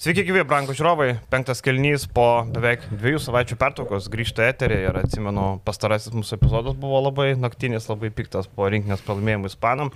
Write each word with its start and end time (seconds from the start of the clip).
Sveiki, 0.00 0.22
gyvi, 0.24 0.40
brangų 0.48 0.72
žiūrovai. 0.72 1.10
Penktas 1.28 1.58
kelnys 1.60 2.06
po 2.08 2.22
beveik 2.48 2.86
dviejų 2.88 3.18
savaičių 3.20 3.58
pertraukos 3.60 4.06
grįžta 4.08 4.46
eterį 4.48 4.78
ir 4.86 4.96
atsimenu, 4.96 5.42
pastarasis 5.66 6.14
mūsų 6.16 6.38
epizodas 6.38 6.78
buvo 6.80 7.02
labai 7.04 7.34
naktinis, 7.36 7.84
labai 7.90 8.08
piktas 8.08 8.48
po 8.48 8.70
rinkinės 8.72 9.04
pralaimėjimų 9.04 9.50
ispanam. 9.52 9.92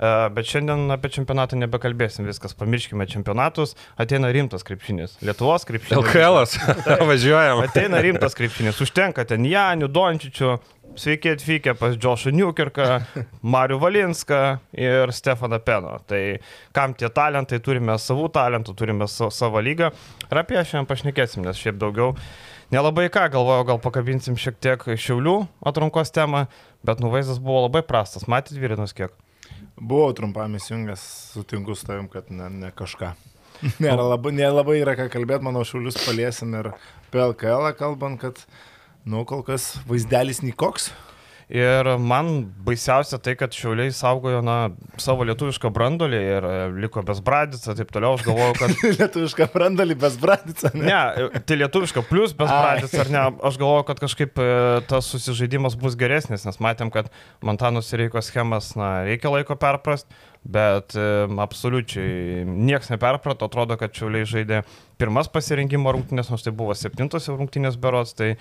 Bet 0.00 0.48
šiandien 0.48 0.88
apie 0.94 1.10
čempionatą 1.12 1.58
nebekalbėsim, 1.60 2.24
viskas, 2.24 2.54
pamirškime 2.56 3.04
čempionatus, 3.10 3.74
ateina 4.00 4.30
rimtas 4.32 4.64
krepšinis. 4.64 5.18
Lietuvos 5.20 5.66
krepšinis. 5.68 6.00
LKL, 6.00 6.38
važiuojam. 7.10 7.60
Ateina 7.66 8.00
rimtas 8.00 8.36
krepšinis, 8.38 8.80
užtenka 8.80 9.26
ten 9.28 9.44
Janių, 9.44 9.90
Dončičių, 9.92 10.54
Sveiki 10.98 11.30
atvykę 11.30 11.74
pas 11.78 11.94
Džošą 11.94 12.32
Newkirką, 12.34 12.86
Mariu 13.42 13.78
Valinską 13.78 14.58
ir 14.74 15.12
Stefaną 15.14 15.60
Peno. 15.62 16.00
Tai 16.06 16.40
kam 16.74 16.96
tie 16.98 17.06
talentai, 17.14 17.60
turime 17.62 17.94
savų 17.94 18.26
talentų, 18.34 18.74
turime 18.74 19.06
savo 19.06 19.62
lygą. 19.62 19.92
Ir 20.26 20.42
apie 20.42 20.58
ją 20.58 20.64
šiandien 20.66 20.90
pašnekėsim, 20.90 21.46
nes 21.46 21.60
šiaip 21.60 21.78
daugiau 21.78 22.16
nelabai 22.74 23.06
ką, 23.12 23.28
galvoju, 23.36 23.68
gal 23.70 23.78
pakabinsim 23.84 24.34
šiek 24.40 24.58
tiek 24.58 24.82
Šiaulių 24.90 25.38
atrankos 25.70 26.10
temą, 26.10 26.48
bet 26.82 27.04
nuvaizdas 27.04 27.38
buvo 27.38 27.68
labai 27.68 27.84
prastas. 27.86 28.26
Matyt, 28.26 28.58
Virinus 28.58 28.96
kiek? 28.96 29.14
Buvau 29.80 30.12
trumpam 30.16 30.54
įsijungęs, 30.58 31.04
sutinku 31.34 31.74
su 31.74 31.88
tavim, 31.88 32.08
kad 32.12 32.28
ne, 32.30 32.50
ne 32.52 32.72
kažką. 32.76 33.14
Nėra 33.82 34.04
labai, 34.04 34.32
nelabai 34.36 34.80
yra 34.80 34.96
ką 34.98 35.08
kalbėti, 35.12 35.44
manau, 35.46 35.64
Šiaulius 35.68 35.98
paliesim 36.04 36.52
ir 36.58 36.72
PLKL 37.12 37.72
kalbant, 37.80 38.20
kad 38.20 38.44
Nu, 39.08 39.22
kol 39.24 39.40
kas 39.40 39.78
vaizdelis 39.88 40.42
nikoks. 40.44 40.90
Ir 41.50 41.88
man 41.98 42.28
baisiausia 42.62 43.18
tai, 43.18 43.32
kad 43.34 43.50
Šiauliai 43.54 43.90
saugojo 43.94 44.38
na, 44.46 44.70
savo 45.02 45.24
lietuvišką 45.26 45.72
brandolį 45.74 46.20
ir 46.22 46.46
e, 46.46 46.52
liko 46.84 47.02
besbradicą, 47.06 47.74
taip 47.74 47.90
toliau. 47.90 48.14
Aš 48.14 48.22
galvoju, 48.28 48.54
kad... 48.60 48.74
lietuvišką 49.00 49.48
brandolį 49.50 49.96
besbradicą. 49.98 50.70
Ne? 50.78 50.86
ne, 50.86 51.42
tai 51.42 51.58
lietuviška 51.58 52.04
plus 52.06 52.36
besbradicą, 52.38 53.02
ar 53.02 53.10
ne? 53.10 53.24
Aš 53.50 53.58
galvoju, 53.58 53.88
kad 53.90 54.02
kažkaip 54.06 54.38
e, 54.38 54.48
tas 54.90 55.10
susižaidimas 55.10 55.74
bus 55.80 55.98
geresnis, 55.98 56.46
nes 56.46 56.62
matėm, 56.62 56.94
kad 56.94 57.10
Montanos 57.42 57.90
ir 57.90 58.04
Reikos 58.04 58.30
schemas, 58.30 58.76
na, 58.78 59.00
reikia 59.10 59.34
laiko 59.34 59.58
perprast, 59.58 60.06
bet 60.46 60.94
e, 60.94 61.10
absoliučiai 61.42 62.46
niekas 62.46 62.94
neperprato, 62.94 63.50
atrodo, 63.50 63.74
kad 63.80 63.90
Šiauliai 63.90 64.28
žaidė 64.38 64.62
pirmas 65.02 65.26
pasirinkimo 65.34 65.98
rungtynės, 65.98 66.30
nors 66.30 66.46
tai 66.46 66.54
buvo 66.54 66.78
septintos 66.78 67.26
rungtynės 67.32 67.74
berots, 67.80 68.14
tai 68.14 68.36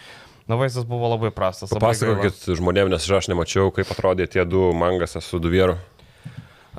Na, 0.49 0.57
vaizdas 0.57 0.85
buvo 0.89 1.05
labai 1.11 1.29
prastas. 1.29 1.69
Papasakokit 1.69 2.47
žmonėms, 2.57 2.89
nes 2.89 3.07
aš 3.19 3.29
nemačiau, 3.29 3.69
kaip 3.69 3.91
atrodė 3.93 4.25
tie 4.33 4.41
du 4.49 4.71
mangasas 4.73 5.27
su 5.29 5.37
duvieru. 5.37 5.77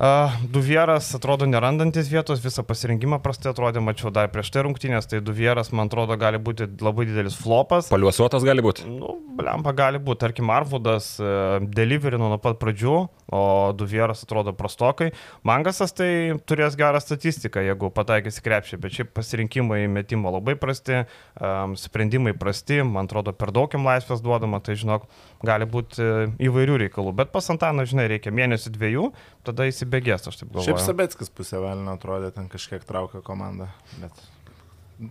Uh, 0.01 0.33
Duvieras 0.49 1.11
atrodo 1.13 1.45
nerandantis 1.45 2.07
vietos, 2.09 2.39
visą 2.41 2.63
pasirinkimą 2.65 3.19
prastai 3.21 3.51
atrodė, 3.51 3.83
mačiau 3.85 4.09
dar 4.09 4.31
prieš 4.33 4.49
tai 4.49 4.63
rungtynės, 4.65 5.05
tai 5.05 5.19
Duvieras, 5.21 5.69
man 5.77 5.91
atrodo, 5.91 6.15
gali 6.17 6.39
būti 6.41 6.65
labai 6.81 7.05
didelis 7.05 7.35
flopas. 7.37 7.91
Paliuosuotas 7.93 8.41
gali 8.41 8.63
būti? 8.65 8.87
Nu, 8.89 9.11
lempa 9.37 9.75
gali 9.77 10.01
būti, 10.01 10.23
tarkim, 10.23 10.49
Arvudas 10.49 11.11
uh, 11.21 11.61
deliverino 11.61 12.31
nuo 12.31 12.39
pat 12.41 12.57
pradžių, 12.63 12.95
o 13.29 13.43
Duvieras 13.77 14.25
atrodo 14.25 14.55
prastokai. 14.57 15.11
Mangasas 15.45 15.93
tai 15.93 16.09
turės 16.49 16.73
gerą 16.81 16.97
statistiką, 17.05 17.61
jeigu 17.69 17.93
pataikys 17.93 18.41
krepšį, 18.41 18.81
bet 18.81 18.97
šiaip 18.97 19.13
pasirinkimai 19.13 19.83
metimo 19.85 20.33
labai 20.33 20.57
prasti, 20.57 21.03
um, 21.37 21.77
sprendimai 21.77 22.33
prasti, 22.41 22.81
man 22.81 23.05
atrodo, 23.05 23.37
per 23.37 23.53
daug 23.53 23.69
jam 23.69 23.85
laisvės 23.85 24.25
duodama, 24.25 24.63
tai 24.65 24.79
žinok, 24.81 25.05
gali 25.47 25.67
būti 25.69 26.03
uh, 26.03 26.35
įvairių 26.49 26.77
reikalų, 26.85 27.15
bet 27.21 27.31
pas 27.33 27.47
Antaną, 27.53 27.85
žinai, 27.89 28.07
reikia 28.11 28.33
mėnesį 28.35 28.73
dviejų, 28.75 29.07
tada 29.47 29.69
įsibėgės, 29.69 30.27
aš 30.29 30.41
taip 30.41 30.51
galvoju. 30.51 30.67
Šiaip 30.69 30.83
Sabetskis 30.83 31.33
pusė 31.33 31.61
velnio 31.63 31.95
atrodė, 31.97 32.31
ten 32.35 32.51
kažkiek 32.51 32.85
traukia 32.87 33.23
komandą. 33.25 33.69
Bet 34.01 34.23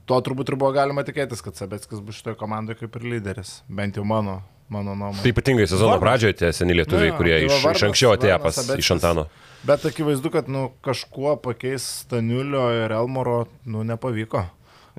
to 0.07 0.21
turbūt 0.27 0.53
ir 0.53 0.59
buvo 0.61 0.71
galima 0.77 1.05
tikėtis, 1.07 1.43
kad 1.45 1.59
Sabetskis 1.59 2.03
bus 2.05 2.21
šitoje 2.21 2.39
komandoje 2.41 2.81
kaip 2.83 2.97
ir 3.01 3.09
lyderis. 3.17 3.61
Bent 3.67 3.99
jau 3.99 4.05
mano, 4.07 4.41
mano 4.71 4.95
nuomonė. 4.95 5.25
Tai 5.25 5.33
ypatingai 5.35 5.67
sezono 5.67 5.97
vardas. 5.97 6.05
pradžioje 6.05 6.39
tie 6.41 6.53
seni 6.57 6.77
lietuviai, 6.79 7.11
nu, 7.13 7.19
kurie 7.19 7.35
tai 7.37 7.49
iš, 7.49 7.57
vardas, 7.57 7.81
iš 7.81 7.89
anksčiau 7.89 8.15
atėjo 8.15 8.39
pas 8.45 8.63
iš 8.77 8.93
Antano. 8.97 9.27
Bet 9.67 9.85
akivaizdu, 9.91 10.33
kad 10.33 10.49
nu, 10.49 10.71
kažkuo 10.87 11.35
pakeis 11.43 11.85
Staniulio 12.05 12.71
ir 12.85 12.95
Elmoro 12.97 13.43
nu, 13.69 13.85
nepavyko. 13.87 14.47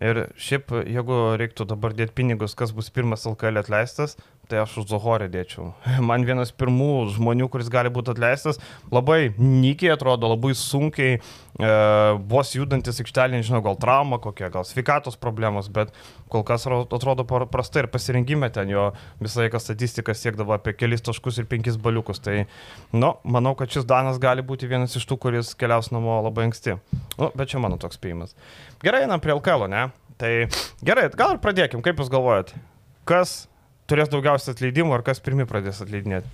Ir 0.01 0.25
šiaip, 0.39 0.71
jeigu 0.87 1.17
reiktų 1.37 1.67
dabar 1.69 1.93
dėti 1.93 2.15
pinigus, 2.17 2.55
kas 2.57 2.71
bus 2.73 2.87
pirmas 2.93 3.25
LKL 3.27 3.59
atleistas, 3.61 4.15
tai 4.51 4.59
aš 4.59 4.81
už 4.81 4.89
Zohorę 4.91 5.29
dėčiau. 5.31 5.71
Man 6.09 6.25
vienas 6.27 6.51
pirmų 6.51 7.13
žmonių, 7.15 7.47
kuris 7.51 7.71
gali 7.71 7.91
būti 7.93 8.11
atleistas, 8.13 8.59
labai 8.91 9.31
nykiai 9.39 9.93
atrodo, 9.95 10.27
labai 10.33 10.51
sunkiai, 10.57 11.17
e, 11.17 11.71
vos 12.31 12.51
judantis 12.55 12.99
aikštelė, 12.99 13.39
nežinau, 13.39 13.61
gal 13.63 13.79
trauma 13.79 14.19
kokia, 14.21 14.51
gal 14.53 14.67
sveikatos 14.67 15.15
problemos, 15.21 15.69
bet 15.71 15.93
kol 16.31 16.43
kas 16.47 16.67
atrodo 16.67 17.25
prastai 17.25 17.85
ir 17.85 17.89
pasirinkime 17.91 18.51
ten 18.53 18.71
jo 18.71 18.89
visą 19.23 19.45
laiką 19.45 19.61
statistika 19.63 20.15
siekdavo 20.15 20.55
apie 20.55 20.75
kelis 20.75 21.03
taškus 21.05 21.39
ir 21.41 21.47
penkis 21.51 21.79
baliukus. 21.79 22.19
Tai, 22.23 22.43
nu, 22.95 23.13
manau, 23.23 23.55
kad 23.59 23.71
šis 23.71 23.87
Danas 23.87 24.19
gali 24.21 24.43
būti 24.45 24.69
vienas 24.71 24.95
iš 24.99 25.07
tų, 25.07 25.19
kuris 25.27 25.55
keliaus 25.59 25.91
namo 25.95 26.19
labai 26.27 26.49
anksti. 26.49 26.77
Nu, 27.17 27.31
bet 27.31 27.51
čia 27.51 27.63
mano 27.63 27.79
toks 27.81 27.99
spėjimas. 27.99 28.35
Gerai, 28.83 29.05
einam 29.07 29.23
prie 29.23 29.35
LKL, 29.35 29.67
ne? 29.71 29.87
Tai 30.21 30.33
gerai, 30.85 31.07
gal 31.17 31.35
ir 31.35 31.41
pradėkim, 31.41 31.81
kaip 31.81 31.97
jūs 31.97 32.11
galvojat? 32.13 32.53
Kas 33.09 33.47
turės 33.91 34.11
daugiausiai 34.11 34.55
atleidimų, 34.55 34.95
ar 34.97 35.05
kas 35.05 35.21
pirmi 35.23 35.47
pradės 35.49 35.83
atleidinėti? 35.83 36.31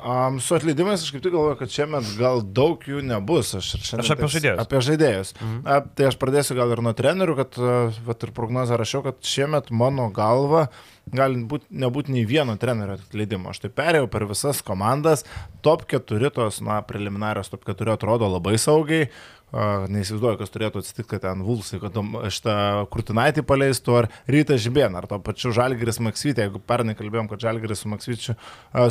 Um, 0.00 0.38
su 0.40 0.54
atleidimais 0.56 1.02
aš 1.04 1.10
kaip 1.12 1.20
tik 1.20 1.34
galvoju, 1.34 1.58
kad 1.60 1.72
šiemet 1.72 2.06
gal 2.16 2.40
daug 2.56 2.80
jų 2.88 3.02
nebus. 3.04 3.50
Aš, 3.58 3.74
aš 4.00 4.12
apie 4.14 4.30
žaidėjus. 4.32 4.60
Apie 4.62 4.80
žaidėjus. 4.86 5.32
Mhm. 5.36 5.58
A, 5.68 5.80
tai 5.84 6.06
aš 6.08 6.16
pradėsiu 6.20 6.56
gal 6.56 6.72
ir 6.72 6.80
nuo 6.84 6.94
trenerių, 6.96 7.34
kad 7.36 7.58
vat, 8.06 8.24
ir 8.24 8.32
prognozą 8.36 8.78
rašiau, 8.80 9.04
kad 9.04 9.20
šiemet 9.28 9.68
mano 9.76 10.08
galva 10.16 10.68
gali 11.12 11.42
būt, 11.50 11.66
nebūti 11.68 12.14
nei 12.14 12.24
vieno 12.28 12.54
trenerio 12.60 12.96
atleidimo. 12.96 13.52
Aš 13.52 13.60
tai 13.66 13.72
perėjau 13.76 14.08
per 14.12 14.24
visas 14.30 14.62
komandas, 14.64 15.26
top 15.64 15.84
4 15.90 16.32
tos, 16.32 16.62
na, 16.64 16.80
preliminarios 16.86 17.52
top 17.52 17.68
4 17.68 17.98
atrodo 17.98 18.30
labai 18.30 18.56
saugiai, 18.62 19.10
Neįsivaizduoju, 19.50 20.38
kas 20.38 20.52
turėtų 20.54 20.80
atsitikti, 20.84 21.08
kad 21.10 21.24
ten 21.24 21.42
Vulsai, 21.42 21.80
kad 21.82 21.96
šitą 22.30 22.54
Kurtinaitį 22.92 23.42
paleistų, 23.46 23.96
ar 23.98 24.08
Rytą 24.30 24.58
Žibėną, 24.60 25.00
ar 25.00 25.08
to 25.10 25.18
pačiu 25.26 25.50
Žalgiris 25.56 25.98
Maksytė, 26.06 26.46
jeigu 26.46 26.62
pernai 26.62 26.94
kalbėjom, 26.98 27.26
kad 27.32 27.42
Žalgiris 27.42 27.82
su 27.82 27.90
Maksyčiu, 27.90 28.36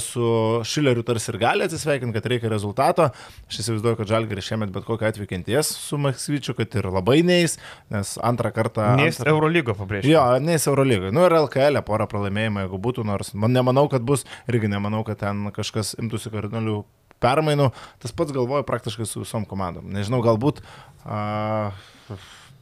su 0.03 0.33
Šileriu 0.67 1.05
tarsi 1.07 1.31
ir 1.31 1.39
gali 1.39 1.63
atsisveikinti, 1.67 2.15
kad 2.17 2.27
reikia 2.33 2.51
rezultato. 2.51 3.07
Aš 3.47 3.61
įsivaizduoju, 3.63 4.01
kad 4.01 4.11
Žalgiris 4.11 4.51
šiemet 4.51 4.75
bet 4.75 4.87
kokiu 4.87 5.07
atveju 5.07 5.31
kenties 5.31 5.71
su 5.79 5.99
Maksyčiu, 6.01 6.57
kad 6.59 6.75
ir 6.75 6.91
labai 6.91 7.21
neis, 7.23 7.55
nes 7.93 8.17
antrą 8.19 8.51
kartą... 8.55 8.91
Neis 8.99 9.21
antrą... 9.21 9.37
Eurolygo 9.37 9.77
pabrėžti. 9.79 10.11
Jo, 10.11 10.27
neis 10.43 10.67
Eurolygo. 10.67 11.13
Nu 11.15 11.23
ir 11.29 11.39
LKL 11.39 11.79
e 11.79 11.87
porą 11.87 12.09
pralaimėjimų, 12.11 12.65
jeigu 12.65 12.83
būtų, 12.89 13.07
nors 13.07 13.31
man 13.31 13.55
nemanau, 13.55 13.87
kad 13.91 14.03
bus, 14.03 14.27
irgi 14.51 14.71
nemanau, 14.71 15.05
kad 15.07 15.23
ten 15.23 15.47
kažkas 15.55 15.95
imtųsi 16.01 16.35
kardinalių 16.35 16.81
permainų. 17.23 17.69
Tas 18.03 18.15
pats 18.15 18.35
galvoju 18.35 18.67
praktiškai 18.67 19.07
su 19.07 19.23
visom 19.23 19.47
komandom. 19.49 19.87
Nežinau, 19.93 20.21
galbūt 20.25 20.61
a, 21.05 21.71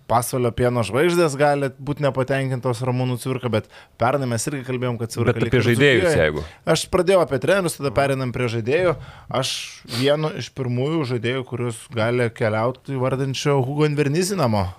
pasaulio 0.08 0.52
pieno 0.56 0.84
žvaigždės 0.88 1.36
gali 1.40 1.70
būti 1.84 2.06
nepatenkintos 2.06 2.82
Ramūnų 2.88 3.18
Cvirka, 3.22 3.52
bet 3.52 3.68
pernai 4.00 4.30
mes 4.32 4.48
irgi 4.50 4.64
kalbėjom, 4.68 5.00
kad 5.02 5.14
Cvirka. 5.14 5.36
Bet 5.36 5.50
apie 5.50 5.64
žaidėjus, 5.68 6.10
jeigu. 6.16 6.44
Aš 6.68 6.88
pradėjau 6.94 7.22
apie 7.26 7.42
trenerius, 7.44 7.78
tada 7.80 7.92
perinam 7.96 8.32
prie 8.36 8.48
žaidėjų. 8.52 8.96
Aš 9.42 9.54
vienu 9.98 10.32
iš 10.40 10.50
pirmųjų 10.58 11.08
žaidėjų, 11.14 11.48
kuriuos 11.52 11.84
gali 11.94 12.30
keliauti, 12.34 12.96
vardinčiau 13.00 13.60
Hugo 13.68 13.88
Invernizinamo. 13.90 14.70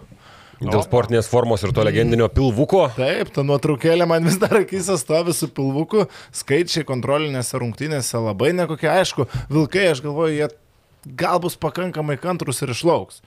Dėl 0.59 0.83
sportinės 0.83 1.29
formos 1.31 1.63
ir 1.63 1.71
to 1.75 1.85
legendinio 1.87 2.27
pilvuko. 2.35 2.89
Taip, 2.97 3.31
ta 3.35 3.45
nuotraukėlė 3.47 4.09
man 4.11 4.27
vis 4.27 4.41
dar 4.43 4.57
akise 4.59 4.97
stovi 4.99 5.35
su 5.37 5.47
pilvuku, 5.55 6.09
skaičiai 6.35 6.87
kontrolinėse 6.89 7.61
rungtynėse 7.63 8.19
labai 8.25 8.51
nekokie, 8.59 8.89
aišku, 8.91 9.29
vilkai, 9.53 9.87
aš 9.93 10.03
galvoju, 10.03 10.35
jie 10.35 10.49
gal 11.21 11.39
bus 11.45 11.55
pakankamai 11.61 12.19
kantrus 12.19 12.65
ir 12.67 12.75
išlauks. 12.75 13.23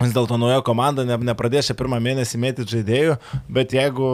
Vis 0.00 0.14
dėlto 0.16 0.38
nauja 0.40 0.62
komanda 0.64 1.04
ne, 1.04 1.18
nepradės 1.28 1.68
šią 1.68 1.74
pirmą 1.76 1.98
mėnesį 2.00 2.38
mėtyti 2.40 2.78
žaidėjų, 2.78 3.18
bet 3.52 3.74
jeigu, 3.76 4.08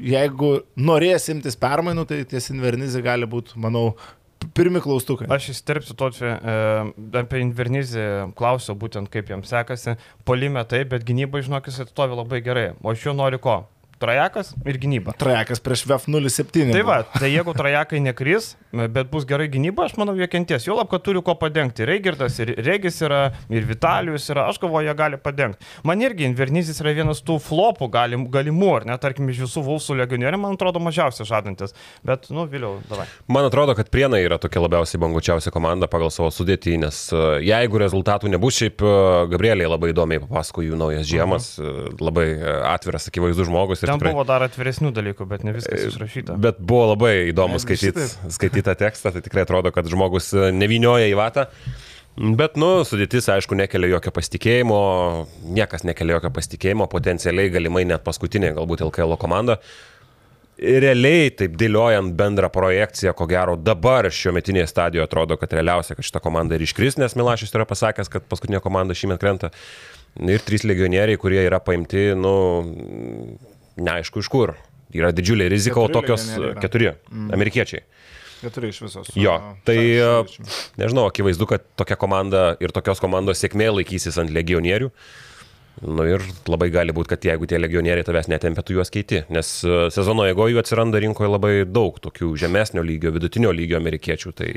jeigu 0.00 0.52
norės 0.80 1.28
imtis 1.28 1.60
permainų, 1.60 2.06
tai 2.08 2.22
ties 2.30 2.48
Invernizė 2.54 3.04
gali 3.04 3.28
būti, 3.28 3.58
manau, 3.60 3.90
pirmi 4.54 4.82
klaustukai. 4.84 5.28
Aš 5.32 5.50
įsterpsiu 5.54 5.96
to, 5.98 6.10
čia 6.14 6.34
e, 6.36 6.56
apie 7.20 7.40
Invernizį 7.44 8.06
klausiau 8.38 8.76
būtent 8.78 9.10
kaip 9.12 9.32
jam 9.32 9.44
sekasi. 9.46 9.96
Polime 10.28 10.62
taip, 10.68 10.92
bet 10.94 11.06
gynybai, 11.08 11.42
žinok, 11.46 11.70
jis 11.70 11.86
atstovi 11.86 12.18
labai 12.18 12.42
gerai. 12.44 12.68
O 12.82 12.92
aš 12.92 13.08
jo 13.08 13.16
noriu 13.16 13.42
ko? 13.42 13.62
Trajakas 13.96 14.50
ir 14.68 14.76
gynyba. 14.76 15.14
Trajakas 15.16 15.62
prieš 15.64 15.86
VF 15.88 16.04
07. 16.04 16.68
Tai 16.74 16.82
va, 16.84 16.98
tai 17.16 17.30
jeigu 17.32 17.54
trajakai 17.56 18.00
nekris, 18.04 18.50
bet 18.92 19.08
bus 19.08 19.24
gerai 19.28 19.46
gynyba, 19.48 19.86
aš 19.86 19.94
manau, 19.96 20.12
jie 20.18 20.28
kenties. 20.28 20.66
Jo 20.68 20.76
lab, 20.76 20.90
kad 20.90 21.00
turi 21.06 21.22
ko 21.24 21.32
padengti. 21.40 21.86
Reigirdas 21.88 22.36
ir 22.44 22.52
Regis 22.66 23.00
yra, 23.06 23.30
ir 23.48 23.64
Vitalijus 23.64 24.28
yra, 24.32 24.44
aš 24.50 24.60
galvoju, 24.60 24.90
jie 24.90 24.96
gali 24.98 25.20
padengti. 25.22 25.64
Man 25.88 26.04
irgi 26.04 26.26
Invernizis 26.28 26.82
yra 26.84 26.92
vienas 26.98 27.22
tų 27.24 27.38
flopų 27.40 27.88
galim, 27.94 28.26
galimų, 28.32 28.68
ar 28.82 28.86
ne, 28.90 28.98
tarkim, 29.00 29.30
iš 29.32 29.46
visų 29.46 29.64
Vulsų 29.70 29.96
legionierių, 30.02 30.42
man 30.44 30.58
atrodo, 30.58 30.82
mažiausiai 30.84 31.28
žadantis. 31.28 31.72
Bet, 32.04 32.28
nu, 32.28 32.44
vėliau, 32.52 32.76
davai. 32.90 33.08
Man 33.32 33.48
atrodo, 33.48 33.72
kad 33.78 33.88
Prienai 33.92 34.20
yra 34.26 34.36
tokia 34.42 34.60
labiausiai 34.60 35.00
bangučiausia 35.00 35.54
komanda 35.54 35.88
pagal 35.88 36.12
savo 36.12 36.28
sudėtį, 36.34 36.76
nes 36.84 37.00
e, 37.16 37.24
jeigu 37.48 37.80
rezultatų 37.80 38.28
nebus, 38.34 38.60
šiaip 38.60 38.84
e, 38.84 38.94
Gabrieliai 39.32 39.72
labai 39.72 39.94
įdomiai 39.94 40.20
papasako 40.26 40.66
jų 40.68 40.76
naujas 40.84 41.08
žiemas, 41.08 41.54
mhm. 41.56 41.96
labai 42.04 42.28
atviras, 42.74 43.08
akivaizdus 43.08 43.48
žmogus. 43.48 43.85
Ten 43.88 44.00
tikrai... 44.00 44.12
buvo 44.14 44.26
dar 44.28 44.44
atviresnių 44.46 44.92
dalykų, 44.96 45.26
bet 45.30 45.44
ne 45.46 45.56
viskas 45.56 45.88
išrašyta. 45.88 46.36
Bet 46.42 46.60
buvo 46.60 46.92
labai 46.92 47.14
įdomu 47.32 47.60
skaityti 47.62 48.06
skaityt 48.36 48.68
tą 48.68 48.76
tekstą, 48.86 49.14
tai 49.14 49.24
tikrai 49.24 49.46
atrodo, 49.46 49.72
kad 49.74 49.88
žmogus 49.90 50.32
nevinioja 50.54 51.08
į 51.10 51.18
vatą. 51.18 51.48
Bet, 52.16 52.54
nu, 52.56 52.80
sudėtis, 52.88 53.26
aišku, 53.28 53.58
nekelia 53.60 53.90
jokio 53.90 54.08
pasitikėjimo, 54.16 54.78
niekas 55.52 55.84
nekelia 55.84 56.16
jokio 56.16 56.30
pasitikėjimo, 56.38 56.86
potencialiai 56.88 57.50
galimai 57.52 57.82
net 57.84 58.06
paskutinė, 58.06 58.54
galbūt 58.56 58.86
LKL 58.86 59.18
komanda. 59.20 59.58
Realiai, 60.56 61.28
taip 61.36 61.58
dėliojant 61.60 62.14
bendrą 62.16 62.48
projekciją, 62.48 63.12
ko 63.18 63.26
gero 63.28 63.58
dabar 63.60 64.08
šio 64.08 64.32
metinėje 64.32 64.70
stadijoje 64.70 65.04
atrodo, 65.04 65.36
kad 65.36 65.52
realiausia, 65.52 65.98
kad 65.98 66.08
šita 66.08 66.22
komanda 66.24 66.56
ir 66.56 66.64
iškris, 66.64 66.96
nes 66.96 67.18
Milašys 67.20 67.52
yra 67.52 67.68
pasakęs, 67.68 68.08
kad 68.08 68.24
paskutinė 68.30 68.62
komanda 68.64 68.96
šįmet 68.96 69.20
krenta. 69.20 69.52
Ir 70.16 70.40
trys 70.40 70.64
legionieriai, 70.64 71.20
kurie 71.20 71.42
yra 71.44 71.60
paimti, 71.60 72.14
nu, 72.16 72.32
neaišku 73.76 74.24
iš 74.24 74.30
kur. 74.32 74.56
Yra 74.94 75.10
didžiulė 75.14 75.48
rizika, 75.50 75.80
o 75.82 75.90
tokios 75.92 76.28
keturi 76.62 76.92
mm. 76.92 77.30
amerikiečiai. 77.34 77.84
Keturi 78.40 78.70
iš 78.70 78.82
visos. 78.84 79.08
Jo, 79.16 79.36
tai 79.66 79.78
nežinau, 80.78 81.08
akivaizdu, 81.10 81.48
kad 81.50 81.64
tokia 81.78 81.96
komanda 82.00 82.50
ir 82.62 82.74
tokios 82.76 83.00
komandos 83.02 83.40
sėkmė 83.42 83.70
laikysis 83.80 84.18
ant 84.20 84.32
legionierių. 84.34 84.92
Nu 85.84 86.06
ir 86.08 86.22
labai 86.48 86.70
gali 86.72 86.94
būti, 86.96 87.10
kad 87.10 87.24
jeigu 87.26 87.44
tie 87.48 87.58
legionieriai 87.60 88.04
tavęs 88.06 88.30
netempia, 88.32 88.62
tu 88.64 88.72
juos 88.78 88.88
keiti, 88.92 89.26
nes 89.32 89.50
sezono 89.92 90.24
eigoje 90.24 90.54
jų 90.54 90.62
atsiranda 90.62 91.00
rinkoje 91.04 91.28
labai 91.28 91.52
daug 91.68 91.98
tokių 92.00 92.30
žemesnio 92.40 92.84
lygio, 92.86 93.12
vidutinio 93.12 93.52
lygio 93.52 93.76
amerikiečių. 93.76 94.32
Tai... 94.38 94.48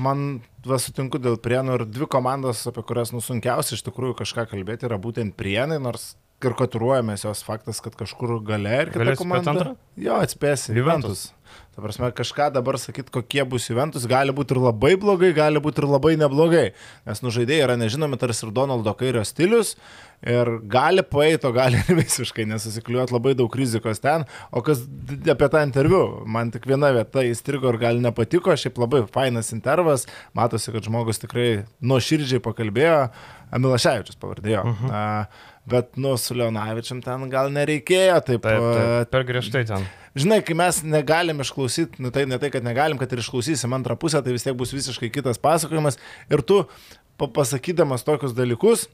Man 0.00 0.24
vas 0.64 0.86
sutinku 0.88 1.20
dėl 1.20 1.36
prienų 1.44 1.76
ir 1.76 1.84
dvi 1.90 2.08
komandos, 2.08 2.64
apie 2.70 2.84
kurias 2.88 3.12
nusunkiausia 3.12 3.76
iš 3.76 3.84
tikrųjų 3.90 4.16
kažką 4.22 4.46
kalbėti, 4.54 4.88
yra 4.88 4.96
būtent 5.00 5.36
prienai, 5.36 5.76
nors 5.84 6.14
karikatūruojamės 6.42 7.24
jos 7.26 7.44
faktas, 7.46 7.80
kad 7.84 7.96
kažkur 7.98 8.38
gale 8.44 8.82
ir 8.82 8.92
kita 8.94 9.16
komanda. 9.20 9.74
Jo, 10.00 10.18
atspėsi. 10.24 10.74
Juventus. 10.76 11.30
Ta 11.74 11.82
prasme, 11.82 12.08
kažką 12.14 12.52
dabar 12.54 12.76
sakyt, 12.78 13.08
kokie 13.14 13.42
bus 13.50 13.66
Juventus, 13.66 14.06
gali 14.10 14.30
būti 14.34 14.54
ir 14.54 14.60
labai 14.62 14.92
blogai, 15.00 15.32
gali 15.34 15.58
būti 15.62 15.82
ir 15.82 15.88
labai 15.90 16.14
neblogai. 16.18 16.68
Nes 17.06 17.22
nužaidėjai 17.22 17.66
yra 17.66 17.76
nežinomi 17.78 18.18
tarsi 18.18 18.46
ir 18.46 18.52
Donaldo 18.54 18.94
Kairio 18.98 19.24
stilius 19.26 19.74
ir 20.22 20.50
gali 20.70 21.02
paeito, 21.02 21.50
gali 21.54 21.80
ir 21.82 21.98
visiškai 21.98 22.46
nesusikliuoti 22.50 23.14
labai 23.14 23.34
daug 23.38 23.54
rizikos 23.58 24.02
ten. 24.02 24.26
O 24.54 24.62
kas 24.66 24.84
apie 25.30 25.48
tą 25.50 25.64
interviu, 25.66 26.02
man 26.26 26.54
tik 26.54 26.68
viena 26.70 26.92
vieta 26.94 27.26
įstrigo 27.26 27.74
ir 27.74 27.80
gal 27.82 27.98
nepatiko, 28.02 28.54
šiaip 28.54 28.78
labai 28.84 29.02
fainas 29.14 29.50
intervas, 29.56 30.06
matosi, 30.36 30.70
kad 30.74 30.86
žmogus 30.86 31.22
tikrai 31.22 31.48
nuoširdžiai 31.82 32.42
pakalbėjo, 32.44 33.08
Milaševičius 33.54 34.18
pavardėjo. 34.18 34.62
Uh 34.66 34.78
-huh. 34.82 34.94
uh, 34.94 35.50
bet, 35.70 35.94
nu, 35.96 36.14
su 36.20 36.36
Leonavičiam 36.36 37.02
ten 37.04 37.28
gal 37.32 37.52
nereikėjo 37.54 38.18
taip. 38.26 38.46
Taip, 38.46 38.64
taip 38.78 39.12
per 39.12 39.28
griežtai 39.28 39.64
ten. 39.68 39.86
Žinai, 40.14 40.40
kai 40.46 40.54
mes 40.54 40.82
negalim 40.86 41.40
išklausyti, 41.42 42.02
nu, 42.04 42.12
tai 42.14 42.22
ne 42.30 42.38
tai, 42.38 42.52
kad 42.54 42.66
negalim, 42.66 43.00
kad 43.00 43.10
ir 43.10 43.22
išklausysim 43.22 43.72
antrą 43.74 43.96
pusę, 43.98 44.20
tai 44.22 44.36
vis 44.36 44.46
tiek 44.46 44.54
bus 44.54 44.74
visiškai 44.74 45.10
kitas 45.10 45.40
pasakojimas. 45.42 45.98
Ir 46.30 46.44
tu 46.46 46.60
pasakydamas 47.18 48.06
tokius 48.06 48.36
dalykus, 48.36 48.86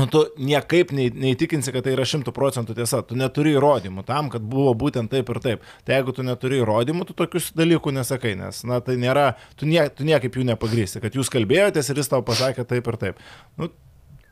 nu, 0.00 0.08
tu 0.10 0.24
niekaip 0.42 0.90
neįtikinsi, 0.94 1.70
kad 1.74 1.86
tai 1.86 1.94
yra 1.94 2.06
šimtų 2.08 2.34
procentų 2.34 2.74
tiesa. 2.78 3.04
Tu 3.06 3.18
neturi 3.18 3.54
įrodymų 3.54 4.02
tam, 4.08 4.32
kad 4.34 4.42
buvo 4.42 4.72
būtent 4.78 5.12
taip 5.14 5.30
ir 5.30 5.42
taip. 5.44 5.66
Tai 5.86 5.98
jeigu 5.98 6.14
tu 6.16 6.26
neturi 6.26 6.62
įrodymų, 6.64 7.06
tu 7.06 7.18
tokius 7.18 7.52
dalykų 7.58 7.94
nesakai, 8.00 8.34
nes, 8.38 8.64
na, 8.66 8.80
tai 8.82 8.98
nėra, 8.98 9.32
tu, 9.58 9.68
nie, 9.70 9.84
tu 9.94 10.06
niekaip 10.08 10.38
jų 10.38 10.46
nepagrysi, 10.50 11.02
kad 11.04 11.14
jūs 11.18 11.30
kalbėjotės 11.34 11.92
ir 11.92 12.02
jis 12.02 12.10
tau 12.14 12.24
pasakė 12.26 12.66
taip 12.66 12.90
ir 12.90 12.98
taip. 13.04 13.22
Nu, 13.58 13.70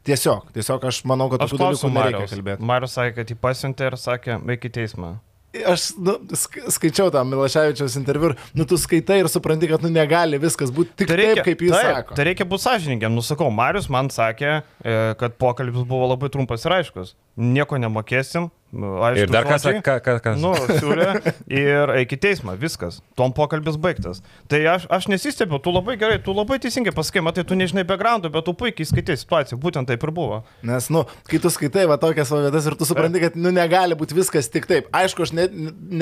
Tiesiog, 0.07 0.51
tiesiog 0.55 0.85
aš 0.87 1.03
manau, 1.09 1.27
kad 1.33 1.43
dalykų 1.43 1.91
nereikia 1.91 2.27
kalbėti. 2.31 2.67
Marius 2.67 2.99
sakė, 2.99 3.17
kad 3.21 3.33
jį 3.33 3.39
pasiuntė 3.43 3.91
ir 3.91 3.99
sakė, 4.01 4.39
veik 4.47 4.69
į 4.69 4.75
teismą 4.81 5.17
aš 5.65 5.91
nu, 6.03 6.17
skaičiau 6.73 7.11
tą 7.15 7.23
Milaševičiaus 7.27 7.97
interviu 8.01 8.33
ir, 8.33 8.35
nu, 8.57 8.67
tu 8.69 8.79
skaitai 8.81 9.21
ir 9.23 9.31
supranti, 9.33 9.69
kad, 9.71 9.85
nu, 9.85 9.91
negali 9.93 10.41
viskas 10.43 10.73
būti 10.75 10.97
tik 11.03 11.11
tai 11.11 11.19
reikia, 11.21 11.39
taip, 11.39 11.47
kaip 11.49 11.65
jis 11.67 11.77
taip, 11.77 11.93
sako. 11.93 12.19
Tai 12.19 12.27
reikia 12.29 12.49
būti 12.49 12.67
sąžininkiam. 12.67 13.15
Nusakau, 13.17 13.49
Marius 13.55 13.89
man 13.93 14.11
sakė, 14.13 14.59
e, 14.83 14.99
kad 15.21 15.39
pokalbis 15.41 15.87
buvo 15.89 16.11
labai 16.13 16.31
trumpas 16.35 16.67
ir 16.67 16.77
aiškus. 16.81 17.15
Nieko 17.37 17.77
nemokėsim, 17.81 18.51
Aišku, 18.77 19.23
ir 19.23 19.31
dar 19.31 19.47
kas, 19.47 19.63
ką, 19.63 19.95
ką, 20.03 20.15
kas? 20.21 20.41
Nu, 20.43 20.51
siūlė 20.67 21.07
ir 21.55 21.93
eik 22.01 22.17
į 22.17 22.19
teismą, 22.25 22.57
viskas. 22.59 22.99
Tom 23.17 23.33
pokalbis 23.37 23.79
baigtas. 23.81 24.21
Tai 24.51 24.59
aš, 24.75 24.89
aš 24.93 25.07
nesistebiu, 25.13 25.61
tu 25.63 25.73
labai 25.73 25.95
gerai, 26.01 26.19
tu 26.23 26.35
labai 26.37 26.59
teisingai 26.63 26.93
pasakai, 26.97 27.23
matai, 27.25 27.47
tu 27.47 27.57
nežinai 27.57 27.87
background'o, 27.89 28.31
bet 28.35 28.45
tu 28.49 28.57
puikiai 28.59 28.89
skaitai 28.91 29.17
situaciją, 29.23 29.61
būtent 29.63 29.89
taip 29.89 30.03
ir 30.03 30.13
buvo. 30.17 30.43
Nes, 30.67 30.91
nu, 30.93 31.07
kai 31.31 31.41
tu 31.43 31.53
skaitai 31.53 31.87
va 31.89 31.97
tokias 32.03 32.35
vietas 32.35 32.69
ir 32.69 32.77
tu 32.77 32.89
supranti, 32.89 33.23
kad, 33.23 33.39
nu, 33.39 33.55
negali 33.55 33.97
būti 33.99 34.19
viskas 34.19 34.51
tik 34.53 34.69
taip. 34.69 34.91
Aišku, 34.97 35.25
aš 35.25 35.37
ne, 35.39 35.49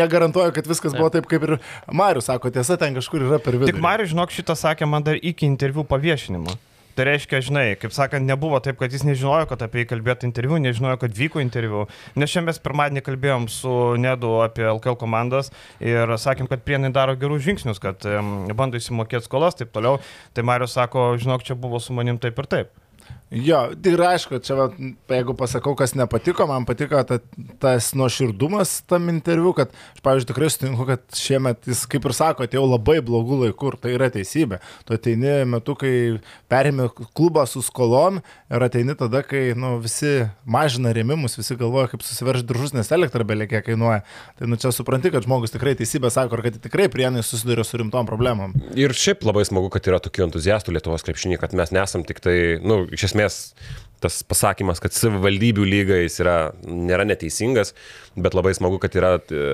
negarantuoju, 0.02 0.56
kad 0.56 0.70
viskas 0.70 0.96
buvo 0.96 1.12
taip, 1.14 1.28
kaip 1.30 1.46
ir 1.46 1.58
Marius 1.92 2.32
sako, 2.32 2.50
tiesa, 2.54 2.80
ten 2.80 2.96
kažkur 2.96 3.28
yra 3.28 3.42
per 3.44 3.60
vidurį. 3.60 3.76
Tik 3.76 3.84
Marius, 3.84 4.14
žinok, 4.16 4.34
šitą 4.34 4.56
sakė 4.58 4.88
man 4.88 5.04
dar 5.04 5.20
iki 5.20 5.46
interviu 5.46 5.84
paviešinimo. 5.86 6.56
Tai 6.94 7.08
reiškia, 7.08 7.40
žinai, 7.42 7.64
kaip 7.80 7.90
sakant, 7.94 8.22
nebuvo 8.22 8.60
taip, 8.62 8.76
kad 8.78 8.92
jis 8.94 9.02
nežinojo, 9.02 9.48
kad 9.50 9.64
apie 9.66 9.82
jį 9.82 9.88
kalbėtų 9.90 10.28
interviu, 10.28 10.60
nežinojo, 10.62 11.00
kad 11.02 11.16
vyko 11.18 11.42
interviu. 11.42 11.88
Nes 12.14 12.30
šiandien 12.30 12.52
mes 12.52 12.60
pirmadienį 12.62 13.02
kalbėjom 13.02 13.48
su 13.50 13.72
Nedu 13.98 14.36
apie 14.44 14.68
LKL 14.70 14.98
komandas 15.00 15.50
ir 15.82 16.14
sakėm, 16.22 16.46
kad 16.50 16.62
prienai 16.62 16.92
daro 16.94 17.16
gerus 17.18 17.42
žingsnius, 17.42 17.82
kad 17.82 18.06
um, 18.06 18.46
bando 18.54 18.78
įsimokėti 18.78 19.26
skolas, 19.26 19.58
taip 19.58 19.74
toliau. 19.74 19.98
Tai 20.38 20.46
Marius 20.46 20.78
sako, 20.78 21.12
žinok, 21.18 21.42
čia 21.46 21.58
buvo 21.58 21.82
su 21.82 21.96
manim 21.98 22.20
taip 22.22 22.38
ir 22.38 22.50
taip. 22.54 22.80
Jo, 23.32 23.64
ir 23.72 24.02
aišku, 24.04 24.38
čia, 24.44 24.54
va, 24.54 24.66
jeigu 25.10 25.34
pasakau, 25.34 25.72
kas 25.78 25.96
nepatiko, 25.98 26.44
man 26.46 26.66
patiko 26.68 27.00
ta, 27.08 27.16
tas 27.58 27.88
nuoširdumas 27.96 28.76
tam 28.86 29.08
interviu, 29.10 29.50
kad 29.56 29.72
aš, 29.72 30.02
pavyzdžiui, 30.04 30.28
tikrai 30.28 30.50
sutinku, 30.52 30.84
kad 30.86 31.02
šiemet 31.18 31.66
jis, 31.66 31.82
kaip 31.90 32.06
ir 32.06 32.14
sako, 32.14 32.44
atėjo 32.46 32.62
labai 32.68 33.00
blogų 33.02 33.40
laikų 33.40 33.72
ir 33.72 33.78
tai 33.80 33.94
yra 33.96 34.10
teisybė. 34.14 34.60
Tu 34.86 34.94
ateini 34.94 35.32
metu, 35.50 35.74
kai 35.80 36.20
perėmė 36.52 36.90
klubą 37.16 37.46
su 37.50 37.64
skolom 37.64 38.20
ir 38.52 38.66
ateini 38.68 38.94
tada, 39.00 39.24
kai 39.26 39.56
nu, 39.58 39.72
visi 39.82 40.28
mažina 40.44 40.94
rėmimus, 40.94 41.34
visi 41.40 41.58
galvoja, 41.58 41.88
kaip 41.90 42.06
susiverš 42.06 42.46
diržus, 42.46 42.76
nes 42.76 42.92
elektra 42.94 43.26
belikė 43.26 43.64
kainuoja. 43.66 44.04
Tai 44.38 44.52
nu 44.52 44.60
čia 44.60 44.70
supranti, 44.76 45.10
kad 45.10 45.26
žmogus 45.26 45.56
tikrai 45.56 45.74
teisybę 45.80 46.12
sako 46.12 46.38
ir 46.38 46.44
kad 46.50 46.60
tikrai 46.68 46.86
prienai 46.92 47.24
susiduria 47.26 47.66
su 47.66 47.82
rimtom 47.82 48.06
problemom. 48.06 48.54
Ir 48.78 48.94
šiaip 48.94 49.26
labai 49.26 49.42
smagu, 49.48 49.72
kad 49.74 49.90
yra 49.90 49.98
tokių 50.04 50.28
entuziastų 50.28 50.76
Lietuvos 50.76 51.02
krepšinį, 51.08 51.40
kad 51.42 51.56
mes 51.58 51.74
nesam 51.74 52.06
tik 52.06 52.22
tai, 52.22 52.36
na, 52.62 52.74
nu, 52.74 52.80
iš 52.94 53.08
esmės 53.08 53.13
esmės 53.14 53.54
tas 54.04 54.20
pasakymas, 54.28 54.80
kad 54.82 54.94
savivaldybių 54.94 55.66
lyga 55.68 55.98
jis 56.02 56.20
yra, 56.22 56.36
nėra 56.64 57.06
neteisingas, 57.08 57.72
bet 58.14 58.36
labai 58.36 58.52
smagu, 58.56 58.78
kad 58.82 58.94
yra 58.98 59.16
e, 59.18 59.44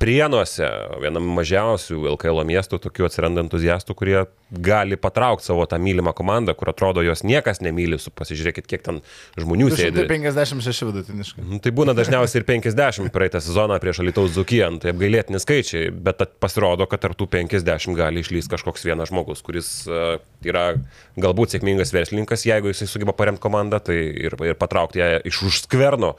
prienuose, 0.00 0.68
vienam 1.02 1.26
mažiausių 1.38 2.04
LKL 2.14 2.44
miestų, 2.46 2.78
tokių 2.84 3.08
atsiranda 3.08 3.42
entuziastų, 3.44 3.96
kurie 3.98 4.18
gali 4.54 4.98
patraukti 5.00 5.48
savo 5.48 5.64
tą 5.66 5.78
mylimą 5.82 6.12
komandą, 6.14 6.54
kur 6.58 6.70
atrodo 6.70 7.02
jos 7.02 7.24
niekas 7.26 7.62
nemyli, 7.64 7.98
su 7.98 8.12
pasižiūrėkit, 8.14 8.68
kiek 8.70 8.84
ten 8.84 9.00
žmonių 9.40 9.70
sėdi. 9.74 10.04
56 10.10 10.86
vidutiniškai. 10.90 11.46
Nu, 11.48 11.58
tai 11.64 11.72
būna 11.74 11.96
dažniausiai 11.96 12.42
ir 12.42 12.48
50 12.48 13.10
praeitą 13.14 13.42
sezoną 13.42 13.80
prieš 13.82 14.02
Alitaus 14.04 14.34
Zukijan, 14.36 14.78
tai 14.82 14.92
apgailėtini 14.94 15.40
skaičiai, 15.42 15.90
bet 16.04 16.22
pasirodo, 16.42 16.86
kad 16.90 17.02
tarp 17.02 17.18
tų 17.18 17.28
50 17.34 17.98
gali 17.98 18.22
išlys 18.22 18.50
kažkoks 18.52 18.86
vienas 18.86 19.10
žmogus, 19.10 19.42
kuris 19.44 19.72
uh, 19.88 20.20
yra 20.46 20.74
galbūt 21.20 21.56
sėkmingas 21.56 21.94
verslininkas, 21.94 22.46
jeigu 22.46 22.70
jisai 22.70 22.88
sugeba 22.90 23.14
paremti 23.16 23.42
komandą 23.42 23.80
tai 23.82 23.93
ir, 24.26 24.36
ir 24.50 24.58
patraukti 24.60 25.02
ją 25.02 25.10
iš 25.30 25.42
už 25.48 25.64
skverno. 25.66 26.14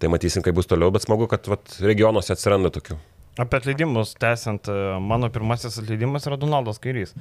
Tai 0.00 0.08
matysim, 0.12 0.44
kaip 0.44 0.56
bus 0.56 0.68
toliau, 0.70 0.92
bet 0.94 1.04
smagu, 1.04 1.26
kad 1.28 1.48
vat, 1.50 1.74
regionuose 1.84 2.32
atsiranda 2.32 2.72
tokių. 2.72 2.96
Apie 3.40 3.56
atleidimus, 3.56 4.14
tęsiant, 4.20 4.68
e, 4.68 4.72
mano 5.00 5.30
pirmasis 5.32 5.78
atleidimas 5.80 6.26
yra 6.28 6.36
Donaldas 6.36 6.76
Kairys. 6.82 7.14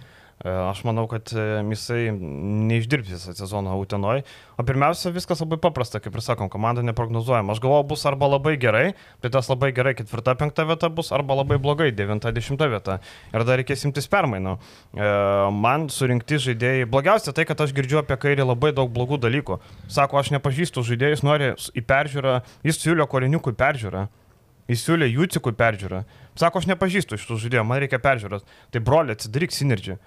E, 0.44 0.50
aš 0.52 0.82
manau, 0.84 1.06
kad 1.08 1.32
e, 1.32 1.46
jisai 1.72 2.10
neišdirbs 2.12 3.14
visą 3.14 3.36
sezoną 3.38 3.78
Utenoj. 3.80 4.26
O 4.60 4.66
pirmiausia, 4.68 5.14
viskas 5.16 5.40
labai 5.40 5.62
paprasta, 5.64 6.02
kaip 6.04 6.18
ir 6.20 6.26
sakom, 6.26 6.52
komanda 6.52 6.84
neprognozuojama. 6.84 7.56
Aš 7.56 7.64
galvoju, 7.64 7.88
bus 7.94 8.04
arba 8.10 8.28
labai 8.34 8.58
gerai, 8.60 8.84
tai 9.24 9.32
tas 9.32 9.48
labai 9.48 9.72
gerai 9.72 9.96
ketvirta, 9.96 10.36
penkta 10.36 10.68
vieta 10.68 10.92
bus, 10.92 11.14
arba 11.16 11.40
labai 11.40 11.56
blogai 11.56 11.88
devinta, 11.96 12.36
dešimta 12.36 12.68
vieta. 12.68 13.00
Ir 13.32 13.48
dar 13.48 13.64
reikės 13.64 13.88
imtis 13.88 14.12
permainų. 14.12 14.58
Man 15.56 15.88
surinkti 15.88 16.44
žaidėjai, 16.50 16.88
blogiausia 16.92 17.32
tai, 17.32 17.48
kad 17.48 17.64
aš 17.64 17.72
girdžiu 17.80 18.04
apie 18.04 18.20
kairį 18.20 18.52
labai 18.52 18.76
daug 18.76 18.92
blogų 18.92 19.24
dalykų. 19.24 19.62
Sako, 19.88 20.20
aš 20.20 20.36
nepažįstu 20.36 20.84
žaidėjus, 20.84 21.24
nori 21.24 21.54
į 21.56 21.88
peržiūrą, 21.88 22.42
jis 22.68 22.84
siūlio 22.84 23.08
koriniukui 23.08 23.56
peržiūrą. 23.56 24.10
Jis 24.70 24.86
siūlė 24.86 25.10
Jūcikui 25.10 25.56
peržiūrą. 25.58 26.04
Sako, 26.38 26.62
aš 26.62 26.70
nepažįstu 26.70 27.18
šitų 27.20 27.40
žaidėjų, 27.46 27.66
man 27.66 27.82
reikia 27.82 28.00
peržiūros. 28.04 28.46
Tai 28.70 28.82
broli, 28.86 29.16
atsidaryk 29.18 29.56
Synergy. 29.56 29.98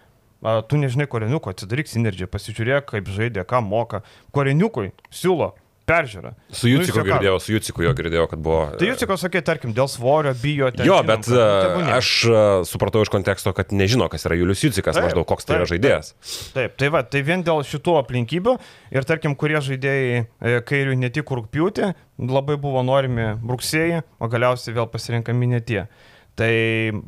A, 0.43 0.61
tu 0.67 0.79
nežinai 0.79 1.09
koreniuko, 1.11 1.51
atsidaryk 1.55 1.91
Synergy, 1.91 2.29
pasižiūrėk, 2.31 2.87
kaip 2.95 3.11
žaidė, 3.11 3.43
ką 3.49 3.63
moka. 3.67 4.03
Koreniukui 4.35 4.93
siūlo 5.11 5.53
peržiūrą. 5.89 6.33
Su 6.53 6.69
Nu, 6.69 6.77
Juciku 6.79 6.99
juokavo. 7.01 7.19
girdėjau, 7.19 7.41
su 7.43 7.53
Juciku 7.53 7.83
jo 7.85 7.93
girdėjau, 7.99 8.27
kad 8.31 8.39
buvo. 8.45 8.61
Tai 8.79 8.91
tik 8.97 9.09
sakė, 9.23 9.43
tarkim, 9.45 9.73
dėl 9.75 9.89
svorio 9.91 10.33
bijo. 10.35 10.71
ten 10.77 10.87
Jo, 10.87 11.01
žinom, 11.03 11.07
bet 11.07 11.27
kad- 11.27 11.77
nu, 11.81 11.91
aš 11.97 12.11
e, 12.25 12.37
supratau 12.69 13.03
iš 13.03 13.11
konteksto, 13.13 13.53
kad 13.53 13.73
nežino, 13.73 14.09
kas 14.09 14.25
yra 14.27 14.37
Julius 14.39 14.63
Jucikas, 14.63 14.95
Taip, 14.95 15.05
maždaug 15.11 15.27
koks 15.27 15.45
tai 15.45 15.57
yra 15.59 15.67
taip, 15.67 15.73
žaidėjas. 15.75 16.13
Taip, 16.55 16.77
tai 16.77 16.89
va, 16.89 17.03
tai 17.03 17.23
vien 17.23 17.43
dėl 17.43 17.63
šitų 17.67 17.97
aplinkybių 18.05 18.57
ir 18.93 19.03
tarkim, 19.05 19.35
kurie 19.35 19.59
žaidėjai 19.61 20.27
e, 20.41 20.61
kairių 20.61 20.97
ne 20.99 21.11
tik 21.11 21.25
rūpjūtį, 21.27 21.95
labai 22.31 22.57
buvo 22.57 22.83
norimi 22.87 23.33
rugsėjai, 23.43 24.03
o 24.21 24.29
galiausiai 24.29 24.75
vėl 24.75 24.87
pasirinkami 24.93 25.47
ne 25.57 25.61
tie. 25.61 25.89
Tai 26.37 26.49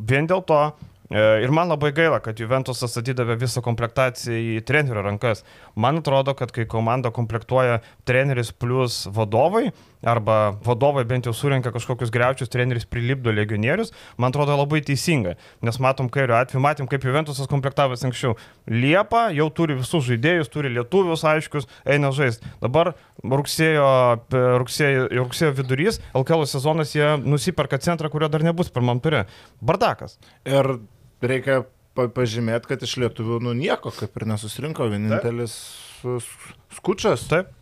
vien 0.05 0.27
dėl 0.29 0.43
to 0.45 0.73
ir 1.13 1.53
man 1.53 1.69
labai 1.69 1.93
gaila, 1.97 2.21
kad 2.25 2.39
Juventusas 2.41 2.97
atidavė 3.01 3.37
visą 3.43 3.61
komplektaciją 3.65 4.39
į 4.57 4.63
trenerio 4.65 5.03
rankas. 5.05 5.45
Man 5.77 6.01
atrodo, 6.01 6.33
kad 6.39 6.55
kai 6.55 6.65
komanda 6.71 7.13
komplektuoja 7.15 7.83
treneris 8.09 8.53
plus 8.53 9.05
vadovai, 9.13 9.69
arba 10.05 10.55
vadovai 10.65 11.05
bent 11.09 11.27
jau 11.27 11.33
surenka 11.35 11.73
kažkokius 11.75 12.13
greučius, 12.15 12.51
treneris 12.53 12.85
prilipdo 12.85 13.33
legionierius, 13.33 13.93
man 14.21 14.31
atrodo 14.35 14.57
labai 14.61 14.83
teisinga. 14.85 15.35
Nes 15.65 15.79
matom 15.83 16.11
kairio 16.13 16.37
atveju, 16.39 16.63
matėm, 16.65 16.89
kaip 16.91 17.05
Juventusas 17.09 17.49
komplektavęs 17.51 18.05
anksčiau. 18.09 18.37
Liepa 18.69 19.27
jau 19.35 19.49
turi 19.51 19.79
visus 19.81 20.05
žaidėjus, 20.09 20.51
turi 20.53 20.71
lietuvius 20.77 21.25
aiškius, 21.29 21.69
eina 21.89 22.13
žaisti. 22.15 22.47
Dabar 22.63 22.93
rugsėjo, 23.25 23.89
rugsėjo, 24.61 25.07
rugsėjo 25.25 25.55
vidurys, 25.59 26.01
LKL 26.17 26.45
sezonas 26.51 26.93
jie 26.97 27.15
nusiperka 27.25 27.79
centrą, 27.83 28.11
kurio 28.13 28.29
dar 28.33 28.45
nebus 28.47 28.71
pirmam 28.73 29.01
turė. 29.05 29.25
Bardakas. 29.65 30.19
Ir 30.45 30.77
reikia 31.25 31.63
pa 31.95 32.09
pažymėti, 32.11 32.67
kad 32.73 32.83
iš 32.83 32.97
lietuvių, 33.05 33.41
nu 33.47 33.53
nieko 33.55 33.93
kaip 33.95 34.17
ir 34.19 34.27
nesusirinko, 34.33 34.89
vienintelis 34.91 35.53
su- 36.01 36.19
skučas. 36.75 37.29
Taip. 37.31 37.53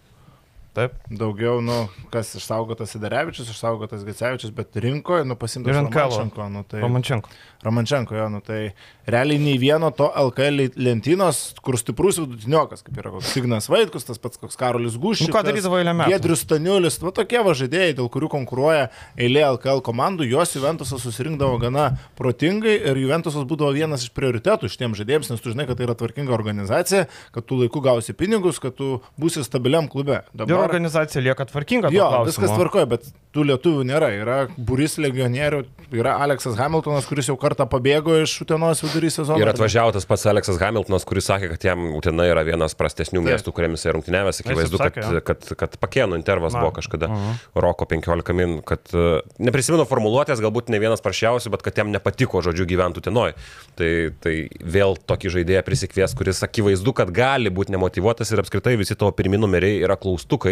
Taip. 0.72 0.94
Daugiau, 1.12 1.58
nu, 1.60 1.74
kas 2.08 2.30
išsaugotas 2.38 2.94
Sidarevičius, 2.94 3.50
išsaugotas 3.52 4.06
Gecevičius, 4.08 4.54
bet 4.56 4.78
rinkoje, 4.80 5.26
nu, 5.28 5.36
pasimtas. 5.36 5.76
Romančenko, 5.76 6.46
nu, 6.48 6.62
tai... 6.64 6.80
Romančenko. 6.80 7.28
Romančenko, 7.62 8.16
jo, 8.16 8.28
nu, 8.32 8.40
tai 8.40 8.72
realiai 9.06 9.38
nei 9.38 9.58
vieno 9.60 9.90
to 9.94 10.08
LKL 10.16 10.72
lentynos, 10.80 11.42
kur 11.62 11.76
stiprus 11.78 12.16
vidutiniokas, 12.22 12.80
kaip 12.86 12.96
yra 12.98 13.12
koks 13.12 13.34
Signas 13.34 13.68
Vaitkus, 13.70 14.06
tas 14.08 14.18
pats 14.22 14.40
koks 14.40 14.56
Karolis 14.58 14.96
Guščius. 14.96 15.28
Nu, 15.28 15.34
ką 15.36 15.44
darydavo 15.46 15.78
eilę 15.78 15.94
metų? 15.98 16.14
Gedrius 16.14 16.42
Staniulis, 16.46 16.96
va 17.04 17.12
tokie 17.14 17.44
va 17.44 17.54
žaidėjai, 17.58 17.92
dėl 18.00 18.08
kurių 18.16 18.32
konkuruoja 18.32 18.88
eilė 19.20 19.44
LKL 19.50 19.84
komandų, 19.86 20.26
jos 20.32 20.56
Juventusas 20.56 21.04
susirinkdavo 21.04 21.60
gana 21.62 21.90
protingai 22.18 22.78
ir 22.80 23.02
Juventusas 23.04 23.46
būdavo 23.46 23.70
vienas 23.76 24.08
iš 24.08 24.14
prioritetų 24.16 24.72
šitiems 24.72 24.98
žaidėjams, 25.02 25.30
nes 25.34 25.44
tu 25.44 25.54
žinai, 25.54 25.68
kad 25.70 25.78
tai 25.78 25.86
yra 25.86 25.98
tvarkinga 26.00 26.34
organizacija, 26.34 27.06
kad 27.36 27.46
tu 27.46 27.60
laiku 27.60 27.84
gausi 27.84 28.16
pinigus, 28.16 28.58
kad 28.62 28.74
tu 28.80 28.96
būsi 29.20 29.44
stabiliam 29.46 29.86
klube. 29.92 30.22
Ir 30.62 30.68
organizacija 30.70 31.22
lieka 31.22 31.46
tvarkinga. 31.50 31.92
Jo, 31.94 32.08
klausimu. 32.08 32.30
viskas 32.32 32.56
tvarkoja, 32.56 32.88
bet 32.90 33.06
tų 33.32 33.46
lietuvių 33.52 33.86
nėra. 33.88 34.10
Yra 34.16 34.38
buris 34.56 34.98
legionierių, 35.00 35.62
yra 35.96 36.16
Aleksas 36.24 36.58
Hamiltonas, 36.60 37.06
kuris 37.08 37.30
jau 37.30 37.36
kartą 37.40 37.68
pabėgo 37.70 38.18
iš 38.22 38.34
Utenos 38.44 38.82
vidury 38.84 39.12
sezono. 39.14 39.40
Ir 39.40 39.52
atvažiavo 39.52 39.94
tas 39.96 40.08
pats 40.08 40.26
Aleksas 40.30 40.60
Hamiltonas, 40.60 41.06
kuris 41.08 41.30
sakė, 41.30 41.52
kad 41.54 41.68
jam 41.70 41.86
Utena 41.96 42.26
yra 42.28 42.44
vienas 42.46 42.76
prastesnių 42.78 43.22
Taip. 43.22 43.30
miestų, 43.30 43.54
kuriamis 43.56 43.86
jis 43.86 43.94
rungtynėvęs. 43.96 44.42
Akivaizdu, 44.44 44.82
kad, 44.82 45.00
jo. 45.00 45.22
kad, 45.24 45.48
kad 45.62 45.78
pakėnų 45.80 46.18
intervas 46.20 46.56
Na. 46.56 46.64
buvo 46.64 46.76
kažkada 46.80 47.12
Mhm. 47.12 47.38
Roko 47.54 47.84
15 47.84 48.32
min, 48.36 48.56
kad 48.66 48.92
e, 48.94 49.20
neprisimenu 49.42 49.84
formuluotės, 49.88 50.40
galbūt 50.42 50.70
ne 50.72 50.80
vienas 50.82 51.02
prašiausių, 51.04 51.52
bet 51.54 51.64
kad 51.66 51.78
jam 51.82 51.92
nepatiko 51.92 52.42
žodžiu 52.44 52.66
gyventi 52.68 53.02
Utenoj. 53.02 53.34
Tai, 53.78 53.90
tai 54.22 54.34
vėl 54.60 54.96
tokį 54.96 55.32
žaidėją 55.36 55.64
prisikvies, 55.66 56.14
kuris 56.18 56.42
akivaizdu, 56.46 56.94
kad 56.96 57.12
gali 57.14 57.52
būti 57.52 57.74
nemotivuotas 57.74 58.32
ir 58.32 58.42
apskritai 58.42 58.76
visi 58.80 58.96
tavo 58.98 59.12
pirmini 59.16 59.42
numeriai 59.42 59.82
yra 59.84 59.96
klaustukai. 60.00 60.51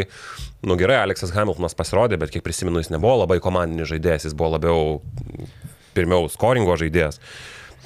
Nu 0.66 0.76
gerai, 0.80 0.98
Aleksas 1.04 1.32
Hamiltonas 1.32 1.76
pasirodė, 1.76 2.18
bet 2.20 2.32
kiek 2.34 2.44
prisimenu, 2.44 2.82
jis 2.82 2.92
nebuvo 2.92 3.22
labai 3.22 3.38
komandinis 3.42 3.88
žaidėjas, 3.90 4.28
jis 4.28 4.36
buvo 4.36 4.54
labiau 4.58 5.00
pirmiau 5.96 6.28
skoringo 6.32 6.76
žaidėjas. 6.80 7.20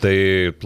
Tai 0.03 0.17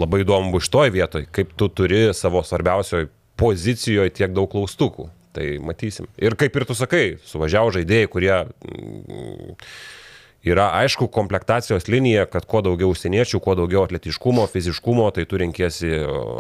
labai 0.01 0.23
įdomu 0.25 0.55
bus 0.55 0.67
šitoj 0.67 0.93
vietoj, 0.95 1.29
kaip 1.35 1.53
tu 1.59 1.69
turi 1.69 2.09
savo 2.17 2.43
svarbiausioje 2.47 3.11
pozicijoje 3.39 4.15
tiek 4.17 4.35
daug 4.35 4.51
klaustukų. 4.51 5.11
Tai 5.37 5.45
matysim. 5.63 6.09
Ir 6.19 6.35
kaip 6.41 6.57
ir 6.57 6.65
tu 6.67 6.75
sakai, 6.75 7.19
suvažiavo 7.29 7.71
žaidėjai, 7.77 8.09
kurie 8.11 8.33
mm, 8.33 9.53
yra 10.47 10.69
aišku 10.79 11.09
komplektacijos 11.13 11.89
linija, 11.91 12.27
kad 12.31 12.47
kuo 12.47 12.61
daugiau 12.63 12.93
užsieniečių, 12.95 13.41
kuo 13.43 13.57
daugiau 13.59 13.83
atletiškumo, 13.85 14.47
fiziškumo, 14.53 15.09
tai 15.15 15.25
tu 15.29 15.41
renkėsi 15.41 15.91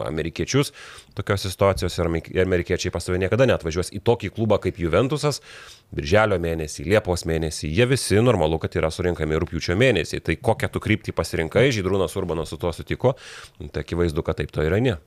amerikiečius. 0.06 0.70
Tokios 1.18 1.42
situacijos 1.48 1.98
ir 1.98 2.06
ame- 2.06 2.22
amerikiečiai 2.44 2.92
pas 2.94 3.04
tave 3.04 3.18
niekada 3.18 3.48
netvažiuos 3.50 3.90
į 3.90 4.00
tokį 4.06 4.30
klubą 4.36 4.60
kaip 4.62 4.78
Juventusas. 4.78 5.42
Birželio 5.90 6.38
mėnesį, 6.38 6.86
Liepos 6.86 7.24
mėnesį, 7.26 7.72
jie 7.74 7.86
visi 7.90 8.22
normalu, 8.22 8.58
kad 8.62 8.76
yra 8.78 8.90
surinkami 8.94 9.38
rūpiučio 9.40 9.74
mėnesį. 9.76 10.20
Tai 10.22 10.36
kokią 10.36 10.70
tu 10.72 10.80
kryptį 10.84 11.12
pasirinkai, 11.16 11.68
Žydrūnas 11.74 12.14
Urbanas 12.16 12.48
su 12.54 12.56
tuo 12.56 12.72
sutiko, 12.72 13.16
Nu, 13.58 13.68
tai 13.68 13.82
akivaizdu, 13.82 14.22
kad 14.22 14.36
taip 14.38 14.50
to 14.54 14.62
yra 14.62 14.78
ne. 14.80 14.98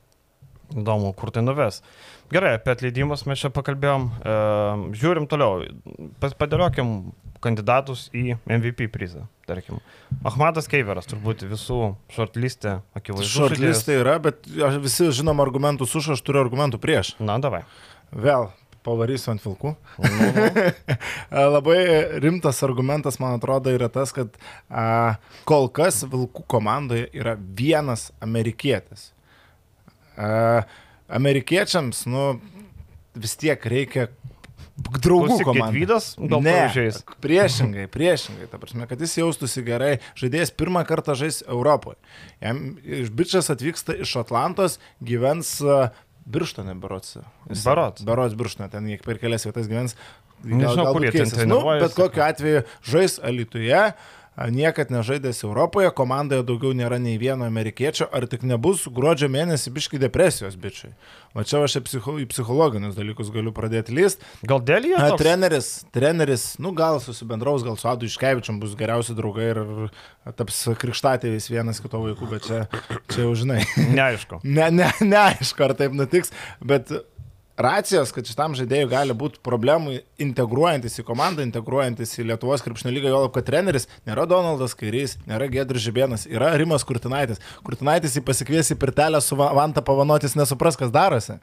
Įdomu, 0.75 1.13
kur 1.15 1.31
tai 1.31 1.41
nuves. 1.43 1.81
Gerai, 2.31 2.53
apie 2.55 2.71
atleidimus 2.71 3.25
mes 3.27 3.41
čia 3.41 3.51
pakalbėjom. 3.51 4.07
E, 4.23 4.35
žiūrim 5.01 5.27
toliau. 5.31 5.65
Padėliokim 6.21 7.11
kandidatus 7.43 8.05
į 8.15 8.37
MVP 8.45 8.87
prizą. 8.93 9.25
Tarkim, 9.49 9.81
Ahmadas 10.27 10.69
Keiveras 10.71 11.09
turbūt 11.09 11.43
visų 11.49 11.79
shortlistė 12.13 12.77
akivaizdus. 12.95 13.33
žaidėjas. 13.33 13.57
Šortlistai 13.57 13.99
yra, 13.99 14.15
bet 14.23 14.47
visi 14.83 15.09
žinom 15.11 15.43
argumentus 15.43 15.95
už, 15.97 16.13
aš 16.15 16.23
turiu 16.23 16.43
argumentų 16.45 16.79
prieš. 16.81 17.15
Na, 17.19 17.35
davai. 17.41 17.63
Vėl 18.13 18.51
pavarysiu 18.85 19.33
ant 19.33 19.43
vilkų. 19.43 19.73
Nu, 20.01 20.11
nu. 20.25 20.67
Labai 21.55 21.79
rimtas 22.23 22.61
argumentas, 22.65 23.19
man 23.21 23.37
atrodo, 23.37 23.73
yra 23.73 23.89
tas, 23.93 24.13
kad 24.15 24.37
a, 24.69 25.17
kol 25.49 25.69
kas 25.73 26.01
vilkų 26.09 26.45
komandoje 26.49 27.09
yra 27.17 27.35
vienas 27.37 28.09
amerikietis. 28.23 29.09
A, 30.15 30.63
amerikiečiams, 31.11 32.05
nu, 32.09 32.25
vis 33.15 33.35
tiek 33.39 33.63
reikia 33.67 34.07
draugų 34.81 35.37
gal 36.31 36.41
Ne, 36.41 36.53
pavyzdžiais. 36.55 37.01
priešingai, 37.23 37.87
priešingai, 37.91 38.47
ta 38.49 38.59
prasme, 38.61 38.87
kad 38.89 39.01
jis 39.03 39.17
jaustųsi 39.19 39.63
gerai, 39.67 39.91
žaidėjas 40.17 40.53
pirmą 40.57 40.83
kartą 40.87 41.15
žais 41.19 41.41
Europoje. 41.45 41.99
Jam 42.41 42.63
iš 42.81 43.11
bičias 43.13 43.51
atvyksta 43.53 43.97
iš 44.01 44.15
Atlantos, 44.23 44.79
gyvens 45.03 45.59
uh, 45.65 45.91
Birštone, 46.25 46.73
berots. 46.77 47.17
Berods. 47.49 48.05
Berots 48.07 48.37
Birštone, 48.37 48.69
ten 48.71 48.87
jie 48.89 48.99
per 49.03 49.19
kelias 49.21 49.45
vietas 49.47 49.69
gyvens. 49.69 49.97
Nežinau, 50.41 50.87
kur 50.95 51.05
jie 51.05 51.11
ten 51.13 51.27
nu, 51.27 51.35
treniruojasi. 51.35 51.83
bet 51.83 51.97
kokiu 51.97 52.23
atveju 52.25 52.63
žais 52.87 53.19
Alituje. 53.21 53.77
a, 53.77 53.93
Niekad 54.37 54.91
nežaidęs 54.91 55.43
Europoje, 55.43 55.89
komandoje 55.91 56.45
daugiau 56.47 56.71
nėra 56.73 56.97
nei 57.03 57.17
vieno 57.19 57.45
amerikiečio, 57.45 58.07
ar 58.15 58.25
tik 58.31 58.45
nebus 58.47 58.85
gruodžio 58.87 59.27
mėnesį 59.29 59.73
biški 59.75 59.99
depresijos 60.01 60.55
bičiai. 60.55 60.93
O 61.35 61.43
čia 61.47 61.59
aš 61.63 61.77
psicho, 61.83 62.15
į 62.19 62.25
psichologinius 62.31 62.95
dalykus 62.95 63.29
galiu 63.31 63.51
pradėti 63.55 63.93
lyst. 63.95 64.23
Gal 64.47 64.63
dėl 64.63 64.87
jie? 64.87 64.97
Treneris, 65.19 65.69
treneris, 65.91 66.45
nu 66.63 66.71
gal 66.75 66.99
susibendraus, 67.03 67.63
gal 67.67 67.77
su 67.79 67.87
Adu 67.91 68.07
Iškevičiam 68.07 68.59
bus 68.63 68.73
geriausi 68.79 69.15
draugai 69.15 69.51
ir 69.51 69.61
ir 69.61 69.91
taps 70.37 70.63
krikštatėvis 70.79 71.49
vienas 71.51 71.81
kito 71.83 72.01
vaikų, 72.01 72.29
bet 72.31 72.47
čia, 72.47 72.61
čia 73.11 73.25
jau 73.25 73.35
žinai. 73.37 73.61
Neaišku. 73.91 74.41
Ne, 74.51 74.67
ne, 74.73 74.89
neaišku, 74.99 75.63
ar 75.63 75.73
taip 75.79 75.93
nutiks, 75.95 76.33
bet 76.59 76.91
racijos, 77.63 78.11
kad 78.15 78.27
šitam 78.27 78.55
žaidėjui 78.57 78.89
gali 78.91 79.15
būti 79.17 79.41
problemų 79.45 79.97
integruojantis 80.21 80.99
į 81.01 81.05
komandą, 81.07 81.45
integruojantis 81.47 82.13
į 82.19 82.27
Lietuvos 82.31 82.63
krepšinio 82.65 82.93
lygą, 82.95 83.11
jo 83.13 83.23
lab, 83.25 83.33
kad 83.35 83.47
treneris 83.47 83.87
nėra 84.09 84.27
Donaldas 84.29 84.75
Kairys, 84.77 85.17
nėra 85.29 85.49
Gedris 85.51 85.85
Žibėnas, 85.85 86.27
yra 86.29 86.53
Rimas 86.59 86.85
Kurtinaitis. 86.87 87.41
Kurtinaitis 87.65 88.17
jį 88.17 88.25
pasikvies 88.27 88.73
į 88.73 88.79
pirtelę 88.81 89.21
su 89.23 89.37
Va- 89.39 89.51
Vanta 89.57 89.83
pavanotis, 89.85 90.37
nesupras, 90.39 90.79
kas 90.79 90.93
darosi. 90.93 91.39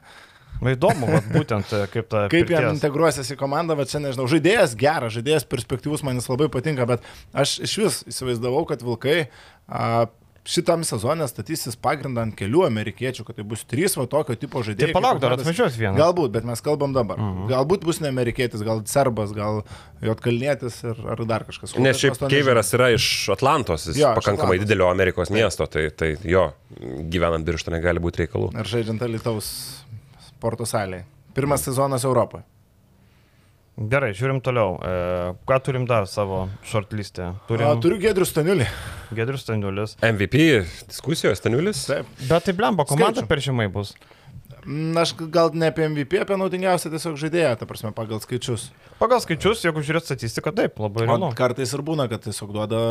Na 0.59 0.73
įdomu, 0.75 1.07
vat, 1.07 1.27
būtent 1.31 1.69
e, 1.71 1.85
kaip 1.93 2.09
ta... 2.11 2.25
Kaip 2.31 2.49
jam 2.51 2.65
integruosis 2.73 3.29
į 3.31 3.37
komandą, 3.39 3.77
bet 3.79 3.91
čia 3.93 4.01
nežinau. 4.03 4.25
Žaidėjas 4.27 4.73
geras, 4.79 5.13
žaidėjas 5.15 5.45
perspektyvus, 5.47 6.03
man 6.03 6.19
jis 6.19 6.27
labai 6.27 6.49
patinka, 6.51 6.87
bet 6.89 7.05
aš 7.31 7.53
iš 7.63 7.75
vis 7.79 7.99
įsivaizdavau, 8.11 8.65
kad 8.67 8.83
Vilkai 8.83 9.29
a, 9.69 10.09
šitam 10.49 10.83
sezonė 10.87 11.27
statysis 11.29 11.77
pagrindą 11.79 12.23
ant 12.25 12.35
kelių 12.37 12.63
amerikiečių, 12.67 13.25
kad 13.27 13.37
tai 13.37 13.45
bus 13.47 13.63
trys 13.69 13.95
va 13.99 14.05
tokio 14.09 14.35
tipo 14.39 14.63
žaidėjai. 14.65 14.89
Tai 14.89 14.97
palauk, 14.97 15.21
dar 15.23 15.35
atvažiuos 15.37 15.77
vienas. 15.77 15.99
Galbūt, 15.99 16.33
bet 16.33 16.47
mes 16.49 16.63
kalbam 16.65 16.95
dabar. 16.95 17.19
Uh 17.19 17.29
-huh. 17.29 17.49
Galbūt 17.53 17.85
bus 17.85 18.01
ne 18.01 18.09
amerikietis, 18.09 18.63
gal 18.65 18.81
serbas, 18.85 19.33
gal 19.33 19.63
jotkalnietis 20.01 20.83
ir, 20.83 20.95
ar 21.07 21.25
dar 21.25 21.45
kažkas. 21.45 21.77
Nes 21.77 21.97
šiaip 21.97 22.17
Keiveras 22.29 22.73
yra 22.73 22.89
iš 22.95 23.29
Atlantos, 23.29 23.87
jis 23.87 23.97
Jo, 23.97 24.13
pakankamai 24.15 24.57
Atlantos. 24.57 24.67
didelio 24.67 24.89
Amerikos 24.89 25.29
miesto, 25.29 25.65
tai, 25.67 25.89
tai 25.89 26.17
jo, 26.23 26.51
gyvenant 27.09 27.45
birštone 27.45 27.81
gali 27.81 27.99
būti 27.99 28.25
reikalų. 28.25 28.51
Ir 28.59 28.65
žaidžiant 28.65 29.01
Alitaus 29.01 29.83
sporto 30.27 30.65
salėje. 30.65 31.03
Pirmas 31.33 31.61
sezonas 31.61 32.03
Europoje. 32.03 32.43
Gerai, 33.79 34.11
žiūrim 34.11 34.41
toliau. 34.43 34.73
E, 34.83 34.93
ką 35.47 35.57
turim 35.63 35.85
dar 35.87 36.03
savo 36.11 36.41
shortlistė? 36.67 37.29
Turim... 37.47 37.63
Turim... 37.63 37.83
Turiu 37.85 37.99
Gedrių 38.03 38.25
Staniulį. 38.27 38.67
Gedrius 39.15 39.45
Staniulis. 39.45 39.93
MVP 40.03 40.41
diskusijos, 40.89 41.39
Staniulis. 41.39 41.85
Taip. 41.87 42.09
Bet 42.27 42.49
tai 42.49 42.55
blemba, 42.57 42.83
komanda 42.89 43.21
Skaičių. 43.21 43.29
per 43.31 43.43
žemai 43.45 43.69
bus. 43.71 43.93
Na, 44.69 45.01
aš 45.01 45.15
gal 45.33 45.49
ne 45.57 45.71
apie 45.71 45.87
MVP, 45.89 46.19
apie 46.21 46.35
naudingiausią 46.37 46.91
tiesiog 46.93 47.15
žaidėją, 47.17 47.55
ta 47.57 47.65
prasme, 47.65 47.89
pagal 47.95 48.19
skaičius. 48.21 48.67
Pagal 48.99 49.17
skaičius, 49.23 49.63
jeigu 49.65 49.81
žiūrėt 49.81 50.05
statistiką, 50.05 50.51
taip, 50.53 50.77
labai 50.77 51.07
O 51.07 51.07
realu. 51.07 51.29
kartais 51.33 51.73
ir 51.73 51.81
būna, 51.81 52.05
kad 52.11 52.21
tiesiog 52.21 52.51
duoda 52.53 52.81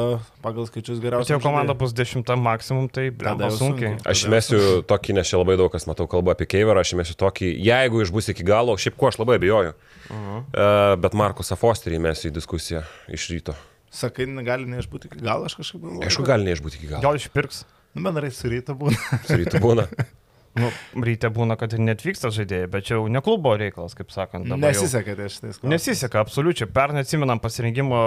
pagal 0.43 0.67
skaičius 0.67 0.99
Bet 0.99 1.07
geriausią. 1.07 1.37
jeigu 1.37 1.45
komanda 1.45 1.77
bus 1.79 1.95
dešimta 1.95 2.35
maksimum, 2.35 2.89
tai 2.91 3.13
jau 3.13 3.37
sunkiai. 3.39 3.61
sunkiai. 3.61 3.93
Aš 4.11 4.25
įmesiu 4.27 4.83
tokį, 4.91 5.15
nes 5.21 5.31
čia 5.31 5.39
labai 5.39 5.55
daug 5.61 5.71
kas 5.71 5.87
matau 5.87 6.09
kalba 6.11 6.35
apie 6.35 6.51
Keiverą, 6.51 6.83
aš 6.83 6.97
įmesiu 6.99 7.15
tokį, 7.15 7.55
jeigu 7.63 8.03
išbus 8.03 8.33
iki 8.35 8.43
galo, 8.43 8.75
šiaip 8.75 8.99
ko 8.99 9.13
aš 9.13 9.23
labai 9.23 9.39
abejoju. 9.39 9.71
Uh 10.11 10.17
-huh. 10.17 10.43
uh, 10.43 10.99
bet 10.99 11.15
Markusą 11.15 11.55
Fosterį 11.55 12.03
įmesiu 12.03 12.33
į 12.33 12.35
diskusiją 12.35 12.83
iš 13.07 13.31
ryto. 13.31 13.55
Sakai, 13.91 14.27
gali 14.27 14.67
neišbūti 14.67 15.07
iki 15.07 15.23
galo, 15.23 15.45
aš 15.45 15.55
kažkaip 15.55 15.81
galvoju. 15.81 16.03
Aišku, 16.03 16.27
gali 16.27 16.45
neišbūti 16.45 16.75
iki 16.75 16.87
galo. 16.87 17.03
Gal 17.03 17.15
išpirks. 17.15 17.65
Nu, 17.95 18.03
bendrai 18.03 18.31
su 18.31 18.49
ryto 18.49 18.75
būna. 18.75 18.99
Su 19.27 19.37
rytu 19.37 19.63
būna. 19.63 19.87
Nu, 20.59 20.71
ryte 21.05 21.31
būna, 21.35 21.57
kad 21.61 21.75
ir 21.77 21.83
netvyksta 21.85 22.31
žaidėjai, 22.35 22.69
bet 22.73 22.88
čia 22.88 22.97
jau 22.97 23.09
ne 23.12 23.23
klubo 23.25 23.55
reikalas, 23.59 23.97
kaip 23.99 24.12
sakant. 24.15 24.49
Nesiseka 24.49 25.17
tai 25.19 25.29
šitais 25.33 25.59
klausimais. 25.59 25.75
Nesiseka, 25.75 26.23
absoliučiai. 26.25 26.71
Pernai 26.75 27.05
atsimenam 27.07 27.41
pasirinkimo 27.43 28.00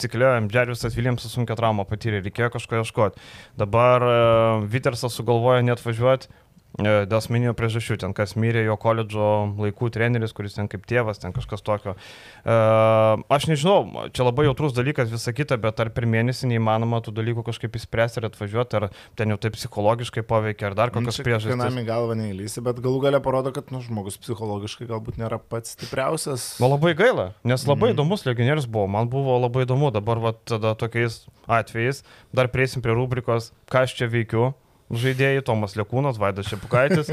cikle, 0.00 0.32
Džeriusas 0.50 0.96
Viljamsas 0.98 1.34
sunkia 1.36 1.56
trauma 1.58 1.86
patyrė, 1.88 2.22
reikėjo 2.24 2.52
kažko 2.56 2.80
ieškoti. 2.82 3.28
Dabar 3.60 4.08
uh, 4.08 4.64
Vitersas 4.70 5.16
sugalvojo 5.16 5.64
net 5.66 5.82
važiuoti 5.84 6.32
dėl 6.74 7.14
asmeninių 7.14 7.54
priežasčių, 7.54 7.96
ten 8.02 8.14
kas 8.16 8.34
mirė 8.40 8.64
jo 8.66 8.74
koledžo 8.80 9.28
laikų 9.60 9.90
treneris, 9.94 10.32
kuris 10.34 10.56
ten 10.56 10.66
kaip 10.70 10.86
tėvas, 10.90 11.20
ten 11.22 11.34
kažkas 11.34 11.62
tokio. 11.62 11.94
Uh, 12.42 13.22
aš 13.30 13.46
nežinau, 13.50 14.08
čia 14.14 14.26
labai 14.26 14.48
jautrus 14.48 14.74
dalykas 14.74 15.12
visą 15.12 15.34
kitą, 15.36 15.58
bet 15.62 15.78
ar 15.84 15.92
per 15.94 16.08
mėnesį 16.10 16.50
neįmanoma 16.50 16.98
tų 17.04 17.14
dalykų 17.14 17.44
kažkaip 17.46 17.78
įspręsti 17.78 18.18
ir 18.18 18.26
atvažiuoti, 18.30 18.80
ar 18.80 18.88
ten 19.18 19.30
jau 19.30 19.38
taip 19.44 19.54
psichologiškai 19.54 20.24
poveikia, 20.26 20.72
ar 20.72 20.78
dar 20.80 20.94
kokios 20.94 21.20
priežastys. 21.22 21.54
Vienam 21.54 21.78
į 21.78 21.86
galvą 21.86 22.18
neįlysi, 22.18 22.64
bet 22.66 22.82
galų 22.82 23.04
gale 23.06 23.22
parodo, 23.22 23.54
kad 23.54 23.70
nu, 23.74 23.78
žmogus 23.84 24.18
psichologiškai 24.24 24.90
galbūt 24.90 25.22
nėra 25.22 25.38
pats 25.38 25.76
stipriausias. 25.78 26.48
Man 26.62 26.74
labai 26.74 26.96
gaila, 26.98 27.30
nes 27.46 27.68
labai 27.70 27.92
mm. 27.92 27.94
įdomus 27.94 28.26
legionierius 28.26 28.66
buvo, 28.66 28.88
man 28.90 29.06
buvo 29.12 29.38
labai 29.38 29.62
įdomu, 29.68 29.94
dabar 29.94 30.18
va, 30.22 30.34
tada 30.42 30.74
tokiais 30.78 31.22
atvejais, 31.46 32.02
dar 32.34 32.50
prieisim 32.50 32.82
prie 32.82 32.98
rubrikos, 32.98 33.52
ką 33.70 33.86
aš 33.86 33.94
čia 34.00 34.10
veikiu, 34.10 34.50
žaidėjai, 34.92 35.42
Tomas 35.46 35.76
Lekūnas, 35.78 36.18
Vaidas 36.20 36.48
Šepukaitis, 36.50 37.10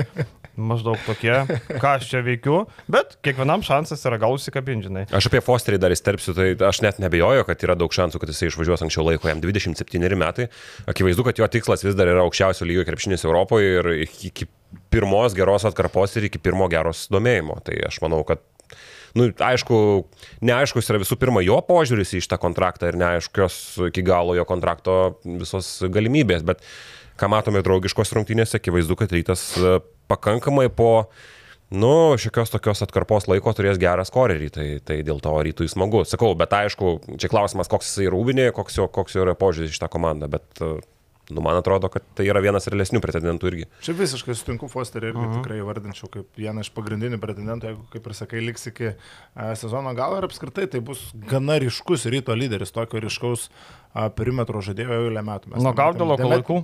maždaug 0.72 1.00
tokie, 1.06 1.34
ką 1.82 1.94
aš 1.96 2.10
čia 2.12 2.22
veikiu, 2.26 2.66
bet 2.92 3.16
kiekvienam 3.26 3.64
šansas 3.66 4.04
yra 4.08 4.20
gal 4.22 4.36
užsikabinžinai. 4.36 5.08
Aš 5.16 5.30
apie 5.32 5.42
Fosterį 5.46 5.80
dar 5.82 5.96
įsterpsiu, 5.96 6.36
tai 6.38 6.52
aš 6.68 6.82
net 6.86 7.02
nebejoju, 7.04 7.46
kad 7.48 7.66
yra 7.68 7.78
daug 7.80 7.94
šansų, 7.96 8.22
kad 8.22 8.34
jisai 8.34 8.52
išvažiuos 8.52 8.86
anksčiau 8.86 9.08
laiko, 9.08 9.30
jam 9.32 9.44
27 9.44 10.20
metai. 10.20 10.50
Akivaizdu, 10.92 11.26
kad 11.28 11.42
jo 11.42 11.48
tikslas 11.52 11.86
vis 11.88 11.98
dar 11.98 12.12
yra 12.12 12.26
aukščiausio 12.26 12.68
lygio 12.68 12.88
krepšinis 12.88 13.26
Europoje 13.28 13.78
ir 13.80 13.92
iki 14.04 14.50
pirmos 14.92 15.36
geros 15.38 15.68
atkarpos 15.68 16.18
ir 16.20 16.30
iki 16.30 16.42
pirmo 16.44 16.68
geros 16.72 17.08
domėjimo. 17.12 17.60
Tai 17.66 17.80
aš 17.88 18.02
manau, 18.04 18.22
kad 18.28 18.44
nu, 19.18 19.28
aišku, 19.32 19.78
neaiškus 20.48 20.92
yra 20.92 21.02
visų 21.02 21.18
pirma 21.22 21.44
jo 21.44 21.58
požiūris 21.68 22.16
į 22.16 22.24
šitą 22.26 22.40
kontraktą 22.42 22.92
ir 22.92 23.00
neaiškios 23.02 23.58
iki 23.90 24.04
galo 24.08 24.36
jo 24.38 24.46
kontrakto 24.48 24.98
visos 25.26 25.74
galimybės, 25.92 26.46
bet 26.48 26.64
ką 27.22 27.30
matome 27.32 27.62
draugiškos 27.66 28.16
rungtynėse, 28.18 28.58
akivaizdu, 28.58 28.98
kad 29.00 29.14
rytas 29.14 29.46
e, 29.60 29.78
pakankamai 30.12 30.68
po, 30.74 30.92
nu, 31.74 31.94
šiokios 32.22 32.54
tokios 32.54 32.82
atkarpos 32.86 33.30
laiko 33.32 33.54
turės 33.58 33.80
gerą 33.82 34.06
skorerį, 34.08 34.50
tai, 34.56 34.70
tai 34.86 35.02
dėl 35.08 35.22
to 35.24 35.36
rytui 35.48 35.70
smagu. 35.72 36.04
Sakau, 36.10 36.34
bet 36.40 36.56
aišku, 36.58 36.98
čia 37.22 37.32
klausimas, 37.32 37.70
koks 37.72 37.92
jisai 37.92 38.10
rūbinė, 38.14 38.50
koks 38.56 38.82
jo, 38.82 38.90
koks 38.92 39.18
jo 39.18 39.28
yra 39.28 39.38
požiūris 39.38 39.76
iš 39.76 39.84
tą 39.84 39.92
komandą, 39.92 40.32
bet, 40.32 40.48
e, 40.64 40.80
nu, 41.32 41.44
man 41.46 41.60
atrodo, 41.62 41.92
kad 41.94 42.06
tai 42.18 42.26
yra 42.28 42.42
vienas 42.44 42.68
realesnių 42.72 43.04
pretendentų 43.04 43.52
irgi. 43.52 43.68
Čia 43.86 43.96
visiškai 44.00 44.36
sutinku, 44.36 44.72
Fosterį 44.72 45.12
irgi 45.12 45.22
uh 45.22 45.28
-huh. 45.28 45.38
tikrai 45.40 45.62
vardinčiau 45.68 46.10
kaip 46.12 46.42
vieną 46.42 46.66
iš 46.66 46.72
pagrindinių 46.76 47.22
pretendentų, 47.22 47.70
jeigu, 47.70 47.86
kaip 47.94 48.08
ir 48.08 48.18
sakai, 48.18 48.42
liks 48.50 48.68
iki 48.68 48.92
a, 49.36 49.54
sezono 49.56 49.94
galo 49.94 50.18
ir 50.18 50.28
apskritai 50.28 50.68
tai 50.68 50.82
bus 50.82 51.12
gana 51.14 51.60
ryškus 51.60 52.06
ryto 52.06 52.36
lyderis, 52.36 52.72
tokio 52.72 53.00
ryškaus 53.00 53.50
perimetro 54.16 54.62
žaidėjo 54.64 54.96
jau 54.96 55.08
eilę 55.10 55.22
metų. 55.28 55.52
Mes 55.52 55.64
Nuo. 55.66 55.74
Gaudalo 55.76 56.16
laikų. 56.16 56.62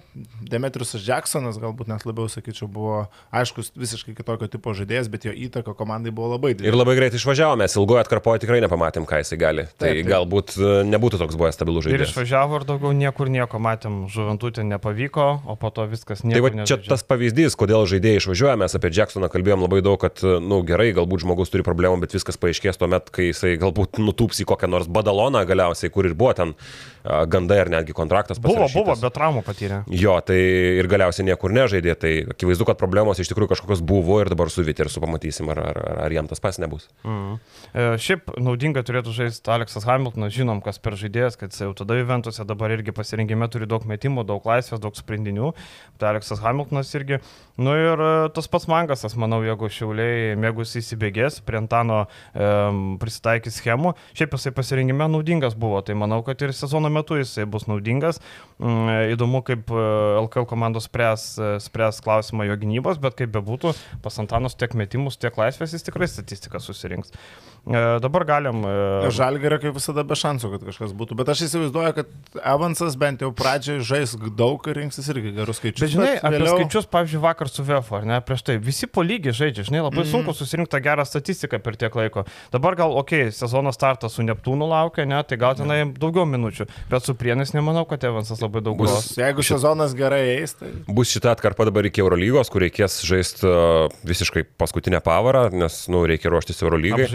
Demetrius 0.47 0.93
Jacksonas, 1.03 1.57
galbūt 1.59 1.89
net 1.91 2.05
labiau 2.07 2.29
sakyčiau, 2.31 2.69
buvo 2.71 3.01
aiškus 3.35 3.73
visiškai 3.75 4.13
kitokio 4.17 4.47
tipo 4.51 4.71
žaidėjas, 4.77 5.09
bet 5.11 5.27
jo 5.27 5.33
įtaka 5.35 5.73
komandai 5.77 6.13
buvo 6.15 6.33
labai 6.35 6.53
didelė. 6.55 6.71
Ir 6.71 6.77
labai 6.79 6.95
greitai 6.99 7.19
išvažiavo, 7.19 7.57
mes 7.59 7.75
ilgoje 7.75 8.03
atkarpoje 8.05 8.43
tikrai 8.45 8.61
nepamatėm, 8.63 9.07
ką 9.09 9.19
jisai 9.23 9.39
gali. 9.41 9.67
Tai 9.75 9.89
Taip, 9.91 9.99
taip. 9.99 10.09
galbūt 10.11 10.55
e, 10.57 10.71
nebūtų 10.87 11.19
toks 11.23 11.37
buvęs 11.39 11.57
stabilus 11.59 11.85
Ir 11.87 11.97
žaidėjas. 11.97 12.13
išvažiavo 12.15 12.61
ir 12.61 12.67
daugiau 12.69 12.93
niekur 12.95 13.31
nieko 13.33 13.59
matėm, 13.63 13.99
žuvintutė 14.13 14.63
nepavyko, 14.67 15.27
o 15.45 15.57
po 15.59 15.71
to 15.75 15.87
viskas 15.91 16.23
Tai 16.23 16.31
nieko. 16.31 16.47
va, 16.47 16.67
čia 16.69 16.79
tas 16.87 17.03
pavyzdys, 17.07 17.57
kodėl 17.59 17.83
žaidėjai 17.91 18.21
išvažiuoja, 18.23 18.55
mes 18.63 18.77
apie 18.79 18.91
Jacksoną 18.95 19.29
kalbėjom 19.33 19.65
labai 19.67 19.81
daug, 19.85 19.99
kad, 20.01 20.21
na, 20.23 20.39
nu, 20.39 20.61
gerai, 20.67 20.89
galbūt 20.95 21.25
žmogus 21.25 21.51
turi 21.53 21.65
problemų, 21.67 21.99
bet 22.05 22.15
viskas 22.15 22.39
paaiškės 22.39 22.79
tuo 22.79 22.87
metu, 22.91 23.11
kai 23.15 23.29
jisai 23.31 23.55
galbūt 23.59 23.99
nutūps 24.01 24.41
į 24.43 24.47
kokią 24.49 24.69
nors 24.71 24.87
badaloną 24.87 25.43
galiausiai, 25.49 25.91
kur 25.93 26.07
ir 26.09 26.15
buvo 26.17 26.33
ten 26.37 26.53
a, 27.03 27.16
gandai 27.25 27.59
ar 27.63 27.71
netgi 27.71 27.95
kontraktas. 27.97 28.39
Buvo, 28.41 28.67
pasirašytas. 28.67 28.77
buvo, 28.77 28.95
bet 29.01 29.15
traumų 29.15 29.43
patyrė. 29.47 29.81
Jo, 29.89 30.17
tai 30.25 30.37
ir 30.81 30.89
galiausiai 30.91 31.27
niekur 31.29 31.53
nežaidė, 31.55 31.95
tai 31.99 32.13
akivaizdu, 32.35 32.67
kad 32.69 32.79
problemos 32.79 33.19
iš 33.21 33.31
tikrųjų 33.31 33.53
kažkokios 33.55 33.83
buvo 33.87 34.19
ir 34.21 34.31
dabar 34.33 34.51
su 34.53 34.65
Vitersu 34.67 35.01
pamatysim, 35.03 35.49
ar, 35.53 35.61
ar, 35.71 35.81
ar 36.05 36.15
jam 36.15 36.29
tas 36.29 36.43
pas 36.43 36.59
nebus. 36.61 36.87
Mm. 37.07 37.37
E, 37.71 37.87
šiaip 38.03 38.33
naudinga 38.41 38.83
turėtų 38.87 39.15
žaisti 39.15 39.53
Aleksas 39.53 39.87
Hamiltonas, 39.87 40.33
žinom, 40.35 40.61
kas 40.65 40.81
per 40.83 40.97
žaidėjas, 40.99 41.39
kad 41.39 41.55
jau 41.55 41.71
tada 41.77 41.97
Juventuose 41.99 42.45
dabar 42.47 42.73
irgi 42.75 42.95
pasirinkime 42.95 43.47
turi 43.53 43.69
daug 43.69 43.85
metimų, 43.87 44.25
daug 44.27 44.45
laisvės, 44.47 44.81
daug 44.83 44.97
sprendinių. 44.97 45.53
Tai 45.97 46.11
Aleksas 46.13 46.41
Hamiltonas 46.43 46.93
irgi. 46.97 47.21
Nu 47.57 47.73
ir 47.77 48.03
e, 48.03 48.11
tas 48.35 48.49
pats 48.51 48.67
Mangasas, 48.69 49.15
manau, 49.17 49.39
jeigu 49.45 49.69
šiauliai 49.71 50.35
mėgus 50.39 50.75
įsibėgės, 50.81 51.39
prie 51.47 51.61
Antano 51.61 52.03
e, 52.03 52.49
prisitaikys 53.01 53.61
schemų, 53.61 53.93
šiaip 54.17 54.35
jisai 54.35 54.51
pasirinkime 54.55 55.07
naudingas 55.09 55.55
buvo, 55.57 55.79
tai 55.85 55.95
manau, 55.97 56.19
kad 56.27 56.41
ir 56.43 56.53
sezono 56.53 56.91
metu 56.93 57.06
jisai 57.15 57.47
bus 57.47 57.67
naudingas. 57.71 58.19
Mm, 58.59 58.89
e, 58.89 58.95
įdomu, 59.13 59.43
kaip 59.47 59.71
e, 59.71 59.81
LKL 60.25 60.47
komandos 60.49 60.89
spręs, 60.89 61.25
e, 61.39 61.49
spręs 61.63 62.01
klausimą 62.03 62.49
jo 62.49 62.55
gynybos, 62.59 62.99
bet 62.99 63.15
kaip 63.19 63.31
bebūtų, 63.35 63.71
pas 64.03 64.17
Antanos 64.19 64.57
tiek 64.57 64.73
metimus, 64.73 65.19
tiek 65.21 65.37
laisvės 65.37 65.77
jis 65.77 65.85
tikrai 65.87 66.09
statistiką 66.09 66.59
susirinks. 66.59 67.13
E, 67.67 67.99
dabar 67.99 68.23
galim. 68.23 68.63
e, 68.65 69.11
Žalgerio 69.11 69.59
kaip 69.59 69.75
visada 69.75 70.03
be 70.07 70.15
šansų, 70.15 70.53
kad 70.53 70.65
kažkas 70.69 70.93
būtų. 70.95 71.17
Bet 71.19 71.31
aš 71.33 71.43
įsivaizduoju, 71.49 71.93
kad 71.97 72.39
Evansas 72.39 72.95
bent 72.99 73.21
jau 73.21 73.29
pradžioje 73.35 73.83
žais 73.87 74.13
daug 74.39 74.63
ir 74.71 74.79
rinksis 74.79 75.09
irgi 75.11 75.33
gerus 75.35 75.59
skaičius. 75.59 75.83
Bet 75.83 75.93
žinai, 75.93 76.13
apie 76.21 76.37
vėliau- 76.37 76.61
skaičius, 76.61 76.87
pavyzdžiui, 76.93 77.21
vakar 77.25 77.51
su 77.51 77.65
VF, 77.67 77.91
ar 77.99 78.07
ne, 78.07 78.21
prieš 78.23 78.45
tai 78.47 78.55
visi 78.57 78.87
po 78.87 79.03
lygiai 79.03 79.35
žaidžia, 79.35 79.67
žinai, 79.67 79.83
labai 79.83 80.05
mm. 80.05 80.11
sunku 80.13 80.35
susirinkti 80.37 80.71
tą 80.77 80.81
gerą 80.85 81.03
statistiką 81.05 81.59
per 81.61 81.75
tiek 81.75 81.93
laiko. 81.93 82.23
Dabar 82.55 82.79
gal, 82.79 82.95
okei, 82.95 83.27
okay, 83.27 83.35
sezono 83.35 83.75
startas 83.75 84.15
su 84.15 84.23
Neptūnu 84.23 84.69
laukia, 84.71 85.03
ne, 85.05 85.19
tai 85.27 85.37
gal 85.37 85.59
tenai 85.59 85.81
daugiau 85.91 86.23
minučių, 86.29 86.69
bet 86.87 86.96
su 87.05 87.15
Prienais 87.17 87.53
nemanau, 87.53 87.83
kad 87.89 88.03
Evansas 88.07 88.41
labai 88.41 88.61
daug 88.65 88.77
Bus- 88.79 88.91
gros. 88.91 89.09
Jeigu 89.17 89.43
sezonas 89.45 89.93
gerai 89.97 90.21
eis, 90.37 90.55
tai 90.57 90.71
Bus 90.87 91.11
šita 91.13 91.33
atkarpa 91.35 91.67
dabar 91.67 91.85
iki 91.89 92.01
Eurolygos, 92.03 92.49
kur 92.53 92.63
reikės 92.65 92.99
žaisti 93.07 93.45
uh, 93.47 93.93
visiškai 94.07 94.45
paskutinę 94.57 95.01
pavarą, 95.05 95.47
nes, 95.53 95.79
nu, 95.93 96.03
reikia 96.09 96.31
ruoštis 96.33 96.63
Eurolygai. 96.65 97.07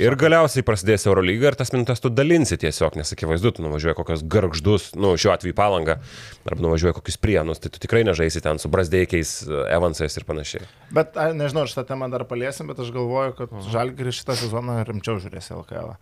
Ir 0.00 0.16
galiausiai 0.20 0.64
prasidės 0.66 1.06
Eurolyga 1.08 1.52
ir 1.52 1.58
tas 1.58 1.72
minutės 1.74 2.02
tu 2.04 2.12
dalinsi 2.12 2.58
tiesiog, 2.60 2.96
nes 3.00 3.12
akivaizdu, 3.16 3.56
tu 3.56 3.66
nuvažiuoji 3.66 3.98
kokios 3.98 4.24
garždus, 4.36 4.90
nu, 4.98 5.14
šiuo 5.20 5.34
atveju 5.36 5.56
palangą, 5.58 5.98
arba 6.46 6.66
nuvažiuoji 6.66 6.96
kokius 7.00 7.20
prienus, 7.20 7.62
tai 7.62 7.72
tu 7.74 7.82
tikrai 7.82 8.04
nežaisi 8.08 8.42
ten 8.44 8.60
su 8.62 8.70
brazdeikiais, 8.72 9.36
Evansais 9.72 10.16
ir 10.16 10.26
panašiai. 10.28 10.68
Bet 10.94 11.16
a, 11.18 11.30
nežinau, 11.36 11.64
ar 11.66 11.72
šitą 11.72 11.86
temą 11.88 12.10
dar 12.12 12.26
paliesim, 12.28 12.68
bet 12.70 12.80
aš 12.82 12.92
galvoju, 12.94 13.34
kad 13.40 13.56
Žalgiris 13.72 14.20
šitą 14.20 14.36
sezoną 14.38 14.78
rimčiau 14.86 15.18
žiūrės 15.22 15.50
LKL. 15.56 15.96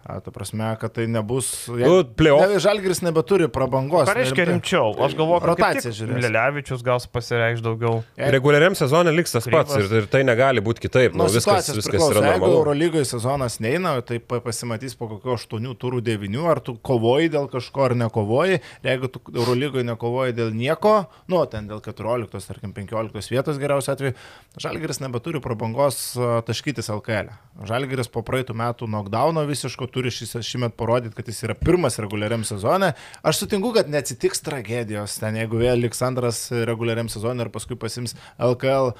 A, 0.00 0.16
ta 0.24 0.30
prasme, 0.32 0.64
kad 0.80 0.94
tai 0.96 1.04
nebus... 1.06 1.68
Nu, 1.68 2.00
playoff- 2.16 2.48
Ne, 2.48 2.58
Žalgiris 2.58 3.02
nebeturi 3.04 3.48
prabangos. 3.52 4.08
Ką 4.08 4.14
reiškia 4.16 4.46
nerimtai. 4.46 4.54
rimčiau? 4.56 4.94
Aš 5.04 5.12
galvoju, 5.18 5.40
kad 5.44 5.48
Rotacija 5.50 5.92
žiūrės. 5.92 6.22
Lelevičius 6.24 6.80
gal 6.82 7.02
pasireikš 7.12 7.60
daugiau. 7.60 7.98
Jei- 8.16 8.30
Reguliariam 8.32 8.72
sezonė 8.74 9.12
liks 9.12 9.36
tas 9.36 9.44
pats 9.52 9.76
ir, 9.76 9.84
ir 10.00 10.06
tai 10.08 10.22
negali 10.24 10.62
būti 10.64 10.80
kitaip. 10.86 11.12
Nu, 11.12 11.26
Nuo 11.26 11.28
viskas, 11.28 11.68
viskas 11.68 11.84
priklauso. 11.90 12.16
yra 12.16 12.32
Jeigu 12.32 12.46
normalu. 12.48 12.62
Eurolygoje 12.62 13.04
sezonas 13.12 13.58
neina, 13.60 13.92
tai 14.00 14.18
pa- 14.24 14.40
pasimatys 14.40 14.96
po 14.96 15.06
kokio 15.12 15.36
8 15.36 15.68
turų 15.76 16.00
9, 16.00 16.48
ar 16.48 16.60
tu 16.64 16.78
kovoji 16.80 17.28
dėl 17.36 17.50
kažko 17.52 17.84
ar 17.90 17.94
nekovoji. 18.00 18.62
Jeigu 18.88 19.12
tu 19.12 19.20
Eurolygoje 19.36 19.84
nekovoji 19.84 20.32
dėl 20.32 20.50
nieko, 20.56 20.94
nu, 21.28 21.44
ten 21.46 21.68
dėl 21.68 21.84
14, 21.84 22.48
tarkim, 22.48 22.72
15 22.72 23.28
vietos 23.36 23.60
geriausiu 23.60 23.92
atveju, 23.92 24.14
Žalgiris 24.56 24.98
nebeturi 25.04 25.44
prabangos 25.44 26.16
taškytis 26.48 26.88
LKL. 26.88 27.28
-ę. 27.28 27.66
Žalgiris 27.68 28.08
po 28.08 28.22
praeitų 28.24 28.56
metų 28.56 28.88
knockdowno 28.88 29.44
visiško 29.46 29.89
turi 29.92 30.12
šį 30.14 30.42
šįmet 30.46 30.76
parodyti, 30.78 31.14
kad 31.18 31.28
jis 31.28 31.42
yra 31.46 31.56
pirmas 31.58 31.98
reguliariam 32.02 32.44
sezone. 32.46 32.92
Aš 33.26 33.42
sutinku, 33.42 33.72
kad 33.76 33.90
neatsitiks 33.90 34.44
tragedijos 34.46 35.18
ten, 35.22 35.38
jeigu 35.40 35.60
vėl 35.60 35.82
liks 35.84 36.02
antras 36.06 36.46
reguliariam 36.50 37.10
sezone 37.12 37.46
ir 37.46 37.52
paskui 37.54 37.78
pasims 37.80 38.16
LKL 38.38 38.94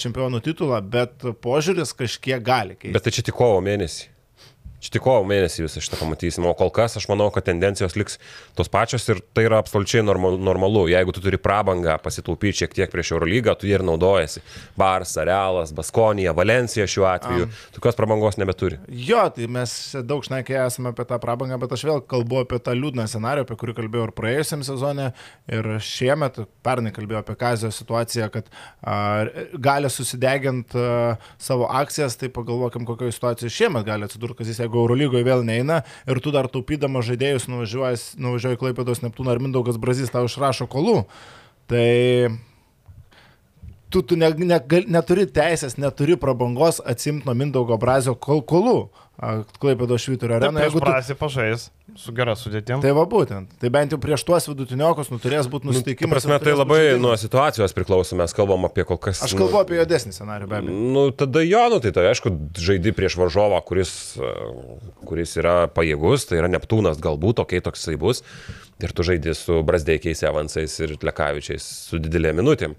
čempionų 0.00 0.42
titulą, 0.46 0.80
bet 0.82 1.26
požiūris 1.44 1.94
kažkiek 1.98 2.42
gali 2.44 2.78
keisti. 2.78 2.94
Bet 2.96 3.06
tai 3.06 3.14
čia 3.16 3.26
tik 3.26 3.38
kovo 3.38 3.60
mėnesį. 3.64 4.19
Čia 4.80 4.94
tik 4.96 5.04
kovo 5.04 5.26
mėnesį 5.28 5.66
visą 5.66 5.82
šitą 5.84 5.98
pamatysim, 6.00 6.46
o 6.48 6.54
kol 6.56 6.70
kas 6.72 6.96
aš 6.96 7.04
manau, 7.10 7.28
kad 7.34 7.44
tendencijos 7.44 7.96
liks 8.00 8.16
tos 8.56 8.70
pačios 8.72 9.04
ir 9.12 9.20
tai 9.36 9.44
yra 9.44 9.58
absoliučiai 9.60 10.04
normal, 10.06 10.38
normalu. 10.40 10.86
Jeigu 10.88 11.12
tu 11.12 11.20
turi 11.20 11.36
prabangą 11.40 11.98
pasitaupyti 12.00 12.62
šiek 12.62 12.76
tiek 12.78 12.92
prieš 12.92 13.12
Eurolygą, 13.12 13.54
tu 13.60 13.68
jie 13.68 13.76
ir 13.76 13.84
naudojasi. 13.84 14.40
Barsa, 14.80 15.26
Realas, 15.28 15.74
Baskonija, 15.76 16.32
Valencija 16.36 16.86
šiuo 16.88 17.04
atveju. 17.10 17.48
Um. 17.50 17.58
Tokios 17.76 17.98
prabangos 17.98 18.40
nebeturi. 18.40 18.78
Jo, 18.88 19.26
tai 19.34 19.50
mes 19.52 19.74
daug 20.08 20.24
šnekėję 20.24 20.64
esame 20.64 20.94
apie 20.94 21.04
tą 21.08 21.20
prabangą, 21.20 21.60
bet 21.60 21.76
aš 21.76 21.84
vėl 21.90 22.00
kalbu 22.14 22.40
apie 22.46 22.62
tą 22.64 22.72
liūdną 22.78 23.04
scenarių, 23.10 23.44
apie 23.44 23.58
kurį 23.60 23.76
kalbėjau 23.82 24.08
ir 24.08 24.14
praėjusiam 24.16 24.64
sezonė, 24.64 25.10
ir 25.52 25.70
šiemet, 25.84 26.40
pernai 26.64 26.94
kalbėjau 26.96 27.20
apie 27.20 27.36
Kazio 27.40 27.72
situaciją, 27.74 28.30
kad 28.32 28.48
a, 28.80 28.96
gali 29.60 29.92
susideginti 29.92 30.88
savo 31.36 31.68
akcijas, 31.68 32.16
tai 32.20 32.32
pagalvokim, 32.32 32.88
kokioje 32.88 33.18
situacijoje 33.18 33.56
šiemet 33.60 33.86
gali 33.86 34.08
atsidurti, 34.08 34.40
kas 34.40 34.52
jis, 34.52 34.62
jeigu 34.70 34.84
Eurolygoje 34.84 35.26
vėl 35.26 35.42
neina 35.44 35.82
ir 36.06 36.20
tu 36.22 36.30
dar 36.30 36.48
taupydama 36.48 37.02
žaidėjus 37.02 37.48
nuvažiuoji 37.50 38.60
Klaipėdos 38.60 39.02
Neptūną 39.02 39.34
ar 39.34 39.42
Mindaugas 39.42 39.80
Brazys 39.80 40.10
tau 40.10 40.26
išrašo 40.28 40.68
kolų, 40.70 41.04
tai 41.66 42.30
tu, 43.90 44.02
tu 44.02 44.16
ne, 44.18 44.30
ne, 44.38 44.60
neturi 44.88 45.26
teisės, 45.26 45.76
neturi 45.80 46.16
prabangos 46.20 46.80
atsimti 46.86 47.28
nuo 47.28 47.36
Mindaugo 47.36 47.78
Brazio 47.80 48.14
kol 48.14 48.44
kolų. 48.46 48.80
Klaipėdo 49.60 49.98
švyturio 50.00 50.38
arenoje. 50.38 50.70
Jeigu 50.70 50.80
tu 50.80 51.14
prašai 51.20 51.50
su 51.98 52.12
gera 52.16 52.32
sudėtim. 52.38 52.80
Tai 52.80 52.92
va 52.96 53.02
būtent. 53.10 53.50
Tai 53.60 53.70
bent 53.74 53.92
jau 53.92 53.98
prieš 54.00 54.22
tuos 54.24 54.46
vidutiniokus 54.48 55.10
nu, 55.12 55.18
turės 55.20 55.48
būti 55.50 55.68
nu, 55.68 55.74
nusiteikimas. 55.74 56.08
Nu, 56.08 56.14
prasme, 56.14 56.38
tai 56.40 56.54
labai 56.56 56.78
nuo 57.00 57.12
situacijos 57.20 57.74
priklauso, 57.76 58.16
mes 58.16 58.32
kalbam 58.36 58.64
apie 58.68 58.86
kol 58.88 58.96
kas. 59.02 59.20
Aš 59.26 59.34
kalbu 59.36 59.58
nu, 59.58 59.60
apie 59.60 59.76
juodesnį 59.76 60.14
scenarių 60.16 60.48
be 60.48 60.58
abejo. 60.60 60.78
Nu, 60.96 61.04
tada 61.12 61.44
jo, 61.44 61.66
nu, 61.74 61.82
tai 61.84 61.92
tai 61.96 62.06
aišku, 62.14 62.32
žaidi 62.64 62.94
prieš 62.96 63.18
varžovą, 63.20 63.60
kuris, 63.66 63.92
kuris 65.04 65.36
yra 65.40 65.56
pajėgus, 65.74 66.28
tai 66.30 66.40
yra 66.40 66.50
Neptūnas 66.52 67.02
galbūt, 67.02 67.42
tokiai 67.42 67.64
toksai 67.66 67.98
bus. 68.00 68.24
Ir 68.80 68.94
tu 68.96 69.04
žaidži 69.04 69.36
su 69.36 69.60
Brasdeikiais, 69.66 70.24
Evansais 70.24 70.78
ir 70.80 70.96
Lekavičiais 71.04 71.66
su 71.90 72.00
didelėm 72.00 72.40
minutėm. 72.40 72.78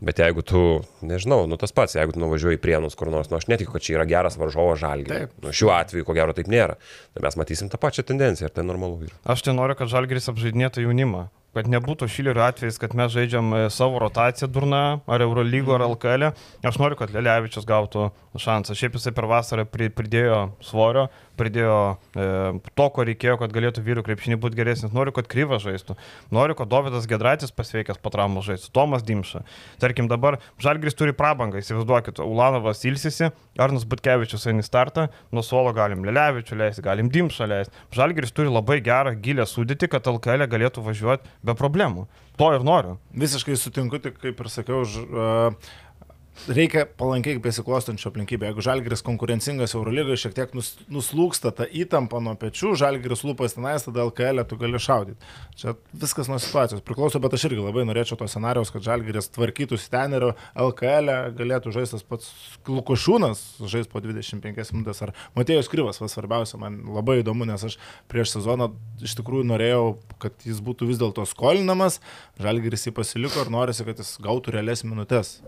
Bet 0.00 0.20
jeigu 0.22 0.40
tu, 0.40 0.60
nežinau, 1.04 1.42
nu 1.44 1.58
tas 1.60 1.74
pats, 1.76 1.92
jeigu 1.98 2.14
tu 2.14 2.22
nuvažiuoji 2.22 2.56
į 2.56 2.62
prienus 2.62 2.96
kur 2.96 3.10
nors, 3.12 3.28
nu 3.28 3.36
aš 3.36 3.50
netikiu, 3.52 3.74
kad 3.74 3.84
čia 3.84 3.98
yra 3.98 4.06
geras 4.08 4.38
varžovas 4.40 4.80
žalgiris. 4.80 5.34
Nu, 5.44 5.52
šiuo 5.52 5.74
atveju, 5.76 6.06
ko 6.08 6.16
gero, 6.16 6.32
taip 6.36 6.48
nėra. 6.48 6.78
Tai 7.12 7.24
mes 7.26 7.36
matysim 7.36 7.68
tą 7.68 7.76
pačią 7.80 8.06
tendenciją 8.08 8.48
ir 8.48 8.54
tai 8.56 8.64
normalu. 8.64 9.02
Yra. 9.04 9.18
Aš 9.34 9.44
tai 9.44 9.52
noriu, 9.58 9.76
kad 9.76 9.92
žalgiris 9.92 10.30
apžaidinėtų 10.32 10.86
jaunimą. 10.86 11.26
Kad 11.50 11.66
nebūtų 11.66 12.06
šilerio 12.06 12.44
atvejais, 12.46 12.78
kad 12.78 12.92
mes 12.94 13.10
žaidžiam 13.10 13.48
e, 13.56 13.62
savo 13.74 13.98
rotaciją 13.98 14.46
durna, 14.54 14.82
ar 15.10 15.24
Eurolygo, 15.24 15.74
ar 15.74 15.82
LKL. 15.88 16.28
E. 16.28 16.68
Aš 16.70 16.78
noriu, 16.78 16.94
kad 17.00 17.10
Lelevičius 17.10 17.66
gautų 17.66 18.10
šansą. 18.38 18.76
Šiaip 18.78 18.94
jisai 18.94 19.10
per 19.16 19.26
vasarą 19.26 19.64
pridėjo 19.66 20.38
svorio, 20.62 21.08
pridėjo 21.40 21.78
e, 22.14 22.28
to, 22.78 22.86
ko 22.94 23.06
reikėjo, 23.08 23.34
kad 23.40 23.54
galėtų 23.54 23.82
vyrų 23.82 24.04
krepšinį 24.06 24.38
būti 24.42 24.60
geresnis. 24.60 24.94
Noriu, 24.94 25.14
kad 25.16 25.26
Kryvas 25.30 25.64
žaistų. 25.64 25.96
Noriu, 26.34 26.54
kad 26.58 26.70
Davidas 26.70 27.08
Gedraitis 27.10 27.54
pasveikęs 27.56 27.98
po 27.98 28.12
traumų 28.14 28.44
žaistų. 28.46 28.70
Tomas 28.76 29.02
Dimša. 29.06 29.42
Tarkim, 29.82 30.06
dabar 30.10 30.38
Žalgris 30.62 30.94
turi 30.98 31.16
prabangą. 31.16 31.58
Įsivaizduokit, 31.64 32.22
Ulanovas 32.22 32.84
ilsisi, 32.86 33.32
Arnas 33.60 33.88
Butkevičius 33.90 34.46
eina 34.50 34.62
į 34.62 34.68
startą, 34.68 35.08
nuo 35.34 35.42
suolo 35.46 35.74
galim 35.74 36.06
Lelevičių 36.06 36.60
leisti, 36.62 36.86
galim 36.86 37.10
Dimšą 37.10 37.50
leisti. 37.50 37.84
Žalgris 37.96 38.34
turi 38.36 38.52
labai 38.52 38.78
gerą 38.84 39.16
gilę 39.18 39.48
sudėtį, 39.50 39.90
kad 39.90 40.06
LKL 40.14 40.46
galėtų 40.50 40.84
važiuoti 40.86 41.39
be 41.44 41.54
problemų. 41.56 42.06
To 42.40 42.50
ir 42.56 42.64
noriu. 42.64 42.96
Visiškai 43.12 43.56
sutinku, 43.60 44.00
tik 44.00 44.16
kaip 44.22 44.40
ir 44.40 44.48
sakiau, 44.52 44.82
už, 44.86 44.96
uh, 45.04 45.72
reikia 46.48 46.84
palankiai 46.98 47.40
besiklostančio 47.42 48.10
aplinkybė. 48.10 48.48
Jeigu 48.50 48.64
žalgeris 48.64 49.02
konkurencingas 49.04 49.74
Eurolygoje, 49.76 50.20
šiek 50.22 50.36
tiek 50.36 50.54
nus, 50.56 50.72
nuslūksta 50.92 51.52
ta 51.56 51.66
įtampa 51.66 52.20
nuo 52.24 52.34
pečių, 52.40 52.72
žalgeris 52.80 53.24
lūpas 53.26 53.56
tenais, 53.56 53.84
tada 53.86 54.06
LKL 54.06 54.42
e 54.42 54.46
tu 54.48 54.58
gali 54.60 54.80
šaudyti. 54.80 55.30
Čia 55.60 55.74
viskas 55.92 56.30
nuo 56.30 56.38
situacijos 56.42 56.84
priklauso, 56.86 57.20
bet 57.22 57.36
aš 57.36 57.48
irgi 57.50 57.64
labai 57.64 57.84
norėčiau 57.88 58.18
to 58.20 58.28
scenarijaus, 58.30 58.72
kad 58.74 58.86
žalgeris 58.86 59.30
tvarkytųsi 59.34 59.90
ten 59.92 60.16
ir 60.16 60.28
LKL 60.54 61.12
e 61.12 61.18
galėtų 61.40 61.74
žaisti 61.76 61.98
tas 61.98 62.06
pats 62.06 62.30
Lukošūnas, 62.70 63.42
žais 63.70 63.88
po 63.90 64.02
25 64.04 64.74
minutės, 64.76 65.02
ar 65.04 65.14
Matėjus 65.36 65.70
Kryvas, 65.72 66.00
vas 66.02 66.14
svarbiausia, 66.14 66.60
man 66.60 66.82
labai 66.94 67.20
įdomu, 67.24 67.48
nes 67.48 67.64
aš 67.66 67.78
prieš 68.10 68.36
sezoną 68.36 68.70
iš 69.02 69.16
tikrųjų 69.18 69.48
norėjau, 69.50 69.84
kad 70.22 70.46
jis 70.46 70.60
būtų 70.64 70.90
vis 70.90 71.00
dėlto 71.00 71.26
skolinamas, 71.28 71.98
žalgeris 72.40 72.86
jį 72.86 72.94
pasiliko 73.00 73.42
ir 73.42 73.50
norisi, 73.52 73.86
kad 73.88 73.98
jis 73.98 74.14
gautų 74.22 74.54
realias 74.54 74.86
minutės. 74.86 75.40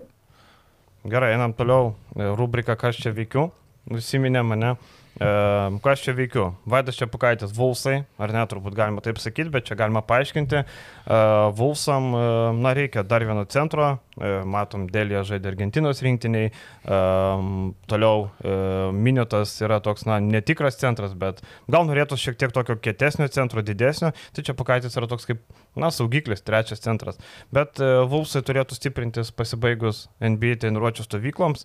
Gerai, 1.04 1.32
einam 1.34 1.50
toliau. 1.52 1.96
Rubrika, 2.14 2.76
kas 2.78 2.94
čia 2.94 3.10
veikiu. 3.10 3.48
Nusiminė 3.90 4.44
mane. 4.46 4.76
E, 5.22 5.80
ką 5.84 5.92
aš 5.92 6.04
čia 6.06 6.14
veikiu? 6.18 6.46
Vaidas 6.66 6.98
čia 6.98 7.06
pakaitis 7.10 7.54
Vulsai, 7.54 8.02
ar 8.18 8.34
ne, 8.34 8.42
turbūt 8.50 8.74
galima 8.78 9.04
taip 9.04 9.20
sakyti, 9.22 9.52
bet 9.54 9.68
čia 9.68 9.78
galima 9.78 10.02
paaiškinti. 10.06 10.62
E, 10.62 11.20
Vulsam, 11.58 12.10
e, 12.16 12.24
na, 12.58 12.74
reikia 12.78 13.06
dar 13.06 13.26
vieno 13.28 13.44
centro, 13.46 13.94
E, 14.20 14.30
matom, 14.44 14.84
Dėlė 14.92 15.22
žaidė 15.24 15.52
Argentinos 15.52 16.02
rinktiniai, 16.04 16.50
toliau 17.88 18.26
Miniotas 18.92 19.54
yra 19.62 19.78
toks, 19.84 20.04
na, 20.08 20.18
netikras 20.20 20.76
centras, 20.80 21.14
bet 21.16 21.40
gal 21.72 21.86
norėtų 21.88 22.18
šiek 22.20 22.36
tiek 22.40 22.52
tokio 22.52 22.76
kietesnio 22.82 23.28
centro, 23.32 23.62
didesnio, 23.64 24.12
tai 24.34 24.44
čia 24.44 24.56
Pakaitis 24.58 24.96
yra 24.98 25.08
toks 25.08 25.28
kaip, 25.30 25.42
na, 25.78 25.88
saugiklis, 25.94 26.44
trečias 26.44 26.82
centras. 26.84 27.20
Bet 27.54 27.80
uh, 27.80 28.02
Vulsai 28.10 28.42
turėtų 28.44 28.76
stiprintis 28.76 29.32
pasibaigus 29.34 30.06
NBA 30.20 30.58
treniruočio 30.62 31.06
stovykloms, 31.06 31.64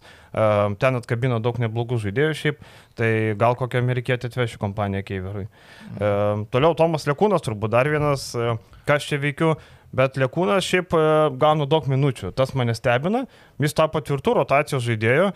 ten 0.79 0.99
atkabino 0.99 1.39
daug 1.43 1.57
neblogų 1.61 1.97
žaidėjų 2.05 2.33
šiaip, 2.37 2.59
tai 2.97 3.09
gal 3.39 3.46
kokią 3.55 3.79
amerikietį 3.83 4.31
atvešiu 4.31 4.59
kompaniją 4.61 5.05
Keiverui. 5.07 5.47
Um, 5.95 6.45
toliau 6.51 6.75
Tomas 6.77 7.07
Lekūnas 7.07 7.45
turbūt 7.45 7.73
dar 7.73 7.89
vienas, 7.89 8.29
ką 8.35 8.99
aš 8.99 9.11
čia 9.11 9.21
veikiu. 9.23 9.55
Bet 9.95 10.17
Lekūnas 10.19 10.65
šiaip 10.67 10.91
e, 10.97 11.03
gauna 11.39 11.65
daug 11.69 11.85
minučių, 11.87 12.33
tas 12.35 12.51
mane 12.59 12.75
stebina, 12.75 13.23
jis 13.63 13.75
tapo 13.77 14.01
tvirtų 14.03 14.33
rotacijos 14.41 14.83
žaidėjų, 14.83 15.29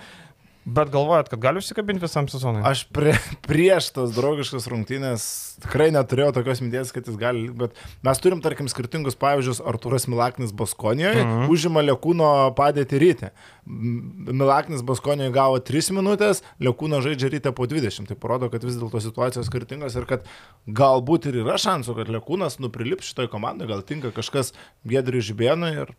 Bet 0.65 0.91
galvojat, 0.93 1.30
kad 1.32 1.39
gali 1.41 1.58
užsikabinti 1.58 2.04
visam 2.06 2.28
sezonui? 2.30 2.62
Aš 2.69 2.84
prie, 2.93 3.15
prieš 3.47 3.88
tas 3.95 4.12
draugiškas 4.13 4.67
rungtynės 4.69 5.24
tikrai 5.63 5.88
neturėjau 5.95 6.36
tokios 6.36 6.62
minties, 6.62 6.91
kad 6.93 7.10
jis 7.10 7.17
gali, 7.17 7.47
bet 7.58 7.74
mes 8.06 8.21
turim, 8.21 8.43
tarkim, 8.45 8.69
skirtingus 8.69 9.17
pavyzdžius. 9.21 9.63
Arturas 9.71 10.06
Milaknis 10.12 10.54
Baskonijoje 10.54 11.24
mhm. 11.24 11.50
užima 11.54 11.82
Lekūno 11.86 12.30
padėti 12.58 13.02
ryte. 13.02 13.32
Milaknis 13.65 14.86
Baskonijoje 14.86 15.34
gavo 15.34 15.58
3 15.71 15.97
minutės, 15.97 16.45
Lekūno 16.62 17.02
žaidžia 17.02 17.34
ryte 17.34 17.58
po 17.58 17.65
20. 17.69 18.12
Tai 18.12 18.21
parodo, 18.21 18.52
kad 18.54 18.65
vis 18.67 18.78
dėlto 18.78 19.02
situacijos 19.02 19.50
skirtingos 19.50 19.97
ir 19.97 20.06
kad 20.10 20.30
galbūt 20.69 21.32
ir 21.32 21.41
yra 21.41 21.58
šansų, 21.62 21.97
kad 22.04 22.13
Lekūnas 22.13 22.62
nuprilips 22.62 23.10
šitoje 23.10 23.34
komandoje, 23.34 23.74
gal 23.74 23.82
tinka 23.82 24.13
kažkas 24.13 24.54
Gedriui 24.86 25.26
Žibėnui, 25.26 25.74
ir... 25.86 25.95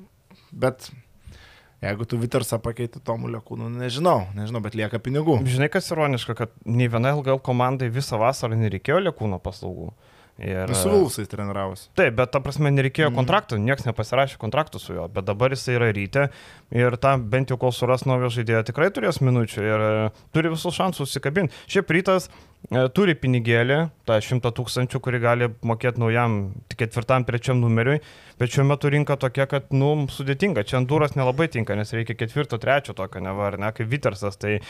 bet 0.54 0.92
Jeigu 1.82 2.06
tu 2.06 2.18
Vitersą 2.22 2.60
pakeiti 2.62 3.00
Tomu 3.02 3.26
Lekūnu, 3.32 3.66
nežinau, 3.74 4.28
nežinau, 4.36 4.60
bet 4.62 4.76
lieka 4.78 5.00
pinigų. 5.02 5.40
Žinai, 5.50 5.66
kas 5.72 5.90
ironiška, 5.90 6.36
kad 6.38 6.52
nei 6.62 6.86
viena 6.86 7.10
LGL 7.16 7.40
komandai 7.42 7.88
visą 7.90 8.20
vasarą 8.22 8.54
nereikėjo 8.60 9.00
Lekūno 9.08 9.40
paslaugų. 9.42 9.90
Ir... 10.40 10.74
Su 10.74 10.88
Vulsais 10.88 11.28
treniravosi. 11.28 11.90
Taip, 11.98 12.14
bet 12.16 12.30
ta 12.32 12.40
prasme 12.40 12.70
nereikėjo 12.72 13.10
mm. 13.10 13.18
kontraktų, 13.20 13.58
niekas 13.60 13.84
nepasirašė 13.84 14.38
kontraktų 14.40 14.80
su 14.80 14.94
juo, 14.96 15.04
bet 15.12 15.26
dabar 15.28 15.52
jis 15.52 15.66
yra 15.74 15.90
ryte 15.92 16.30
ir 16.72 16.96
tam 17.02 17.26
bent 17.30 17.52
jau 17.52 17.58
kol 17.60 17.74
suras 17.76 18.06
naujo 18.08 18.30
žaidėjo 18.32 18.62
tikrai 18.70 18.88
turės 18.96 19.20
minučių 19.20 19.66
ir 19.66 19.84
e, 19.84 19.90
turi 20.32 20.50
visus 20.54 20.74
šansus 20.74 21.04
užsikabinti. 21.04 21.52
Šiaip 21.70 21.92
rytas 21.92 22.30
e, 22.30 22.86
turi 22.96 23.14
pinigėlį, 23.20 23.78
tą 24.08 24.16
šimtą 24.24 24.54
tūkstančių, 24.56 25.02
kurį 25.04 25.20
gali 25.22 25.50
mokėti 25.68 26.00
naujam 26.00 26.40
ketvirtam, 26.80 27.28
trečiam 27.28 27.60
numeriui, 27.60 28.00
bet 28.40 28.56
šiuo 28.56 28.64
metu 28.72 28.90
rinka 28.90 29.18
tokia, 29.20 29.46
kad, 29.52 29.68
nu, 29.76 29.92
sudėtinga, 30.10 30.64
čia 30.64 30.80
Anduras 30.80 31.12
nelabai 31.18 31.50
tinka, 31.52 31.76
nes 31.76 31.92
reikia 31.92 32.16
ketvirto, 32.24 32.56
trečio 32.58 32.96
tokio, 32.96 33.20
ne 33.22 33.36
var, 33.36 33.60
ne, 33.60 33.70
kaip 33.76 33.92
Vitersas, 33.92 34.40
tai 34.40 34.62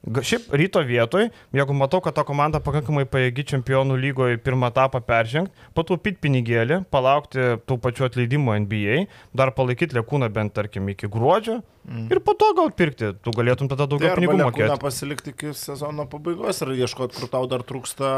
Šiaip 0.00 0.46
ryto 0.56 0.80
vietoj, 0.80 1.26
jeigu 1.52 1.74
matau, 1.76 1.98
kad 2.00 2.14
ta 2.16 2.22
komanda 2.24 2.56
pakankamai 2.64 3.02
pajėgi 3.04 3.44
čempionų 3.50 3.98
lygoje 4.00 4.38
pirmą 4.40 4.70
etapą 4.72 5.02
peržengti, 5.04 5.52
pataupyti 5.76 6.16
pinigėlį, 6.24 6.78
palaukti 6.88 7.44
tų 7.68 7.76
pačių 7.84 8.06
atleidimų 8.08 8.54
NBA, 8.64 8.96
dar 9.36 9.52
palaikyti 9.52 9.98
lėkūną 9.98 10.30
bent 10.32 10.56
tarkim 10.56 10.88
iki 10.88 11.10
gruodžio, 11.12 11.58
Mm. 11.88 12.10
Ir 12.12 12.20
po 12.20 12.34
to 12.36 12.50
gal 12.56 12.68
pirkti, 12.76 13.08
tu 13.24 13.32
galėtum 13.32 13.68
tada 13.70 13.86
daugiau 13.88 14.12
tai 14.12 14.20
pinigų 14.20 14.36
mokėti. 14.36 14.76
pasilikti 14.82 15.32
iki 15.32 15.52
sezono 15.56 16.04
pabaigos 16.12 16.60
ir 16.60 16.74
ieškoti, 16.76 17.16
kur 17.16 17.30
tau 17.32 17.48
dar 17.48 17.64
trūksta 17.66 18.10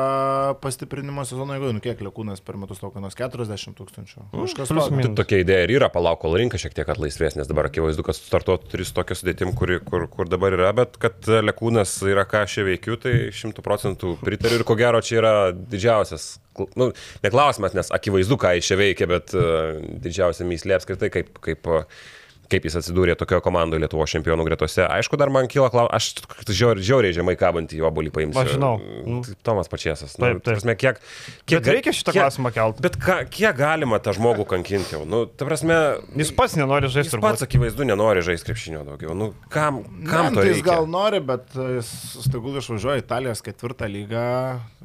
pastiprinimo 0.63 1.23
sezono 1.29 1.55
eigoje. 1.55 1.77
Nu 1.77 1.85
kiek 1.85 2.03
lėkūnas 2.03 2.43
per 2.43 2.59
metus 2.59 2.83
tau 2.83 2.91
kainuos 2.95 3.15
40 3.19 3.79
tūkstančių. 3.79 4.25
Mm, 4.25 4.49
Kažkas 4.51 4.75
tai 4.75 5.13
tokia 5.23 5.41
idėja 5.45 5.69
ir 5.69 5.77
yra, 5.79 5.91
palauk, 5.95 6.21
kol 6.25 6.35
rinka 6.41 6.59
šiek 6.59 6.75
tiek 6.75 6.91
atlaisvės, 6.91 7.39
nes 7.39 7.51
dabar 7.51 7.71
akivaizdu, 7.71 8.05
kad 8.07 8.19
startuotų 8.19 8.73
turi 8.73 8.89
tokią 8.99 9.19
sudėtim, 9.21 9.55
kur, 9.59 9.77
kur, 9.87 10.09
kur 10.11 10.31
dabar 10.31 10.59
yra, 10.59 10.75
bet 10.77 10.99
kad 11.01 11.31
lėkūnas 11.31 11.95
yra 12.11 12.27
ką 12.27 12.43
aš 12.49 12.65
veikiu, 12.67 12.99
tai 13.01 13.31
100 13.31 13.63
procentų 13.63 14.17
pritariu 14.25 14.59
ir 14.59 14.67
ko 14.67 14.77
gero 14.79 15.01
čia 15.07 15.23
yra 15.23 15.35
didžiausias 15.55 16.35
nu, 16.77 16.91
neklausimas, 17.25 17.73
nes 17.77 17.89
akivaizdu, 17.95 18.37
ką 18.41 18.57
iš 18.59 18.73
čia 18.73 18.77
veikia, 18.77 19.09
bet 19.09 19.33
uh, 19.37 19.79
didžiausia 20.05 20.45
myslė 20.49 20.77
apskritai, 20.77 21.09
kaip, 21.15 21.39
kaip 21.45 21.71
uh, 21.71 22.03
kaip 22.53 22.67
jis 22.69 22.77
atsidūrė 22.83 23.17
tokioje 23.19 23.43
komandoje 23.45 23.81
Lietuvo 23.83 24.05
čempionų 24.09 24.45
gretose. 24.51 24.85
Aišku, 24.85 25.17
dar 25.21 25.31
man 25.33 25.49
kyla 25.51 25.71
klausimas, 25.73 25.97
aš 25.97 26.53
žiauriai, 26.53 26.85
žiauriai 26.85 27.17
žemai 27.17 27.35
kabantį 27.41 27.81
jo 27.81 27.91
bolį 27.95 28.13
paimsiu. 28.15 28.41
Aš 28.43 28.53
žinau. 28.59 28.75
Mm. 28.79 29.23
Tomas 29.43 29.71
Pačiasas. 29.73 30.15
Taip, 30.19 30.37
Nu, 30.37 30.41
taip. 30.45 30.53
prasme, 30.61 30.75
kiek, 30.77 31.01
kiek, 31.49 31.63
Bet 31.63 31.71
reikia 31.73 31.93
šitą 31.97 32.13
kiek- 32.13 32.21
klausimą 32.23 32.53
kelti. 32.53 32.83
Bet 32.85 32.97
ką, 33.01 33.17
kiek 33.33 33.57
galima 33.57 33.99
tą 34.03 34.13
žmogų 34.17 34.45
kankinti 34.53 34.93
jau? 34.99 35.05
Nu, 35.09 35.25
ta 35.27 35.45
prasme, 35.49 35.79
Jis 36.17 36.31
pats 36.37 36.55
nenori 36.61 36.89
žaisti 36.93 37.17
jis 37.17 37.23
pats 37.23 37.43
akivaizdu 37.43 37.85
nenori 37.89 38.21
žaisti 38.23 38.51
krepšinio 38.53 38.85
daugiau. 38.85 39.15
Nu, 39.17 39.33
kam, 39.49 39.83
kam 40.09 40.29
Ne, 40.29 40.35
to 40.37 40.41
tai 40.43 40.49
jis 40.51 40.61
reikia? 40.61 40.69
gal 40.69 40.87
nori, 40.87 41.21
bet 41.21 41.49
jis 41.55 41.89
staigu 42.29 42.53
išvažiuoja 42.61 42.99
Italijos 43.03 43.41
ketvirtą 43.43 43.89
lygą 43.89 44.27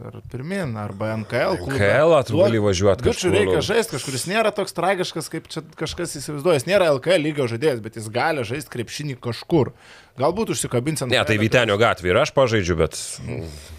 ir 0.08 0.21
pirmin, 0.32 0.75
arba 0.77 1.13
NKL. 1.17 1.58
klubą. 1.58 1.73
NKL 1.75 2.10
-ą 2.15 2.23
tu 2.27 2.34
Duok- 2.34 2.43
gali 2.45 2.60
važiuot 2.60 3.01
Gučiu 3.01 3.12
kažkur, 3.12 3.32
reikia 3.34 3.62
žaisti, 3.62 3.91
kažkuris 3.97 4.25
nėra 4.32 4.51
toks 4.56 4.73
tragiškas, 4.73 5.30
kaip 5.30 5.47
čia 5.47 5.62
kažkas 5.75 6.15
įsivaizduoja. 6.17 6.53
Jis 6.58 6.65
nėra 6.67 6.86
LKL 6.95 7.21
lygio 7.23 7.47
žaidėjas, 7.47 7.57
bet 7.84 7.98
jis 8.00 8.10
gali 8.13 8.46
žaisti 8.48 8.74
krepšinį 8.74 9.17
kažkur. 9.24 9.74
Galbūt 10.17 10.49
užsikabins 10.56 11.03
ant... 11.06 11.13
Ne, 11.13 11.19
tai 11.27 11.36
Vytenio 11.38 11.75
gatvė 11.77 12.10
ir 12.10 12.17
aš 12.23 12.32
pažaidžiu, 12.34 12.77
bet... 12.80 12.97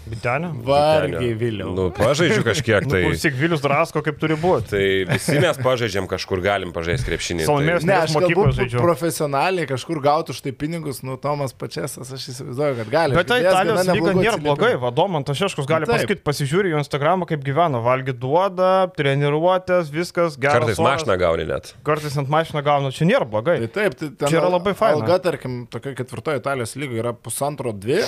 Bitenė. 0.09 0.49
Vargiai 0.65 1.33
vėliau. 1.37 1.73
Nu, 1.75 1.87
pažaidžiu 1.93 2.41
kažkiek 2.47 2.85
Tai... 2.85 2.89
tai. 2.89 3.01
Klausyk, 3.05 3.35
Vilius 3.37 3.61
Drasko, 3.61 4.01
kaip 4.05 4.17
turi 4.21 4.37
būti. 4.39 4.71
Tai 4.71 4.85
visi 5.11 5.35
mes 5.43 5.59
pažaidžiam 5.61 6.07
kažkur, 6.09 6.41
galim 6.41 6.71
pažaisti 6.73 7.05
krepšinį. 7.11 7.45
Salomėjos 7.45 7.83
Tai... 7.83 7.89
Ne, 7.91 7.97
aš 8.05 8.15
galbūt 8.15 8.55
žaidžiau. 8.57 8.81
profesionaliai 8.81 9.67
kažkur 9.69 9.99
gautų 10.01 10.33
už 10.33 10.39
tai 10.47 10.53
pinigus, 10.63 11.01
nu, 11.05 11.17
Tomas 11.21 11.53
Pačiasas, 11.53 12.09
aš 12.15 12.25
įsivaizduoju, 12.33 12.77
kad 12.79 12.93
gali. 12.95 13.19
Bet 13.19 13.29
tai 13.29 13.41
Italijos 13.43 13.91
lyga 13.91 14.15
nėra 14.17 14.39
blogai. 14.41 14.71
Vadomantas 14.81 15.37
Šeškus 15.43 15.69
gali 15.69 15.85
Taip. 15.85 15.99
pasakyti, 15.99 16.25
pasižiūri 16.25 16.73
jo 16.73 16.81
Instagramą, 16.81 17.27
kaip 17.29 17.43
gyvena, 17.45 17.83
valgy 17.85 18.15
duoda, 18.17 18.87
treniruotės, 18.97 19.91
viskas 19.93 20.39
gerai. 20.41 20.63
Kartais 20.63 20.81
mašiną 20.81 21.19
gauni 21.21 21.45
net. 21.51 21.73
Kartais 21.85 22.17
ant 22.17 22.31
mašiną 22.31 22.65
gaunu, 22.65 22.93
čia 22.95 23.05
nėra 23.11 23.29
blogai. 23.29 23.59
Tai 23.67 23.71
taip, 23.77 23.99
tai 23.99 24.31
Čia 24.31 24.41
yra 24.41 24.49
labai 24.55 24.73
faina. 24.79 25.03
Alga, 25.03 25.19
tarkim, 25.29 25.61
tokia 25.69 25.93
ketvirtoji 26.29 26.39
Italijos 26.39 26.75
lyga 26.75 26.99
yra 26.99 27.13
pusantro 27.13 27.71
dvi, 27.73 28.01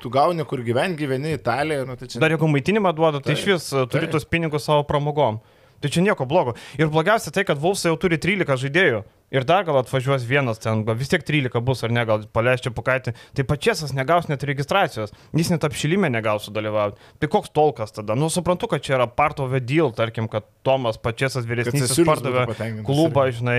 tu 0.00 0.10
gauni 0.10 0.44
kur 0.44 0.62
gyveni, 0.62 0.96
gyveni 0.96 1.34
Italijoje, 1.34 1.86
nu, 1.86 1.96
tai 1.96 2.08
čia... 2.08 2.20
Dar 2.20 2.30
jeigu 2.30 2.48
maitinimą 2.48 2.92
duoda, 2.96 3.20
tai 3.20 3.34
Taip, 3.34 3.38
iš 3.38 3.46
vis 3.46 3.68
e, 3.72 3.84
turi 3.86 4.06
taip. 4.06 4.12
tos 4.16 4.24
pinigus 4.24 4.66
savo 4.66 4.84
pramogom. 4.86 5.40
Tai 5.80 5.90
čia 5.92 6.02
nieko 6.02 6.24
blogo. 6.26 6.56
Ir 6.78 6.88
blogiausia 6.88 7.30
tai, 7.30 7.44
kad 7.44 7.58
Vulsai 7.60 7.92
jau 7.92 7.98
turi 8.00 8.16
13 8.18 8.56
žaidėjų. 8.64 9.02
Ir 9.34 9.42
dar 9.42 9.64
gal 9.66 9.74
atvažiuos 9.80 10.22
vienas 10.22 10.60
ten, 10.62 10.84
gal 10.86 10.94
vis 10.94 11.08
tiek 11.10 11.24
13 11.26 11.58
bus 11.66 11.80
ar 11.82 11.90
ne, 11.90 12.04
gal 12.06 12.22
paleisčia 12.30 12.70
pukaitį. 12.70 13.10
Tai 13.34 13.44
pačiasas 13.48 13.90
negaus 13.96 14.28
net 14.30 14.44
registracijos. 14.46 15.10
Jis 15.34 15.50
net 15.50 15.64
apšilimė 15.66 16.12
negaus 16.14 16.46
sudalyvauti. 16.46 17.00
Tai 17.18 17.30
koks 17.32 17.50
tolkas 17.50 17.90
tada? 17.96 18.14
Nu, 18.14 18.28
suprantu, 18.30 18.68
kad 18.70 18.84
čia 18.86 18.94
yra 19.00 19.08
part 19.10 19.42
of 19.42 19.50
a 19.56 19.58
deal, 19.58 19.90
tarkim, 19.90 20.28
kad 20.30 20.46
Tomas 20.66 20.94
pačiasas 21.02 21.42
Cesiulis 21.46 22.06
pardavė 22.06 22.44
klubą, 22.86 23.26
žinai. 23.34 23.56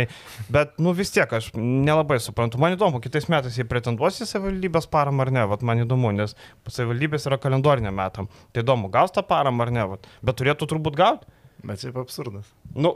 Bet, 0.48 0.78
nu, 0.80 0.94
vis 0.96 1.12
tiek 1.12 1.36
aš 1.36 1.52
nelabai 1.60 2.22
suprantu. 2.24 2.62
Man 2.64 2.78
įdomu, 2.78 3.04
kitais 3.04 3.28
metais 3.28 3.60
jie 3.60 3.68
pretenduos 3.68 4.22
į 4.24 4.30
savivaldybės 4.32 4.88
paramą 4.88 5.28
ar 5.28 5.34
ne. 5.36 5.46
Vat 5.52 5.68
man 5.68 5.84
įdomu, 5.84 6.14
nes 6.16 6.38
savivaldybės 6.72 7.28
yra 7.28 7.42
kalendorinė 7.44 7.92
metam. 7.92 8.32
Tai 8.56 8.64
įdomu, 8.64 8.88
gaus 8.94 9.12
tą 9.12 9.24
paramą 9.28 9.68
ar 9.68 9.76
ne. 9.76 9.86
Vat. 9.96 10.08
Bet 10.24 10.40
turėtų 10.40 10.72
turbūt 10.72 10.96
gauti. 11.00 11.28
Bet 11.68 11.84
šiaip 11.84 12.00
absurdas. 12.00 12.48
Nu, 12.76 12.96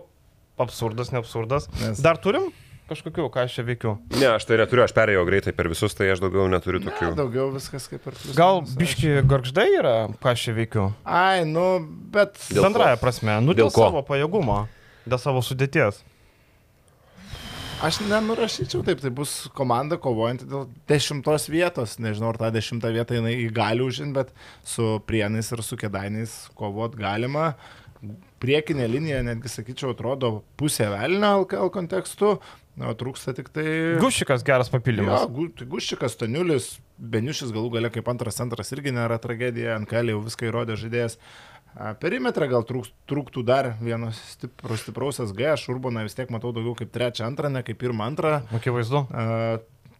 absurdas, 0.61 1.11
ne 1.11 1.19
absurdas. 1.19 1.67
Nes- 1.81 1.99
Dar 2.03 2.19
turim 2.21 2.51
kažkokių, 2.91 3.25
ką 3.33 3.45
aš 3.47 3.55
čia 3.57 3.65
veikiu. 3.67 3.95
Ne, 4.19 4.27
aš 4.35 4.45
tai 4.49 4.59
neturiu, 4.61 4.83
aš 4.85 4.93
perėjau 4.97 5.23
greitai 5.27 5.55
per 5.57 5.71
visus, 5.71 5.95
tai 5.97 6.11
aš 6.13 6.21
daugiau 6.23 6.45
neturiu 6.51 6.83
Ne, 6.83 6.91
tokių. 6.91 7.11
daugiau 7.17 7.49
viskas 7.55 7.87
kaip 7.91 8.05
ir 8.11 8.19
plius. 8.19 8.35
Gal 8.37 8.61
biški 8.77 9.17
garždai 9.31 9.67
yra, 9.79 9.95
ką 10.21 10.35
aš 10.35 10.45
čia 10.49 10.55
veikiu? 10.59 10.85
Ai, 11.07 11.41
nu, 11.49 11.65
bet... 12.13 12.35
Dėl 12.51 12.61
ko? 12.61 12.69
Bendraja 12.69 13.01
prasme, 13.01 13.39
nu 13.41 13.55
dėl, 13.57 13.67
Dėl 13.71 13.75
ko? 13.79 13.87
savo 13.89 14.03
pajėgumo, 14.11 14.61
dėl 15.07 15.21
savo 15.23 15.41
sudėties. 15.45 16.03
Aš 17.81 17.97
nenurašyčiau 18.05 18.83
taip, 18.85 18.99
tai 19.01 19.09
bus 19.09 19.31
komanda 19.57 19.97
kovojanti 19.97 20.45
dėl 20.45 20.67
dešimtos 20.91 21.47
vietos. 21.49 21.95
Nežinau, 21.97 22.29
ar 22.29 22.37
tą 22.37 22.51
dešimtą 22.53 22.91
vietą 22.93 23.17
jinai 23.17 23.33
gali 23.49 23.81
užimti, 23.81 24.13
bet 24.19 24.29
su 24.69 24.99
prienais 25.09 25.49
ir 25.49 25.63
su 25.65 25.79
kėdainiais 25.81 26.35
kovot 26.59 26.93
galima. 26.99 27.55
Priekinė 28.41 28.85
linija, 28.89 29.23
netgi 29.25 29.49
sakyčiau, 29.49 29.95
atrodo 29.95 30.29
pusė 30.61 30.87
velnio 30.93 31.33
LKL 31.43 31.69
kontekstu, 31.73 32.35
o 32.79 32.93
trūksta 32.97 33.33
tik 33.37 33.51
tai... 33.53 33.65
Gušikas 34.01 34.45
geras 34.47 34.71
papildymas. 34.73 35.25
gu, 35.31 35.47
tai 35.57 35.67
Guščikas, 35.71 36.17
Taniulis, 36.21 36.73
Beniušis 37.01 37.51
galų 37.53 37.73
gale 37.77 37.91
kaip 37.93 38.07
antras 38.11 38.37
centras 38.39 38.71
irgi 38.75 38.93
nėra 38.95 39.17
tragedija, 39.21 39.79
NKL 39.83 40.13
jau 40.13 40.21
viską 40.27 40.47
įrodė 40.49 40.77
žaidėjas. 40.79 41.17
Perimetrą 42.01 42.49
gal 42.51 42.65
trūks, 42.67 42.91
trūktų 43.07 43.45
dar 43.47 43.73
vieno 43.79 44.09
stipro, 44.15 44.75
stipraus 44.75 45.21
SG, 45.23 45.53
aš 45.53 45.69
Urbaną 45.71 46.03
vis 46.03 46.17
tiek 46.17 46.31
matau 46.33 46.51
daugiau 46.55 46.75
kaip 46.75 46.91
trečią 46.91 47.29
antrą, 47.29 47.51
ne 47.53 47.63
kaip 47.63 47.79
pirmą 47.79 48.09
antrą. 48.11 48.41
Akivaizdu. 48.57 49.05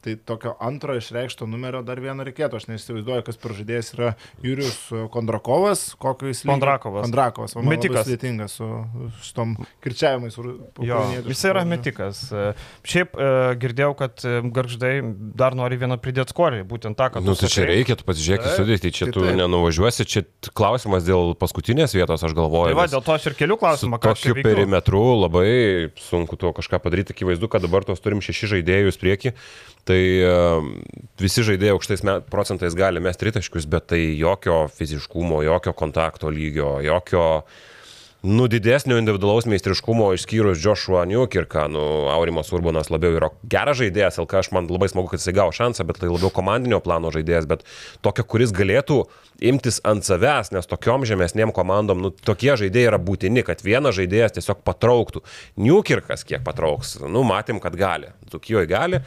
Tai 0.02 0.16
tokio 0.26 0.56
antro 0.60 0.96
išreikšto 0.98 1.46
numerio 1.46 1.84
dar 1.86 2.00
vieno 2.02 2.26
reikėtų. 2.26 2.58
Aš 2.58 2.68
neįsivaizduoju, 2.72 3.26
kas 3.28 3.38
per 3.42 3.54
žaidėjas 3.54 3.92
yra 3.94 4.14
Jūrius 4.42 4.80
Kondrakovas, 5.14 5.84
kokio 6.02 6.32
jis 6.32 6.42
Kondrakovas. 6.50 7.06
Kondrakovas, 7.06 7.54
man 7.58 7.70
Metikas. 7.70 8.08
sudėtingas 8.08 8.56
su 8.58 8.70
šitom 9.28 9.54
kirčiavimais. 9.86 10.40
Jo, 10.82 11.04
jis 11.30 11.44
yra 11.52 11.64
metikas. 11.70 12.24
Šiaip 12.88 13.14
e, 13.14 13.30
girdėjau, 13.62 13.92
kad 14.00 14.26
e, 14.26 14.40
garždai 14.54 14.94
dar 15.38 15.56
nori 15.58 15.78
vieną 15.82 16.00
pridėti 16.02 16.34
skorį, 16.34 16.64
būtent 16.70 16.98
tą, 16.98 17.12
kad... 17.14 17.26
Nu, 17.26 17.36
tai 17.38 17.52
čia 17.54 17.68
reikia, 17.70 17.98
tu 18.00 18.08
pasižiūrėk 18.08 18.48
sudėtį, 18.58 18.94
čia 18.98 19.08
tai 19.08 19.16
tu 19.16 19.26
taip. 19.26 19.38
nenuvažiuosi, 19.38 20.08
čia 20.10 20.26
klausimas 20.58 21.06
dėl 21.06 21.36
paskutinės 21.40 21.94
vietos, 21.98 22.26
aš 22.26 22.36
galvoju. 22.38 22.74
Tai 22.74 22.80
va, 22.82 22.88
dėl 22.92 23.06
to 23.06 23.16
aš 23.16 23.30
ir 23.32 23.38
keliu 23.38 23.60
Su 23.60 23.62
klausimą, 23.62 24.02
ką 24.02 24.16
aš 24.16 24.26
tokiu 24.26 24.46
perimetru 24.46 25.04
labai 25.22 25.52
sunku 26.02 26.40
to 26.42 26.54
kažką 26.58 26.82
padaryti. 26.82 27.14
Akivaizdu, 27.16 27.52
kad 27.52 27.64
dabar 27.66 27.86
tos 27.88 28.02
turim 28.04 28.24
šeši 28.24 28.56
žaidėjus 28.56 29.00
prieki. 29.02 29.36
Tai 29.88 29.91
e, 29.98 30.36
visi 31.22 31.44
žaidėjai 31.48 31.76
aukštais 31.76 32.06
procentais 32.32 32.78
gali 32.78 33.04
mesti 33.04 33.26
tritaškius, 33.26 33.68
bet 33.72 33.92
tai 33.94 34.02
jokio 34.20 34.64
fiziškumo, 34.72 35.42
jokio 35.48 35.74
kontakto 35.78 36.32
lygio, 36.32 36.78
jokio 36.86 37.26
nu, 38.22 38.46
didesnio 38.48 39.00
individualaus 39.02 39.48
meistriškumo 39.50 40.12
išskyrus 40.14 40.62
Joshua 40.62 41.08
Newkirką, 41.10 41.66
nu, 41.74 41.82
Aurimas 42.14 42.52
Urbanas 42.54 42.92
labiau 42.94 43.16
yra 43.18 43.32
geras 43.50 43.80
žaidėjas, 43.80 44.20
LK 44.22 44.44
aš 44.44 44.52
man 44.54 44.70
labai 44.70 44.92
smagu, 44.92 45.10
kad 45.10 45.22
jisai 45.22 45.34
gavo 45.40 45.56
šansą, 45.56 45.86
bet 45.90 45.98
tai 46.04 46.12
labiau 46.12 46.30
komandinio 46.34 46.78
plano 46.86 47.10
žaidėjas, 47.14 47.50
bet 47.50 47.66
tokio, 48.06 48.28
kuris 48.30 48.54
galėtų 48.54 49.00
imtis 49.52 49.82
ant 49.90 50.06
savęs, 50.06 50.54
nes 50.54 50.70
tokiom 50.70 51.08
žemesniem 51.10 51.54
komandom, 51.56 52.06
nu, 52.06 52.14
tokie 52.14 52.54
žaidėjai 52.62 52.92
yra 52.92 53.02
būtini, 53.02 53.42
kad 53.48 53.66
vienas 53.66 53.98
žaidėjas 53.98 54.38
tiesiog 54.38 54.62
patrauktų. 54.70 55.26
Newkirkas 55.58 56.22
kiek 56.28 56.46
patrauks, 56.46 57.00
nu, 57.02 57.26
matėm, 57.26 57.62
kad 57.64 57.78
gali, 57.80 58.14
Dukijoje 58.30 58.70
gali. 58.70 59.02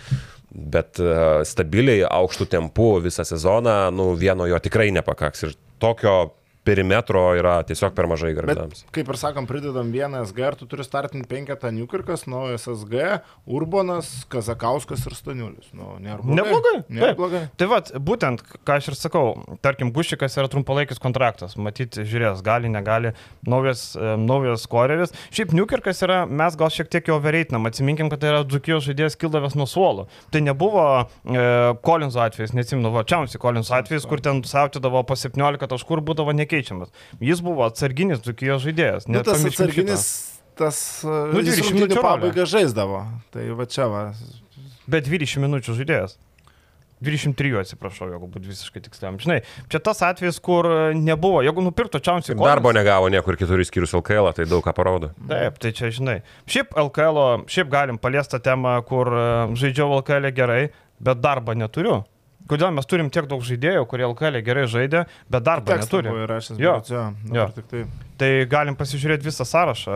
Bet 0.55 1.01
e, 1.03 1.11
stabiliai 1.49 2.05
aukštų 2.07 2.47
tempų 2.53 2.89
visą 3.09 3.27
sezoną, 3.27 3.91
nu, 3.95 4.13
vieno 4.19 4.47
jo 4.47 4.61
tikrai 4.63 4.93
nepakaks. 4.95 5.47
Ir 5.49 5.55
tokio 5.83 6.15
perimetro 6.65 7.23
yra 7.39 7.59
tiesiog 7.67 7.95
per 7.97 8.09
mažai 8.11 8.33
Bet, 8.33 8.39
garbėdams. 8.41 8.85
kaip 8.95 9.09
ir 9.13 9.19
sakom, 9.21 9.47
pridedam 9.49 9.91
vieną 9.95 10.25
SG 10.27 10.51
tu 10.61 10.67
turi 10.71 10.85
startinti 10.87 11.29
penketą 11.29 11.71
Newkirkas, 11.75 12.27
naujas 12.31 12.65
SG, 12.71 13.21
Urbanas, 13.47 14.25
Kazakauskas 14.33 15.05
ir 15.07 15.15
Staniulis. 15.17 15.69
Nu. 15.77 15.95
Neblogai. 16.01 16.77
Nėra 16.89 17.11
taip. 17.13 17.19
blogai. 17.19 17.43
Tai 17.61 17.69
vad, 17.71 17.91
būtent, 18.01 18.43
ką 18.65 18.79
aš 18.79 18.89
ir 18.93 18.99
sakau, 18.99 19.25
tarkim, 19.65 19.93
Gušikas 19.95 20.37
yra 20.41 20.49
trumpalaikis 20.53 21.01
kontraktas, 21.03 21.57
matyti, 21.61 22.05
žiūrės, 22.09 22.41
gali, 22.45 22.71
negali, 22.73 23.13
naujas, 23.47 23.85
e, 23.97 24.15
naujas 24.21 24.65
koreris. 24.71 25.13
Šiaip 25.35 25.53
Newkirkas 25.57 26.01
yra, 26.07 26.23
mes 26.27 26.57
gal 26.59 26.73
šiek 26.73 26.89
tiek 26.93 27.09
jo 27.13 27.19
vereitinam, 27.23 27.69
atsiminkim, 27.69 28.11
kad 28.13 28.23
tai 28.25 28.33
yra 28.33 28.43
Dzukijos 28.49 28.87
žaidėjas 28.89 29.19
kildavęs 29.21 29.57
nuo 29.59 29.69
suolo. 29.71 30.07
Tai 30.33 30.41
nebuvo 30.45 30.85
e, 31.05 31.45
Kolinzo 31.85 32.23
atvejis, 32.25 32.55
neatsimenu, 32.57 32.93
va, 32.95 33.05
Čiausi 33.05 33.39
Kolinzo 33.43 33.77
atvejis, 33.77 34.09
kur 34.09 34.23
ten 34.25 34.43
sautydavo 34.49 35.05
po 35.07 35.17
17 35.19 35.69
taškų 35.71 35.99
ir 35.99 36.05
būdavo 36.09 36.33
nekeičiamas. 36.33 36.54
Jis 37.21 37.43
buvo 37.45 37.65
atsarginis 37.67 38.23
Dzukijos 38.25 38.63
žaidėjas. 38.67 39.09
Nu, 39.09 39.23
tas 39.27 39.43
atsarginis, 39.45 40.07
tas 40.59 40.79
Nu, 41.03 41.33
nu, 41.33 41.41
20 41.43 41.65
20 41.65 41.75
minučių 41.81 42.05
pabaigą 42.05 42.47
žaisdavo. 42.47 43.03
Tai 43.35 43.49
va 43.59 43.67
čia 43.67 43.89
va. 43.91 44.05
Bet 44.87 45.09
20 45.11 45.43
minučių 45.47 45.75
žaidėjas. 45.81 46.19
23, 47.05 47.53
atsiprašau, 47.61 48.07
jeigu 48.13 48.29
būtų 48.33 48.49
visiškai 48.49 48.81
tiksliam. 48.87 49.19
Žinai, 49.21 49.41
čia 49.69 49.81
tas 49.83 50.01
atvejis, 50.07 50.39
kur 50.41 50.65
e, 50.71 50.77
nebuvo, 50.97 51.43
jeigu 51.45 51.65
nupirktų 51.67 52.01
Čiausi 52.01 52.33
Kolinzo. 52.33 52.47
Darbo 52.49 52.73
negavo 52.73 53.11
niekur 53.13 53.37
kitur 53.37 53.61
išskyrus 53.61 53.93
LKL, 53.99 54.31
tai 54.37 54.47
daug 54.49 54.65
ką 54.65 54.73
parodo. 54.77 55.11
Taip, 55.29 55.59
tai 55.61 55.75
čia 55.77 55.91
žinai. 55.93 56.17
Šiaip 56.49 56.73
LKL, 56.87 57.21
o- 57.21 57.43
šiaip 57.51 57.69
galim 57.73 57.99
paliestą 58.01 58.41
temą, 58.41 58.79
kur 58.89 59.11
e, 59.13 59.27
žaidžiau 59.61 59.99
LKL 60.01 60.31
gerai, 60.37 60.63
bet 61.03 61.21
darbą 61.21 61.57
neturiu. 61.59 62.01
Kodėl 62.51 62.75
mes 62.77 62.85
turim 62.91 63.09
tiek 63.11 63.25
daug 63.31 63.41
žaidėjų, 63.47 63.87
kurie 63.89 64.05
LKL 64.05 64.43
gerai 64.45 64.67
žaidė, 64.69 65.05
bet 65.33 65.47
Tekstą 65.73 66.03
neturi. 66.03 66.11
Jo. 66.61 66.75
bet 66.81 66.91
jo, 66.93 67.05
Jo. 67.39 67.47
tik 67.57 67.71
tai. 67.71 67.85
Tai 68.21 68.29
galim 68.51 68.77
pasižiūrėti 68.79 69.27
visą 69.27 69.47
sąrašą, 69.49 69.95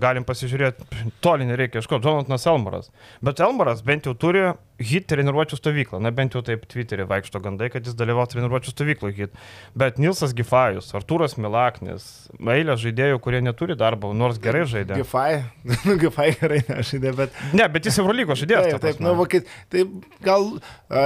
galim 0.00 0.24
pasižiūrėti, 0.28 0.86
toli 1.24 1.48
nereikia 1.48 1.82
ieškoti, 1.82 2.06
Jonathanas 2.08 2.46
Elmaras. 2.48 2.88
Bet 3.24 3.42
Elmaras 3.44 3.84
bent 3.84 4.08
jau 4.08 4.14
turi 4.16 4.46
hit 4.78 5.08
treniruočio 5.10 5.58
stovyklą. 5.58 5.98
Na 6.00 6.10
bent 6.14 6.34
jau 6.34 6.42
taip 6.46 6.64
Twitter'e 6.70 7.04
vaikšto 7.08 7.40
gandai, 7.42 7.68
kad 7.72 7.86
jis 7.86 7.96
dalyvavo 7.98 8.28
treniruočio 8.30 8.72
stovykloje 8.72 9.16
hit. 9.16 9.38
Bet 9.78 9.98
Nilsas 9.98 10.32
Gifajus, 10.38 10.92
Artūras 10.96 11.34
Milaknis, 11.40 12.06
eilė 12.38 12.78
žaidėjų, 12.78 13.18
kurie 13.24 13.42
neturi 13.44 13.76
darbo, 13.78 14.12
nors 14.14 14.38
gerai 14.42 14.64
žaidė. 14.70 15.00
Gifai, 15.02 15.42
nu 15.88 15.98
Gifai 16.00 16.30
gerai 16.38 16.62
nežaidė, 16.68 17.14
bet... 17.18 17.42
Ne, 17.58 17.66
bet 17.74 17.90
jis 17.90 17.98
Eurolygo 18.00 18.38
žaidėjas. 18.38 18.78
Taip, 18.78 18.84
taip, 18.86 19.02
nu, 19.02 19.16
vokiet, 19.18 19.50
taip, 19.74 19.92
gal 20.24 20.46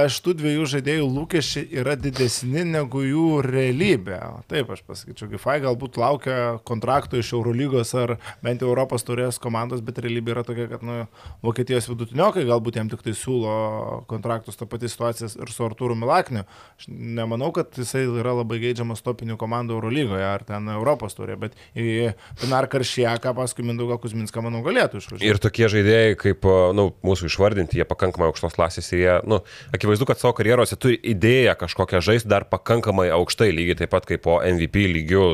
aš 0.05 0.21
tų 0.23 0.37
dviejų 0.43 0.69
žaidėjų 0.77 1.09
lūkesčiai 1.17 1.67
yra 1.81 1.97
didesni 1.99 2.67
negu 2.69 3.01
jų 3.07 3.41
realybė. 3.47 4.21
Taip, 4.53 4.69
aš 4.77 4.85
pasakyčiau, 4.85 5.31
Gifai 5.33 5.57
galbūt 5.65 5.97
laukia 5.97 6.52
kontrakto 6.67 7.17
iš 7.19 7.33
Eurolygos 7.37 7.93
ar 7.99 8.15
bent 8.43 8.63
jau 8.63 8.69
Europos 8.71 9.05
turės 9.07 9.39
komandos, 9.41 9.83
bet 9.85 10.01
realybė 10.03 10.35
yra 10.35 10.43
tokia, 10.47 10.67
kad 10.71 10.83
nu, 10.85 11.03
Vokietijos 11.45 11.89
vidutiniokai 11.91 12.45
galbūt 12.47 12.79
jam 12.79 12.91
tik 12.91 13.03
tai 13.05 13.15
siūlo 13.17 14.03
kontraktus, 14.09 14.57
ta 14.59 14.67
pati 14.69 14.89
situacija 14.91 15.31
ir 15.41 15.53
su 15.53 15.65
Artūru 15.65 15.97
Milakniu. 15.99 16.45
Aš 16.79 16.89
nemanau, 16.89 17.51
kad 17.55 17.73
jisai 17.77 18.05
yra 18.07 18.35
labai 18.39 18.59
geidžiamas 18.63 19.03
topinių 19.05 19.37
komandų 19.41 19.77
Eurolygoje 19.77 20.27
ar 20.27 20.45
ten 20.47 20.69
Europos 20.73 21.17
turė, 21.17 21.37
bet 21.39 21.57
į 21.75 22.13
Pinar 22.41 22.69
Karšieką 22.71 23.33
paskui 23.37 23.65
Mindaugą 23.67 23.99
Kuzminską, 24.01 24.43
manau, 24.45 24.63
galėtų 24.65 25.01
išvažiuoti. 25.01 25.29
Ir 25.29 25.41
tokie 25.41 25.69
žaidėjai, 25.71 26.17
kaip 26.19 26.47
nu, 26.77 26.89
mūsų 27.05 27.29
išvardinti, 27.29 27.79
jie 27.79 27.87
pakankamai 27.87 28.29
aukštos 28.31 28.57
klasės 28.57 28.91
ir 28.93 29.03
jie, 29.03 29.13
nu, 29.29 29.41
akivaizdu, 29.75 30.07
kad 30.09 30.21
savo 30.21 30.35
karjerose 30.37 30.77
turi 30.79 30.99
idėją 31.13 31.55
kažkokią 31.59 32.01
žaisti 32.03 32.31
dar 32.31 32.47
pakankamai 32.49 33.09
aukštai, 33.15 33.51
lygiai 33.55 33.79
taip 33.83 33.93
pat 33.93 34.07
kaip 34.09 34.23
po 34.25 34.39
MVP 34.43 34.87
lygių 34.93 35.25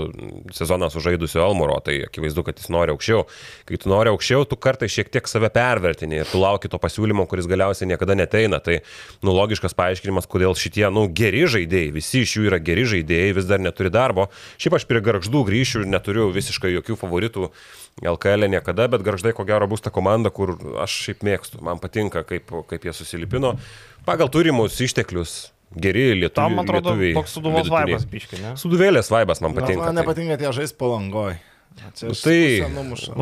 sezoną 0.56 0.90
sužaidusio 1.10 1.41
Elmuro, 1.41 1.80
tai 1.84 2.04
akivaizdu, 2.06 2.43
kad 2.43 2.58
jis 2.58 2.69
nori 2.69 2.93
aukščiau. 2.93 3.26
Kai 3.65 3.78
tu 3.78 3.89
nori 3.89 4.10
aukščiau, 4.10 4.45
tu 4.45 4.56
kartais 4.56 4.91
šiek 4.91 5.10
tiek 5.10 5.28
save 5.28 5.50
pervertini 5.50 6.22
ir 6.22 6.30
tu 6.30 6.39
lauki 6.39 6.69
to 6.69 6.78
pasiūlymo, 6.78 7.28
kuris 7.28 7.48
galiausiai 7.48 7.89
niekada 7.89 8.15
neteina. 8.15 8.60
Tai, 8.60 8.80
nu, 9.24 9.34
logiškas 9.34 9.76
paaiškinimas, 9.78 10.28
kodėl 10.30 10.56
šitie, 10.56 10.88
nu, 10.93 11.08
geri 11.08 11.45
žaidėjai, 11.48 11.91
visi 11.95 12.24
iš 12.24 12.38
jų 12.38 12.48
yra 12.50 12.60
geri 12.60 12.86
žaidėjai, 12.86 13.36
vis 13.36 13.50
dar 13.50 13.60
neturi 13.60 13.89
darbo. 13.89 14.30
Šiaip 14.58 14.80
aš 14.80 14.88
prie 14.89 15.02
garždų 15.02 15.45
grįšiu, 15.50 15.86
neturiu 15.89 16.30
visiškai 16.36 16.74
jokių 16.78 16.98
favoritų 17.00 17.50
LKL 18.06 18.48
e 18.48 18.54
niekada, 18.56 18.88
bet 18.88 19.04
garždai 19.04 19.34
ko 19.36 19.45
gero 19.48 19.67
bus 19.67 19.82
ta 19.82 19.91
komanda, 19.91 20.30
kur 20.30 20.56
aš 20.80 21.00
šiaip 21.08 21.26
mėgstu, 21.26 21.63
man 21.65 21.82
patinka, 21.82 22.24
kaip, 22.28 22.54
kaip 22.69 22.86
jie 22.86 22.95
susilipino. 22.95 23.58
Pagal 24.08 24.32
turimus 24.32 24.78
išteklius 24.80 25.50
geri 25.76 26.10
lietuviai. 26.16 26.34
Tam, 26.40 26.58
man 26.58 26.66
atrodo, 26.66 26.96
toks 27.20 27.38
suduvos 27.38 27.70
vaibas 27.72 28.08
biški, 28.10 28.42
ne? 28.42 28.56
Suduvėlės 28.60 29.12
vaibas 29.14 29.44
man 29.46 29.58
patinka. 29.58 29.86
Man 29.86 30.02
nepatinka 30.02 30.40
tie 30.42 30.54
žais 30.56 30.76
palangoj. 30.76 31.38
Nu, 31.80 32.14
tai 32.18 32.66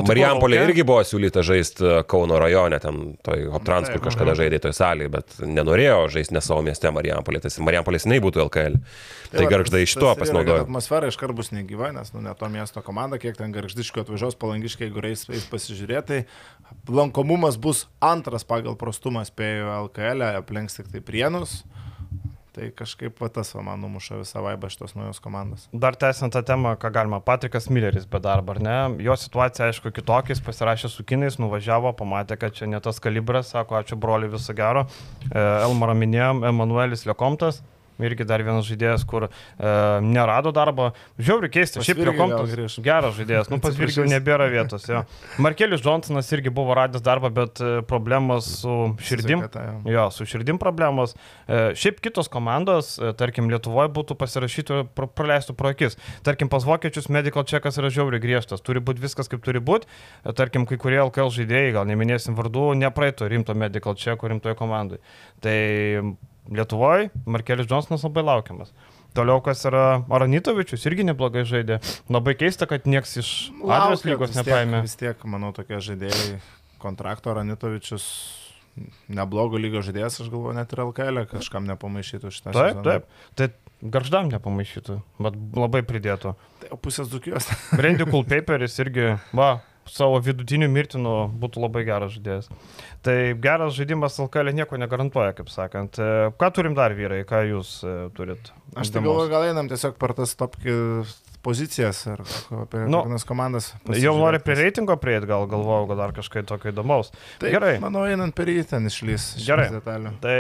Marijampolė 0.08 0.60
irgi 0.66 0.84
buvo 0.88 1.02
siūlyta 1.06 1.44
žaisti 1.46 1.84
e, 1.86 1.92
Kauno 2.10 2.40
rajone, 2.42 2.80
ten 2.82 3.00
toj 3.26 3.48
Hoptrans, 3.54 3.90
kur 3.92 4.02
kažkada 4.08 4.34
žaidė 4.40 4.60
toj 4.64 4.74
salėje, 4.78 5.12
bet 5.14 5.36
nenorėjo 5.44 6.08
žaisti 6.16 6.36
ne 6.36 6.42
savo 6.44 6.64
mieste 6.66 6.90
Marijampolė, 6.94 7.42
tai 7.44 7.52
Marijampolės 7.68 8.08
nebūtų 8.10 8.42
LKL. 8.48 8.80
Tai, 8.80 9.36
tai 9.36 9.46
garždai 9.52 9.84
iš 9.86 9.98
to 10.00 10.10
pasinaudojo. 10.20 10.66
Atmosfera 10.66 11.12
iškart 11.12 11.38
bus 11.38 11.52
negyva, 11.54 11.92
nes 11.96 12.14
nu, 12.16 12.24
ne 12.26 12.34
to 12.40 12.50
miesto 12.52 12.82
komanda, 12.86 13.20
kiek 13.22 13.38
ten 13.38 13.54
garždiškių 13.56 14.06
atvažiuos 14.06 14.40
palangiškai, 14.42 14.88
jeigu 14.88 15.04
reis 15.06 15.28
pasižiūrėti, 15.52 16.24
tai 16.24 16.96
lankomumas 17.02 17.60
bus 17.62 17.86
antras 18.04 18.48
pagal 18.48 18.80
prostumą, 18.80 19.26
spėjo 19.28 19.84
LKL, 19.90 20.32
aplenks 20.42 20.80
tik 20.80 20.90
tai 20.96 21.04
prienus. 21.04 21.62
Tai 22.58 22.72
kažkaip 22.74 23.20
va, 23.22 23.28
tas 23.30 23.52
va, 23.54 23.62
man 23.62 23.84
numuša 23.86 24.18
visą 24.18 24.42
vaibą 24.42 24.72
šitos 24.74 24.96
naujos 24.98 25.20
komandos. 25.22 25.68
Dar 25.70 25.94
tęsiant 26.00 26.34
tą 26.34 26.42
temą, 26.42 26.72
ką 26.82 26.90
galima, 26.96 27.20
Patrikas 27.22 27.70
Milleris 27.70 28.08
be 28.10 28.18
darbo, 28.24 28.56
ar 28.56 28.62
ne? 28.66 28.78
Jo 29.06 29.14
situacija, 29.14 29.68
aišku, 29.70 29.92
kitokia, 29.94 30.34
jis 30.34 30.42
pasirašė 30.42 30.90
su 30.90 31.06
kinais, 31.06 31.38
nuvažiavo, 31.38 31.94
pamatė, 32.00 32.40
kad 32.42 32.58
čia 32.58 32.66
ne 32.66 32.82
tas 32.82 32.98
kalibras, 33.04 33.54
sako, 33.54 33.78
ačiū 33.78 34.00
broli, 34.02 34.32
viso 34.34 34.58
gero. 34.58 34.88
E, 35.30 35.38
Elmaro 35.38 35.94
minėjom, 36.02 36.42
Emanuelis 36.50 37.06
Lekomtas 37.06 37.62
irgi 38.04 38.28
dar 38.28 38.44
vienas 38.46 38.68
žaidėjas, 38.68 39.06
kur 39.08 39.28
e, 39.28 39.32
nerado 40.06 40.54
darbo. 40.56 40.92
Žiauriai 41.18 41.54
keista, 41.54 41.84
šiaip 41.86 42.04
Lekomtas 42.08 42.78
geras 42.84 43.18
žaidėjas, 43.18 43.52
nu 43.54 43.60
pas 43.64 43.78
Virgį 43.78 44.08
nebėra 44.12 44.50
vietos. 44.52 44.88
Jo. 44.90 45.04
Markelis 45.44 45.84
Johnsonas 45.86 46.30
irgi 46.36 46.54
buvo 46.54 46.76
radęs 46.78 47.04
darbą, 47.06 47.32
bet 47.34 47.62
e, 47.62 47.82
problemos 47.88 48.50
su 48.62 48.78
širdim. 49.04 49.46
Jo, 49.88 50.08
su 50.14 50.28
širdim 50.30 50.60
problemos. 50.62 51.16
E, 51.48 51.72
šiaip 51.78 52.02
kitos 52.04 52.30
komandos, 52.32 52.96
e, 53.00 53.14
tarkim, 53.18 53.50
Lietuvoje 53.52 53.92
būtų 53.96 54.18
pasirašytų, 54.20 54.82
pra, 54.98 55.10
praleistų 55.10 55.56
pro 55.58 55.72
akis. 55.74 55.98
Tarkim, 56.28 56.52
pas 56.52 56.66
vokiečius 56.68 57.10
medical 57.14 57.46
checkas 57.48 57.80
yra 57.82 57.92
žiauriai 57.94 58.24
griežtas, 58.24 58.64
turi 58.66 58.84
būti 58.84 59.04
viskas 59.04 59.32
kaip 59.32 59.44
turi 59.46 59.62
būti. 59.64 59.90
E, 60.24 60.36
tarkim, 60.38 60.68
kai 60.70 60.80
kurie 60.82 61.00
LKL 61.06 61.34
žaidėjai, 61.40 61.76
gal 61.80 61.88
neminėsim 61.90 62.38
vardų, 62.38 62.70
nepraeito 62.82 63.30
rimto 63.30 63.56
medical 63.58 63.98
checko 63.98 64.32
rimtoje 64.32 64.58
komandai. 64.60 65.02
Tai 65.44 65.58
Lietuvoje 66.54 67.10
Markelis 67.26 67.70
Johnsonas 67.70 68.06
labai 68.08 68.24
laukiamas. 68.28 68.74
Toliau, 69.18 69.42
kas 69.42 69.64
yra 69.66 70.04
Aranitovičius, 70.14 70.84
irgi 70.90 71.06
neblogai 71.08 71.42
žaidė. 71.48 71.80
Labai 72.14 72.36
keista, 72.38 72.68
kad 72.70 72.86
nieks 72.90 73.18
iš 73.22 73.32
Adrios 73.66 74.06
lygos 74.06 74.36
nepaėmė. 74.38 74.84
Vis 74.86 74.98
tiek, 75.00 75.24
manau, 75.30 75.54
tokie 75.56 75.80
žaidėjai 75.82 76.38
kontrakto 76.82 77.34
Aranitovičius 77.34 78.06
neblogo 79.10 79.58
lygio 79.58 79.82
žaidėjas, 79.86 80.20
aš 80.22 80.30
galvoju, 80.30 80.56
net 80.58 80.74
ir 80.74 80.84
LKL 80.84 81.24
e 81.24 81.30
kažkam 81.32 81.66
nepamaišytų 81.70 82.34
šitą. 82.34 82.54
Taip, 82.54 82.76
sezoną. 82.76 82.84
taip. 82.86 83.08
Tai 83.40 83.90
garždam 83.96 84.30
nepamaišytų, 84.34 85.00
bet 85.26 85.40
labai 85.58 85.82
pridėtų. 85.88 86.36
Tai 86.62 86.80
pusės 86.84 87.10
dukijos. 87.12 87.50
Brandy 87.78 88.06
Cool 88.10 88.26
Paperis 88.30 88.78
irgi, 88.84 89.16
va, 89.38 89.56
savo 89.92 90.20
vidutiniu 90.24 90.70
mirtinu 90.72 91.14
būtų 91.42 91.64
labai 91.64 91.84
geras 91.88 92.16
žaidėjas. 92.16 92.50
Tai 93.06 93.18
geras 93.44 93.76
žaidimas 93.78 94.18
LKL 94.24 94.54
nieko 94.58 94.80
negarantuoja, 94.82 95.36
kaip 95.38 95.52
sakant. 95.54 96.00
E, 96.02 96.30
ką 96.40 96.52
turim 96.56 96.76
dar 96.78 96.96
vyrai, 96.98 97.24
ką 97.28 97.44
jūs 97.52 97.78
e, 97.86 97.96
turit? 98.18 98.52
Aš 98.76 98.92
tai 98.94 99.04
galvoju, 99.06 99.32
gal 99.32 99.48
einam 99.48 99.72
tiesiog 99.72 99.98
per 100.02 100.16
tas 100.18 100.36
top 100.38 100.60
pozicijas 101.48 102.02
ar 102.12 102.22
apie 102.64 102.84
nu, 102.90 103.02
kokias 103.06 103.26
komandas. 103.28 103.70
Jau 103.96 104.16
nori 104.20 104.40
prie 104.44 104.58
reitingo 104.60 104.98
prieiti, 105.00 105.30
gal 105.30 105.48
galvojau, 105.50 105.88
kad 105.92 106.02
dar 106.02 106.16
kažkaip 106.18 106.48
tokio 106.50 106.74
įdomaus. 106.74 107.14
Tai 107.42 107.52
gerai. 107.54 107.76
Manau, 107.84 108.04
einant 108.10 108.36
per 108.36 108.52
jį 108.52 108.66
ten 108.74 108.90
išlys. 108.90 109.30
Gerai. 109.46 109.70
Detalių. 109.78 110.16
Tai 110.24 110.40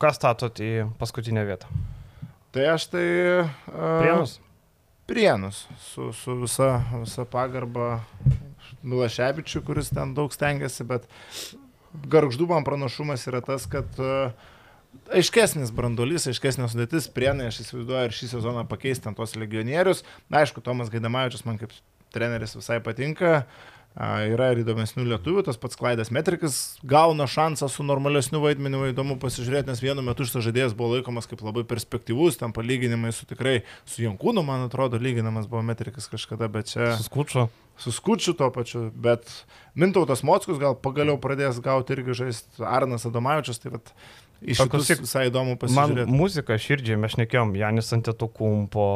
ką 0.00 0.12
statot 0.16 0.62
į 0.64 0.72
paskutinę 1.00 1.44
vietą? 1.48 1.68
Tai 2.54 2.70
aš 2.72 2.88
tai... 2.94 3.06
Uh, 3.68 3.98
Prienus? 4.00 4.38
Prienus, 5.10 5.64
su, 5.90 6.12
su 6.14 6.36
visa, 6.38 6.70
visa 6.94 7.26
pagarba 7.26 8.00
Milaševičiu, 8.86 9.62
kuris 9.66 9.92
ten 9.92 10.14
daug 10.16 10.32
stengiasi, 10.34 10.86
bet 10.88 11.08
garždų 12.10 12.48
man 12.50 12.66
pranašumas 12.66 13.26
yra 13.28 13.42
tas, 13.44 13.66
kad 13.70 13.98
uh, 14.00 14.32
aiškesnis 15.14 15.72
brandolys, 15.74 16.28
aiškesnė 16.30 16.70
sudėtis, 16.70 17.10
prienai, 17.12 17.50
aš 17.50 17.64
įsivaizduoju, 17.66 18.06
ir 18.08 18.16
šį 18.16 18.30
sezoną 18.36 18.64
pakeisti 18.70 19.10
ant 19.10 19.20
tos 19.20 19.36
legionierius. 19.38 20.04
Na, 20.28 20.44
aišku, 20.44 20.64
Tomas 20.64 20.92
Gaidamavičius 20.92 21.44
man 21.48 21.60
kaip 21.60 21.74
treneris 22.14 22.56
visai 22.58 22.80
patinka. 22.84 23.42
Uh, 23.42 23.79
Yra 23.98 24.52
ir 24.54 24.60
įdomesnių 24.62 25.02
lietuvių, 25.10 25.42
tas 25.48 25.56
pats 25.58 25.74
Klaidas 25.76 26.12
Metrikas 26.14 26.78
gauna 26.86 27.26
šansą 27.26 27.66
su 27.68 27.82
normalesniu 27.82 28.38
vaidmeniu, 28.38 28.84
įdomu 28.92 29.16
pasižiūrėti, 29.18 29.66
nes 29.72 29.82
vienu 29.82 30.04
metu 30.06 30.22
šitas 30.28 30.44
žaidėjas 30.46 30.76
buvo 30.78 30.94
laikomas 30.94 31.26
kaip 31.26 31.42
labai 31.42 31.64
perspektyvus, 31.66 32.38
tam 32.38 32.54
palyginimai 32.54 33.10
su 33.12 33.26
tikrai, 33.26 33.64
su 33.90 34.04
Jankūnu, 34.04 34.44
man 34.46 34.68
atrodo, 34.68 35.00
lyginamas 35.02 35.50
buvo 35.50 35.64
Metrikas 35.66 36.06
kažkada, 36.12 36.46
bet 36.54 36.70
čia... 36.70 36.92
Suskučio. 37.00 37.48
Suskučiu 37.80 38.36
to 38.38 38.46
pačiu, 38.54 38.84
bet 38.94 39.26
Mintautas 39.74 40.22
Mockus 40.22 40.60
gal 40.62 40.78
pagaliau 40.78 41.18
pradės 41.18 41.58
gauti 41.64 41.96
irgi 41.96 42.14
žaisti 42.22 42.62
Arnas 42.62 43.08
Adomavičius, 43.10 43.58
tai 43.58 43.74
vad 43.74 43.90
Iš 44.40 44.62
tikrųjų 44.62 45.02
visai 45.02 45.26
įdomu 45.28 45.58
pasižiūrėti. 45.60 46.06
Man 46.06 46.16
muzika 46.16 46.56
širdžiai, 46.56 46.96
mes 47.02 47.12
nekėjom, 47.20 47.50
Janis 47.60 47.92
Antetokumpo, 47.92 48.86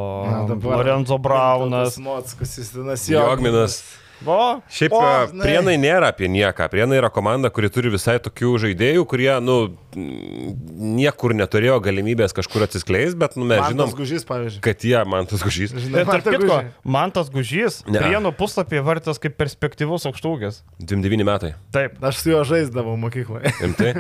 Lorenzo 0.65 1.19
Braunas. 1.21 1.99
Mockus, 2.01 2.57
Justinas 2.63 3.05
Jogminas. 3.11 3.29
Jogminas. 3.35 4.04
O, 4.25 4.61
Šiaip 4.71 4.95
o, 4.95 5.01
e, 5.03 5.43
prienai 5.43 5.75
nėra 5.81 6.13
apie 6.15 6.29
nieką. 6.31 6.69
Prienai 6.73 7.01
yra 7.01 7.11
komanda, 7.13 7.51
kuri 7.53 7.69
turi 7.73 7.91
visai 7.93 8.17
tokių 8.23 8.55
žaidėjų, 8.63 9.05
kurie, 9.11 9.33
nu, 9.45 9.57
niekur 9.95 11.35
neturėjo 11.37 11.79
galimybės 11.85 12.35
kažkur 12.37 12.65
atsiskleisti, 12.67 13.19
bet, 13.21 13.37
nu, 13.39 13.47
mes 13.49 13.61
man 13.61 13.75
žinom, 13.75 13.93
gužys, 13.99 14.25
pavyzdžiui. 14.29 14.63
kad 14.65 14.87
jie, 14.87 14.97
man 15.09 15.29
tas 15.31 15.43
gužys. 15.45 15.75
Žinai, 15.75 16.05
man 16.07 16.23
tas 16.25 16.39
gužys. 16.39 16.71
Man 16.97 17.15
tas 17.15 17.31
gužys, 17.35 17.81
prienų 17.89 18.33
puslapyje 18.39 18.85
vartas 18.87 19.21
kaip 19.23 19.37
perspektyvus 19.41 20.07
aukštūgis. 20.11 20.63
29 20.83 21.27
metai. 21.29 21.53
Taip. 21.75 21.99
Aš 22.05 22.23
su 22.23 22.33
juo 22.33 22.43
žaisdavau 22.49 22.97
mokykloje. 23.01 23.53
Rimtai. 23.61 23.93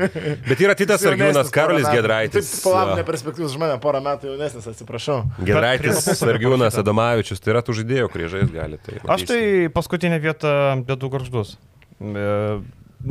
Bet 0.48 0.62
yra 0.64 0.76
kitas 0.78 1.02
Sargiūnas 1.04 1.52
Karolis 1.54 1.88
Gedraitis. 1.90 2.50
Taip, 2.54 2.64
palauk, 2.66 2.94
neperspektyvus 3.00 3.54
žmonė, 3.56 3.78
porą 3.82 4.02
metų 4.04 4.32
jaunesnis, 4.32 4.66
atsiprašau. 4.72 5.20
Gedraitis, 5.44 6.02
Sargiūnas, 6.20 6.78
Adomavičius, 6.80 7.42
tai 7.42 7.54
yra 7.54 7.64
tų 7.64 7.78
žaidėjų, 7.80 8.10
kurie 8.12 8.30
žais 8.32 8.50
gali. 8.52 8.80
Tai 8.84 9.00
Aš 9.14 9.26
tai 9.30 9.40
paskutinį 9.74 10.03
paskutinę 10.04 10.20
vietą 10.20 10.84
bėdų 10.84 11.08
garždus. 11.10 11.56
E, 12.00 12.60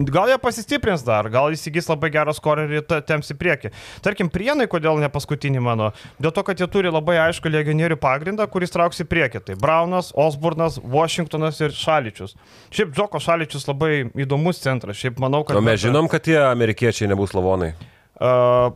gal 0.09 0.29
jie 0.29 0.37
pasistiprins 0.41 1.03
dar, 1.03 1.29
gal 1.29 1.51
įsigys 1.53 1.89
labai 1.89 2.09
gerą 2.11 2.33
skorį 2.33 2.65
ir 2.77 2.83
temps 2.85 3.31
į 3.31 3.37
priekį. 3.37 3.71
Tarkim, 4.03 4.29
prienai, 4.29 4.67
kodėl 4.67 4.99
ne 5.01 5.09
paskutinį 5.09 5.61
mano? 5.61 5.91
Dėl 6.21 6.31
to, 6.31 6.43
kad 6.43 6.59
jie 6.59 6.67
turi 6.67 6.91
labai 6.91 7.17
aišku 7.29 7.49
legionierių 7.49 7.97
pagrindą, 7.97 8.47
kuris 8.47 8.71
trauks 8.73 9.01
į 9.01 9.07
priekį. 9.09 9.41
Tai 9.47 9.55
Braunas, 9.61 10.11
Osbornas, 10.13 10.77
Washingtonas 10.77 11.61
ir 11.61 11.73
Šaličius. 11.73 12.35
Šiaip 12.73 12.93
Džoko 12.93 13.21
Šaličius 13.21 13.67
labai 13.67 14.09
įdomus 14.13 14.61
centras. 14.61 14.99
Šiaip 14.99 15.21
manau, 15.21 15.43
kad... 15.47 15.57
O 15.57 15.65
mes 15.65 15.81
žinom, 15.81 16.09
kad 16.11 16.25
tie 16.25 16.37
amerikiečiai 16.45 17.09
nebus 17.09 17.33
lavonai. 17.33 17.73
Uh, 18.21 18.69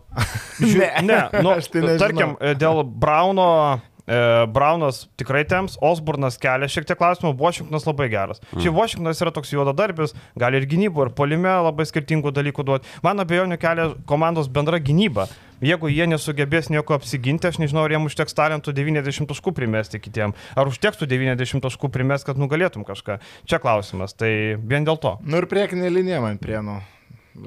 žiū, 0.58 0.82
Ne, 0.82 0.90
ne, 1.06 1.20
nu, 1.46 1.54
aš 1.54 1.70
tai 1.70 1.84
nežinau. 1.86 2.02
tarkim, 2.02 2.32
e, 2.42 2.56
dėl 2.58 2.82
Brauno, 2.82 3.78
Braunas 4.08 5.02
tikrai 5.20 5.44
temps, 5.44 5.76
Osburnas 5.84 6.38
kelia 6.40 6.70
šiek 6.72 6.86
tiek 6.88 7.00
klausimų, 7.00 7.34
Washingtonas 7.42 7.88
labai 7.90 8.08
geras. 8.14 8.40
Mm. 8.54 8.64
Šiaip 8.64 8.78
Washingtonas 8.78 9.24
yra 9.26 9.34
toks 9.36 9.52
juodadarbis, 9.52 10.16
gali 10.40 10.62
ir 10.62 10.68
gynybų, 10.72 11.10
ir 11.10 11.12
polime 11.18 11.52
labai 11.68 11.88
skirtingų 11.90 12.32
dalykų 12.36 12.66
duoti. 12.70 12.96
Man 13.04 13.20
abejonių 13.24 13.60
kelia 13.60 13.90
komandos 14.08 14.48
bendra 14.48 14.80
gynyba. 14.80 15.28
Jeigu 15.60 15.90
jie 15.90 16.06
nesugebės 16.06 16.70
nieko 16.70 16.94
apsiginti, 16.96 17.50
aš 17.50 17.58
nežinau, 17.60 17.88
ar 17.88 17.96
jiems 17.96 18.12
užteks 18.12 18.38
talentų 18.38 18.76
90 18.78 19.28
taškų 19.32 19.56
primesti 19.58 20.00
kitiem. 20.00 20.36
Ar 20.56 20.70
užteks 20.70 21.02
tų 21.02 21.10
90 21.10 21.66
taškų 21.66 21.90
primesti, 21.92 22.30
kad 22.30 22.40
nugalėtum 22.40 22.86
kažką. 22.88 23.18
Čia 23.50 23.60
klausimas. 23.64 24.14
Tai 24.14 24.30
vien 24.62 24.86
dėl 24.86 25.02
to. 25.02 25.18
Nu 25.26 25.42
ir 25.42 25.50
priekinė 25.50 25.90
linija 25.90 26.22
man 26.22 26.38
prienų. 26.40 26.78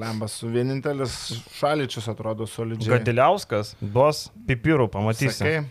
Lembas 0.00 0.36
vienintelis 0.46 1.14
šaličius 1.56 2.06
atrodo 2.10 2.46
solidžiai. 2.46 2.98
Gadiliauskas 2.98 3.72
duos 3.80 4.28
pipirų, 4.46 4.86
pamatysi. 4.90 5.32
Sakai, 5.34 5.62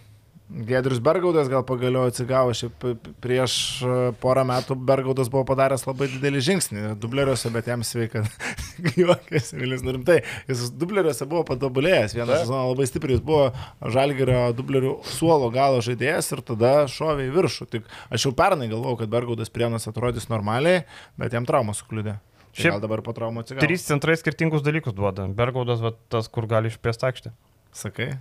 Gedrius 0.49 0.97
Bergaudas 0.97 1.45
gal 1.45 1.61
pagaliau 1.61 2.07
atsigavo, 2.09 2.55
šiaip 2.57 2.85
prieš 3.21 3.53
e, 3.85 3.97
porą 4.17 4.41
metų 4.49 4.73
Bergaudas 4.81 5.29
buvo 5.29 5.43
padaręs 5.45 5.85
labai 5.85 6.07
didelį 6.09 6.41
žingsnį 6.47 6.85
dubleriuose, 6.97 7.51
bet 7.53 7.69
jam 7.69 7.83
sveika. 7.85 8.23
Juokėsi, 8.97 9.59
Vilis, 9.59 9.83
nu 9.85 9.93
rimtai, 9.93 10.23
jis 10.49 10.71
dubleriuose 10.73 11.27
buvo 11.29 11.43
patobulėjęs, 11.51 12.17
vieną 12.17 12.39
sezoną 12.41 12.63
labai 12.71 12.89
stipriai, 12.89 13.19
jis 13.19 13.23
buvo 13.29 13.51
Žalgerio 13.93 14.41
dublerių 14.57 14.95
suolo 15.05 15.51
galo 15.53 15.85
žaidėjas 15.85 16.33
ir 16.33 16.41
tada 16.49 16.73
šovė 16.89 17.29
į 17.29 17.35
viršų. 17.37 17.69
Tik 17.75 17.93
aš 18.09 18.25
jau 18.25 18.33
pernai 18.41 18.71
galvojau, 18.73 19.03
kad 19.03 19.13
Bergaudas 19.13 19.53
prienas 19.53 19.85
atrodys 19.91 20.31
normaliai, 20.33 20.81
bet 21.21 21.37
jam 21.37 21.45
traumą 21.45 21.77
sukliudė. 21.77 22.17
Tai 22.49 22.63
Šiaip 22.63 22.79
gal 22.79 22.85
dabar 22.87 23.05
po 23.05 23.13
traumų 23.13 23.45
atsigavo. 23.45 23.67
Trys 23.69 23.85
centrai 23.85 24.17
skirtingus 24.17 24.65
dalykus 24.65 24.97
duoda. 24.97 25.29
Bergaudas, 25.29 25.83
va, 25.85 25.93
tas, 26.09 26.25
kur 26.33 26.49
gali 26.49 26.73
išpėsti 26.73 27.11
aikštę. 27.11 27.37
Sakai? 27.77 28.15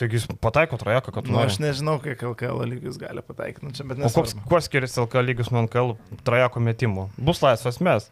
Taigi 0.00 0.16
jis 0.16 0.24
pataiko 0.40 0.78
trajeką, 0.80 1.12
kad 1.12 1.24
tu 1.26 1.30
Nu, 1.30 1.36
nori. 1.36 1.50
aš 1.52 1.58
nežinau, 1.60 1.98
kiek 2.00 2.22
LKL 2.24 2.62
lygius 2.70 2.96
gali 2.98 3.20
pataikyti, 3.22 3.66
nu, 3.66 3.72
čia, 3.76 3.84
bet 3.84 3.98
O 4.00 4.08
koks, 4.08 4.32
nesvarbu. 4.32 4.48
kuo 4.48 4.60
skiriasi 4.64 5.00
LK 5.04 5.14
lygius 5.26 5.50
nuo 5.52 5.62
NKL 5.66 5.92
trajeko 6.24 6.60
metimų? 6.64 7.08
Bus 7.20 7.42
laisvas 7.44 7.76
mes. 7.84 8.08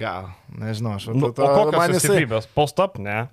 Gal, 0.00 0.30
nežinau, 0.48 0.94
aš 0.96 1.10
Nu, 1.12 1.28
va, 1.28 1.44
o 1.44 1.58
kokios 1.58 1.76
man 1.76 1.92
jisai... 1.92 2.08
stiprybės? 2.08 2.48
Post 2.56 2.80
up, 2.80 2.96
ne. 2.98 3.26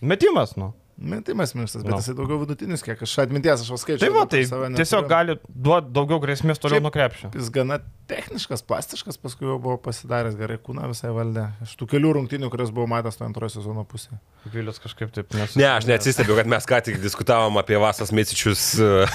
Metimas, 0.00 0.56
nu. 0.60 0.70
Metimas 1.00 1.54
minkštas, 1.56 1.80
bet 1.80 1.94
No. 1.94 1.96
jisai 1.96 2.12
daugiau 2.18 2.36
vidutinis, 2.42 2.82
kiek 2.84 3.00
aš 3.00 3.14
atminties, 3.22 3.62
aš 3.64 3.80
skaičiu. 3.80 4.02
Tai 4.02 4.10
va, 4.12 4.26
tai 4.28 4.42
tiesiog 4.76 5.06
gali 5.08 5.38
duoti 5.48 5.88
daugiau 5.96 6.20
grėsmės 6.20 6.60
toliau 6.60 6.82
nuo 6.84 6.92
krepšio. 6.92 7.30
Jis 7.32 7.48
gana 7.54 7.78
techniškas, 8.10 8.60
plastiškas, 8.68 9.16
paskui 9.22 9.48
jau 9.48 9.56
buvo 9.62 9.78
pasidaręs 9.80 10.36
gerai 10.36 10.58
kūną 10.60 10.90
visai 10.90 11.12
valdė. 11.16 11.46
Iš 11.64 11.72
tų 11.80 11.88
kelių 11.94 12.12
rungtynių, 12.18 12.50
kurias 12.52 12.72
buvau 12.74 12.90
matęs 12.92 13.16
to 13.16 13.24
antrojo 13.24 13.54
sezono 13.56 13.86
pusėje. 13.88 14.18
Vilius 14.52 14.80
kažkaip 14.82 15.12
taip 15.16 15.32
nes. 15.38 15.56
Ne, 15.56 15.68
aš 15.72 15.88
neatsistebiu, 15.88 16.36
kad 16.36 16.50
mes 16.52 16.68
ką 16.68 16.82
tik 16.84 17.00
diskutavom 17.00 17.56
apie 17.62 17.80
Vasas 17.80 18.12
Mecičius 18.12 18.74
uh, 18.82 19.08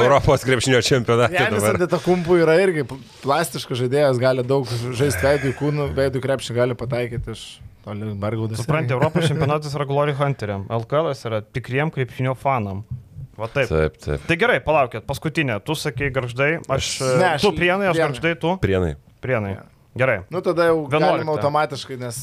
Europos 0.00 0.46
krepšinio 0.48 0.80
čempionatą. 0.86 1.34
Janis 1.36 1.60
dabar. 1.60 1.76
Antetokumpų 1.82 2.40
yra 2.46 2.56
irgi 2.64 2.86
plastiškas 3.24 3.82
žaidėjas, 3.84 4.20
gali 4.22 4.46
daug 4.46 4.64
žaisti 4.96 5.26
veidų 5.26 5.52
kūnų, 5.60 5.90
veidų 6.00 6.22
krepšį 6.24 6.56
gali 6.62 6.78
pataikyti 6.80 7.36
iš. 7.36 7.44
Suprantate, 8.60 8.92
Europos 8.96 9.24
čempionatas 9.30 9.72
yra 9.78 9.86
Glory 9.88 10.12
Hunteriam, 10.18 10.66
LKL 10.68 11.12
yra 11.14 11.40
tikriem 11.42 11.90
krepšinio 11.94 12.34
fanam. 12.36 12.82
Va 13.40 13.48
taip. 13.48 13.70
Taip, 13.72 13.94
taip. 14.04 14.24
Tai 14.28 14.36
gerai, 14.36 14.58
palaukit, 14.60 15.06
paskutinė. 15.08 15.60
Tu 15.64 15.72
sakei 15.80 16.10
garždai, 16.12 16.58
aš... 16.68 16.90
Ne, 17.16 17.28
aš 17.38 17.46
tu 17.46 17.54
prienai, 17.56 17.88
aš 17.88 17.96
Prienai. 17.96 18.10
garždai, 18.12 18.32
tu 18.42 18.50
Prienai. 18.60 18.94
prienai. 19.24 19.54
Jo. 19.56 19.62
Gerai. 19.98 20.20
Nu 20.30 20.38
tada 20.38 20.68
jau 20.68 20.84
11. 20.86 21.02
galima 21.02 21.32
automatiškai, 21.34 21.96
nes 21.98 22.18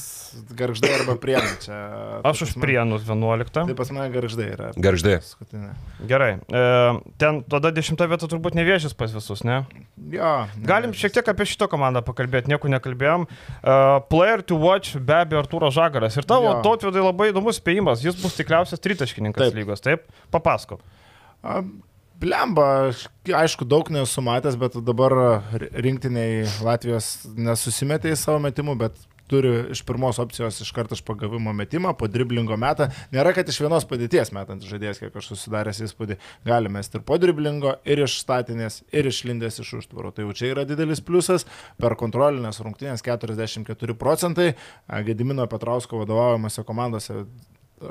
garždai 0.55 0.91
arba 1.01 1.18
prienai 1.20 1.57
čia. 1.59 1.76
Aš 2.24 2.45
už 2.45 2.51
prienus 2.63 3.03
11. 3.03 3.51
Tai 3.51 3.76
pas 3.76 3.91
mane 3.91 4.07
garždai 4.13 4.45
yra. 4.53 4.70
Garždai. 4.80 5.18
Paskutinė. 5.20 5.74
Gerai. 6.07 6.30
E, 6.47 6.61
ten 7.20 7.41
tada 7.43 7.74
10 7.76 7.99
vieta 7.99 8.30
turbūt 8.32 8.55
nevėžys 8.55 8.95
pas 8.95 9.11
visus, 9.11 9.43
ne? 9.43 9.65
Jo. 10.13 10.47
Galim 10.63 10.95
šiek 10.95 11.18
tiek 11.20 11.28
apie 11.28 11.47
šitą 11.49 11.68
komandą 11.72 11.99
pakalbėti, 12.07 12.47
nieko 12.53 12.72
nekalbėjom. 12.72 13.28
Uh, 13.28 13.99
player 14.07 14.39
to 14.47 14.55
watch 14.55 14.95
be 14.95 15.18
abejo 15.20 15.43
Artūro 15.43 15.68
Žagaras. 15.74 16.15
Ir 16.15 16.28
tavo 16.30 16.53
Jo. 16.53 16.61
tautvidai 16.63 17.03
labai 17.03 17.34
įdomus 17.34 17.59
spėjimas, 17.59 18.05
jis 18.05 18.15
bus 18.22 18.39
tikriausias 18.39 18.80
tritaškininkas 18.80 19.49
Taip. 19.49 19.59
lygos, 19.59 19.84
taip? 19.84 20.07
Papasako. 20.32 20.80
Blemba, 22.18 22.93
aišku, 23.30 23.65
daug 23.70 23.91
nesu 23.93 24.24
matęs, 24.26 24.55
bet 24.57 24.80
dabar 24.82 25.13
rinktiniai 25.53 26.47
Latvijos 26.65 27.28
nesusimetė 27.38 28.15
į 28.15 28.18
savo 28.18 28.39
metimų, 28.41 28.74
bet 28.80 28.97
turi 29.30 29.51
iš 29.76 29.84
pirmos 29.86 30.18
opcijos 30.24 30.61
iš 30.63 30.72
karto 30.74 30.95
iš 30.95 31.03
pagavimo 31.05 31.53
metimą, 31.53 31.91
po 31.99 32.07
driblingo 32.09 32.57
metą. 32.57 32.88
Nėra, 33.13 33.34
kad 33.36 33.49
iš 33.51 33.59
vienos 33.61 33.86
padėties 33.89 34.32
metant 34.36 34.63
žaidėjas, 34.65 35.01
kiek 35.03 35.20
aš 35.20 35.30
susidaręs 35.34 35.82
įspūdį, 35.88 36.18
gali 36.47 36.72
mesti 36.74 36.97
ir 36.97 37.03
po 37.07 37.20
driblingo, 37.22 37.76
ir 37.86 38.01
iš 38.07 38.18
statinės, 38.24 38.80
ir 38.95 39.11
išlindęs 39.11 39.61
iš 39.61 39.76
užtvaro. 39.82 40.13
Tai 40.15 40.26
jau 40.26 40.38
čia 40.38 40.53
yra 40.53 40.65
didelis 40.70 41.03
pliusas. 41.03 41.45
Per 41.78 41.97
kontrolinės 41.99 42.63
rungtynės 42.63 43.05
44 43.05 43.97
procentai. 43.99 44.53
Gedimino 45.05 45.45
Petrausko 45.51 46.01
vadovaujamose 46.01 46.65
komandose 46.65 47.22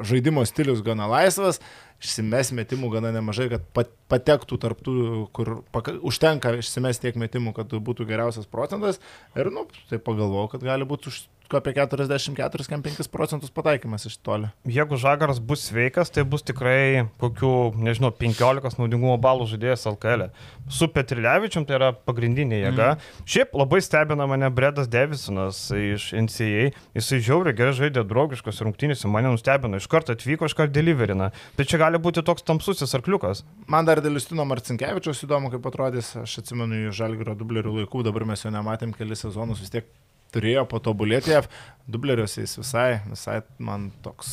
žaidimo 0.02 0.44
stilius 0.46 0.82
gana 0.82 1.06
laisvas, 1.06 1.60
išsimes 2.02 2.52
metimų 2.56 2.90
gana 2.96 3.12
nemažai, 3.14 3.48
kad 3.52 3.64
pat- 3.76 3.94
patektų 4.10 4.58
tarptų, 4.62 4.96
kur 5.36 5.52
paka, 5.74 5.96
užtenka 6.06 6.56
išsimes 6.60 7.00
tiek 7.02 7.16
metimų, 7.18 7.54
kad 7.56 7.72
būtų 7.72 8.06
geriausias 8.08 8.46
procentas. 8.50 9.00
Ir, 9.34 9.50
nu, 9.54 9.66
tai 9.90 9.98
pagalvojau, 10.02 10.52
kad 10.54 10.66
gali 10.66 10.88
būti 10.88 11.10
už 11.12 11.24
apie 11.54 11.72
44-5 11.72 13.08
procentus 13.10 13.50
pataikymas 13.54 14.06
iš 14.06 14.16
toli. 14.18 14.48
Jeigu 14.66 14.98
Žagaras 14.98 15.38
bus 15.38 15.62
sveikas, 15.68 16.10
tai 16.10 16.24
bus 16.26 16.42
tikrai 16.42 17.06
kokių, 17.22 17.52
nežinau, 17.78 18.10
15 18.10 18.80
naudingumo 18.80 19.14
balų 19.22 19.46
žaidėjas 19.52 19.86
LKL. 19.92 20.26
E. 20.26 20.30
Su 20.72 20.88
Petrilevičium 20.90 21.66
tai 21.68 21.78
yra 21.78 21.92
pagrindinė 21.94 22.64
jėga. 22.64 22.88
Mm. 22.96 23.26
Šiaip 23.30 23.54
labai 23.54 23.80
stebina 23.84 24.26
mane 24.26 24.50
Bredas 24.50 24.90
Davisonas 24.90 25.60
iš 25.70 26.08
NCA. 26.18 26.72
Jisai 26.98 27.20
žiauriai 27.22 27.56
gerai 27.56 27.76
žaidė 27.78 28.02
draugiškos 28.08 28.62
rungtynėse, 28.66 29.06
mane 29.10 29.30
nustebino. 29.30 29.78
Iš 29.78 29.86
karto 29.92 30.16
atvyko, 30.16 30.50
iš 30.50 30.56
karto 30.58 30.74
deliverina. 30.74 31.30
Tai 31.54 31.68
čia 31.68 31.78
gali 31.86 32.02
būti 32.02 32.24
toks 32.26 32.44
tamsusis 32.46 32.94
arkliukas. 32.98 33.44
Man 33.70 33.86
dar 33.86 34.02
dėl 34.02 34.18
Justino 34.18 34.46
Marcinkievičiaus 34.48 35.22
įdomu, 35.26 35.52
kaip 35.54 35.66
atrodys. 35.70 36.12
Aš 36.18 36.40
atsimenu 36.42 36.86
iš 36.88 36.98
Žalgirio 36.98 37.36
dublerių 37.38 37.78
laikų, 37.80 38.02
dabar 38.06 38.26
mes 38.28 38.42
jo 38.42 38.52
nematėm 38.54 38.94
kelias 38.96 39.22
sezonus, 39.26 39.62
vis 39.62 39.74
tiek 39.74 39.90
turėjo 40.34 40.66
patobulėti. 40.70 41.38
Dubleriuose 41.86 42.42
jis 42.42 42.56
visai, 42.58 42.88
visai 43.06 43.40
man 43.62 43.90
toks 44.04 44.32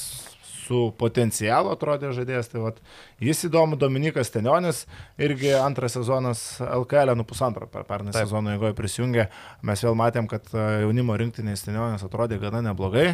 su 0.63 0.79
potencialu 0.97 1.73
atrodė 1.73 2.13
žaidėjas. 2.15 2.49
Tai 2.53 2.63
vat, 2.65 2.79
jis 3.21 3.45
įdomu, 3.49 3.77
Dominikas 3.79 4.31
Tenionis, 4.33 4.85
irgi 5.21 5.51
antras 5.59 5.97
sezonas 5.97 6.43
LKL, 6.63 7.13
nu 7.19 7.27
pusantrą 7.27 7.67
per 7.69 7.85
pernai 7.89 8.15
sezoną, 8.15 8.55
jeigu 8.55 8.73
prisijungė. 8.77 9.27
Mes 9.67 9.85
vėl 9.85 9.99
matėm, 9.99 10.29
kad 10.31 10.47
e, 10.55 10.65
jaunimo 10.85 11.19
rinktinės 11.19 11.67
Tenionis 11.67 12.05
atrodė 12.07 12.39
gana 12.41 12.63
neblogai. 12.69 13.09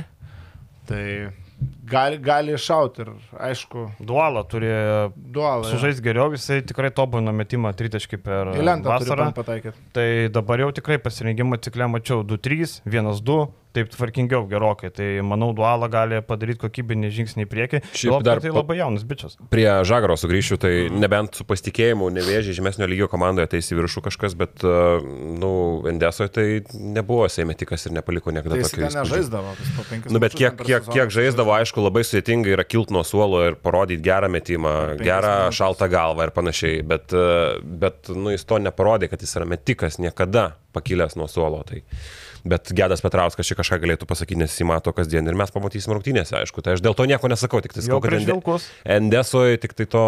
Tai 0.89 1.03
gali, 1.89 2.17
gali 2.21 2.53
iššauti 2.55 3.01
ir 3.03 3.09
aišku, 3.49 3.85
Dualą 3.99 4.43
turi 4.49 4.69
dualą. 5.15 5.65
sužaisti 5.69 6.03
geriau, 6.05 6.31
jisai 6.35 6.61
tikrai 6.65 6.91
tobulino 6.95 7.33
metimą 7.35 7.71
tritaškį 7.77 8.19
per 8.23 8.51
vasarą. 8.85 9.31
Tai 9.95 10.07
dabar 10.33 10.65
jau 10.65 10.71
tikrai 10.79 10.99
pasirengimo 11.01 11.57
cikle 11.57 11.89
mačiau 11.91 12.23
2-3, 12.23 12.81
1-2, 12.85 13.39
taip 13.75 13.89
tvarkingiau 13.93 14.47
gerokai. 14.49 14.89
Tai 14.93 15.07
manau, 15.25 15.51
Dualą 15.55 15.89
gali 15.91 16.19
padaryti 16.25 16.61
kokybinį 16.63 17.11
žingsnį 17.13 17.45
į 17.45 17.49
priekį. 17.49 17.81
Šiaip 17.93 18.25
dar 18.25 18.41
tai 18.41 18.51
labai 18.53 18.79
jaunas 18.79 19.05
bičias. 19.07 19.37
Prie 19.53 19.67
Žagaro 19.87 20.15
sugrįšiu, 20.19 20.57
tai 20.61 20.73
nebent 20.93 21.37
su 21.37 21.45
pasitikėjimu, 21.47 22.09
nevėžiai 22.15 22.57
žemesnio 22.57 22.87
lygio 22.89 23.09
komandoje 23.11 23.49
ateis 23.49 23.69
į 23.69 23.79
viršų 23.79 24.03
kažkas, 24.09 24.35
bet, 24.39 24.63
uh, 24.65 25.03
nu, 25.39 25.51
Endesoje 25.89 26.33
tai 26.33 26.45
nebuvo 26.73 27.27
seimetikas 27.31 27.85
ir 27.87 27.95
nepaliko 27.97 28.33
niekada 28.35 28.57
Tai 28.57 28.63
jis 28.63 28.73
tokio 28.73 28.85
įspūdžio. 28.87 29.03
nežaisdavo, 29.05 29.53
vis 29.59 29.73
po 29.77 29.85
penkis. 29.89 30.13
Nu, 30.13 30.21
bet 30.23 30.37
kiek, 30.37 30.63
kiek, 30.65 30.89
kiek 30.89 31.13
žaisdavo, 31.13 31.53
aišku, 31.59 31.83
labai 31.85 32.03
sudėtinga 32.07 32.53
yra 32.55 32.65
kilt 32.67 32.93
nuo 32.93 33.03
suolo 33.07 33.43
ir 33.47 33.59
parodyti 33.61 34.01
gerą 34.05 34.31
metimą, 34.33 34.73
gerą 35.01 35.35
minutes. 35.45 35.59
šaltą 35.59 35.89
galvą 35.91 36.27
ir 36.27 36.33
panašiai, 36.35 36.81
bet, 36.89 37.13
uh, 37.13 37.59
bet 37.61 38.09
nu, 38.13 38.33
jis 38.33 38.47
to 38.49 38.61
neparodė, 38.63 39.11
kad 39.11 39.21
jis 39.21 39.37
yra 39.39 39.47
metikas 39.49 40.01
niekada 40.01 40.51
pakilęs 40.75 41.17
nuo 41.19 41.29
suolo. 41.29 41.61
Tai. 41.67 41.83
Bet 42.49 42.71
Gedas 42.75 43.03
Petrauskas 43.05 43.49
čia 43.49 43.57
kažką 43.59 43.77
galėtų 43.83 44.07
pasakyti, 44.09 44.39
nes 44.41 44.53
jis 44.53 44.63
jį 44.63 44.69
mato 44.71 44.93
kasdien 44.95 45.27
ir 45.29 45.37
mes 45.37 45.51
pamatysim 45.53 45.93
rungtynėse, 45.93 46.33
aišku. 46.39 46.63
Tai 46.65 46.77
aš 46.77 46.83
dėl 46.85 46.95
to 46.97 47.05
nieko 47.09 47.29
nesakau, 47.29 47.61
tik 47.61 47.75
tai 47.75 47.83
sakau, 47.85 47.99
kad 48.01 48.15
Ende-. 48.17 48.37
Endesoje 48.97 49.59
tik 49.61 49.75
tai 49.77 49.85
to 49.89 50.05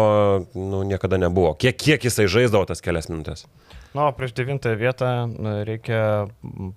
nu, 0.56 0.82
niekada 0.88 1.20
nebuvo. 1.22 1.54
Kiek, 1.54 1.78
kiek 1.78 2.08
jisai 2.08 2.26
žaisdavo 2.30 2.66
tas 2.70 2.82
kelias 2.82 3.10
minutės? 3.12 3.46
Na, 3.92 4.08
o 4.08 4.14
prieš 4.16 4.32
devintąją 4.32 4.78
vietą 4.80 5.08
reikia 5.68 6.00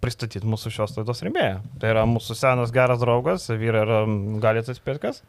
pristatyti 0.04 0.44
mūsų 0.52 0.74
šios 0.76 0.98
laidos 1.00 1.24
rėmėją. 1.24 1.62
Tai 1.80 1.94
yra 1.94 2.04
mūsų 2.12 2.36
senas 2.36 2.76
geras 2.76 3.00
draugas, 3.00 3.48
vyrai 3.50 3.86
yra, 3.88 4.02
galite 4.44 4.76
atspėti 4.76 5.06
kas? 5.08 5.24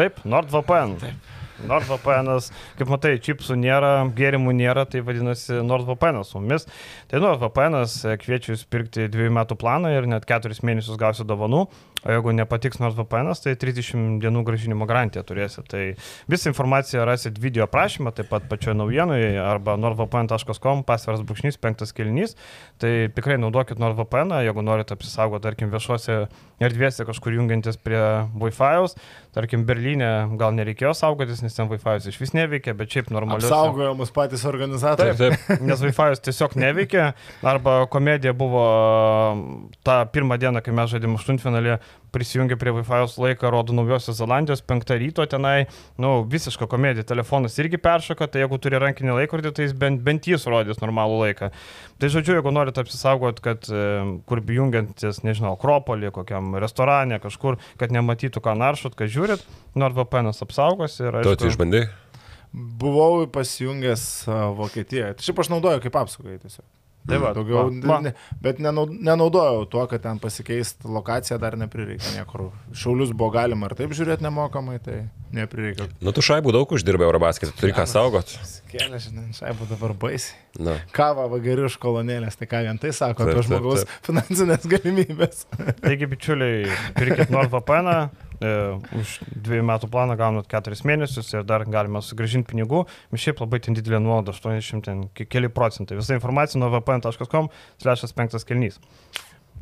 Taip, 0.00 0.22
NordVPN. 0.24 0.96
Taip. 1.02 1.32
NordVPN, 1.68 2.32
kaip 2.78 2.92
matai, 2.92 3.14
čipsų 3.22 3.56
nėra, 3.60 3.92
gėrimų 4.16 4.54
nėra, 4.58 4.86
tai 4.88 5.04
vadinasi 5.06 5.60
NordVPN 5.66 6.22
su 6.26 6.40
mumis. 6.40 6.68
Tai 7.10 7.22
NordVPN 7.22 7.80
kviečiu 8.22 8.54
jūs 8.54 8.66
pirkti 8.70 9.08
dviejų 9.12 9.34
metų 9.38 9.58
planą 9.60 9.94
ir 9.94 10.08
net 10.10 10.28
keturis 10.28 10.62
mėnesius 10.66 11.00
gausiu 11.00 11.28
dovanų. 11.28 11.66
O 12.02 12.10
jeigu 12.10 12.32
nepatiks 12.34 12.80
NordVPN, 12.82 13.30
tai 13.38 13.54
30 13.54 14.18
dienų 14.22 14.42
gražinimo 14.46 14.88
garantiją 14.90 15.22
turėsite. 15.26 15.66
Tai 15.70 15.82
visą 16.30 16.50
informaciją 16.50 17.04
rasit 17.06 17.38
video 17.38 17.68
aprašymą, 17.68 18.10
taip 18.16 18.30
pat 18.32 18.48
pačioje 18.50 18.74
naujienoje 18.74 19.36
arba 19.38 19.76
nordvpn.com, 19.78 20.82
pasviras 20.88 21.22
brūkšnys, 21.22 21.60
penktas 21.62 21.94
kelnys. 21.94 22.34
Tai 22.82 22.90
tikrai 23.14 23.38
naudokit 23.38 23.78
NordVPN, 23.78 24.34
jeigu 24.48 24.64
norite 24.66 24.96
apsisaugoti, 24.96 25.44
tarkim, 25.46 25.70
viešuose 25.70 26.24
erdvėse 26.62 27.06
kažkur 27.06 27.36
jungiantis 27.38 27.78
prie 27.78 28.02
Wi-Fi. 28.38 28.90
Tarkim, 29.32 29.62
Berlyne 29.68 30.10
gal 30.40 30.52
nereikėjo 30.56 30.92
saugotis, 30.98 31.40
nes 31.44 31.54
ten 31.54 31.70
Wi-Fi 31.70 32.10
iš 32.10 32.18
vis 32.20 32.34
neveikia, 32.36 32.74
bet 32.78 32.92
šiaip 32.92 33.12
normaliai. 33.14 33.48
Saugojo 33.48 33.94
mus 33.98 34.12
patys 34.14 34.44
organizatoriai. 34.48 35.16
Taip, 35.18 35.38
taip. 35.46 35.62
Nes 35.64 35.82
Wi-Fi 35.86 36.18
tiesiog 36.26 36.58
neveikia. 36.60 37.12
Arba 37.46 37.78
komedija 37.92 38.34
buvo 38.36 38.66
tą 39.86 40.02
pirmą 40.12 40.38
dieną, 40.42 40.62
kai 40.64 40.74
mes 40.76 40.92
žaidėme 40.92 41.18
aštuntfinalį, 41.20 41.78
prisijungė 42.12 42.58
prie 42.60 42.72
Wi-Fi 42.76 43.06
laiką, 43.24 43.50
rodo 43.50 43.74
Naujosios 43.76 44.18
Zelandijos, 44.18 44.62
penktą 44.68 44.98
ryto 45.00 45.24
tenai, 45.26 45.66
nu, 46.00 46.12
visiška 46.28 46.68
komedija, 46.70 47.06
telefonas 47.08 47.56
irgi 47.60 47.80
peršoka, 47.80 48.28
tai 48.28 48.44
jeigu 48.44 48.58
turi 48.62 48.80
rankinį 48.82 49.16
laikrodį, 49.22 49.54
tai 49.56 49.66
jis 49.66 49.74
bent, 49.78 50.02
bent 50.04 50.28
jis 50.28 50.44
rodys 50.50 50.82
normalų 50.82 51.22
laiką. 51.22 51.50
Tai 52.02 52.12
žodžiu, 52.12 52.36
jeigu 52.36 52.52
norite 52.52 52.84
apsisaugot, 52.84 53.40
kad 53.44 53.68
e, 53.72 53.86
kur 54.28 54.44
jungiantis, 54.44 55.22
nežinau, 55.24 55.54
Akropolį, 55.56 56.12
kokiam 56.12 56.52
restorane, 56.60 57.16
kažkur, 57.22 57.58
kad 57.80 57.94
nematytų, 57.94 58.44
ką 58.44 58.56
naršot, 58.60 58.96
kad 58.98 59.12
žiūrit, 59.12 59.44
NordVPN 59.78 60.32
apsaugos 60.32 61.00
ir... 61.00 61.22
Tu 61.24 61.36
tai 61.40 61.52
išbandai? 61.52 61.86
Buvau 62.52 63.24
pasijungęs 63.32 64.04
uh, 64.28 64.50
Vokietijoje. 64.58 65.14
Tai 65.16 65.24
šiaip 65.24 65.38
aš 65.40 65.48
naudoju 65.54 65.80
kaip 65.86 65.94
apsaugai 66.02 66.36
tiesiog. 66.36 66.66
Tai 67.02 67.18
va, 67.18 67.32
Daugiau, 67.34 67.70
va, 67.82 67.96
ne, 68.04 68.12
bet 68.44 68.60
nenau- 68.62 68.86
nenaudojau 68.86 69.64
tuo, 69.66 69.82
kad 69.90 70.04
ten 70.04 70.20
pasikeist 70.22 70.84
lokaciją 70.86 71.38
dar 71.42 71.56
neprireikia 71.58 72.12
niekur. 72.20 72.44
Šaulius 72.78 73.10
buvo 73.10 73.32
galima 73.34 73.66
ir 73.66 73.74
taip 73.74 73.90
žiūrėti 73.98 74.22
nemokamai, 74.22 74.76
tai 74.84 75.00
neprireikia. 75.34 75.88
Nu, 75.98 76.12
tu 76.14 76.22
šaibų 76.22 76.52
daug 76.54 76.70
uždirbai 76.76 77.08
Eurobasketą, 77.08 77.56
turi 77.58 77.74
ką 77.74 77.88
saugot. 77.90 78.30
Kėlė, 78.70 79.00
žinai, 79.02 79.26
šaibų 79.34 79.66
dabar 79.72 79.96
baisiai. 79.98 80.38
Nu. 80.62 80.76
Kava 80.94 81.26
vagariu 81.32 81.66
iš 81.66 81.74
kolonėlės, 81.82 82.38
tai 82.38 82.46
ką 82.46 82.62
vien 82.68 82.78
tai 82.78 82.92
sako 82.94 83.24
Taip, 83.26 83.32
apie 83.32 83.40
taip, 83.40 83.48
žmogaus 83.50 83.86
finansinės 84.06 84.68
galimybės. 84.70 85.42
Taigi, 85.82 86.06
bičiuliai, 86.14 86.70
pirkit 86.94 87.34
NordVPN, 87.34 88.12
už 88.98 89.14
dviejų 89.46 89.64
metų 89.68 89.88
planą 89.92 90.16
gaunat 90.20 90.48
keturis 90.50 90.84
mėnesius 90.88 91.32
ir 91.34 91.46
dar 91.48 91.64
galima 91.68 92.02
sugražinti 92.04 92.52
pinigų. 92.52 92.84
Ir 93.12 93.22
šiaip 93.24 93.42
labai 93.44 93.62
ten 93.64 93.78
didelė 93.78 94.02
nuoda, 94.02 94.34
80 94.36 94.86
ten 94.86 95.06
ke- 95.16 95.28
keli 95.30 95.50
procentai. 95.52 95.98
Visa 96.00 96.18
informacija 96.18 96.60
nuo 96.60 96.70
vpn.com, 96.74 97.50
slešas 97.82 98.14
penktas 98.16 98.46
kelnys. 98.48 98.80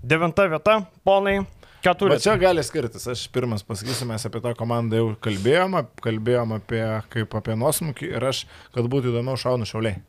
Devinta 0.01 0.47
vieta, 0.49 0.79
ponai, 1.05 1.43
turite? 1.85 2.23
čia 2.25 2.37
gali 2.41 2.63
skirtis. 2.65 3.07
Aš 3.09 3.27
pirmas 3.33 3.65
pasakysiu, 3.67 4.09
mes 4.09 4.25
apie 4.27 4.41
tą 4.45 4.55
komandą 4.57 5.01
jau 5.01 5.11
kalbėjome, 5.29 5.85
kalbėjome 6.05 6.61
apie, 6.61 6.85
kaip 7.13 7.37
apie 7.37 7.57
nuosmukį 7.61 8.15
ir 8.15 8.31
aš, 8.33 8.47
kad 8.77 8.89
būtų 8.89 9.13
įdomiau, 9.13 9.37
šaunu 9.41 9.69
šiauliai. 9.69 10.01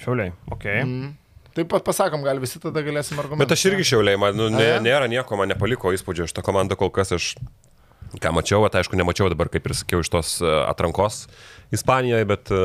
Šiauliai, 0.00 0.34
ok. 0.50 0.68
Mm. 0.84 1.10
Taip 1.56 1.66
pat 1.72 1.82
pasakom, 1.84 2.22
gal 2.22 2.38
visi 2.42 2.60
tada 2.62 2.82
galėsim 2.86 3.18
argumentuoti. 3.18 3.42
Bet 3.42 3.56
aš 3.56 3.66
irgi 3.72 3.88
šiauliai, 3.90 4.18
man 4.20 4.38
nu, 4.38 4.46
ja? 4.54 4.78
nėra 4.82 5.10
nieko, 5.10 5.38
man 5.38 5.50
nepaliko 5.50 5.90
įspūdžio 5.96 6.28
iš 6.28 6.34
tą 6.36 6.44
komandą 6.46 6.78
kol 6.78 6.92
kas. 6.94 7.10
Aš 7.16 7.32
ką 8.18 8.34
mačiau, 8.34 8.66
tai 8.72 8.82
aišku, 8.82 8.98
nemačiau 8.98 9.30
dabar, 9.30 9.50
kaip 9.52 9.68
ir 9.68 9.76
sakiau, 9.78 10.02
iš 10.02 10.10
tos 10.12 10.36
e, 10.42 10.50
atrankos 10.66 11.26
Ispanijoje, 11.70 12.26
bet, 12.26 12.50
e, 12.50 12.62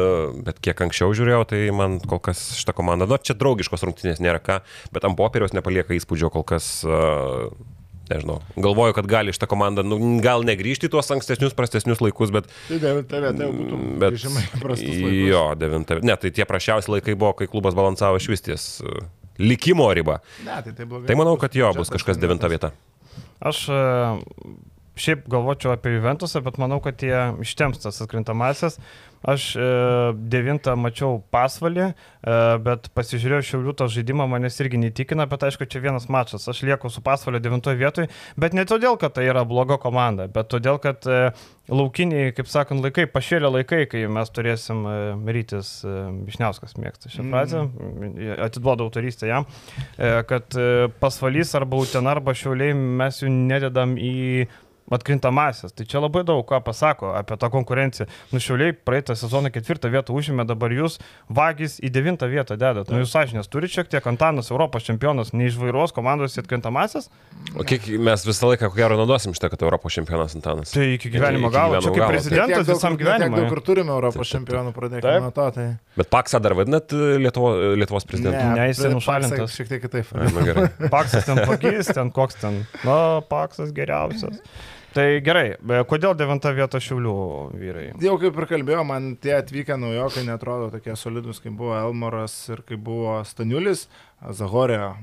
bet 0.48 0.60
kiek 0.66 0.80
anksčiau 0.88 1.14
žiūrėjau, 1.14 1.44
tai 1.52 1.62
man 1.76 2.00
kol 2.02 2.22
kas 2.26 2.42
šitą 2.58 2.74
komandą, 2.74 3.06
nu, 3.10 3.20
čia 3.22 3.38
draugiškos 3.38 3.86
rungtynės 3.86 4.22
nėra 4.24 4.42
ką, 4.42 4.60
bet 4.96 5.06
ant 5.06 5.18
popieriaus 5.20 5.54
nepalieka 5.54 5.94
įspūdžio 5.98 6.34
kol 6.34 6.46
kas. 6.48 6.80
Uh, 6.88 7.54
Nežinau, 8.06 8.36
galvoju, 8.62 8.94
kad 8.94 9.08
gali 9.10 9.34
šitą 9.34 9.48
komandą, 9.50 9.82
nu, 9.82 9.98
gal 10.22 10.44
negryžti 10.46 10.86
į 10.86 10.92
tuos 10.94 11.08
ankstesnius, 11.10 11.56
prastesnius 11.58 12.04
laikus, 12.06 12.30
bet... 12.36 12.52
Tai 12.68 12.78
devinta 12.84 13.22
vieta 13.24 13.48
jau 13.48 13.54
būtų. 13.56 13.80
bet 14.04 14.14
grįžimai 14.14 14.44
į 14.46 14.60
prastus 14.62 14.92
laikus. 14.92 15.16
jo, 15.32 15.42
devinta. 15.58 15.98
Ne, 16.06 16.18
tai 16.22 16.30
tie 16.38 16.46
prašiausi 16.46 16.94
laikai 16.94 17.16
buvo, 17.18 17.32
kai 17.40 17.50
klubas 17.50 17.74
balansavo 17.78 18.22
iš 18.22 18.30
vis 18.30 18.46
ties 18.46 18.68
e, 18.86 18.94
likimo 19.42 19.90
ribą. 19.98 20.20
Ne, 20.46 20.60
tai, 20.68 20.76
tai, 20.78 20.86
blogai. 20.86 21.10
Tai 21.10 21.18
manau, 21.18 21.34
kad 21.42 21.58
jo, 21.58 21.74
bus 21.80 21.90
kažkas 21.96 22.22
devinta 22.22 22.52
vieta. 22.52 22.76
Aš 23.42 23.66
šiaip 25.00 25.26
galvočiau 25.32 25.74
apie 25.76 25.96
Juventusą, 25.98 26.42
bet 26.46 26.60
manau, 26.62 26.80
kad 26.84 27.02
jie 27.04 27.18
ištems 27.44 27.84
tas 27.84 28.02
atkrintamasis. 28.06 28.80
Aš 29.26 29.46
e, 29.58 29.68
devintą 30.30 30.76
mačiau 30.78 31.18
pasvalį, 31.34 31.86
e, 31.90 32.36
bet 32.62 32.92
pasižiūrėjau 32.94 33.48
šiaulių 33.48 33.74
tą 33.80 33.88
žaidimą, 33.90 34.28
manęs 34.30 34.60
irgi 34.62 34.78
neįtikina, 34.84 35.26
bet 35.32 35.48
aišku, 35.48 35.66
čia 35.72 35.82
vienas 35.82 36.06
mačas. 36.14 36.46
Aš 36.52 36.62
lieku 36.68 36.92
su 36.94 37.02
pasvalio 37.06 37.42
devintoje 37.42 37.80
vietoje, 37.80 38.12
bet 38.38 38.54
ne 38.54 38.68
todėl, 38.70 39.00
kad 39.02 39.16
tai 39.18 39.26
yra 39.32 39.42
bloga 39.50 39.80
komanda, 39.82 40.30
bet 40.30 40.52
todėl, 40.54 40.78
kad 40.84 41.10
e, 41.10 41.32
laukiniai, 41.72 42.34
kaip 42.36 42.50
sakant, 42.50 42.84
laikai, 42.84 43.06
pašėlė 43.10 43.50
laikai, 43.58 43.84
kai 43.90 44.04
mes 44.12 44.32
turėsim 44.34 44.84
e, 44.86 44.98
rytis 45.34 45.72
e, 45.86 45.94
Višniauskas 46.28 46.78
mėgsta 46.78 47.10
šią 47.14 47.26
frazę, 47.32 47.64
mm. 47.66 48.36
atiduoda 48.46 48.86
autorystę 48.86 49.30
jam, 49.30 49.48
e, 49.98 50.12
kad 50.30 50.58
pasvalys 51.02 51.56
arba 51.58 51.80
Uten 51.82 52.10
arba 52.10 52.36
šiauliai 52.38 52.76
mes 52.76 53.22
jų 53.24 53.32
nededam 53.34 53.98
į 53.98 54.46
atkrintamasis. 54.92 55.74
Tai 55.74 55.86
čia 55.90 56.02
labai 56.04 56.22
daug 56.28 56.44
ką 56.46 56.60
pasako 56.66 57.14
apie 57.18 57.38
tą 57.42 57.50
konkurenciją. 57.54 58.06
Nušiauliai 58.34 58.76
praeitą 58.86 59.16
sezoną 59.18 59.50
ketvirtą 59.54 59.90
vietą 59.90 60.14
užėmė, 60.14 60.46
dabar 60.46 60.74
jūs 60.76 61.00
vagis 61.30 61.80
į 61.82 61.90
devintą 61.96 62.30
vietą 62.30 62.58
dedat. 62.60 62.92
Nu 62.94 63.02
jūs 63.02 63.14
sąžinės 63.16 63.50
turi 63.50 63.70
šiek 63.72 63.90
tiek, 63.90 64.06
Antanas 64.06 64.52
Europos 64.54 64.86
čempionas, 64.86 65.34
neišvairuos 65.34 65.96
komandos 65.96 66.38
į 66.38 66.44
atkrintamasis. 66.44 67.10
O 67.58 67.66
kiek 67.66 67.88
mes 67.98 68.26
visą 68.28 68.52
laiką, 68.52 68.70
ko 68.70 68.78
gero, 68.78 69.00
naudosim 69.00 69.34
šitą, 69.34 69.50
kad 69.56 69.66
Europos 69.66 69.98
čempionas 69.98 70.38
Antanas. 70.38 70.76
Tai 70.76 70.86
iki 70.94 71.10
gyvenimo 71.14 71.50
galo, 71.54 71.82
čia 71.82 71.96
kaip 71.96 72.14
prezidentas 72.14 72.70
visam 72.70 73.00
gyvenimui. 73.02 73.42
Daug 73.42 73.56
kur 73.56 73.64
turime 73.66 73.94
Europos 73.96 74.30
čempionų, 74.36 74.76
pradėkime 74.78 75.18
nuo 75.26 75.34
to. 75.34 75.50
Tai... 75.58 75.68
Bet 75.98 76.12
Paksą 76.14 76.40
dar 76.44 76.54
vadinat 76.58 76.94
e, 76.94 77.18
Lietuvo, 77.26 77.56
Lietuvos 77.80 78.06
prezidentu? 78.06 78.44
Ne, 78.54 78.70
jis 78.70 78.84
bet 78.86 78.94
nušalintas. 78.94 79.58
Šiek 79.58 79.74
tiek 79.74 79.84
kitaip. 79.88 80.14
Ai, 80.14 80.30
Nu, 80.36 80.44
gerai. 80.44 80.68
Paksas 80.92 81.26
ten 81.28 81.40
pagys, 81.48 81.90
ten 81.96 82.12
koks 82.12 82.40
ten. 82.42 82.64
Na, 82.84 83.22
Paksas 83.30 83.72
geriausias. 83.76 84.42
Tai 84.96 85.06
gerai, 85.20 85.58
be- 85.60 85.82
kodėl 85.90 86.14
devinta 86.16 86.54
vieta 86.56 86.80
šiulių 86.80 87.14
vyrai? 87.60 87.86
Jau 88.00 88.14
kaip 88.22 88.38
ir 88.40 88.46
kalbėjau, 88.48 88.86
man 88.88 89.10
tie 89.20 89.34
atvykę 89.36 89.76
naujokai 89.82 90.24
netrodo 90.24 90.70
tokie 90.72 90.96
solidus, 90.96 91.42
kaip 91.44 91.58
buvo 91.60 91.74
Elmoras 91.76 92.36
ir 92.54 92.62
kaip 92.64 92.80
buvo 92.86 93.18
Staniulis, 93.28 93.90
Zahorė. 94.40 94.94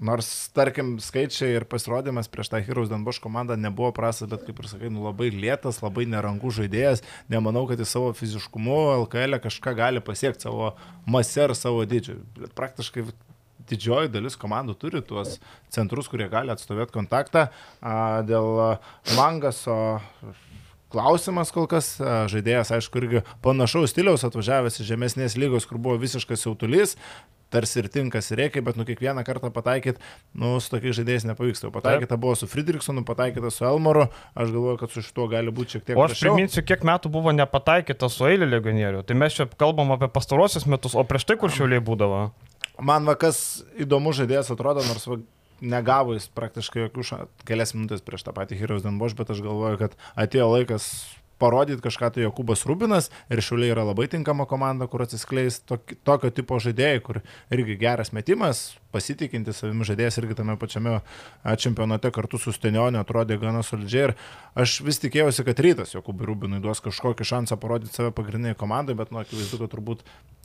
Nors, 0.00 0.28
tarkim, 0.56 0.94
skaičiai 1.02 1.56
ir 1.58 1.64
pasirodymas 1.68 2.28
prieš 2.32 2.52
tą 2.52 2.60
Heroes 2.64 2.88
Danboš 2.92 3.18
komandą 3.20 3.56
nebuvo 3.60 3.90
prastas, 3.96 4.28
bet 4.30 4.44
kaip 4.46 4.60
ir 4.62 4.68
sakai, 4.70 4.92
nu, 4.92 5.02
labai 5.08 5.28
lėtas, 5.32 5.80
labai 5.84 6.06
nerangų 6.08 6.52
žaidėjas. 6.60 7.02
Nemanau, 7.32 7.66
kad 7.68 7.80
jis 7.80 7.96
savo 7.96 8.12
fiziškumu 8.16 8.76
LKL 9.06 9.40
kažką 9.44 9.74
gali 9.76 10.04
pasiekti 10.04 10.46
savo 10.46 10.74
masę 11.08 11.48
ir 11.48 11.56
savo 11.58 11.82
dydžiu. 11.88 12.20
Praktiškai 12.56 13.08
didžioji 13.70 14.12
dalis 14.12 14.38
komandų 14.40 14.76
turi 14.80 15.02
tuos 15.06 15.38
centrus, 15.72 16.10
kurie 16.10 16.28
gali 16.32 16.52
atstovėti 16.52 16.96
kontaktą. 16.98 17.48
Dėl 18.26 18.78
Mangaso 19.16 19.80
klausimas 20.90 21.52
kol 21.54 21.68
kas, 21.70 21.94
žaidėjas, 22.02 22.72
aišku, 22.74 22.98
irgi 22.98 23.20
panašaus 23.44 23.92
stiliaus 23.94 24.26
atvažiavęs 24.26 24.80
iš 24.82 24.88
žemesnės 24.90 25.38
lygos, 25.38 25.68
kur 25.70 25.78
buvo 25.78 26.00
visiškas 26.02 26.48
jautulys. 26.48 26.96
Tarsi 27.50 27.80
ir 27.80 27.88
tinkas 27.90 28.28
ir 28.30 28.38
reikia, 28.38 28.60
bet 28.62 28.76
nu 28.78 28.84
kiekvieną 28.86 29.24
kartą 29.26 29.48
pataikyt, 29.50 29.96
nu 30.38 30.52
su 30.62 30.70
tokiais 30.70 30.94
žaidėjais 31.00 31.24
nepavyksta. 31.26 31.72
Pataikyta 31.74 32.14
buvo 32.14 32.36
su 32.38 32.46
Friedrichsonu, 32.46 33.02
pataikyta 33.02 33.50
su 33.50 33.64
Elmoru, 33.66 34.04
aš 34.38 34.52
galvoju, 34.54 34.78
kad 34.78 34.94
su 34.94 35.02
šituo 35.02 35.26
gali 35.32 35.50
būti 35.50 35.74
šiek 35.74 35.88
tiek 35.88 35.98
O 35.98 36.04
aš 36.04 36.12
prasčiau. 36.12 36.36
priminsiu, 36.36 36.62
kiek 36.62 36.86
metų 36.86 37.10
buvo 37.10 37.34
nepataikyta 37.34 38.06
su 38.06 38.28
eilė 38.30 38.46
legionierių. 38.52 39.02
Tai 39.02 39.18
mes 39.18 39.34
čia 39.34 39.48
kalbam 39.58 39.90
apie 39.96 40.06
pastarosius 40.14 40.68
metus, 40.70 40.94
o 40.94 41.02
prieš 41.02 41.26
tai 41.26 41.40
kur 41.42 41.50
šiauliai 41.50 41.82
būdavo. 41.82 42.28
Man 42.80 43.08
va 43.08 43.16
kas 43.20 43.62
įdomu 43.80 44.14
žaidėjas 44.16 44.50
atrodo, 44.54 44.84
nors 44.88 45.06
va, 45.10 45.18
negavo 45.60 46.16
jis 46.16 46.28
praktiškai 46.32 46.86
jokių 46.86 47.06
ša... 47.06 47.18
kelias 47.48 47.74
minutės 47.76 48.04
prieš 48.04 48.24
tą 48.26 48.34
patį 48.36 48.58
Heroes 48.60 48.84
Danboš, 48.84 49.16
bet 49.18 49.32
aš 49.34 49.42
galvoju, 49.44 49.80
kad 49.82 49.96
atėjo 50.16 50.48
laikas 50.54 50.88
parodyti 51.40 51.82
kažką 51.84 52.12
tai 52.14 52.24
Jokubas 52.26 52.66
Rubinas 52.68 53.10
ir 53.32 53.42
Šiuliai 53.44 53.72
yra 53.74 53.86
labai 53.88 54.08
tinkama 54.12 54.46
komanda, 54.50 54.88
kur 54.90 55.04
atsiskleis 55.06 55.60
tok, 55.66 55.96
tokio 56.06 56.30
tipo 56.34 56.58
žaidėjai, 56.60 57.02
kur 57.06 57.20
irgi 57.54 57.78
geras 57.80 58.12
metimas, 58.16 58.64
pasitikinti 58.94 59.54
savimi 59.56 59.86
žaidėjas 59.88 60.20
irgi 60.20 60.38
tame 60.40 60.56
pačiame 60.60 60.98
čempionate 61.62 62.10
kartu 62.14 62.40
su 62.40 62.54
Stenioniu 62.54 63.00
atrodė 63.02 63.38
gana 63.40 63.62
solidžiai 63.66 64.10
ir 64.10 64.16
aš 64.58 64.80
vis 64.86 65.00
tikėjausi, 65.02 65.46
kad 65.46 65.62
rytas 65.64 65.94
Jokubui 65.96 66.28
Rubinui 66.28 66.60
duos 66.62 66.82
kažkokį 66.84 67.28
šansą 67.32 67.60
parodyti 67.60 67.96
save 67.96 68.12
pagrindiniai 68.16 68.58
komandai, 68.58 68.98
bet 68.98 69.14
nu 69.14 69.22
akivaizdu, 69.22 69.62
kad 69.62 69.74
turbūt 69.74 70.04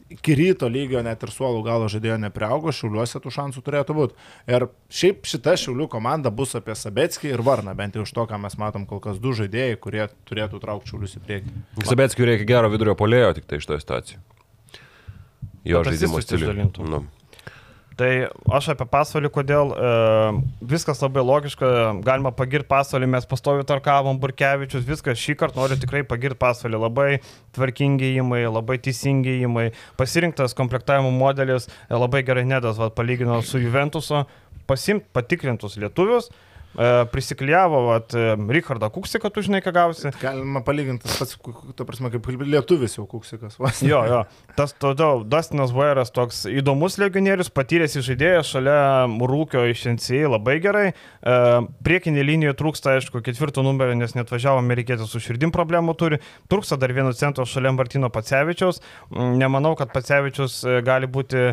iki 0.10 0.36
ryto 0.36 0.68
lygio 0.70 1.02
net 1.06 1.24
ir 1.26 1.32
suolų 1.34 1.64
galo 1.66 1.88
žaidėjo 1.90 2.18
nepriaugo, 2.22 2.74
šiuliuose 2.76 3.20
tų 3.22 3.32
šansų 3.34 3.64
turėtų 3.66 3.96
būti. 3.98 4.18
Ir 4.52 4.68
šiaip 4.94 5.26
šita 5.26 5.56
šiulių 5.58 5.88
komanda 5.92 6.30
bus 6.30 6.54
apie 6.58 6.76
Sabetskį 6.78 7.32
ir 7.34 7.44
Varną, 7.46 7.74
bent 7.78 7.98
jau 7.98 8.06
iš 8.06 8.14
to, 8.14 8.28
ką 8.30 8.38
mes 8.42 8.58
matom 8.62 8.86
kol 8.90 9.02
kas 9.02 9.18
du 9.22 9.34
žaidėjai, 9.38 9.80
kurie 9.82 10.06
turėtų 10.30 10.62
traukti 10.62 10.85
šiulius 10.86 11.18
į 11.20 11.26
priekį. 11.26 11.58
Sabetskiui 11.90 12.30
reikia 12.30 12.50
gero 12.56 12.72
vidurio 12.74 12.96
polėjo 12.98 13.34
tik 13.40 13.50
tai 13.50 13.62
iš 13.62 13.70
to 13.70 13.78
situacijų. 13.82 14.22
Jo 15.66 15.82
Kad 15.82 15.96
žaidimo 15.96 16.22
stilių. 16.22 16.70
Nu. 16.86 17.06
Tai 17.96 18.10
aš 18.52 18.74
apie 18.74 18.86
pasvalį, 18.92 19.30
kodėl 19.32 19.70
e, 19.72 19.92
viskas 20.68 21.00
labai 21.00 21.22
logiška, 21.24 21.68
galima 22.04 22.34
pagirti 22.36 22.68
pasvalį, 22.68 23.08
mes 23.14 23.28
pastovi 23.30 23.64
tarkavom, 23.68 24.20
Burkevičius, 24.20 24.84
viskas 24.84 25.22
šį 25.22 25.38
kartą 25.40 25.62
noriu 25.62 25.78
tikrai 25.80 26.02
pagirti 26.08 26.36
pasvalį, 26.42 26.82
labai 26.84 27.08
tvarkingi 27.56 28.12
įimai, 28.18 28.42
labai 28.52 28.82
teisingi 28.84 29.38
įimai, 29.46 29.70
pasirinktas 29.96 30.58
komplektavimo 30.60 31.14
modelis, 31.16 31.70
e, 31.88 31.96
labai 31.96 32.26
gerai 32.28 32.44
nedas, 32.50 32.76
va, 32.82 32.92
palygino 32.92 33.40
su 33.48 33.64
Juventuso, 33.64 34.26
pasimt 34.68 35.08
patikrintus 35.16 35.80
lietuvius, 35.80 36.28
e, 36.28 36.55
prisiklijavo 37.12 37.82
vat, 37.88 38.14
e, 38.14 38.36
Richardą 38.50 38.90
Kuksiką, 38.90 39.30
tu 39.32 39.42
žinai, 39.46 39.62
ką 39.64 39.72
gausi. 39.76 40.12
Galima 40.22 40.62
palyginti 40.66 41.08
tas 41.08 41.18
pats, 41.22 41.38
ta 41.78 41.86
prasme, 41.88 42.12
kaip 42.12 42.28
lietuvis 42.44 42.98
jau 42.98 43.06
kuksikas. 43.10 43.58
ne. 43.60 43.90
Jo, 43.90 44.02
jo. 44.10 44.22
Tas 44.58 44.76
todėl 44.80 45.24
Dustinas 45.28 45.72
Vairas 45.76 46.12
toks 46.16 46.44
įdomus 46.52 46.98
legionierius, 47.02 47.52
patyręs 47.54 47.96
žaidėjas 48.06 48.52
šalia 48.52 49.08
Rūkio 49.08 49.64
iš 49.72 49.86
NCA 49.96 50.30
labai 50.36 50.58
gerai. 50.64 50.86
Priekinė 51.86 52.26
linija 52.28 52.56
trūksta, 52.58 52.98
aišku, 53.00 53.24
ketvirto 53.26 53.64
numerio, 53.66 53.96
nes 53.98 54.16
net 54.18 54.32
važiavo 54.32 54.60
amerikietis 54.62 55.12
su 55.12 55.22
širdim 55.24 55.54
problemų 55.56 55.96
turi. 56.00 56.20
Trūksta 56.52 56.78
dar 56.82 56.94
vieno 56.96 57.14
centro 57.16 57.48
šalia 57.48 57.72
Martino 57.76 58.12
Pacevičiaus. 58.14 58.82
Nemanau, 59.16 59.76
kad 59.80 59.94
Pacevičius 59.96 60.60
gali 60.86 61.08
būti 61.08 61.48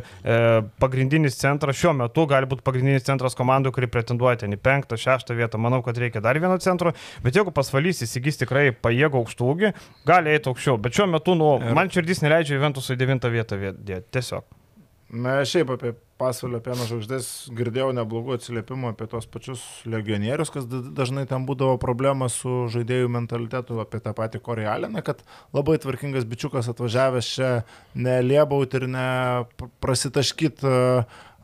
pagrindinis 0.82 1.38
centras 1.38 1.78
šiuo 1.78 1.94
metu, 2.02 2.26
gali 2.30 2.48
būti 2.50 2.66
pagrindinis 2.66 3.06
centras 3.06 3.38
komandų, 3.38 3.72
kuri 3.74 3.90
pretenduoja 3.92 4.42
ten 4.42 4.54
į 4.56 4.60
penktą, 4.62 4.98
šeštą 5.00 5.11
vietą. 5.36 5.60
Manau, 5.60 5.82
kad 5.84 5.98
reikia 6.00 6.22
dar 6.24 6.38
vieno 6.40 6.56
centro. 6.62 6.94
Bet 7.24 7.36
jeigu 7.36 7.52
pasvalys 7.52 8.00
įsigys 8.06 8.40
tikrai 8.40 8.70
pajėgų 8.72 9.20
aukštų 9.20 9.50
ūgį, 9.52 9.74
gali 10.08 10.32
eiti 10.32 10.48
aukščiau. 10.48 10.78
Bet 10.80 10.96
šiuo 10.96 11.10
metu, 11.12 11.36
nu, 11.38 11.58
man 11.74 11.92
širdis 11.92 12.22
neleidžia 12.24 12.56
Juventusui 12.56 12.96
devintą 12.96 13.30
vietą 13.32 13.60
dėti. 13.60 14.08
Tiesiog. 14.12 14.48
Na, 15.12 15.42
šiaip 15.44 15.68
apie 15.74 15.90
pasvalio 16.16 16.56
pieno 16.64 16.86
žvaigždės 16.88 17.26
girdėjau 17.52 17.90
neblogų 17.92 18.36
atsiliepimų 18.38 18.92
apie 18.92 19.04
tos 19.10 19.26
pačius 19.28 19.60
legionierius, 19.84 20.48
kas 20.54 20.64
da- 20.70 20.80
dažnai 21.02 21.26
ten 21.28 21.44
būdavo 21.44 21.74
problema 21.82 22.30
su 22.32 22.48
žaidėjų 22.72 23.10
mentalitetu, 23.12 23.76
apie 23.82 24.00
tą 24.00 24.14
patį 24.16 24.40
Korealiną, 24.40 25.02
kad 25.04 25.20
labai 25.52 25.76
tvarkingas 25.82 26.24
bičiukas 26.24 26.70
atvažiavęs 26.72 27.28
čia 27.34 27.50
neliebaut 27.92 28.72
ir 28.78 28.86
ne 28.88 29.44
pr- 29.58 29.68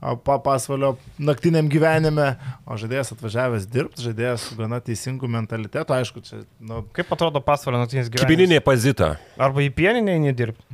prasitaškyt 0.01 0.03
a, 0.03 0.11
a, 0.13 0.17
pa 0.17 0.39
pasvalio 0.39 0.97
naktiniam 1.19 1.69
gyvenime, 1.69 2.37
o 2.67 2.77
žaidėjas 2.79 3.13
atvažiavęs 3.15 3.67
dirbti, 3.71 4.03
žaidėjas 4.03 4.49
su 4.49 4.57
gana 4.59 4.79
teisingu 4.81 5.29
mentalitetu, 5.29 5.93
aišku, 5.93 6.23
čia, 6.23 6.43
nu, 6.61 6.85
Kaip 6.93 7.13
atrodo 7.13 7.41
pasvalio 7.45 7.81
naktinis 7.83 8.09
gyvenimas? 8.09 8.27
Kibininė 8.29 8.61
pazita. 8.65 9.17
Arba 9.39 9.63
į 9.65 9.71
pieninę 9.75 10.17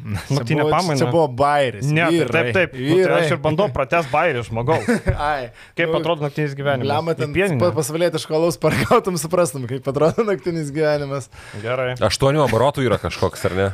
Naktinę 0.34 0.62
buvo, 0.64 0.70
pamainą. 0.70 0.98
čia 1.00 1.10
buvo 1.10 1.28
bairis. 1.28 1.86
Ne, 1.88 2.04
tai 2.10 2.28
taip, 2.28 2.52
taip. 2.54 2.74
Nu, 2.78 2.98
tai 3.04 3.20
aš 3.20 3.34
ir 3.36 3.40
bandau 3.44 3.68
pratęs 3.72 4.10
bairį 4.12 4.44
žmogaus. 4.48 4.88
Ai, 5.30 5.50
Kaip 5.78 5.88
nu, 5.92 6.00
atrodo 6.00 6.26
naktinis 6.26 6.54
gyvenimas? 6.58 6.90
Lemą 6.90 7.16
ten 7.18 7.32
pieninę? 7.34 7.60
pa- 7.62 7.72
pasvalietiško 7.76 8.36
alaus 8.36 8.58
paragautum, 8.60 9.18
suprastum, 9.20 9.66
kaip 9.70 9.88
atrodo 9.90 10.24
naktinis 10.30 10.72
gyvenimas. 10.74 11.30
Gerai. 11.64 11.94
Aštuonių 12.04 12.44
oborotų 12.48 12.84
yra 12.86 13.00
kažkoks, 13.02 13.44
ar 13.48 13.58
ne? 13.58 13.68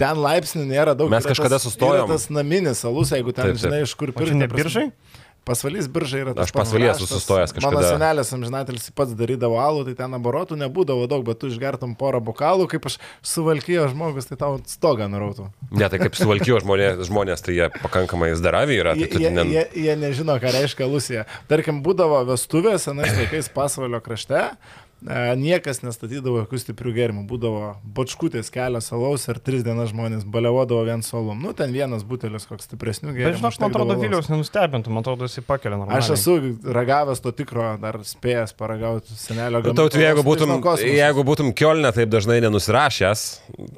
Ten 0.00 0.16
laipsnių 0.24 0.64
nėra 0.64 0.96
daug. 0.96 1.12
Mes 1.12 1.26
kažkada 1.28 1.58
tas- 1.58 1.68
sustojom. 1.68 2.08
yra 2.08 2.16
Tas 2.16 2.30
naminis 2.32 2.80
alus, 2.88 3.12
jeigu 3.12 3.34
ten, 3.36 3.50
Taip, 3.52 3.58
taip. 3.58 3.64
žinai, 3.68 3.82
iš 3.84 3.92
kur 4.00 4.14
pirkti. 4.16 4.38
ne 4.40 4.48
biržai? 4.48 4.88
Pasvalys 5.40 5.86
biržai 5.88 6.18
yra 6.20 6.32
tas 6.36 6.50
Aš 6.50 6.52
pasvaly 6.52 6.84
esu 6.90 7.06
pats 7.06 7.12
sustojęs 7.16 7.48
raštas. 7.48 7.64
Mano 7.64 7.80
kažkada. 7.80 7.96
senelis 7.96 8.32
amžinatelis 8.36 8.90
pats 8.92 9.14
darydavo 9.16 9.56
alų, 9.56 9.86
tai 9.88 9.94
ten 9.96 10.12
aborotų 10.12 10.58
nebūdavo 10.60 11.06
daug, 11.08 11.24
bet 11.24 11.40
tu 11.40 11.48
išgertum 11.48 11.94
porą 11.96 12.20
bokalų, 12.20 12.66
kaip 12.68 12.84
aš 12.90 12.98
suvalkyjo 13.24 13.86
žmogus, 13.88 14.28
tai 14.28 14.36
tau 14.36 14.60
stogą 14.68 15.08
nurautų. 15.08 15.48
Ne, 15.72 15.88
tai 15.88 15.98
kaip 16.02 16.14
suvalkijo 16.14 16.60
žmonės, 16.60 17.00
žmonės, 17.08 17.40
tai 17.40 17.56
jie 17.56 17.70
pakankamai 17.80 18.34
zdaravi 18.36 18.76
yra. 18.82 18.92
Tai 19.00 19.08
tu 19.08 19.18
jie, 19.24 19.32
ne... 19.32 19.46
jie, 19.48 19.64
jie 19.88 19.96
nežino, 19.96 20.36
ką 20.44 20.52
reiškia 20.60 20.86
Lusija. 20.86 21.24
Tarkim, 21.48 21.80
būdavo 21.82 22.20
vestuvės 22.28 22.84
senais 22.84 23.16
laikais 23.16 23.48
pasvalio 23.48 24.04
krašte. 24.04 24.50
E, 25.06 25.36
Niekas 25.40 25.82
nestatydavo 25.84 26.42
jokių 26.42 26.58
stiprių 26.60 26.92
gėrimų, 26.96 27.24
būdavo 27.30 27.74
bočkutės 27.96 28.50
kelios 28.52 28.90
alaus 28.92 29.26
ir 29.30 29.38
tris 29.42 29.62
dienas 29.66 29.90
žmonės 29.92 30.24
balevodavo 30.28 30.82
vien 30.88 31.02
solom. 31.06 31.40
Nu, 31.40 31.52
ten 31.56 31.72
vienas 31.72 32.02
butelis 32.04 32.44
koks 32.48 32.66
stipresnių 32.68 33.12
Bet 33.12 33.18
gėrimų. 33.20 33.40
žinok, 33.40 33.58
man 33.60 33.70
atrodo. 33.70 33.96
Viliaus 34.00 34.28
nenustebintų, 34.32 34.90
man 34.92 35.04
atrodo, 35.04 35.28
jis 35.30 35.40
įpakelia 35.44 35.78
normaliai. 35.80 36.02
Aš 36.02 36.12
esu 36.18 36.36
ragavęs 36.64 37.22
to 37.24 37.32
tikro, 37.36 37.70
dar 37.80 38.00
spėjęs 38.04 38.52
paragauti 38.58 39.14
senelio 39.16 39.62
Nu, 39.64 39.74
Tautu, 39.78 40.00
jeigu 40.02 40.24
gamtos 40.24 40.50
būtum, 40.50 40.90
jeigu 40.90 41.24
būtum 41.30 41.52
Kielne 41.56 41.92
taip 41.94 42.10
dažnai 42.10 42.40
nenusirašęs, 42.44 43.24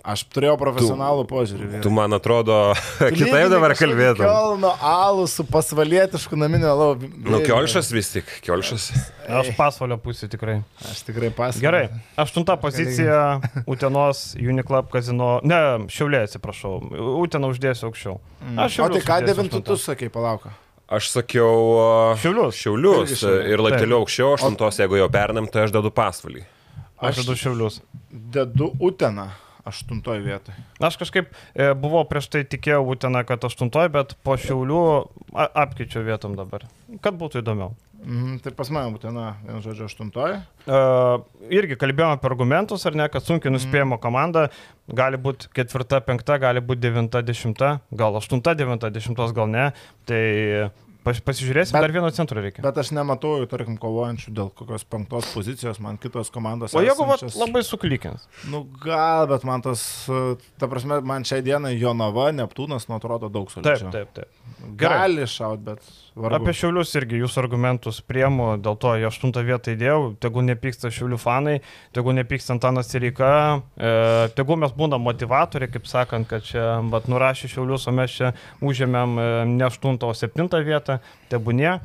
Aš 0.02 0.24
turėjau 0.32 0.56
profesionalų 0.58 1.26
požiūrį. 1.30 1.66
vyrai. 1.68 1.82
tu 1.84 1.90
man 1.94 2.12
atrodo 2.16 2.74
Tu 2.98 3.10
kitaip 3.20 3.50
dabar 3.52 3.74
kalbėtum. 3.78 4.24
Kiolno 4.24 4.72
alų 4.82 5.26
su 5.28 5.44
pasvalietišku 5.44 6.36
naminiu 6.38 6.70
alavu. 6.72 7.10
Nu, 7.22 7.38
Kielšas 7.44 7.92
vis 7.92 8.10
tik, 8.16 8.24
Kielšas. 8.42 8.88
Aš 9.28 9.52
pasvalio 9.58 9.98
pusė 10.02 10.26
tikrai. 10.32 10.62
Aš 10.90 11.02
tikrai 11.06 11.11
pasakau. 11.36 11.62
Gerai. 11.64 11.84
Aštunta 12.16 12.56
pozicija- 12.56 13.40
Utenos 13.72 14.34
Uniclub 14.40 14.90
kazino. 14.92 15.40
Ne, 15.44 15.86
Šiaulė, 15.92 16.24
atsiprašau. 16.28 16.78
Uteną 17.22 17.52
uždėsiu 17.52 17.90
aukščiau. 17.90 18.18
Aš 18.56 18.80
O 18.80 18.88
tai 18.88 19.04
ką 19.06 19.20
tu 19.62 19.76
sakai, 19.76 20.08
palauk. 20.08 20.48
Aš 20.92 21.08
sakiau. 21.08 21.52
uh, 21.76 22.18
Šiaulius. 22.20 22.58
Šiaulius. 22.58 23.22
Ir 23.22 23.62
laipteliu 23.64 24.02
aukščiau, 24.02 24.34
aštuntos, 24.36 24.80
jeigu 24.82 24.98
jau 25.00 25.08
pernam, 25.12 25.46
tai 25.48 25.64
aš 25.68 25.72
dedu 25.72 25.92
pasvalį. 25.94 26.44
Aš 27.00 27.22
dedu 27.22 27.36
Šiaulius. 27.38 27.80
Dedu 28.10 28.72
Uteną 28.80 29.30
aštuntoje 29.64 30.20
vietoje. 30.20 30.56
Aš 30.82 30.98
kažkaip 31.00 31.30
e, 31.54 31.70
buvau 31.78 32.02
prieš 32.08 32.28
tai 32.32 32.42
tikėjau 32.48 32.82
Uteną, 32.94 33.22
kad 33.26 33.44
aštuntoji, 33.46 33.92
bet 33.94 34.14
po 34.26 34.36
Šiaulių 34.40 34.82
apkeičiau 35.32 36.04
vietom 36.06 36.36
dabar. 36.38 36.66
Kad 37.02 37.18
būtų 37.20 37.42
įdomiau. 37.44 37.72
Mhm, 38.02 38.38
tai 38.42 38.50
pas 38.52 38.68
mane 38.74 38.90
Utena, 38.96 39.36
vienu 39.46 39.60
žodžiu, 39.62 39.86
aštuntoje. 39.86 40.40
Uh, 40.66 41.22
irgi 41.54 41.76
kalbėjome 41.78 42.16
apie 42.18 42.26
argumentus, 42.32 42.82
ar 42.90 42.96
ne, 42.98 43.06
kad 43.08 43.22
sunkiai 43.22 43.52
nuspėjama 43.54 44.00
komanda 44.02 44.48
gali 44.90 45.16
būti 45.22 45.46
ketvirta, 45.54 46.00
penkta, 46.02 46.38
gali 46.42 46.58
būti 46.60 46.82
devinta, 46.82 47.22
dešimta, 47.22 47.76
gal 47.94 48.18
aštunta, 48.18 48.56
devinta, 48.58 48.90
dešimtos, 48.90 49.30
gal 49.36 49.46
ne. 49.46 49.68
Tai 50.10 50.22
pas, 51.06 51.18
pasižiūrėsim, 51.18 51.74
Bet- 51.74 51.82
dar 51.82 51.94
vieno 51.94 52.10
centro 52.14 52.42
reikia. 52.42 52.62
Bet 52.62 52.76
aš 52.78 52.90
nematau 52.94 53.46
tarkim, 53.50 53.74
kovojančių 53.78 54.34
dėl 54.34 54.50
kokios 54.54 54.84
penktos 54.86 55.26
pozicijos, 55.34 55.78
man 55.82 55.98
kitos 55.98 56.30
komandos. 56.30 56.74
O 56.78 56.82
jeigu 56.82 57.06
esančios- 57.06 57.38
labai 57.38 57.62
suklikins. 57.66 58.26
Nu 58.50 58.64
gal, 58.82 59.26
bet 59.30 59.42
man 59.46 59.62
tas, 59.62 59.82
ta 60.58 60.66
prasme, 60.70 61.00
man 61.02 61.22
šią 61.26 61.40
dieną 61.42 61.72
Jonava, 61.78 62.30
Neptūnas, 62.34 62.86
nu 62.90 62.98
atrodo 62.98 63.30
daug 63.30 63.50
Taip, 63.50 63.62
solidžiau. 63.64 63.90
taip, 63.94 64.12
taip. 64.14 64.30
Gerai. 64.78 64.98
Gali 65.08 65.26
šaut, 65.26 65.58
bet 65.66 65.82
vargu. 66.16 66.36
Apie 66.42 66.52
Šiaulius 66.56 66.92
irgi 66.98 67.20
jūsų 67.22 67.40
argumentus 67.42 68.00
priemu, 68.04 68.56
dėl 68.62 68.76
to 68.80 68.92
į 69.00 69.06
aštuntą 69.08 69.44
vietą 69.46 69.72
įdėjau, 69.76 70.16
tegu 70.20 70.42
nepyksta 70.44 70.90
Šiaulių 70.92 71.18
fanai, 71.22 71.56
tegu 71.96 72.12
nepyksta 72.16 72.52
Antanas 72.56 72.90
Sirika, 72.92 73.62
e, 73.76 74.28
tegu 74.36 74.56
mes 74.60 74.72
būnam 74.76 75.02
motivatoriai, 75.06 75.70
kaip 75.72 75.86
sakant, 75.90 76.28
kad 76.28 76.44
čia 76.44 76.80
vat, 76.92 77.08
nurašė 77.08 77.48
Šiaulius, 77.54 77.88
o 77.88 77.96
mes 77.96 78.10
čia 78.18 78.34
užėmėm 78.60 79.18
e, 79.18 79.26
ne 79.56 79.66
aštuntą, 79.70 80.12
o 80.12 80.14
septintą 80.14 80.62
vietą, 80.66 81.00
tebūnie. 81.32 81.78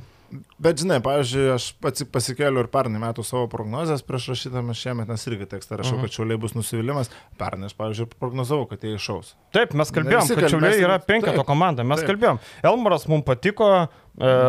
Bet 0.59 0.81
žinai, 0.81 0.97
pavyzdžiui, 0.99 1.43
aš 1.53 1.65
pats 1.79 2.03
pasikėliau 2.11 2.65
ir 2.65 2.67
pernai 2.67 2.99
metų 2.99 3.23
savo 3.23 3.45
prognozes 3.47 4.01
prieš 4.03 4.25
rašydamas 4.33 4.75
šiemet, 4.75 5.07
nes 5.07 5.23
irgi 5.29 5.45
tekstą 5.53 5.77
rašau, 5.79 5.95
Mhm. 5.95 6.01
kad 6.03 6.11
šiauliai 6.17 6.39
bus 6.43 6.51
nusivylimas. 6.51 7.07
Pernai 7.39 7.69
aš, 7.69 7.75
pavyzdžiui, 7.79 8.09
prognozavau, 8.19 8.67
kad 8.67 8.83
jie 8.83 8.97
iššaus. 8.99 9.35
Taip, 9.55 9.71
mes 9.71 9.87
kalbėjom, 9.95 10.27
kad 10.35 10.49
Šiauliai 10.51 10.83
yra 10.83 10.99
penketo 10.99 11.45
komanda, 11.47 11.85
mes 11.87 12.01
taip. 12.03 12.09
kalbėjom. 12.11 12.41
Elmaras 12.61 13.07
mums 13.07 13.23
patiko, 13.23 13.87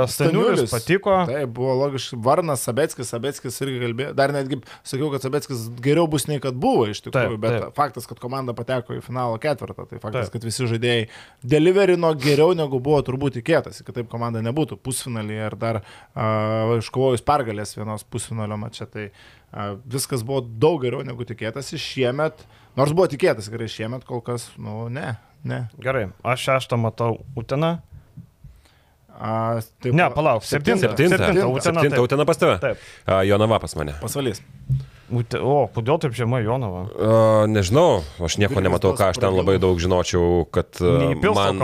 Staniulis 0.09 0.71
patiko. 0.73 1.13
Tai 1.29 1.43
buvo 1.53 1.75
logiškai. 1.77 2.17
Varnas, 2.25 2.63
Sabeckis, 2.65 3.11
Sabeckis 3.13 3.59
irgi 3.61 3.83
kalbėjo. 3.83 4.13
Dar 4.17 4.33
netgi 4.33 4.61
sakiau, 4.81 5.11
kad 5.13 5.25
Sabeckis 5.25 5.67
geriau 5.85 6.09
bus 6.09 6.25
nei 6.31 6.41
kad 6.41 6.57
buvo 6.57 6.87
iš 6.89 7.03
tikrųjų, 7.05 7.35
Taip, 7.37 7.43
bet 7.43 7.57
taip. 7.59 7.75
faktas, 7.77 8.09
kad 8.09 8.21
komanda 8.23 8.55
pateko 8.57 8.97
į 8.97 9.03
finalo 9.05 9.37
ketvirtą, 9.43 9.85
tai 9.91 10.01
faktas, 10.01 10.31
Taip. 10.31 10.39
kad 10.39 10.47
visi 10.49 10.69
žaidėjai 10.73 11.03
deliverino 11.45 12.15
geriau 12.17 12.57
negu 12.57 12.81
buvo 12.81 13.03
turbūt 13.05 13.37
tikėtasi, 13.43 13.85
kad 13.85 13.99
taip 14.01 14.09
komanda 14.13 14.41
nebūtų 14.45 14.81
pusfinalyje 14.81 15.45
ar 15.51 15.59
dar 15.61 15.81
uh, 15.83 16.79
iškovojus 16.79 17.25
pergalės 17.29 17.77
vienos 17.77 18.07
pusfinalio 18.09 18.57
mače. 18.61 18.89
Tai 18.89 19.09
uh, 19.11 19.77
viskas 19.85 20.25
buvo 20.25 20.47
daug 20.49 20.81
geriau 20.87 21.05
negu 21.05 21.29
tikėtasi 21.29 21.77
šiemet, 21.77 22.41
nors 22.79 22.97
buvo 22.97 23.11
tikėtasi 23.13 23.53
gerai 23.53 23.69
šiemet, 23.77 24.09
kol 24.09 24.25
kas, 24.25 24.49
nu 24.57 24.87
ne. 24.89 25.19
Ne. 25.47 25.69
Gerai, 25.79 26.09
aš 26.27 26.49
šeštą 26.49 26.81
matau 26.83 27.21
Uteną. 27.39 27.77
A, 29.19 29.59
taip, 29.83 29.95
Ne, 29.99 30.07
palauk, 30.15 30.45
septintą. 30.47 30.93
Septinta. 30.93 31.19
Septinta, 31.61 32.03
Utena, 32.03 32.25
pas 32.29 32.39
tave. 32.39 32.59
Taip. 32.63 32.85
A, 33.05 33.25
Jonava 33.27 33.59
pas 33.59 33.75
mane. 33.75 33.97
Pasvalys. 34.03 34.43
O, 35.09 35.55
kodėl 35.73 35.99
taip 36.03 36.13
žemai 36.17 36.43
Jonava? 36.45 36.85
Uh, 36.93 37.47
nežinau, 37.49 38.03
aš 38.21 38.37
nieko 38.39 38.59
Vilnius 38.59 38.69
nematau, 38.69 38.93
ką 38.99 39.09
aš 39.15 39.21
ten 39.23 39.33
labai 39.33 39.57
daug 39.63 39.81
žinočiau, 39.81 40.45
kad 40.53 40.79
man, 41.33 41.63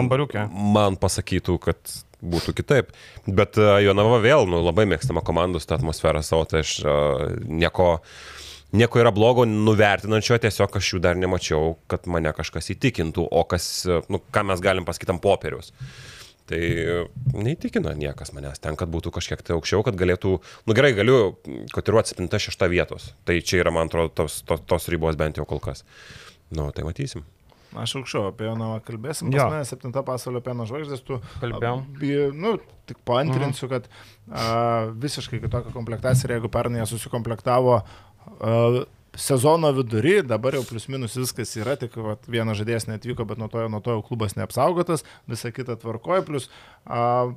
man 0.49 0.97
pasakytų, 1.01 1.59
kad 1.61 1.93
būtų 2.25 2.55
kitaip. 2.57 2.95
Bet 3.29 3.61
uh, 3.61 3.77
Jonava 3.85 4.17
vėl, 4.25 4.49
nu, 4.49 4.63
labai 4.65 4.89
mėgstama 4.89 5.23
komandus, 5.27 5.69
tą 5.69 5.77
atmosferą 5.77 6.25
savo, 6.25 6.49
tai 6.49 6.65
aš 6.65 6.79
uh, 6.89 7.37
nieko, 7.45 7.91
nieko 8.73 9.05
yra 9.05 9.13
blogo 9.15 9.45
nuvertinančio, 9.45 10.41
tiesiog 10.41 10.81
aš 10.81 10.95
jų 10.95 11.05
dar 11.05 11.21
nemačiau, 11.21 11.77
kad 11.93 12.09
mane 12.09 12.33
kažkas 12.35 12.73
įtikintų, 12.73 13.29
o 13.29 13.45
kas, 13.51 13.69
nu, 14.09 14.25
ką 14.33 14.49
mes 14.49 14.65
galim 14.65 14.89
pasakyti 14.89 15.19
ant 15.19 15.25
popieriaus. 15.25 15.75
Tai 16.45 16.59
neįtikina 17.33 17.95
niekas 17.97 18.35
manęs 18.37 18.61
ten, 18.61 18.77
kad 18.77 18.91
būtų 18.93 19.15
kažkiek 19.17 19.41
tai 19.41 19.55
aukščiau, 19.57 19.85
kad 19.87 19.97
galėtų, 19.97 20.35
nu 20.69 20.77
gerai, 20.77 20.93
galiu 20.97 21.39
kotiruoti 21.73 22.19
7-6 22.19 22.69
vietos. 22.69 23.15
Tai 23.25 23.39
čia 23.41 23.63
yra, 23.63 23.73
man 23.73 23.89
atrodo, 23.89 24.13
tos, 24.13 24.43
tos, 24.45 24.61
tos 24.69 24.91
ribos 24.93 25.17
bent 25.17 25.41
jau 25.41 25.47
kol 25.49 25.63
kas. 25.65 25.87
Nu, 26.53 26.69
tai 26.77 26.85
matysim. 26.85 27.25
Aš 27.75 27.97
aukščiau 27.99 28.29
apie 28.29 28.47
Jonavą 28.47 28.79
kalbėsim. 28.87 29.33
Pas 29.35 29.51
mane 29.51 29.65
septinta 29.67 30.05
pasaulio 30.07 30.43
pieno 30.45 30.67
žvaigždės, 30.69 31.01
tu... 31.07 31.19
Kalbėjom. 31.41 31.87
Nu, 32.39 32.53
tik 32.87 33.01
paantrinsiu, 33.09 33.67
kad 33.73 33.89
a, 34.29 34.93
visiškai 35.03 35.41
kitokia 35.43 35.73
komplektacija 35.75 36.29
ir 36.29 36.37
jeigu 36.37 36.53
pernai 36.55 36.83
jie 36.83 36.91
susikomplektavo 36.93 37.81
a, 37.81 38.53
sezono 39.21 39.71
vidury, 39.77 40.19
dabar 40.27 40.59
jau 40.59 40.65
plius 40.69 40.89
minus 40.93 41.17
viskas 41.19 41.55
yra, 41.61 41.77
tik 41.81 41.97
vat, 42.03 42.27
vienas 42.31 42.59
žaidėjas 42.61 42.89
netvyko, 42.91 43.27
bet 43.29 43.41
nuo 43.41 43.49
to, 43.53 43.65
nuo 43.73 43.83
to 43.85 43.97
jau 43.97 44.05
klubas 44.07 44.37
neapsaugotas, 44.39 45.07
visa 45.31 45.53
kita 45.55 45.79
tvarkoja, 45.81 46.25
plus 46.27 46.51
a, 46.85 47.31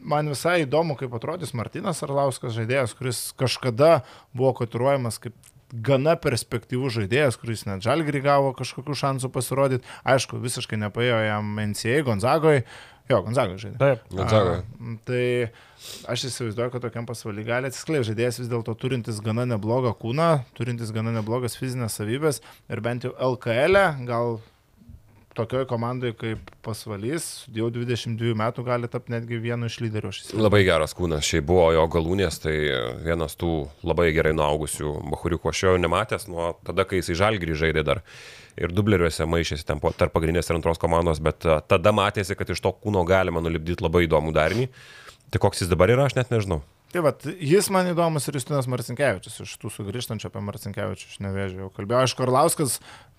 man 0.00 0.32
visai 0.32 0.62
įdomu, 0.64 0.96
kaip 0.98 1.14
atrodys 1.18 1.54
Martinas 1.56 2.02
Arlauskas 2.06 2.56
žaidėjas, 2.56 2.96
kuris 2.98 3.22
kažkada 3.38 4.02
buvo 4.36 4.54
kotiruojamas 4.62 5.20
kaip 5.22 5.36
gana 5.72 6.14
perspektyvus 6.16 6.94
žaidėjas, 6.96 7.36
kuris 7.40 7.66
net 7.68 7.84
žalgrį 7.84 8.22
gavo 8.24 8.52
kažkokių 8.56 8.96
šansų 8.96 9.30
pasirodyti. 9.34 9.88
Aišku, 10.08 10.40
visiškai 10.40 10.78
nepaėjo 10.80 11.18
jam 11.26 11.50
NCA 11.60 12.00
Gonzagoje. 12.06 12.62
Jo, 13.10 13.20
Gonzagoje 13.26 13.60
žaidė. 13.66 13.78
Taip. 13.82 14.06
Gonzagoje. 14.14 14.62
Tai 15.08 15.24
aš 16.10 16.28
įsivaizduoju, 16.30 16.74
kad 16.74 16.84
tokiam 16.88 17.08
pasaulyje 17.08 17.48
gali 17.48 17.70
atsiskleisti 17.70 18.12
žaidėjas 18.12 18.42
vis 18.42 18.52
dėlto 18.52 18.74
turintis 18.78 19.22
gana 19.24 19.46
neblogą 19.48 19.94
kūną, 19.98 20.30
turintis 20.58 20.92
gana 20.94 21.14
neblogas 21.16 21.58
fizinės 21.58 21.98
savybės 22.00 22.42
ir 22.68 22.84
bent 22.84 23.08
jau 23.08 23.14
LKL, 23.32 23.80
e, 23.80 24.06
gal 24.08 24.38
tokioj 25.38 25.66
komandai 25.70 26.12
kaip 26.18 26.50
pasvalys, 26.64 27.26
jau 27.54 27.68
22 27.72 28.34
metų 28.38 28.64
gali 28.66 28.90
tapti 28.90 29.14
netgi 29.14 29.38
vienu 29.42 29.68
iš 29.70 29.78
lyderių. 29.84 30.12
Labai 30.38 30.64
geras 30.66 30.94
kūnas, 30.98 31.26
šiaip 31.26 31.46
buvo 31.48 31.68
jo 31.76 31.84
galūnės, 31.94 32.40
tai 32.42 32.56
vienas 33.04 33.38
tų 33.38 33.52
labai 33.86 34.10
gerai 34.16 34.34
nuaugusių 34.36 34.96
bahuriukų 35.12 35.52
aš 35.52 35.64
jau 35.66 35.74
nematęs 35.80 36.28
nuo 36.30 36.52
tada, 36.66 36.86
kai 36.88 37.02
jisai 37.02 37.18
žalgrį 37.22 37.58
žaidė 37.62 37.86
dar. 37.86 38.02
Ir 38.58 38.72
dubleriuose 38.74 39.26
maišėsi 39.30 39.66
ten 39.68 39.78
tarp 39.78 40.14
pagrindinės 40.16 40.50
ir 40.50 40.58
antros 40.58 40.80
komandos, 40.82 41.20
bet 41.22 41.46
tada 41.70 41.92
matėsi, 41.94 42.34
kad 42.38 42.50
iš 42.50 42.64
to 42.64 42.74
kūno 42.74 43.04
galima 43.06 43.42
nulipdyti 43.44 43.84
labai 43.84 44.08
įdomų 44.08 44.34
darinį. 44.34 44.66
Tai 45.32 45.40
koks 45.42 45.62
jis 45.62 45.70
dabar 45.70 45.92
yra, 45.92 46.08
aš 46.08 46.16
net 46.16 46.32
nežinau. 46.32 46.62
Tai 46.92 47.02
vat, 47.04 47.26
jis 47.44 47.68
man 47.74 47.90
įdomus 47.90 48.24
ir 48.30 48.38
Justinas 48.38 48.68
Marcinkievičius, 48.70 49.42
iš 49.44 49.56
tų 49.60 49.70
sugrįžtančių 49.74 50.30
apie 50.30 50.40
Marcinkievičius, 50.46 51.10
aš 51.12 51.22
nevėžiau, 51.26 51.66
jau 51.66 51.72
kalbėjau. 51.76 52.06
Aišku, 52.06 52.24
Arlauskas 52.24 52.78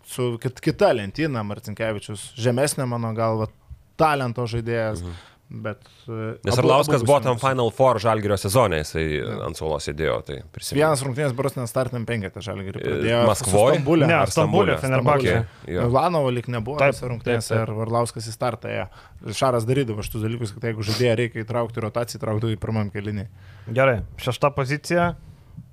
su 0.10 0.32
kit, 0.42 0.58
kita 0.66 0.90
lentyna, 0.98 1.44
Marcinkievičius, 1.46 2.32
žemesnė 2.40 2.88
mano 2.90 3.12
galva, 3.18 3.52
talento 4.00 4.48
žaidėjas. 4.50 5.04
Mhm. 5.06 5.20
Bet, 5.50 5.82
e, 6.06 6.38
Nes 6.46 6.60
Arlauskas 6.62 7.02
buvo 7.02 7.18
tam. 7.26 7.40
Final 7.42 7.72
Four 7.74 7.98
žalgerio 7.98 8.36
sezone, 8.38 8.84
jisai 8.84 9.06
ant 9.48 9.58
suolo 9.58 9.80
sėdėjo, 9.82 10.18
tai 10.28 10.36
prisimenu. 10.54 10.78
Vienas 10.84 11.02
rungtynės 11.02 11.34
brosnės 11.34 11.74
startiniam 11.74 12.06
penketą 12.06 12.44
žalį 12.46 12.68
pradėjo. 12.76 13.24
Maskvoj? 13.26 13.80
Stambulė. 13.80 14.06
Ne, 14.12 14.18
ar 14.20 14.30
Stambulė. 14.30 15.40
Jo. 15.66 15.88
Milanovo 15.90 16.30
lik 16.36 16.52
nebuvo 16.54 16.78
Taip, 16.78 16.94
tose 16.94 17.10
rungtynėse 17.10 17.50
taip, 17.50 17.64
taip. 17.64 17.74
ir 17.74 17.82
Varlauskas 17.82 18.30
į 18.30 18.36
startą 18.36 18.70
ėjo. 18.76 18.86
Šaras 19.42 19.66
darydavo 19.66 20.06
šitus 20.06 20.28
dalykus, 20.28 20.54
kad 20.54 20.70
jeigu 20.70 20.86
žaidėją 20.86 21.18
reikia 21.24 21.42
įtraukti 21.48 21.86
rotaciją, 21.88 22.22
įtraukdavo 22.22 22.54
į 22.54 22.62
pirmam 22.62 22.94
kelinį. 22.94 23.26
Gerai, 23.74 24.00
šešta 24.22 24.54
pozicija. 24.54 25.16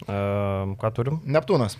Um, 0.08 0.72
ką 0.80 0.94
turim? 0.96 1.20
Neptūnas. 1.28 1.76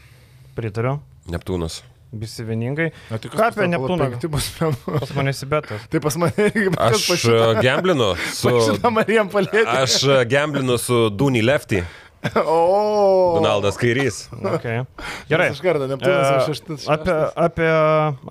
Pritariu. 0.57 0.99
Neptūnas. 1.33 1.81
Visi 2.15 2.45
vieningai. 2.47 2.93
Na, 3.11 3.19
tai 3.19 3.31
Ką 3.33 3.49
apie 3.49 3.67
Neptūną? 3.73 4.09
Tai 4.23 4.31
bus. 4.31 4.49
Pas 4.61 5.13
mane 5.17 5.35
įsibetas. 5.35 5.89
Tai 5.91 6.01
pas 6.05 6.17
mane 6.23 6.49
irgi 6.49 6.71
Aš 6.87 7.07
uh, 7.27 7.45
gamblinu 7.67 8.13
su... 8.31 8.53
Šitą 8.71 8.93
Marijam 8.95 9.31
palėtį. 9.33 9.67
Aš 9.83 9.99
gamblinu 10.31 10.79
su 10.81 11.07
Dūny 11.11 11.43
Lefty, 11.45 11.83
O. 12.47 13.35
Donaldas 13.37 13.77
Kairys. 13.77 14.27
Okay. 14.33 14.85
Gerai. 15.31 15.51
Aš 15.53 15.61
kartą 15.65 15.89
Neptūnas 15.91 16.27
E, 16.27 16.33
jau 16.33 16.47
šeštas. 16.51 16.87
Apie, 16.91 17.17
apie, 17.47 17.71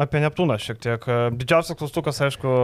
apie 0.05 0.23
Neptūną 0.25 0.57
šiek 0.61 0.81
tiek. 0.83 1.07
E, 1.07 1.19
Didžiausias 1.37 1.77
klaustukas, 1.79 2.19
aišku, 2.25 2.55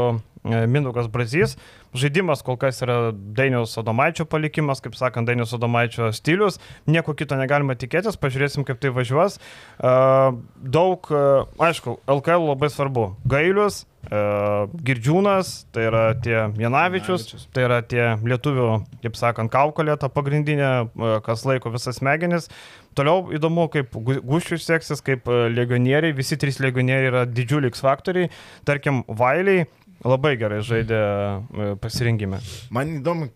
e, 0.43 0.64
Mindaugas 0.68 1.09
Brazys. 1.12 1.57
Žaidimas 1.94 2.39
kol 2.46 2.56
kas 2.56 2.80
yra 2.86 3.12
Dainiaus 3.12 3.74
Adomaičio 3.82 4.24
palikimas, 4.32 4.80
kaip 4.84 4.96
sakant, 4.96 5.28
Dainiaus 5.28 5.52
Adomaičio 5.58 6.12
stilius. 6.16 6.60
Nieko 6.88 7.12
kito 7.20 7.36
negalima 7.36 7.76
tikėtis, 7.76 8.16
pažiūrėsim, 8.22 8.64
kaip 8.68 8.80
tai 8.80 8.94
važiuos. 8.96 9.36
E, 9.38 9.94
Daug, 10.72 11.10
e, 11.12 11.24
aišku, 11.68 11.98
LKL 12.08 12.48
labai 12.54 12.70
svarbu. 12.72 13.10
Gailius, 13.28 13.82
e, 14.08 14.22
Girdžiūnas, 14.88 15.52
tai 15.76 15.88
yra 15.89 16.04
tie 16.24 16.38
Janavičius, 16.64 17.28
tai 17.52 17.66
yra 17.68 17.82
tie 17.84 18.14
lietuvių, 18.24 18.70
kaip 19.04 19.20
sakant, 19.20 19.52
kaukolė, 19.54 19.98
ta 20.00 20.08
pagrindinė, 20.08 20.72
kas 21.28 21.44
laiko 21.50 21.74
visas 21.76 22.00
smegenis. 22.00 22.48
Toliau 22.96 23.30
įdomu, 23.36 23.68
kaip 23.72 23.94
gu- 23.96 24.20
guščius 24.24 24.66
seksis, 24.68 25.00
kaip 25.04 25.28
legionieriai, 25.28 26.16
visi 26.16 26.36
trys 26.39 26.60
legionieriai 26.64 27.12
yra 27.12 27.22
didžiuliai 27.28 27.72
X 27.72 27.84
faktoriai. 27.86 28.32
Tarkim, 28.68 29.04
Vailiai 29.08 29.68
labai 30.06 30.34
gerai 30.39 30.62
žaidė 30.66 30.99
e, 30.99 31.68
pasirinkime. 31.82 32.39
Man 32.74 32.95
įdomu, 32.99 33.30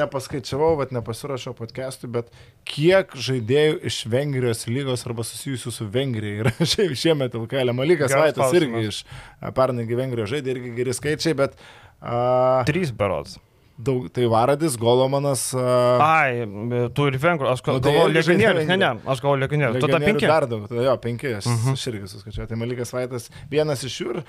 nepaskaičiavau, 0.00 0.74
bet 0.80 0.92
nepasirašiau 0.96 1.54
podcast'ui, 1.58 2.10
bet 2.12 2.32
kiek 2.68 3.14
žaidėjų 3.28 3.78
iš 3.90 4.02
Vengrijos 4.12 4.66
lygos 4.70 5.06
arba 5.08 5.26
susijusių 5.26 5.74
su 5.74 5.88
Vengrija 5.92 6.44
yra 6.44 6.54
šiaip 6.74 6.96
šiemet 6.98 7.38
LKL. 7.38 7.74
Malikas 7.76 8.16
Vaitas 8.16 8.52
irgi 8.58 8.88
iš 8.90 9.04
a, 9.40 9.52
pernai 9.54 9.86
Vengrijos 9.88 10.32
žaidė, 10.34 10.56
irgi 10.56 10.74
geri 10.80 10.96
skaičiai, 10.96 11.38
bet 11.38 11.56
a, 12.00 12.62
Trys 12.68 12.92
berods. 12.94 13.38
Daug, 13.84 14.06
tai 14.14 14.26
Varadis, 14.30 14.76
Golomanas. 14.80 15.48
A, 15.58 15.66
Ai, 16.02 16.46
tu 16.94 17.06
ir 17.10 17.18
vengrų, 17.22 17.50
aš 17.52 17.62
Nu, 17.66 17.78
tai 17.80 17.92
galvoju 17.94 18.12
legionierius, 18.12 18.66
ne, 18.68 18.76
ne, 18.80 18.90
aš 19.08 19.22
galvoju 19.24 19.40
legionierius. 19.42 19.84
Tada 19.84 20.00
penki. 20.02 20.28
Dar 20.28 20.46
daug, 20.50 20.66
tada 20.70 20.84
jo, 20.86 20.94
penki, 21.02 21.32
aš, 21.38 21.46
uh 21.48 21.64
-huh. 21.66 21.76
aš 21.76 21.86
irgi 21.90 22.10
suskaičiau. 22.12 22.46
Tai 22.50 22.58
Malikas 22.60 22.92
Vaitas 22.92 23.30
vienas 23.50 23.84
iš 23.88 24.00
jų 24.00 24.08
ir 24.14 24.22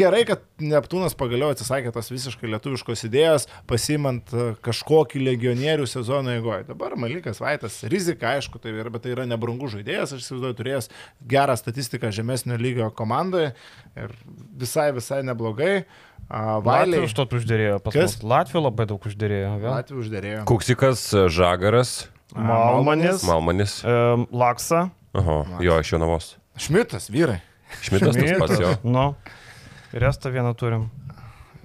gerai, 0.00 0.24
kad 0.28 0.42
Neptūnas 0.60 1.16
pagaliau 1.18 1.50
atsisakė 1.52 1.92
tos 1.92 2.10
visiškai 2.10 2.50
lietuviškos 2.54 3.04
idėjos, 3.08 3.48
pasimant 3.66 4.34
kažkokį 4.62 5.22
legionierių 5.24 5.86
sezono 5.86 6.34
eigoje. 6.34 6.64
Dabar 6.68 6.96
Malikas 6.96 7.40
Vaitas, 7.40 7.82
rizika, 7.84 8.34
aišku, 8.38 8.58
tai 8.58 8.72
yra, 8.72 8.90
bet 8.90 9.02
tai 9.02 9.14
yra 9.14 9.26
nebrangus 9.26 9.76
žaidėjas, 9.76 10.14
aš 10.14 10.24
įsivaizduoju, 10.24 10.58
turėjęs 10.58 10.90
gerą 11.28 11.56
statistiką 11.56 12.10
žemesnio 12.10 12.56
lygio 12.56 12.90
komandoje 12.90 13.54
ir 13.96 14.14
visai, 14.58 14.92
visai 14.96 15.22
neblogai. 15.22 15.72
Latvijų 15.78 16.07
Vailiai, 16.28 17.06
už 17.08 17.14
to 17.16 17.24
uždėrėjo 17.38 17.78
pas 17.80 17.96
mus. 17.96 18.18
Latvijų 18.20 18.60
labai 18.66 18.84
daug 18.90 19.00
uždėrėjo. 19.08 19.52
vėl. 19.62 19.70
Latvijų 19.72 20.00
uždėrėjo. 20.02 20.40
Kuksikas, 20.50 21.04
Žagaras, 21.32 21.92
Malmanis. 22.36 23.24
Malmanis. 23.24 23.78
E, 23.80 23.96
Laksa. 24.32 24.90
Oho, 25.16 25.38
jo, 25.64 25.78
iš 25.80 25.94
Jonavos. 25.94 26.36
Šmitas, 26.60 27.08
vyrai. 27.08 27.40
Šmitas 27.80 28.16
tas 28.16 28.36
pats 28.42 28.60
jo. 28.60 28.74
Nu. 28.84 29.14
Restą 29.96 30.32
vieną 30.34 30.52
turim. 30.58 30.90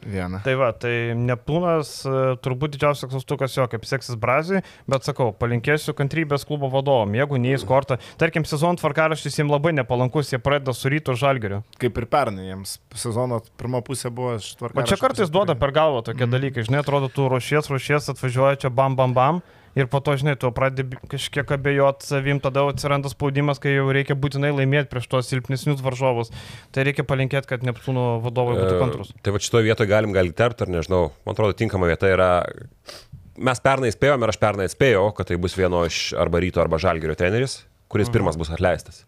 Vieną. 0.05 0.41
Tai 0.43 0.53
va, 0.59 0.69
tai 0.75 1.13
Neptūnas 1.17 1.91
e, 2.05 2.13
turbūt 2.43 2.75
didžiausias 2.75 3.09
klaustukas 3.11 3.55
jo, 3.55 3.65
kaip 3.71 3.85
seksis 3.87 4.17
Brazijai, 4.19 4.63
bet 4.89 5.07
sakau, 5.07 5.31
palinkėsiu 5.37 5.95
kantrybės 5.97 6.45
klubo 6.49 6.69
vadovom, 6.73 7.15
jeigu 7.17 7.39
neįs 7.41 7.65
kortą. 7.69 7.99
Tarkim, 8.21 8.45
sezono 8.49 8.79
tvarkaraštis 8.81 9.39
jiems 9.39 9.53
labai 9.53 9.73
nepalankus, 9.77 10.33
jie 10.33 10.41
pradeda 10.43 10.75
su 10.75 10.91
ryto 10.91 11.15
žalgeriu. 11.19 11.63
Kaip 11.81 11.97
ir 12.01 12.09
pernai, 12.11 12.49
jiems 12.51 12.77
sezono 12.99 13.41
pirma 13.59 13.83
pusė 13.85 14.11
buvo 14.13 14.35
O 14.35 14.39
ištvarka. 14.41 14.87
čia 14.89 14.99
kartais 15.01 15.31
duoda 15.33 15.55
per 15.59 15.73
galvą 15.75 16.03
tokie 16.09 16.27
dalykai, 16.29 16.67
žinai, 16.67 16.83
atrodo, 16.83 17.09
tu 17.13 17.27
ruošies, 17.31 17.69
ruošies, 17.71 18.11
atvažiuoja 18.13 18.63
čia 18.65 18.73
bam 18.73 18.97
bam 18.99 19.15
bam. 19.15 19.43
Ir 19.75 19.87
po 19.89 19.97
to, 20.05 20.13
žinai, 20.13 20.35
tu 20.37 20.51
pradedi 20.53 20.97
kažkiek 21.09 21.49
abejoti 21.55 22.05
savim, 22.05 22.37
tada 22.43 22.61
atsiranda 22.69 23.09
spaudimas, 23.09 23.57
kai 23.57 23.71
jau 23.73 23.87
reikia 23.89 24.13
būtinai 24.13 24.51
laimėti 24.53 24.91
prieš 24.91 25.07
tos 25.09 25.31
silpnesnius 25.31 25.81
varžovus. 25.81 26.29
Tai 26.75 26.83
reikia 26.85 27.01
palinkėti, 27.09 27.49
kad 27.49 27.65
Neptūno 27.65 28.19
vadovai 28.21 28.53
būtų 28.59 28.75
kantrus. 28.83 29.09
E, 29.15 29.23
Tai 29.25 29.33
va 29.33 29.41
šitoje 29.41 29.65
vietoje 29.65 29.89
galim 29.89 30.13
gal 30.13 30.29
įterpti, 30.29 30.67
ar 30.67 30.73
nežinau, 30.75 31.01
man 31.25 31.33
atrodo, 31.33 31.57
tinkama 31.57 31.89
vieta 31.89 32.11
yra. 32.13 32.29
Mes 33.41 33.63
pernai 33.65 33.89
spėjome 33.89 34.27
ir 34.27 34.35
aš 34.35 34.37
pernai 34.37 34.69
spėjau, 34.69 35.07
kad 35.17 35.31
tai 35.31 35.39
bus 35.41 35.57
vieno 35.57 35.81
iš 35.89 36.13
arba 36.21 36.37
ryto, 36.43 36.61
arba 36.61 36.77
žalgerio 36.77 37.17
treneris, 37.17 37.63
kuris 37.89 38.11
Mhm. 38.11 38.13
pirmas 38.13 38.37
bus 38.37 38.53
atleistas. 38.53 39.05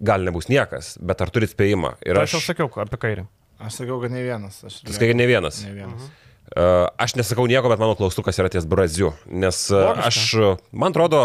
Gal 0.00 0.24
nebus 0.24 0.48
niekas, 0.48 0.96
bet 0.98 1.20
ar 1.20 1.28
turit 1.30 1.52
spėjimą? 1.52 1.96
Ir 2.08 2.16
aš, 2.18 2.32
aš 2.32 2.40
jau 2.40 2.54
sakiau 2.54 2.72
apie 2.82 2.96
kairį. 2.96 3.26
Aš 3.60 3.82
sakiau, 3.84 4.00
kad 4.02 4.10
ne 4.10 4.24
vienas. 4.24 4.64
Aš 4.64 4.80
Sakai, 4.82 5.12
kad 5.12 5.16
ne 5.20 5.26
vienas. 5.28 5.60
Ne 5.62 5.76
vienas. 5.76 6.08
Uh, 6.08 6.23
aš 6.54 7.16
nesakau 7.18 7.46
nieko, 7.50 7.68
bet 7.72 7.82
mano 7.82 7.96
klaustukas 7.98 8.38
yra 8.38 8.50
ties 8.52 8.66
Braziu. 8.68 9.12
Nes 9.26 9.66
aš, 9.74 10.20
man 10.70 10.94
atrodo, 10.94 11.22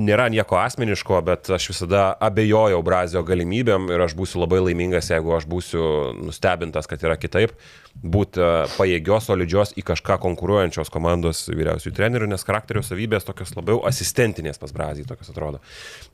nėra 0.00 0.28
nieko 0.32 0.56
asmeniško, 0.60 1.20
bet 1.26 1.50
aš 1.52 1.68
visada 1.72 2.04
abejojau 2.22 2.80
Brazio 2.84 3.22
galimybėm 3.26 3.90
ir 3.92 4.04
aš 4.06 4.14
būsiu 4.16 4.40
labai 4.42 4.62
laimingas, 4.62 5.10
jeigu 5.12 5.34
aš 5.36 5.46
būsiu 5.50 5.84
nustebintas, 6.22 6.88
kad 6.90 7.02
yra 7.04 7.18
kitaip 7.20 7.52
būti 7.92 8.40
e, 8.40 8.50
pajėgios, 8.72 9.26
solidžios 9.28 9.74
į 9.76 9.84
kažką 9.90 10.16
konkuruojančios 10.22 10.90
komandos 10.92 11.44
vyriausiųjų 11.52 11.94
trenerių, 11.96 12.30
nes 12.32 12.44
charakterio 12.46 12.82
savybės 12.86 13.26
tokios 13.28 13.52
labiau 13.56 13.82
asistentinės 13.88 14.60
pas 14.62 14.72
Brazijai 14.72 15.08
tokios 15.10 15.32
atrodo. 15.32 15.60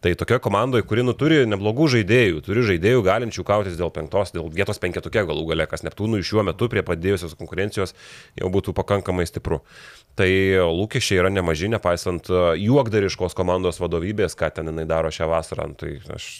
Tai 0.02 0.12
tokia 0.18 0.40
komandoje, 0.42 0.86
kuri 0.88 1.06
nu, 1.06 1.14
turi 1.18 1.44
neblogų 1.48 1.88
žaidėjų, 1.94 2.42
turi 2.48 2.66
žaidėjų 2.72 3.04
galinčių 3.06 3.46
kautis 3.46 3.78
dėl 3.78 3.92
penktos, 3.94 4.34
dėl 4.34 4.50
vietos 4.52 4.82
penketukė 4.82 5.24
galų 5.28 5.46
gale, 5.52 5.68
kas 5.70 5.86
Neptūnui 5.86 6.24
šiuo 6.26 6.44
metu 6.50 6.68
prie 6.72 6.82
padėjusios 6.86 7.38
konkurencijos 7.38 7.94
jau 8.38 8.50
būtų 8.52 8.74
pakankamai 8.76 9.28
stipru. 9.30 9.62
Tai 10.18 10.30
lūkesčiai 10.74 11.20
yra 11.22 11.30
nemaži, 11.30 11.70
nepaisant 11.70 12.26
e, 12.26 12.42
juokdariškos 12.64 13.36
komandos 13.38 13.78
vadovybės, 13.78 14.34
ką 14.38 14.50
ten 14.56 14.72
jinai 14.72 14.88
daro 14.88 15.12
šią 15.14 15.28
vasarą. 15.30 15.68
Tai 15.78 15.92
aš 16.16 16.32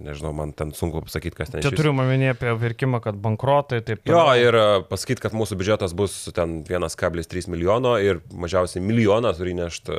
nežinau, 0.00 0.32
man 0.36 0.52
ten 0.56 0.72
sunku 0.76 1.02
pasakyti, 1.04 1.36
kas 1.36 1.52
ten 1.52 1.62
Čia 1.64 1.72
turiu 1.76 1.92
omenyje 1.92 2.34
apie 2.34 2.52
virkimą, 2.60 3.00
kad 3.04 3.18
bankrotai, 3.20 3.80
taip. 3.84 4.02
Jo, 4.08 4.22
ir 4.38 4.56
e, 4.56 4.64
pasakyti, 4.88 5.22
kad 5.24 5.36
mūsų 5.36 5.58
biudžetas 5.60 5.94
bus 5.96 6.16
ten 6.36 6.60
1,3 6.68 7.48
milijono 7.52 7.94
ir 8.02 8.22
mažiausiai 8.32 8.82
milijoną 8.84 9.32
turi 9.36 9.54
nešti 9.58 9.96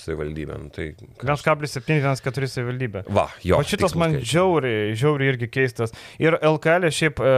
savivaldybė. 0.00 0.58
Nu, 0.60 0.70
tai 0.74 0.90
1,7, 1.22 1.82
1,4 1.86 2.50
savivaldybė. 2.56 3.04
Va, 3.14 3.28
jo. 3.46 3.60
O 3.60 3.66
šitas 3.66 3.96
man 3.98 4.16
skaičiai. 4.16 4.30
žiauriai, 4.34 4.94
žiauriai 4.98 5.34
irgi 5.34 5.50
keistas. 5.58 5.94
Ir 6.22 6.38
LKL, 6.38 6.90
šiaip 6.94 7.22
e, 7.22 7.34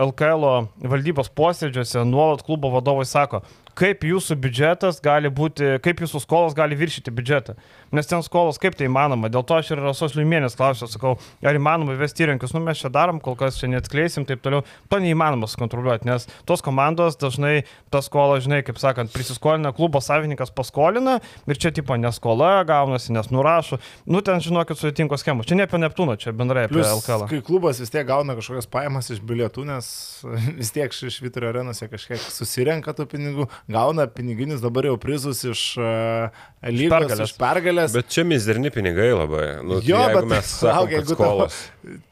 LKL 0.00 0.46
valdybos 0.90 1.32
posėdžiuose 1.36 2.06
nuolat 2.08 2.44
klubo 2.46 2.72
vadovai 2.72 3.08
sako, 3.08 3.44
kaip 3.80 4.04
jūsų 4.04 4.36
biudžetas 4.44 5.00
gali 5.04 5.30
būti, 5.32 5.76
kaip 5.84 6.02
jūsų 6.04 6.20
skolos 6.24 6.56
gali 6.56 6.76
viršyti 6.78 7.12
biudžetą. 7.14 7.56
Nes 7.90 8.06
ten 8.06 8.22
skolos 8.22 8.60
kaip 8.62 8.76
tai 8.78 8.86
įmanoma. 8.86 9.26
Dėl 9.32 9.42
to 9.46 9.56
aš 9.58 9.72
ir 9.74 9.80
Rasos 9.82 10.14
Liumienės 10.14 10.54
klausiau, 10.58 10.86
sakau, 10.90 11.16
ar 11.42 11.56
įmanoma 11.58 11.96
įvesti 11.96 12.22
įrankius, 12.22 12.52
nu 12.54 12.62
mes 12.62 12.78
čia 12.78 12.90
darom, 12.92 13.18
kol 13.22 13.34
kas 13.38 13.58
čia 13.58 13.66
neatskleisim, 13.72 14.26
taip 14.28 14.44
toliau. 14.44 14.62
To 14.92 15.00
neįmanoma 15.02 15.48
sukontroliuoti, 15.50 16.06
nes 16.06 16.28
tos 16.46 16.62
komandos 16.62 17.18
dažnai 17.18 17.64
tą 17.90 18.02
skolą, 18.06 18.38
žinai, 18.44 18.60
kaip 18.66 18.78
sakant, 18.78 19.10
prisiskolina, 19.10 19.72
klubo 19.74 19.98
savininkas 20.04 20.54
paskolina 20.54 21.18
ir 21.50 21.58
čia 21.58 21.72
tipo 21.74 21.96
neskola 21.98 22.60
gaunasi, 22.68 23.10
nes 23.16 23.32
nurašo. 23.34 23.80
Nu 24.06 24.22
ten 24.22 24.38
žinokit, 24.44 24.78
sudėtingos 24.78 25.24
schemos. 25.24 25.50
Čia 25.50 25.58
ne 25.58 25.66
apie 25.66 25.82
Neptūną, 25.82 26.14
čia 26.20 26.34
bendrai 26.36 26.68
apie 26.68 26.78
Plius, 26.78 26.92
LKL. 27.00 27.26
Kai 27.32 27.42
klubas 27.46 27.82
vis 27.82 27.90
tiek 27.90 28.06
gauna 28.06 28.38
kažkokias 28.38 28.70
pajamas 28.70 29.10
iš 29.10 29.18
bilietų, 29.26 29.66
nes 29.66 29.90
vis 30.60 30.70
tiek 30.76 30.94
iš 30.94 31.18
Švitrio 31.18 31.50
arenose 31.50 31.90
kažkiek 31.90 32.22
susirenka 32.22 32.94
tų 32.94 33.08
pinigų, 33.10 33.50
gauna 33.70 34.06
piniginius 34.14 34.62
dabar 34.62 34.86
jau 34.86 34.94
prizus 35.00 35.42
iš 35.48 35.66
uh, 35.82 36.30
lygos, 36.68 36.92
pergalės. 36.92 37.32
pergalės. 37.40 37.94
Bet 37.96 38.10
čia 38.12 38.24
mizerni 38.28 38.70
pinigai 38.74 39.10
labai. 39.14 39.44
Nu, 39.64 39.78
jo, 39.84 40.00
bet 40.12 40.26
mes 40.28 40.50
sakom, 40.60 40.90
jeigu 40.92 41.16
skolos. 41.16 41.56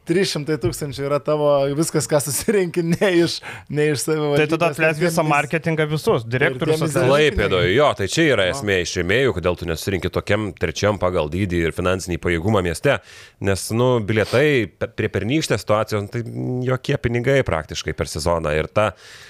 300 0.09 0.57
tūkstančių 0.63 1.03
yra 1.05 1.19
tavo 1.21 1.51
viskas, 1.77 2.07
ką 2.09 2.17
susirinki, 2.25 2.81
ne 2.81 3.11
iš, 3.19 3.37
ne 3.69 3.91
iš 3.91 4.07
savo. 4.07 4.31
Tai 4.39 4.47
tada 4.49 4.71
atleis 4.73 4.97
visą 4.97 5.25
marketingą 5.27 5.85
visus, 5.91 6.25
direktorius 6.25 6.97
Laipėdoje, 6.97 7.69
jo, 7.75 7.91
tai 7.99 8.09
čia 8.09 8.25
yra 8.31 8.49
esmė 8.49 8.79
iš 8.81 8.95
rėmėjų, 9.03 9.37
kodėl 9.37 9.59
tu 9.59 9.69
nesurinkti 9.69 10.09
tokiam 10.17 10.49
trečiam 10.57 10.97
pagal 11.01 11.29
dydį 11.29 11.63
ir 11.67 11.77
finansinį 11.77 12.17
pajėgumą 12.25 12.65
mieste, 12.65 12.97
nes, 13.45 13.69
nu, 13.77 13.91
bilietai 14.01 14.65
prie 14.97 15.13
pernykštės 15.13 15.61
situacijos, 15.61 16.09
tai 16.09 16.25
jokie 16.65 16.97
pinigai 16.97 17.43
praktiškai 17.45 17.93
per 17.93 18.09
sezoną 18.09 18.57
ir 18.57 18.73
ta 18.73 18.95
E, 18.95 19.28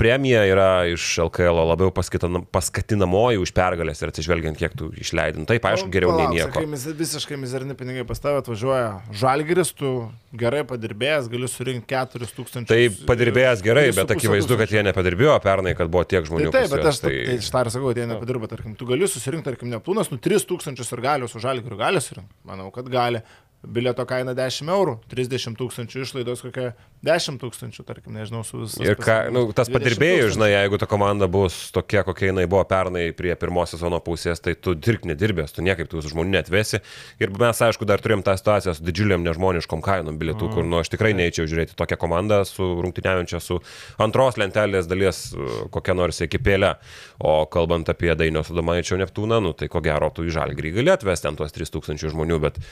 premija 0.00 0.46
yra 0.48 0.86
iš 0.88 1.04
LKL 1.26 1.66
labiau 1.68 1.92
paskatinamoji 1.92 3.40
už 3.42 3.52
pergalės 3.52 4.00
ir 4.00 4.08
atsižvelgiant, 4.08 4.56
kiek 4.56 4.72
tu 4.78 4.88
išleidai. 4.96 5.42
Nu, 5.42 5.48
taip, 5.48 5.66
aišku, 5.68 5.90
geriau 5.92 6.14
nei 6.16 6.30
nieko. 6.38 6.54
Kai 6.56 6.64
mis, 6.70 6.86
visiškai 6.96 7.36
mizerni 7.40 7.76
pinigai 7.76 8.06
pas 8.08 8.22
tave 8.22 8.40
atvažiuoja 8.40 9.02
žalgeris, 9.12 9.74
tu 9.76 9.92
gerai 10.32 10.62
padirbėjęs, 10.68 11.28
gali 11.32 11.50
surinkti 11.52 11.92
4000. 11.92 12.64
Tai 12.70 12.80
padirbėjęs 13.10 13.64
gerai, 13.66 13.84
bet 13.96 14.16
akivaizdu, 14.16 14.56
kad 14.62 14.72
jie 14.72 14.86
nepadirbėjo 14.88 15.36
pernai, 15.44 15.76
kad 15.76 15.92
buvo 15.92 16.06
tiek 16.08 16.24
žmonių. 16.28 16.48
Tai 16.48 16.64
taip, 16.64 16.72
bet 16.72 16.88
aš 16.88 17.02
tai, 17.04 17.14
tai 17.28 17.38
štar 17.44 17.72
sakau, 17.74 17.92
jie 17.92 18.08
nepadirba, 18.08 18.48
tarkim, 18.48 18.72
tu 18.78 18.88
gali 18.88 19.04
susirinkti, 19.04 19.50
tarkim, 19.50 19.68
neptūnas, 19.74 20.08
nu 20.14 20.20
3000 20.22 20.80
ir 20.80 21.04
galios 21.04 21.36
už 21.36 21.44
žalgerių 21.44 21.80
gali 21.84 22.00
surinkti. 22.00 22.32
Manau, 22.48 22.72
kad 22.72 22.88
gali 22.92 23.20
bilieto 23.62 24.04
kaina 24.08 24.34
10 24.34 24.70
eurų, 24.72 24.96
30 25.12 25.58
tūkstančių 25.58 26.02
išlaidos 26.02 26.42
kokia 26.42 26.72
10 27.06 27.38
tūkstančių, 27.42 27.84
tarkim, 27.86 28.14
nežinau, 28.14 28.42
su 28.46 28.60
visais. 28.60 28.82
Ir 28.86 28.98
ką, 28.98 29.16
nu, 29.34 29.44
tas 29.56 29.70
padirbėjų, 29.72 30.32
žinai, 30.36 30.52
jeigu 30.52 30.78
ta 30.78 30.86
komanda 30.90 31.28
bus 31.30 31.56
tokia, 31.74 32.04
kokia 32.06 32.30
jinai 32.30 32.44
buvo 32.50 32.62
pernai 32.68 33.08
prie 33.16 33.34
pirmos 33.38 33.74
sezono 33.74 33.98
pusės, 34.02 34.42
tai 34.42 34.54
tu 34.54 34.74
dirbk 34.78 35.06
nedirbęs, 35.10 35.54
tu 35.54 35.64
niekaip 35.66 35.90
tų 35.90 36.02
žmonių 36.06 36.36
netvesi. 36.36 36.82
Ir 37.22 37.34
mes, 37.38 37.62
aišku, 37.66 37.86
dar 37.88 38.02
turėjom 38.02 38.22
tą 38.26 38.36
situaciją 38.38 38.76
su 38.78 38.86
didžiuliam 38.86 39.26
nežmoniškom 39.26 39.82
kainom 39.82 40.18
bilietų, 40.20 40.46
mm. 40.46 40.54
kur, 40.54 40.66
nu, 40.66 40.78
aš 40.82 40.92
tikrai 40.94 41.10
neįčiau 41.18 41.50
žiūrėti 41.50 41.78
tokią 41.78 41.98
komandą 42.02 42.42
su 42.48 42.66
rungtyniaujančia 42.86 43.42
su 43.42 43.60
antros 44.02 44.38
lentelės 44.42 44.90
dalies 44.90 45.28
kokia 45.74 45.98
nors 45.98 46.22
ekipėlė. 46.26 46.74
O 47.22 47.42
kalbant 47.50 47.90
apie 47.90 48.14
Dainio 48.18 48.42
Sudomaičio 48.46 48.98
Neptūną, 49.02 49.42
nu, 49.42 49.54
tai 49.58 49.70
ko 49.70 49.82
gero 49.84 50.10
tu 50.14 50.26
į 50.26 50.34
žalgrį 50.34 50.76
gali 50.78 50.94
atvesti 50.94 51.30
ant 51.30 51.42
tuos 51.42 51.54
3000 51.54 52.10
žmonių, 52.14 52.42
bet 52.42 52.62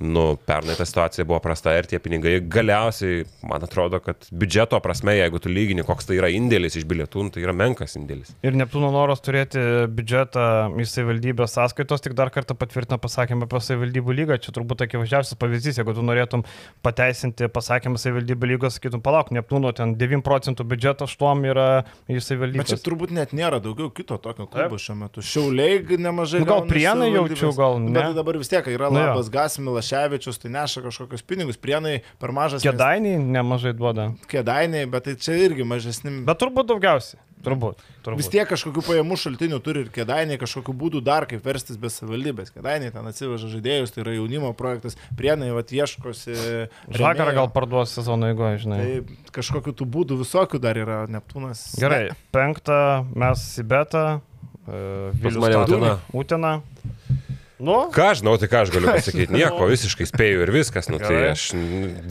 nu, 0.00 0.36
pernai 0.46 0.74
ta 0.78 0.84
situacija 0.86 1.24
buvo 1.26 1.40
prasta 1.42 1.72
ir 1.74 1.86
tie 1.90 1.98
pinigai 2.02 2.36
galiausiai, 2.40 3.24
man 3.48 3.64
atrodo, 3.66 3.98
kad 4.02 4.28
biudžeto 4.30 4.78
prasme, 4.82 5.16
jeigu 5.18 5.40
tu 5.42 5.50
lygini, 5.50 5.82
koks 5.86 6.06
tai 6.06 6.18
yra 6.20 6.30
indėlis 6.30 6.78
iš 6.78 6.86
bilietų, 6.88 7.24
nu, 7.26 7.32
tai 7.34 7.42
yra 7.42 7.54
menkas 7.56 7.96
indėlis. 7.98 8.30
Ir 8.46 8.54
Neptūno 8.58 8.92
noras 8.94 9.22
turėti 9.24 9.60
biudžetą 9.90 10.44
į 10.78 10.86
savivaldybės 10.86 11.56
sąskaitos 11.58 12.04
tik 12.04 12.14
dar 12.18 12.30
kartą 12.34 12.54
patvirtina 12.58 13.00
pasakymą 13.02 13.48
apie 13.48 13.62
savivaldybų 13.64 14.16
lygą. 14.20 14.38
Čia 14.44 14.54
turbūt 14.54 14.86
akivaizdžiausias 14.86 15.40
pavyzdys, 15.40 15.80
jeigu 15.82 15.96
tu 15.96 16.06
norėtum 16.06 16.46
pateisinti 16.86 17.50
pasakymą 17.50 17.98
savivaldybų 17.98 18.52
lygos, 18.52 18.78
sakytum, 18.78 19.02
palauk, 19.02 19.32
Neptūno 19.34 19.74
ten 19.74 19.96
9 19.98 20.22
procentų 20.26 20.66
biudžeto 20.68 21.10
štuom 21.10 21.42
yra 21.50 21.68
į 22.06 22.22
savivaldybę. 22.22 22.62
Bet 22.62 22.70
čia 22.70 22.80
turbūt 22.86 23.14
net 23.14 23.34
nėra 23.36 23.58
daugiau 23.62 23.90
kito 23.94 24.20
tokio 24.22 24.46
klubo 24.50 24.78
šiuo 24.78 24.96
metu. 25.02 25.26
Šiauliai 25.26 25.82
nemažai. 25.98 26.44
Nu, 26.44 26.48
gal 26.48 26.66
prienai 26.70 27.10
jaučiu, 27.12 27.50
gal 27.56 27.78
ne. 27.82 27.94
Bet 27.98 28.16
dabar 28.18 28.38
vis 28.40 28.50
tiek 28.50 28.66
yra 28.70 28.90
nu, 28.92 29.00
labas 29.02 29.30
Gasmilas 29.32 29.77
Ševičius, 29.84 30.40
tai 30.42 30.52
neša 30.54 30.84
kažkokius 30.86 31.24
pinigus, 31.26 31.60
prienai 31.60 32.00
per 32.20 32.34
mažas. 32.36 32.64
Kedainiai 32.66 33.18
nes... 33.20 33.30
nemažai 33.38 33.74
duoda. 33.76 34.10
Kedainiai, 34.30 34.88
bet 34.90 35.08
tai 35.08 35.16
čia 35.20 35.38
irgi 35.46 35.66
mažesni. 35.68 36.20
Bet 36.28 36.40
turbūt 36.42 36.70
daugiausiai. 36.72 37.22
Turbūt, 37.44 37.82
turbūt. 38.02 38.18
Vis 38.18 38.30
tiek 38.32 38.48
kažkokių 38.50 38.82
pajamų 38.82 39.16
šaltinių 39.22 39.58
turi 39.62 39.84
ir 39.84 39.90
kėdainiai, 39.94 40.40
kažkokių 40.40 40.72
būdų 40.80 41.02
dar 41.06 41.26
kaip 41.30 41.44
verstis 41.46 41.78
be 41.78 41.90
savivaldybės. 41.92 42.50
Kėdainiai 42.54 42.90
ten 42.94 43.06
atsiveža 43.06 43.50
žaidėjus, 43.52 43.92
tai 43.94 44.02
yra 44.02 44.16
jaunimo 44.16 44.50
projektas, 44.58 44.98
prienai 45.18 45.52
va 45.54 45.62
ieškosi. 45.62 46.34
Žagarą 46.98 47.36
gal 47.36 47.50
parduos 47.54 47.94
sezono 47.94 48.32
eigoje, 48.32 48.64
žinai. 48.64 48.80
Tai 48.82 49.32
kažkokių 49.38 49.76
tų 49.78 49.86
būdų 49.94 50.18
visokių 50.24 50.62
dar 50.64 50.80
yra 50.82 50.98
Neptūnas. 51.14 51.68
Gerai, 51.78 52.08
penktą 52.34 52.80
mes 53.14 53.46
į 53.62 53.68
betą. 53.70 54.06
Uh, 54.68 55.14
Vilnius 55.16 56.02
Utina. 56.12 56.58
Nu? 57.58 57.88
Ką 57.94 58.12
žinau, 58.14 58.36
tai 58.38 58.46
ką 58.50 58.62
aš 58.62 58.70
galiu 58.70 58.90
pasakyti? 58.92 59.34
Nieko, 59.38 59.66
visiškai 59.70 60.06
spėjau 60.06 60.44
ir 60.44 60.52
viskas. 60.54 60.86
Nu, 60.92 61.00
tai 61.02 61.32
aš 61.32 61.48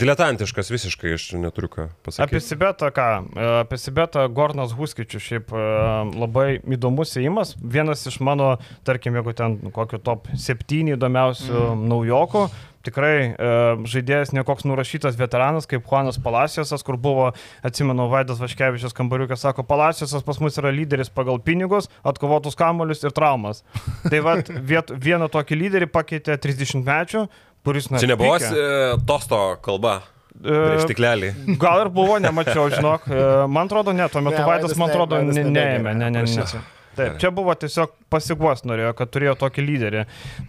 diletantiškas 0.00 0.68
visiškai, 0.74 1.14
aš 1.16 1.24
neturiu 1.40 1.70
ką 1.72 1.86
pasakyti. 2.04 2.26
Apie 2.26 2.42
Sibetą 2.44 2.90
ką? 2.92 3.08
E, 3.32 3.48
apie 3.62 3.80
Sibetą 3.80 4.26
Gornas 4.28 4.74
Huskičius 4.76 5.24
šiaip 5.24 5.54
e, 5.56 5.66
labai 6.20 6.48
įdomus 6.76 7.16
įimas. 7.20 7.54
Vienas 7.64 8.04
iš 8.10 8.20
mano, 8.24 8.56
tarkim, 8.84 9.16
jeigu 9.16 9.32
ten 9.38 9.58
kokiu 9.72 10.02
top 10.04 10.28
7 10.36 10.92
įdomiausių 10.98 11.56
mm. 11.56 11.86
naujokų 11.94 12.44
tikrai 12.88 13.14
e, 13.30 13.52
žaidėjas 13.88 14.34
nekoks 14.34 14.66
nurašytas 14.66 15.18
veteranas 15.20 15.68
kaip 15.70 15.86
Juanas 15.86 16.18
Palaciosas, 16.24 16.84
kur 16.86 16.98
buvo, 17.00 17.30
atsimenu, 17.66 18.08
Vaidas 18.10 18.42
Vaškevičius 18.42 18.96
kambariukas, 18.96 19.44
sako, 19.44 19.64
Palaciosas 19.68 20.26
pas 20.26 20.40
mus 20.42 20.58
yra 20.60 20.72
lyderis 20.74 21.12
pagal 21.14 21.38
pinigus, 21.44 21.90
atkovotus 22.06 22.58
kamuolius 22.58 23.04
ir 23.04 23.14
traumas. 23.16 23.62
Tai 24.10 24.22
vad, 24.26 24.52
vieną 24.58 25.30
tokį 25.32 25.62
lyderį 25.64 25.90
pakeitė 25.92 26.38
30 26.40 26.86
mečių, 26.88 27.26
kuris... 27.66 27.90
Na, 27.92 28.00
Čia 28.02 28.14
nebuvo 28.14 28.38
e, 28.40 28.70
tosto 29.08 29.42
kalba. 29.64 30.00
Prieš 30.38 30.84
e, 30.84 30.88
tiklelį. 30.92 31.30
Gal 31.60 31.84
ir 31.84 31.92
buvo, 31.94 32.18
nemačiau, 32.22 32.68
žinok. 32.74 33.06
E, 33.10 33.28
man 33.50 33.70
atrodo, 33.70 33.94
ne, 33.96 34.06
tuo 34.12 34.22
metu 34.24 34.40
ne, 34.40 34.48
Vaidas, 34.48 34.76
man 34.80 34.92
atrodo, 34.92 35.22
neėmė. 35.26 35.94
Ne, 35.94 36.10
ne, 36.10 36.10
ne, 36.22 36.26
ne. 36.26 36.66
Taip, 36.98 37.18
čia 37.22 37.30
buvo 37.34 37.54
tiesiog 37.58 37.94
pasiguos 38.12 38.64
norėjo, 38.68 38.92
kad 38.98 39.12
turėjo 39.14 39.36
tokį 39.40 39.64
lyderį. 39.64 40.04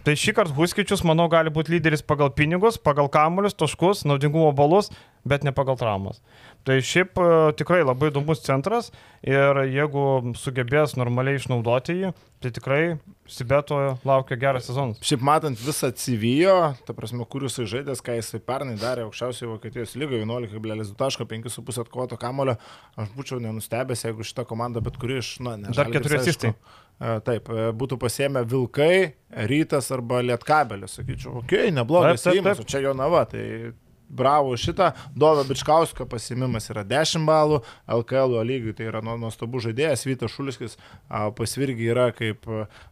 Tai 0.06 0.16
šį 0.18 0.34
kartą 0.36 0.56
Huskičius, 0.56 1.04
manau, 1.06 1.28
gali 1.32 1.52
būti 1.54 1.76
lyderis 1.76 2.02
pagal 2.06 2.32
pinigus, 2.36 2.80
pagal 2.80 3.10
kamuolius, 3.12 3.56
taškus, 3.58 4.04
naudingumo 4.08 4.50
balus, 4.56 4.90
bet 5.28 5.44
ne 5.46 5.54
pagal 5.56 5.78
traumas. 5.80 6.20
Tai 6.68 6.76
šiaip 6.84 7.20
e, 7.20 7.28
tikrai 7.60 7.80
labai 7.84 8.10
įdomus 8.10 8.42
centras 8.44 8.90
ir 9.24 9.62
jeigu 9.70 10.34
sugebės 10.36 10.96
normaliai 11.00 11.40
išnaudoti 11.40 11.96
jį, 12.02 12.12
tai 12.40 12.50
tikrai 12.50 12.98
Sibeto 13.30 13.76
laukia 14.04 14.36
geras 14.40 14.64
sezonas. 14.66 14.98
Šiaip 15.06 15.22
matant 15.22 15.60
visą 15.60 15.92
civijo, 15.94 16.54
ta 16.86 16.94
prasme, 16.96 17.22
kur 17.30 17.44
jisai 17.46 17.66
žaidęs, 17.70 18.00
ką 18.02 18.16
jisai 18.16 18.40
pernai 18.42 18.74
darė 18.80 19.04
aukščiausioje 19.06 19.50
Vokietijos 19.52 19.92
lygoje 20.00 20.26
11,2.5,5 20.26 21.82
atkovoto 21.84 22.18
kamulio, 22.18 22.56
aš 22.98 23.12
būčiau 23.14 23.38
nenustebęs, 23.44 24.02
jeigu 24.08 24.26
šitą 24.26 24.46
komandą 24.50 24.82
bet 24.82 24.98
kuri 24.98 25.20
iš, 25.20 25.36
na, 25.46 25.54
ne. 25.60 25.74
Dar 25.76 25.92
keturi 25.92 26.18
asistai. 26.18 26.54
taip, 27.28 27.52
e, 27.52 27.68
būtų 27.76 28.00
pasėmę 28.02 28.42
Vilkai, 28.48 29.12
Rytas 29.50 29.92
arba 29.94 30.18
Lietkabelis, 30.24 30.98
sakyčiau, 30.98 31.38
okei, 31.44 31.68
okay, 31.68 31.76
neblogas 31.76 32.26
o 32.60 32.66
čia 32.68 32.82
jo 32.88 32.96
nava, 32.98 33.22
tai 33.30 33.44
bravo 34.10 34.56
šitą, 34.58 34.90
Dovo 35.14 35.44
Bičkausko 35.48 36.06
pasimimas 36.10 36.70
yra 36.72 36.84
10 36.84 37.24
balų, 37.28 37.60
LKL 37.88 38.40
lygiui 38.46 38.74
tai 38.76 38.88
yra 38.90 39.02
nu- 39.04 39.16
nuostabus 39.22 39.68
žaidėjas, 39.68 40.06
Vytas 40.08 40.34
Šuliskis 40.34 40.76
pasvirgi 41.38 41.90
yra 41.94 42.10
kaip, 42.16 42.46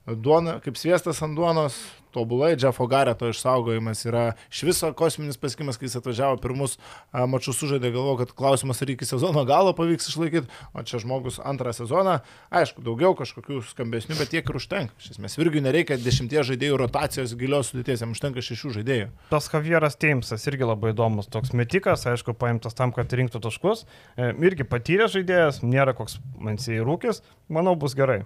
duona, 0.06 0.58
kaip 0.64 0.78
sviestas 0.78 1.22
ant 1.26 1.36
duonos, 1.36 1.78
tobulai, 2.18 2.56
Jeffo 2.58 2.88
Gareto 2.90 3.30
išsaugojimas 3.30 4.04
yra 4.08 4.24
iš 4.50 4.64
viso 4.66 4.90
kosminis 4.98 5.38
pasiekimas, 5.38 5.78
kai 5.78 5.86
jis 5.86 5.98
atvažiavo 6.00 6.40
pirmus 6.42 6.76
a, 6.76 7.24
mačus 7.30 7.60
sužaidė, 7.60 7.92
galvoju, 7.94 8.24
kad 8.24 8.34
klausimas 8.38 8.82
ar 8.82 8.92
iki 8.92 9.06
sezono 9.08 9.44
galo 9.48 9.74
pavyks 9.78 10.10
išlaikyti, 10.10 10.50
o 10.74 10.84
čia 10.86 11.00
žmogus 11.02 11.38
antrą 11.38 11.72
sezoną, 11.76 12.18
aišku, 12.50 12.82
daugiau 12.86 13.14
kažkokių 13.18 13.62
skambesnių, 13.70 14.18
bet 14.18 14.32
tiek 14.34 14.48
ir 14.48 14.58
užtenka. 14.58 14.96
Iš 14.98 15.14
esmės, 15.14 15.38
irgi 15.38 15.62
nereikia 15.64 15.98
dešimties 16.02 16.50
žaidėjų 16.50 16.80
rotacijos 16.82 17.36
gilios 17.38 17.72
sudėties, 17.72 18.02
jam 18.02 18.14
užtenka 18.16 18.42
šešių 18.44 18.74
žaidėjų. 18.80 19.10
Tas 19.32 19.50
Javieras 19.52 19.98
Teimsas 20.00 20.46
irgi 20.50 20.66
labai 20.66 20.92
įdomus, 20.94 21.30
toks 21.32 21.54
metikas, 21.56 22.06
aišku, 22.08 22.34
paimtas 22.38 22.76
tam, 22.78 22.94
kad 22.96 23.12
rinktų 23.12 23.42
taškus. 23.44 23.84
E, 24.16 24.32
Irgi 24.48 24.66
patyręs 24.68 25.14
žaidėjas, 25.16 25.62
nėra 25.66 25.94
koks 25.98 26.18
man 26.40 26.60
siai 26.62 26.80
rūkis, 26.84 27.22
manau 27.52 27.76
bus 27.78 27.96
gerai. 27.98 28.22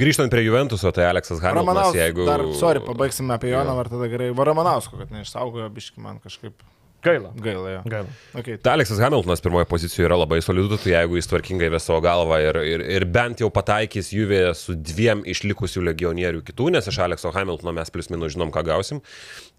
Grįžtant 0.00 0.32
prie 0.32 0.42
Juventuso, 0.46 0.90
tai 0.94 1.06
Aleksas 1.10 1.40
Hamiltonas, 1.44 1.94
jeigu... 1.96 2.24
dar, 2.28 2.42
sorry, 2.58 2.82
pabaigsime 2.84 3.34
apie 3.36 3.52
Joną, 3.52 3.74
Jo. 3.76 3.82
ar 3.84 3.90
tada 3.92 4.08
gerai. 4.12 4.30
Varamanausko, 4.36 4.98
kad 5.02 5.12
neišsaugojo, 5.14 5.68
biški 5.74 6.02
man 6.04 6.18
kažkaip 6.22 6.62
Gaila. 7.02 7.32
gaila. 7.40 7.70
Jo. 7.70 7.82
Gaila. 7.88 8.08
Okay. 8.34 8.58
Tai 8.60 8.74
Aleksas 8.76 9.00
Hamiltonas 9.00 9.40
pirmoje 9.40 9.64
pozicijoje 9.70 10.08
yra 10.08 10.18
labai 10.20 10.42
solidus, 10.44 10.82
tai 10.84 10.92
jeigu 10.92 11.16
jis 11.16 11.30
tvarkingai 11.30 11.70
ves 11.72 11.86
savo 11.88 12.02
galvą 12.04 12.36
ir, 12.44 12.58
ir, 12.68 12.84
ir 12.98 13.06
bent 13.08 13.40
jau 13.40 13.48
pataikys 13.54 14.12
Juvė 14.12 14.42
su 14.58 14.76
dviem 14.76 15.22
išlikusių 15.32 15.84
legionierių 15.88 16.44
kitų, 16.44 16.68
nes 16.76 16.90
iš 16.92 17.00
Alekso 17.06 17.32
Hamiltono 17.32 17.72
mes 17.76 17.92
plius 17.94 18.10
minus 18.12 18.36
žinom, 18.36 18.52
ką 18.52 18.64
gausim. 18.68 19.00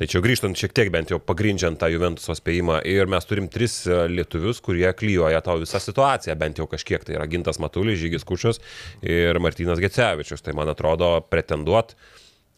Čia 0.01 0.21
grįžtant 0.21 0.57
šiek 0.57 0.73
tiek 0.77 0.93
bent 0.93 1.13
jau 1.13 1.17
pagrindžiant 1.21 1.81
tą 1.81 1.89
Juventuso 1.89 2.35
spėjimą 2.37 2.81
ir 2.89 3.09
mes 3.09 3.25
turim 3.29 3.49
tris 3.49 3.81
e, 3.89 4.03
lietuvius, 4.11 4.61
kurie 4.61 4.89
klyjoja 4.97 5.41
tau 5.45 5.57
visą 5.61 5.81
situaciją, 5.81 6.37
bent 6.37 6.61
jau 6.61 6.69
kažkiek. 6.69 7.05
Tai 7.05 7.17
yra 7.17 7.29
Gintas 7.31 7.61
Matulis, 7.61 7.99
Žygis 8.01 8.25
Kučius 8.27 8.61
ir 9.01 9.39
Martinas 9.41 9.81
Gecevičius. 9.81 10.45
Tai 10.45 10.57
man 10.57 10.69
atrodo 10.73 11.15
pretenduot. 11.29 11.95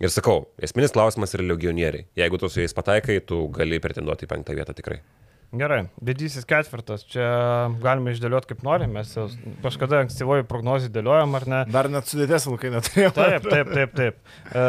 Ir 0.02 0.10
sakau, 0.10 0.48
esminis 0.62 0.94
klausimas 0.96 1.36
yra 1.38 1.46
legionieriai. 1.52 2.08
Jeigu 2.18 2.40
tu 2.42 2.50
su 2.50 2.62
jais 2.64 2.74
pataikai, 2.74 3.20
tu 3.28 3.46
gali 3.54 3.80
pretenduoti 3.80 4.26
į 4.26 4.32
penktą 4.32 4.56
vietą 4.58 4.74
tikrai. 4.76 5.02
Gerai, 5.54 5.84
didysis 6.02 6.48
ketvirtas, 6.50 7.04
čia 7.06 7.26
galime 7.84 8.16
išdėlioti 8.16 8.50
kaip 8.50 8.64
norime, 8.66 9.04
mes 9.04 9.36
kažkada 9.62 10.00
ankstyvoji 10.02 10.48
prognozija 10.50 10.90
dėliojom 10.96 11.38
ar 11.38 11.46
ne. 11.52 11.60
Dar 11.70 11.90
net 11.94 12.10
sudėties 12.10 12.48
vilkai 12.50 12.72
neturėjau. 12.74 13.12
Taip, 13.20 13.46
taip, 13.46 13.70
taip, 13.70 13.94
taip. 14.00 14.34
E, 14.50 14.64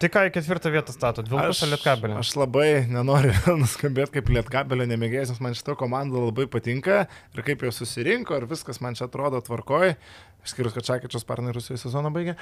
tai 0.00 0.10
ką 0.14 0.24
į 0.30 0.32
ketvirtą 0.38 0.72
vietą 0.72 0.96
statot? 0.96 1.28
Vilkus 1.28 1.60
ar 1.66 1.74
Lietkabelį? 1.74 2.16
aš 2.22 2.32
labai 2.40 2.66
nenoriu 2.88 3.34
nuskambėti 3.60 4.16
kaip 4.16 4.32
lietkabelio 4.38 4.88
nemėgėjas, 4.94 5.34
nes 5.34 5.44
man 5.44 5.58
šita 5.58 5.76
komanda 5.76 6.24
labai 6.24 6.48
patinka 6.48 7.02
ir 7.36 7.44
kaip 7.44 7.66
jau 7.68 7.76
susirinko 7.82 8.40
ir 8.40 8.48
viskas 8.48 8.80
man 8.80 8.96
čia 8.96 9.10
atrodo 9.10 9.44
tvarkoj. 9.44 9.98
Išskyrus, 10.42 10.72
kad 10.74 10.82
Čakičius 10.82 11.22
pernai 11.22 11.52
Rusijoje 11.54 11.84
sezoną 11.84 12.10
baigė. 12.10 12.32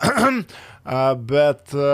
Bet 1.32 1.74
a, 1.76 1.90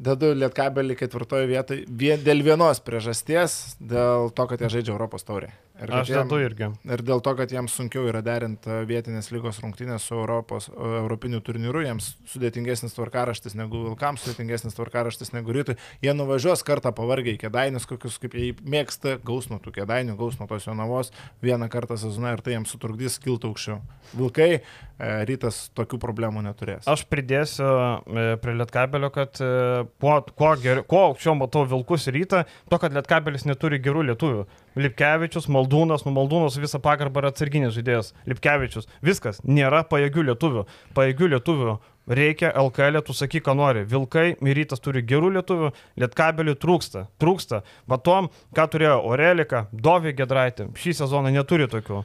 dedu 0.00 0.32
lietkabelį 0.34 0.96
ketvirtoje 0.98 1.46
vietoje 1.50 2.16
dėl 2.24 2.42
vienos 2.42 2.82
priežasties, 2.82 3.76
dėl 3.78 4.32
to, 4.34 4.48
kad 4.50 4.64
jie 4.64 4.69
žaidžia 4.70 4.94
Europos 4.94 5.26
taurė. 5.26 5.50
Ir 5.80 5.92
Aš 5.96 6.10
jiem- 6.12 6.32
irgi. 6.36 6.66
Ir 6.84 7.00
dėl 7.00 7.22
to, 7.24 7.32
kad 7.34 7.48
jiems 7.48 7.72
sunkiau 7.72 8.04
yra 8.10 8.20
derinti 8.20 8.68
vietinės 8.84 9.30
lygos 9.32 9.60
rungtynės 9.62 10.04
su 10.04 10.14
Europos, 10.14 10.68
e, 10.68 10.72
Europiniu 11.00 11.40
turnyru, 11.40 11.80
jiems 11.80 12.16
sudėtingesnis 12.28 12.92
tvarkaraštis 12.92 13.54
negu 13.56 13.80
Vilkams, 13.88 14.20
sudėtingesnis 14.20 14.76
tvarkaraštis 14.76 15.32
negu 15.32 15.52
Rytui. 15.56 15.76
Jie 16.02 16.12
nuvažiuos 16.12 16.62
kartą 16.62 16.92
pavargiai 16.92 17.38
kėdainius, 17.40 17.86
kokius 17.88 18.18
kaip 18.20 18.36
jie 18.36 18.52
mėgsta, 18.60 19.18
gaus 19.24 19.48
nuo 19.48 19.58
tų 19.58 19.72
kėdainių, 19.80 20.18
gaus 20.20 20.38
nuo 20.38 20.46
tos 20.46 20.66
jonavos 20.68 21.12
vieną 21.42 21.70
kartą 21.70 21.96
sezoną 21.96 22.34
ir 22.36 22.42
tai 22.44 22.52
jiems 22.58 22.68
sutrukdys 22.76 23.18
kilti 23.18 23.48
aukščiau. 23.48 23.80
Vilkai, 24.12 24.60
e, 24.98 25.24
Rytas 25.24 25.70
tokių 25.78 25.98
problemų 26.02 26.42
neturės. 26.44 26.84
Aš 26.90 27.06
pridėsiu 27.08 27.64
e, 27.64 28.36
prie 28.42 28.54
Lietkabelio, 28.58 29.10
kad 29.14 29.40
e, 29.40 29.86
kuo, 30.02 30.16
kuo, 30.36 30.54
ger, 30.60 30.82
kuo 30.84 31.06
aukščiau 31.10 31.36
matau 31.38 31.64
Vilkus 31.64 32.08
rytą, 32.12 32.44
to, 32.68 32.78
kad 32.78 32.92
Lietkabelis 32.92 33.46
neturi 33.48 33.80
gerų 33.80 34.04
lietuvių. 34.10 34.44
Lipkevičius, 34.78 35.48
Maldūnas, 35.50 36.04
nu 36.06 36.12
Maldūnas 36.14 36.58
visą 36.62 36.78
pagarbą 36.82 37.24
yra 37.24 37.32
atsarginis 37.32 37.74
žaidėjas. 37.74 38.12
Lipkevičius, 38.30 38.86
viskas, 39.02 39.40
nėra 39.42 39.82
pajėgių 39.90 40.28
lietuvių. 40.30 40.66
Pajėgių 40.94 41.30
lietuvių 41.34 41.74
reikia 42.10 42.52
LKL, 42.54 43.00
tu 43.06 43.16
sakyk, 43.16 43.44
ką 43.48 43.56
nori. 43.58 43.84
Vilkai, 43.88 44.36
Myrytas 44.44 44.82
turi 44.82 45.02
gerų 45.06 45.34
lietuvių, 45.38 45.72
Lietkabeliui 46.00 46.58
trūksta. 46.60 47.08
Trūksta. 47.22 47.64
Matom, 47.90 48.30
ką 48.56 48.70
turėjo 48.70 49.00
Orelika, 49.10 49.66
Dovė 49.72 50.14
Gedraitė. 50.18 50.70
Šį 50.78 51.00
sezoną 51.02 51.34
neturi 51.34 51.70
tokių. 51.70 52.04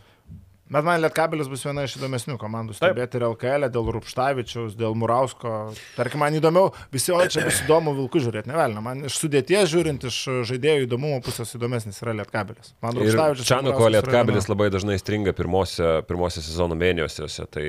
Bet 0.66 0.82
man 0.82 0.97
Lietkabelis 0.97 1.45
bus 1.45 1.61
viena 1.61 1.84
iš 1.86 1.93
įdomesnių 1.99 2.39
komandų 2.41 2.74
stebėti 2.74 3.20
ir 3.20 3.26
LKL, 3.28 3.68
dėl 3.70 3.89
Rupštavičiaus, 3.93 4.74
dėl 4.80 4.95
Murausko. 4.97 5.51
Tarkim, 5.93 6.24
man 6.24 6.34
įdomiau, 6.39 6.72
visi, 6.93 7.11
o 7.13 7.20
čia 7.30 7.43
bus 7.45 7.59
įdomu 7.61 7.93
Vilkų 7.99 8.24
žiūrėti, 8.26 8.49
nevelna. 8.49 8.82
Man 8.82 9.03
iš 9.05 9.20
sudėties 9.22 9.70
žiūrint, 9.70 10.07
iš 10.09 10.18
žaidėjų 10.49 10.88
įdomumo 10.88 11.20
pusės 11.26 11.53
įdomesnis 11.53 12.01
yra 12.01 12.16
Lietkabelis. 12.18 12.74
Man 12.82 12.97
Ir 12.97 13.05
Rupštavičius. 13.05 13.51
Čianuko 13.51 13.91
lietkabelis 13.93 14.49
labai 14.49 14.72
dažnai 14.74 14.97
stringa 14.97 15.36
pirmose, 15.38 15.99
pirmose 16.09 16.41
sezono 16.41 16.74
mėnesiuose, 16.82 17.45
tai 17.53 17.68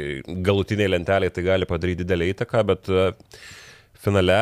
galutiniai 0.49 0.95
lenteliai 0.97 1.37
tai 1.37 1.45
gali 1.45 1.69
padaryti 1.69 2.01
didelį 2.01 2.33
įtaką, 2.33 2.65
bet 2.73 2.89
e, 2.89 3.11
finale, 4.07 4.41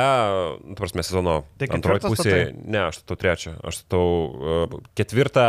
nu, 0.63 0.79
prasme, 0.79 1.03
sezono 1.07 1.41
Tai 1.59 1.69
antroji 1.75 2.07
pusė, 2.07 2.31
statai? 2.31 2.67
ne, 2.71 2.83
aš 2.87 3.03
statau 3.03 3.19
trečią, 3.19 3.59
aš 3.67 3.83
statau 3.83 4.07
e, 4.07 4.83
ketvirtą 4.99 5.47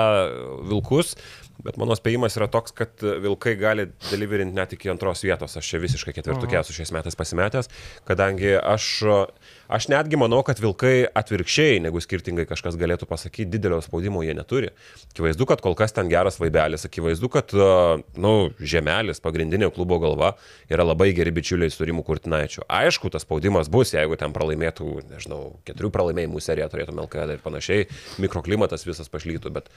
Vilkus, 0.71 1.15
bet 1.63 1.77
mano 1.81 1.95
spėjimas 1.97 2.35
yra 2.39 2.47
toks, 2.51 2.73
kad 2.75 3.03
Vilkai 3.23 3.55
gali 3.59 3.87
deliverinti 4.09 4.55
net 4.57 4.75
iki 4.75 4.91
antros 4.91 5.23
vietos, 5.25 5.55
aš 5.57 5.69
čia 5.71 5.81
visiškai 5.83 6.13
ketvirtukė 6.17 6.59
esu 6.59 6.75
šiais 6.75 6.91
metais 6.95 7.17
pasimetęs, 7.17 7.69
kadangi 8.07 8.55
aš, 8.59 8.89
aš 9.77 9.87
netgi 9.93 10.19
manau, 10.19 10.41
kad 10.47 10.59
Vilkai 10.61 11.07
atvirkščiai, 11.15 11.79
negu 11.85 12.01
skirtingai 12.03 12.47
kažkas 12.49 12.77
galėtų 12.79 13.07
pasakyti, 13.09 13.47
didelio 13.55 13.79
spaudimo 13.85 14.23
jie 14.25 14.35
neturi. 14.37 14.71
Akivaizdu, 15.13 15.47
kad 15.49 15.63
kol 15.63 15.77
kas 15.79 15.95
ten 15.95 16.11
geras 16.11 16.39
vaibelis, 16.41 16.87
akivaizdu, 16.87 17.31
kad, 17.33 17.55
na, 17.55 18.01
nu, 18.19 18.33
žemelis, 18.59 19.21
pagrindinio 19.23 19.71
klubo 19.75 19.99
galva 20.03 20.33
yra 20.71 20.85
labai 20.85 21.11
geri 21.15 21.33
bičiuliai 21.35 21.71
su 21.73 21.87
Rimu 21.87 22.03
Kurtinaičiu. 22.05 22.65
Aišku, 22.71 23.11
tas 23.13 23.25
spaudimas 23.25 23.71
bus, 23.71 23.93
jeigu 23.95 24.17
ten 24.19 24.35
pralaimėtų, 24.35 24.89
nežinau, 25.13 25.41
keturių 25.67 25.91
pralaimėjimų 25.95 26.43
seriją 26.43 26.69
turėtų 26.73 26.97
LKL 27.05 27.35
ir 27.35 27.43
panašiai, 27.43 27.87
mikroklimatas 28.21 28.85
visas 28.87 29.11
pašlytų, 29.11 29.53
bet 29.55 29.71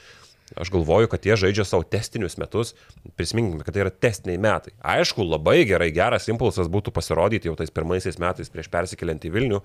Aš 0.57 0.71
galvoju, 0.73 1.11
kad 1.13 1.27
jie 1.27 1.37
žaidžia 1.37 1.67
savo 1.69 1.85
testinius 1.85 2.39
metus. 2.41 2.75
Prisiminkime, 3.19 3.67
kad 3.67 3.77
tai 3.77 3.85
yra 3.85 3.93
testiniai 3.93 4.41
metai. 4.41 4.73
Aišku, 4.81 5.27
labai 5.27 5.61
gerai, 5.69 5.91
geras 5.95 6.29
impulsas 6.33 6.71
būtų 6.73 6.95
pasirodyti 6.97 7.51
jau 7.51 7.57
tais 7.59 7.73
pirmaisiais 7.75 8.21
metais 8.23 8.53
prieš 8.53 8.71
persikeliant 8.73 9.29
į 9.29 9.35
Vilnių, 9.35 9.61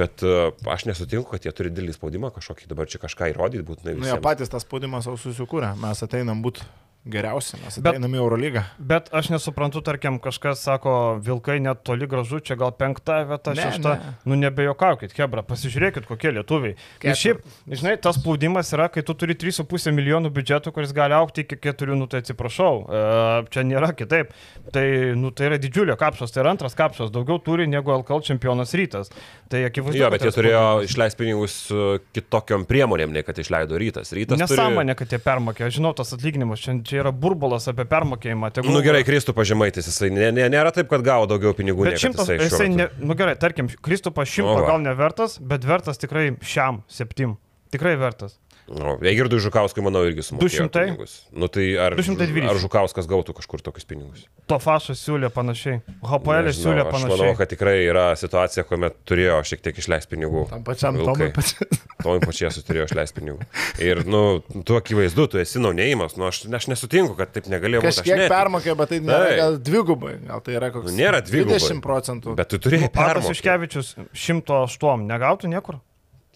bet 0.00 0.24
uh, 0.26 0.50
aš 0.66 0.88
nesutinku, 0.90 1.30
kad 1.30 1.46
jie 1.46 1.54
turi 1.54 1.72
didelį 1.74 1.94
spaudimą 1.96 2.32
kažkokį 2.34 2.70
dabar 2.72 2.90
čia 2.90 3.02
kažką 3.02 3.32
įrodyti 3.34 3.66
būtinai. 3.68 3.98
Nu, 4.00 4.10
jie 4.10 4.18
patys 4.24 4.50
tą 4.52 4.60
spaudimą 4.62 5.04
savo 5.04 5.20
susikūrė. 5.20 5.74
Mes 5.82 6.04
ateinam 6.04 6.42
būti 6.44 6.66
geriausi, 7.10 7.56
mes 7.64 7.78
Bet- 7.78 7.94
ateinam 7.94 8.12
į 8.14 8.20
Eurolygą. 8.22 8.62
Bet 8.78 9.08
aš 9.12 9.30
nesuprantu, 9.32 9.82
tarkim, 9.84 10.18
kažkas 10.20 10.62
sako, 10.64 10.92
Vilkai 11.24 11.58
net 11.60 11.82
toli 11.84 12.06
gražu, 12.06 12.40
čia 12.40 12.56
gal 12.60 12.72
penkta 12.72 13.22
vieta, 13.28 13.54
Ne, 13.56 13.62
šešta. 13.62 13.94
ne. 13.98 14.14
Nu 14.24 14.36
nebejokaukit, 14.36 15.12
Hebra, 15.18 15.42
pasižiūrėkit, 15.42 16.06
kokie 16.06 16.32
lietuviai. 16.36 16.76
Ir 17.02 17.14
šiaip, 17.18 17.42
žinai, 17.68 17.96
tas 18.00 18.16
spaudimas 18.20 18.70
yra, 18.76 18.88
kai 18.92 19.02
tu 19.02 19.14
turi 19.14 19.34
3,5 19.34 19.92
milijonų 19.94 20.30
biudžetų, 20.30 20.72
kuris 20.72 20.92
gali 20.92 21.14
aukti 21.16 21.42
iki 21.46 21.56
4, 21.56 21.96
nu 21.96 22.06
tai 22.06 22.20
atsiprašau, 22.20 22.84
e, 22.88 23.48
čia 23.50 23.62
nėra 23.64 23.92
kitaip. 23.96 24.30
Tai, 24.72 24.84
nu, 25.16 25.30
tai 25.32 25.46
yra 25.48 25.58
didžiulio 25.58 25.96
kapšas, 25.96 26.30
tai 26.34 26.42
yra 26.44 26.50
antras 26.52 26.74
kapšas, 26.76 27.10
daugiau 27.10 27.38
turi 27.42 27.66
negu 27.66 27.90
LKL 27.94 28.20
čempionas 28.26 28.74
rytas. 28.76 29.08
Tai 29.48 29.62
akivaizdu. 29.64 29.96
Jo, 30.02 30.10
bet 30.12 30.20
jie 30.26 30.32
turėjo 30.34 30.64
išleisti 30.84 31.16
pinigus 31.22 31.54
uh, 31.72 31.96
kitokiom 32.12 32.66
priemonėm, 32.68 33.12
nei 33.16 33.22
kad 33.24 33.38
išleido 33.40 33.78
rytas. 33.80 34.12
Rytas 34.12 34.38
Nesąmonė, 34.42 34.94
kad 34.98 35.08
jie 35.08 35.18
permokė, 35.24 35.64
aš 35.70 35.78
žinau, 35.78 35.94
tas 35.96 36.12
atlyginimas, 36.12 36.60
čia, 36.60 36.74
čia 36.84 36.97
yra 37.00 37.12
burbulas 37.12 37.68
apie 37.70 37.84
permokėjimą. 37.88 38.50
Tegul- 38.54 38.72
Nu 38.74 38.82
gerai, 38.84 39.04
Kristų 39.06 39.34
pažymaitis, 39.36 39.86
jisai 39.90 40.10
ne, 40.12 40.30
ne, 40.32 40.48
nėra 40.52 40.72
taip, 40.74 40.88
kad 40.90 41.02
gavo 41.06 41.26
daugiau 41.30 41.54
pinigų. 41.54 41.84
Nei 41.88 41.96
šimtas, 42.00 42.28
jisai 42.28 42.48
jisai, 42.48 42.68
ne, 42.74 42.88
nu 43.00 43.14
gerai, 43.18 43.36
tarkim, 43.38 43.68
Kristupas 43.82 44.28
šimto 44.28 44.66
gal 44.66 44.78
nevertas, 44.84 45.38
bet 45.40 45.64
vertas 45.64 45.98
tikrai 45.98 46.30
šiam 46.42 46.82
septim. 46.88 47.36
Tikrai 47.70 47.96
vertas. 48.00 48.38
Nu, 48.68 48.98
Eigirdui 49.00 49.38
Žukauskui, 49.40 49.80
manau, 49.84 50.02
irgi 50.04 50.24
sumokėjo 50.26 50.66
200? 50.68 50.82
pinigus. 50.84 51.12
Nu, 51.32 51.48
tai 51.48 51.70
ar, 51.80 51.94
220. 51.96 52.44
ar 52.50 52.58
Žukauskas 52.60 53.08
gautų 53.08 53.32
kažkur 53.38 53.62
tokius 53.64 53.86
pinigus? 53.88 54.26
Tofašas 54.50 55.00
siūlė 55.00 55.30
panašiai. 55.32 55.78
HPL 56.04 56.48
Nežinau, 56.50 56.58
siūlė 56.60 56.82
Aš 56.84 56.92
manau, 56.92 57.08
panašiai. 57.16 57.36
kad 57.40 57.52
tikrai 57.54 57.76
yra 57.86 58.04
situacija, 58.20 58.66
kuomet 58.68 58.98
turėjo 59.08 59.38
šiek 59.48 59.64
tiek 59.64 59.80
išleisti 59.80 60.12
pinigų. 60.12 60.44
Tam 60.52 60.66
pačiam 60.68 60.98
Vilkai. 61.00 61.30
Tomui 61.30 61.32
pačiam. 61.38 61.80
Tomui 62.04 62.20
pačiai 62.26 62.52
turėjo 62.68 62.86
išleisti 62.90 63.18
pinigų. 63.22 63.48
Ir, 63.88 64.02
nu, 64.04 64.22
tu 64.68 64.76
akivaizdu, 64.78 65.28
tu 65.32 65.40
esi 65.40 65.64
naunėjimas. 65.64 66.18
Nu, 66.20 66.28
aš, 66.28 66.44
aš 66.60 66.68
nesutinku, 66.74 67.16
kad 67.18 67.32
taip 67.32 67.48
negalėjo 67.48 67.82
būti. 67.86 68.02
Kažkiek 68.02 68.24
ne, 68.24 68.28
permokė, 68.32 68.76
bet 68.78 68.92
tai 68.92 69.00
nėra 69.00 69.24
Taip. 69.32 69.40
gal 69.40 69.58
dvigubai. 69.70 70.14
Gal 70.28 70.44
tai 70.44 70.56
yra 70.60 70.70
koks 70.76 70.92
Nu, 70.92 70.96
nėra 71.00 71.24
dvigubai. 71.24 71.56
20 71.58 71.84
procentų. 71.84 72.36
Bet 72.38 72.52
tu 72.52 72.60
turėjai 72.68 72.90
Atas 72.92 73.00
permokėti. 73.00 73.38
Iškevičius 73.40 73.92
108 74.12 75.08
negautų 75.08 75.52
niekur. 75.56 75.80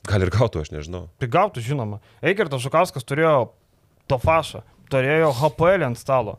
Gal 0.08 0.24
ir 0.26 0.30
gautų, 0.34 0.62
aš 0.64 0.72
nežinau. 0.74 1.04
Tai 1.22 1.28
gautų, 1.30 1.62
žinoma. 1.62 2.00
Eigertas 2.26 2.64
Žukauskas 2.64 3.04
turėjo 3.06 3.50
Tofašą, 4.10 4.64
turėjo 4.90 5.28
HPL 5.38 5.84
ant 5.92 5.98
stalo. 6.00 6.38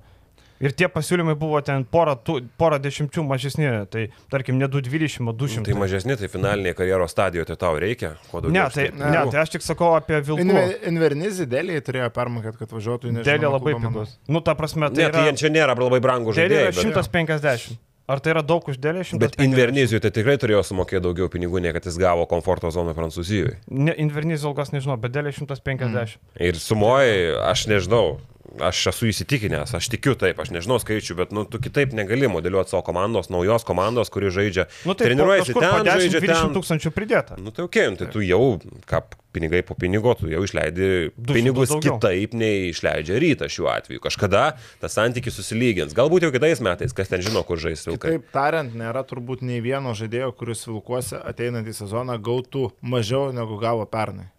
Ir 0.63 0.71
tie 0.71 0.87
pasiūlymai 0.87 1.33
buvo 1.35 1.59
ten 1.65 1.81
porą, 1.83 2.13
tų, 2.23 2.37
porą 2.59 2.77
dešimčių 2.79 3.23
mažesni, 3.27 3.65
tai 3.91 4.03
tarkim 4.31 4.55
ne 4.61 4.67
220, 4.71 5.25
o 5.27 5.33
200. 5.35 5.63
Tai 5.67 5.75
mažesni, 5.75 6.15
tai 6.15 6.29
finalinėje 6.31 6.77
karjeros 6.77 7.11
stadijoje 7.11 7.49
tai 7.49 7.57
tau 7.59 7.79
reikia. 7.81 8.13
Kuo 8.31 8.39
daugiau 8.45 8.53
Ne, 8.53 8.69
tai, 8.71 8.85
ne, 8.93 9.01
pinigų. 9.01 9.31
tai 9.33 9.41
aš 9.43 9.49
tik 9.57 9.65
sakau 9.65 9.89
apie 9.97 10.21
Vilkų. 10.23 10.45
Inve- 10.45 10.77
Invernizį 10.93 11.49
dėlį 11.51 11.81
turėjo 11.83 12.07
permokėti, 12.15 12.61
kad 12.61 12.71
važiuotų 12.77 13.09
į 13.09 13.15
nežinau. 13.17 13.27
Dėlė 13.27 13.51
labai 13.57 13.73
pigus. 13.81 14.13
Nu, 14.31 14.39
ta 14.45 14.55
prasme, 14.55 14.87
tai 14.93 15.03
Ne, 15.03 15.09
tai 15.09 15.19
yra, 15.19 15.25
jie 15.31 15.35
čia 15.41 15.51
nėra 15.51 15.75
labai 15.75 15.99
brangų 15.99 16.31
dėlė 16.37 16.47
yra 16.47 16.71
žaidėjai. 16.71 16.93
Bet, 16.93 17.11
150. 17.11 17.79
Ar 18.03 18.19
tai 18.19 18.33
yra 18.33 18.41
daug 18.43 18.65
už 18.67 18.79
dėlę? 18.83 19.05
150. 19.07 19.21
bet 19.21 19.37
Invernizijui 19.39 20.01
tai 20.03 20.11
tikrai 20.11 20.35
turėjo 20.41 20.59
sumokėti 20.67 21.05
daugiau 21.05 21.29
pinigų, 21.31 21.61
nei 21.63 21.71
kad 21.75 21.85
jis 21.87 21.95
gavo 22.01 22.25
komforto 22.27 22.67
zoną 22.73 22.91
Prancūzijoje. 22.97 23.61
Ne, 23.71 23.95
Invernizijos 24.03 24.49
ilgas 24.51 24.73
nežinau, 24.75 24.97
bet 24.99 25.13
dėlė 25.15 25.31
150. 25.31 25.87
Mm. 25.87 26.43
Ir 26.49 26.59
sumoji, 26.59 27.31
aš 27.47 27.63
nežinau, 27.71 28.17
aš 28.61 28.87
esu 28.91 29.09
įsitikinęs, 29.09 29.73
aš 29.77 29.89
tikiu 29.93 30.13
taip, 30.19 30.39
aš 30.43 30.51
nežinau 30.53 30.77
skaičių, 30.81 31.17
bet 31.17 31.33
nu, 31.35 31.45
tu 31.49 31.61
kitaip 31.63 31.95
negali 31.97 32.29
modeliuoti 32.29 32.73
savo 32.73 32.83
komandos, 32.85 33.31
naujos 33.33 33.65
komandos, 33.67 34.11
kuri 34.13 34.29
žaidžia. 34.33 34.67
Nu, 34.87 34.95
tai 34.97 35.09
treniruojasi 35.09 35.55
ten, 35.57 35.87
žaidžia 35.87 36.21
10-20 36.21 36.29
ten. 36.29 36.55
tūkstančių 36.59 36.93
pridėta. 36.93 37.37
Nu 37.41 37.53
tai 37.55 37.65
ok, 37.65 37.79
nu, 37.93 38.01
tai 38.01 38.09
tu 38.13 38.23
jau, 38.25 38.41
ką 38.89 39.01
pinigai 39.33 39.63
po 39.65 39.73
pinigo, 39.79 40.13
tu 40.17 40.29
jau 40.29 40.43
išleidi 40.45 40.89
200 41.17 41.33
pinigus 41.33 41.71
daugiau. 41.73 41.97
kitaip 41.97 42.35
nei 42.37 42.69
išleidžia 42.69 43.17
ryta 43.21 43.49
šiuo 43.49 43.71
atveju. 43.73 44.03
Kažkada 44.03 44.43
tas 44.81 44.93
santykis 44.93 45.33
susilygins. 45.39 45.95
Galbūt 45.97 46.27
jau 46.27 46.33
kitais 46.35 46.61
metais, 46.63 46.93
kas 46.93 47.09
ten 47.09 47.23
žino, 47.25 47.41
kur 47.47 47.61
žais 47.61 47.81
vilkai. 47.89 48.19
Taip 48.19 48.29
tariant, 48.35 48.75
nėra 48.77 49.01
turbūt 49.09 49.41
nei 49.41 49.63
vieno 49.65 49.95
žaidėjo, 49.97 50.29
kuris 50.37 50.61
Vilkuose 50.69 51.17
ateinantį 51.17 51.73
sezoną 51.81 52.19
gautų 52.21 52.69
mažiau 52.85 53.33
negu 53.33 53.57
gavo 53.61 53.89
pernai. 53.89 54.29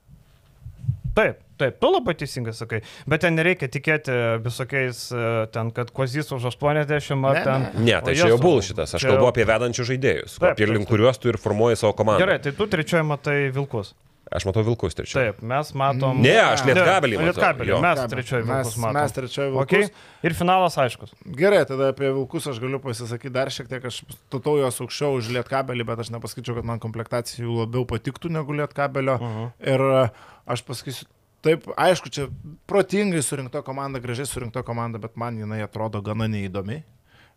Taip, 1.14 1.42
taip, 1.58 1.78
tu 1.80 1.90
labai 1.92 2.14
teisingai 2.14 2.52
sakai, 2.56 2.82
bet 3.06 3.20
ten 3.24 3.34
nereikia 3.38 3.68
tikėti 3.68 4.14
visokiais 4.44 5.04
e, 5.14 5.46
ten, 5.54 5.70
kad 5.70 5.90
kozys 5.94 6.32
už 6.34 6.48
80 6.50 7.24
ar 7.24 7.34
Ne, 7.34 7.44
ten. 7.44 7.60
ne. 7.74 7.84
Ne, 7.92 8.00
tai 8.02 8.14
čia 8.14 8.28
jau 8.28 8.36
Jėzau, 8.38 8.42
bulšitas. 8.42 8.94
Aš 8.94 9.00
čia- 9.04 9.10
kalbu 9.14 9.28
apie 9.30 9.44
vedančius 9.44 9.88
žaidėjus, 9.90 10.38
Taip, 10.40 10.52
apie 10.56 10.66
link 10.66 10.88
kuriuos 10.88 11.18
tu 11.18 11.28
ir 11.28 11.36
formuoji 11.38 11.76
savo 11.76 11.92
komandą. 11.92 12.18
Gerai, 12.26 12.38
tai 12.42 12.52
tu 12.52 12.66
trečioje 12.66 13.02
matai 13.06 13.50
vilkus. 13.54 13.94
Aš 14.34 14.46
matau 14.48 14.62
vilkus 14.64 14.94
trečioje. 14.96 15.34
Taip, 15.34 15.42
mes 15.44 15.68
matom. 15.76 16.22
Ne, 16.24 16.32
aš 16.40 16.62
lietkabelį 16.64 17.18
matau. 17.20 17.28
Lietkabelį, 17.28 17.74
mes 17.84 18.00
trečioje 18.10 18.42
vilkus 18.48 18.76
matom. 18.80 18.96
mes 18.96 19.12
trečioje 19.12 19.50
vilkus. 19.52 19.68
Okay. 19.68 19.90
Ir 20.24 20.34
finalas 20.34 20.78
aiškus. 20.80 21.12
Gerai, 21.36 21.60
tada 21.68 21.90
apie 21.92 22.08
vilkus 22.08 22.48
aš 22.50 22.58
galiu 22.58 22.80
pasisakyti 22.82 23.30
dar 23.30 23.52
šiek 23.52 23.68
tiek, 23.68 23.84
aš 23.84 24.00
statau 24.16 24.56
juos 24.58 24.80
aukščiau 24.80 25.20
už 25.20 25.28
lietkabelį, 25.36 25.84
bet 25.86 25.98
aš 26.06 26.10
nepasakyčiau, 26.16 26.56
kad 26.56 26.64
man 26.64 26.80
komplektacija 26.82 27.44
jų 27.44 27.58
labiau 27.66 27.84
patiktų 27.84 28.32
negu 28.32 28.56
lietkabelio. 28.58 29.14
Uh 29.20 29.28
Mhm. 29.28 29.44
-huh. 29.44 29.50
Ir 29.74 30.10
aš 30.48 30.62
pasakysiu, 30.64 31.04
taip, 31.44 31.68
aišku, 31.76 32.10
čia 32.12 32.26
protingai 32.70 33.22
surinkta 33.24 33.62
komanda, 33.64 34.00
gražiai 34.02 34.28
surinkta 34.28 34.64
komanda, 34.66 35.00
bet 35.02 35.18
man 35.20 35.38
jinai 35.38 35.62
atrodo 35.64 36.00
gana 36.04 36.28
neįdomi. 36.30 36.82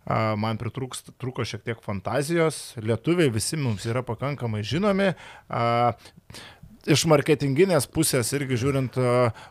Man 0.07 0.55
pritrūks- 0.55 1.11
trūko 1.19 1.43
šiek 1.43 1.65
tiek 1.67 1.81
fantazijos, 1.83 2.77
lietuviai 2.79 3.27
visi 3.33 3.59
mums 3.59 3.83
yra 3.85 4.05
pakankamai 4.07 4.63
žinomi. 4.63 5.11
Iš 6.87 7.03
marketinginės 7.11 7.89
pusės 7.91 8.31
irgi 8.31 8.55
žiūrint, 8.63 8.95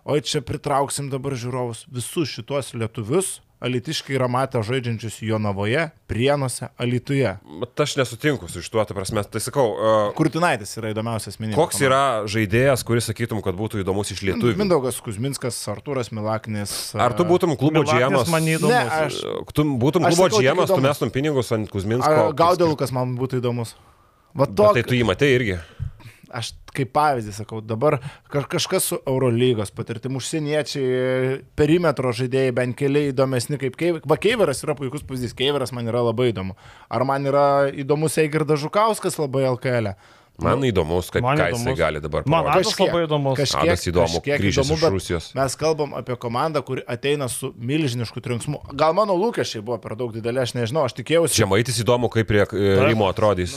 oi 0.09 0.21
čia 0.25 0.41
pritrauksim 0.41 1.11
dabar 1.13 1.37
žiūrovus, 1.37 1.85
visus 1.93 2.33
šitos 2.33 2.73
lietuvius 2.73 3.43
alitiškai 3.61 4.15
yra 4.19 4.29
matę 4.29 4.61
žaidžiančius 4.63 5.23
Jonavoje, 5.25 5.91
Prienuose, 6.07 6.69
Alituje. 6.79 7.31
Bet 7.61 7.81
aš 7.81 7.97
nesutinku 7.97 8.49
su 8.49 8.61
šituo, 8.63 8.85
ta 8.87 8.95
prasme, 8.95 9.23
tai 9.25 9.41
sakau, 9.41 9.65
uh, 9.73 10.13
Kurtinaitis 10.19 10.77
yra 10.77 10.93
įdomiausias 10.93 11.39
minėjimas. 11.41 11.57
koks 11.59 11.81
yra 11.81 12.03
žaidėjas, 12.29 12.85
kuris 12.87 13.09
sakytum, 13.09 13.41
kad 13.43 13.57
būtų 13.57 13.81
įdomus 13.83 14.13
iš 14.13 14.21
lietuvių? 14.29 14.57
Mindaugas 14.61 15.01
Kuzminskas, 15.01 15.57
Artūras 15.73 16.13
Milaknis. 16.13 16.95
Ar 16.95 17.17
tu 17.17 17.25
būtum 17.25 17.57
klubo 17.57 17.83
džiemas? 17.89 18.29
man 18.29 18.45
neįdomus. 18.45 18.71
Ne, 18.71 19.09
aš- 19.09 19.23
Tu 19.57 19.65
būtum 19.65 20.05
klubo 20.05 20.29
džiemas, 20.37 20.69
tu 20.69 20.81
mestum 20.85 21.11
pinigus 21.11 21.51
ant 21.53 21.71
Kuzminsko. 21.73 22.33
Gaudelukas 22.37 22.93
man 22.93 23.17
būtų 23.17 23.41
įdomus. 23.41 23.75
Va 24.37 24.45
Bet 24.45 24.55
to, 24.55 24.73
Tai 24.75 24.83
tu 24.83 24.93
jį 24.95 25.05
matai 25.09 25.33
irgi. 25.33 25.59
Aš 26.35 26.53
kaip 26.77 26.91
pavyzdį 26.97 27.33
sakau, 27.37 27.61
dabar 27.65 27.99
kaž, 28.33 28.49
kažkas 28.53 28.89
su 28.91 28.99
Eurolygos 29.09 29.73
patirtim, 29.77 30.19
užsieniečiai, 30.21 31.39
perimetro 31.59 32.13
žaidėjai, 32.17 32.55
bent 32.57 32.77
keli 32.79 33.07
įdomesni 33.13 33.61
kaip 33.63 33.79
Keiveras. 33.81 34.09
Va 34.09 34.19
Keiveras 34.21 34.63
yra 34.67 34.77
puikus 34.79 35.07
pavyzdys, 35.07 35.37
Keiveras 35.39 35.73
man 35.77 35.89
yra 35.93 36.05
labai 36.09 36.31
įdomu. 36.33 36.59
Ar 36.93 37.07
man 37.09 37.27
yra 37.31 37.47
įdomus 37.73 38.19
Eigirdas 38.23 38.63
Žukauskas 38.65 39.19
labai 39.23 39.47
LKL? 39.55 39.95
-e? 39.95 40.16
Man 40.43 40.65
įdomus, 40.69 41.09
kaip 41.15 41.25
Man 41.25 41.39
ką 41.41 41.47
jisai 41.49 41.63
įdomus. 41.63 41.79
gali 41.79 42.01
dabar 42.05 42.27
Man. 42.29 42.49
Adas 42.53 42.75
labai 42.77 43.05
įdomus. 43.07 43.39
Kažkiek, 43.39 43.63
Adas 43.63 43.87
įdomu, 43.89 44.21
kažkiek 44.21 44.43
grįžęs 44.43 44.69
įdomu, 44.69 44.77
iš 44.77 44.93
Rusijos. 44.97 45.29
Mes 45.39 45.57
kalbam 45.57 45.95
apie 45.97 46.17
komandą, 46.21 46.61
kuri 46.67 46.85
ateina 46.87 47.29
su 47.33 47.53
milžinišku 47.57 48.21
trinksmu. 48.21 48.61
Gal 48.77 48.93
mano 48.99 49.17
lūkesčiai 49.17 49.65
buvo 49.65 49.79
per 49.81 49.97
daug 49.97 50.13
dideli, 50.13 50.43
aš 50.43 50.53
nežinau, 50.59 50.85
aš 50.89 50.97
tikėjausi. 51.01 51.41
Žemaitis 51.41 51.81
įdomu, 51.81 52.11
kaip 52.13 52.29
prie 52.29 52.45
e, 52.45 52.77
Rimo 52.85 53.09
atrodys. 53.09 53.57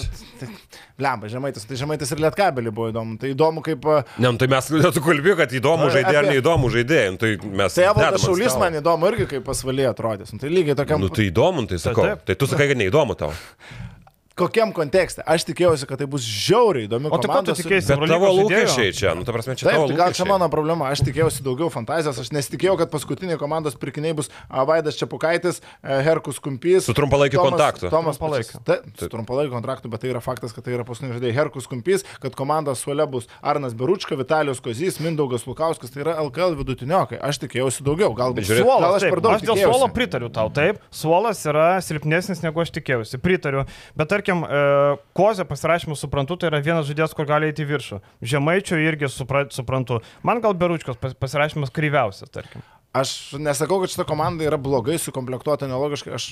Lemba, 0.99 1.29
žemaitis. 1.31 1.63
Tai 1.67 1.77
žemaitis 1.79 2.11
ir 2.11 2.19
lietkabelį 2.25 2.71
buvo 2.75 2.89
įdomu. 2.91 3.19
Tai 3.19 3.29
įdomu, 3.31 3.63
kaip... 3.63 3.85
a, 3.87 4.01
Ne, 4.19 4.31
nu, 4.31 4.39
tai 4.39 4.49
mes 4.51 4.71
tu 4.95 5.03
kalbėjai, 5.03 5.37
kad 5.43 5.53
įdomu 5.59 5.91
žaidėjai 5.93 6.23
ar 6.23 6.31
neįdomu 6.31 6.71
žaidėjai. 6.73 7.11
Nu, 7.15 7.19
Tai 7.19 7.29
mes... 7.61 7.75
Tai 7.75 7.85
Evaldas 7.91 8.23
Šaulys 8.25 8.55
man 8.59 8.79
įdomu 8.79 9.07
irgi, 9.11 9.27
kaip 9.35 9.45
pasvalyje 9.47 9.91
atrodys. 9.91 10.33
Nu, 10.35 10.39
tai 10.43 10.51
lygiai 10.51 10.75
tokiam... 10.79 10.99
Nu 11.03 11.11
tai 11.11 11.29
įdomu, 11.29 11.67
tai 11.71 11.79
sakau. 11.79 12.03
taip. 12.07 12.25
Tai 12.27 12.35
tu 12.39 12.49
sakai, 12.51 12.67
kad 12.71 12.79
neįdomu 12.83 13.15
tau. 13.19 13.31
Kokiam 14.39 14.71
kontekste? 14.75 15.23
Aš 15.27 15.43
tikėjausi, 15.49 15.87
kad 15.89 15.99
tai 15.99 16.07
bus 16.09 16.23
žiauriai 16.23 16.87
įdomi 16.87 17.09
O 17.11 17.17
tai 17.19 17.27
ko 17.31 17.41
tu 17.43 17.55
tikėjaisi? 17.59 17.91
Bet 17.91 18.11
tavo 18.13 18.29
lūkesčiai 18.37 18.93
čia, 18.95 19.13
nu 19.17 19.25
ta 19.27 19.35
prasme, 19.35 19.55
čia 19.59 19.67
Taip, 19.67 19.75
tavo 19.75 19.89
tai 19.91 19.97
gal 19.99 20.15
čia 20.15 20.27
mano 20.29 20.47
problema. 20.51 20.87
Aš 20.93 21.03
tikėjausi 21.07 21.43
daugiau 21.45 21.67
fantazijos, 21.73 22.19
aš 22.23 22.31
nesitikėjau, 22.35 22.77
kad 22.79 22.91
paskutiniai 22.93 23.39
komandos 23.41 23.75
pirkiniai 23.79 24.15
bus 24.17 24.31
Vaidas 24.47 24.95
Čiapukaitis, 24.99 25.59
e, 25.83 25.99
Herkus 26.07 26.39
Kumpys. 26.43 26.85
Su 26.87 26.95
trumpalaikiu 26.97 27.41
kontraktu. 27.43 27.89
Tomas. 27.91 28.19
Trumpalaikiu. 28.19 28.61
Taip, 28.67 28.87
su 28.99 29.09
trumpalaikiu 29.11 29.53
kontraktu, 29.57 29.91
bet 29.91 30.03
tai 30.05 30.13
yra 30.13 30.21
faktas, 30.23 30.53
kad 30.55 30.63
tai 30.63 30.77
yra 30.77 30.85
paskutiniai 30.87 31.17
žaidėjai. 31.17 31.35
Herkus 31.39 31.67
Kumpys, 31.69 32.05
kad 32.23 32.37
komandos 32.39 32.83
suole 32.85 33.05
bus 33.11 33.27
Arnas 33.41 33.75
Beručka, 33.75 34.15
Vitalijos 34.19 34.61
Kozys, 34.63 35.01
Mindaugas 35.03 35.45
Lukauskas, 35.49 35.91
tai 35.91 36.05
yra 36.05 36.15
LKL 36.23 36.55
vidutiniokai. 36.59 37.19
Aš 37.19 37.41
tikėjausi 37.43 37.83
daugiau, 37.83 38.13
galbūt 38.15 38.47
žiūrėk- 38.47 38.63
gal 38.63 38.79
Suolas, 38.79 38.95
aš 38.95 39.01
taip, 39.07 39.13
per 39.15 39.23
daug 39.25 39.35
aš 39.35 39.41
dėl 39.47 39.61
suolo 39.65 39.87
pritariu 39.95 40.29
tau, 40.31 40.49
taip. 40.53 40.79
Suolas 40.91 41.43
yra 41.49 41.67
silpnesnis 41.81 42.43
negu 42.45 42.61
aš 42.61 42.71
tikėjausi, 42.77 43.19
pritariu. 43.23 43.65
Bet 43.97 44.09
tarkim, 44.09 44.28
e, 44.37 44.59
kozė 45.17 45.45
pasirašymų 45.49 45.95
suprantu, 45.97 46.37
tai 46.39 46.49
yra 46.51 46.59
vienas 46.63 46.85
žaidėjas, 46.89 47.15
kur 47.17 47.25
gali 47.29 47.49
eiti 47.49 47.65
į 47.65 47.69
viršų. 47.71 47.99
Žemaičio 48.33 48.77
irgi 48.83 49.09
supra, 49.09 49.45
suprantu. 49.53 50.01
Man 50.23 50.41
gal 50.43 50.53
Beručkos 50.53 50.97
pas- 51.01 51.15
pasirašymas 51.17 51.73
kryviausias, 51.73 52.29
tarkim. 52.29 52.61
Aš 52.93 53.35
nesakau, 53.37 53.81
kad 53.81 53.91
šita 53.93 54.05
komanda 54.09 54.45
yra 54.45 54.57
blogai 54.57 54.97
sukomplektuota, 55.01 55.67
nelogiškai. 55.69 56.13
Aš 56.17 56.31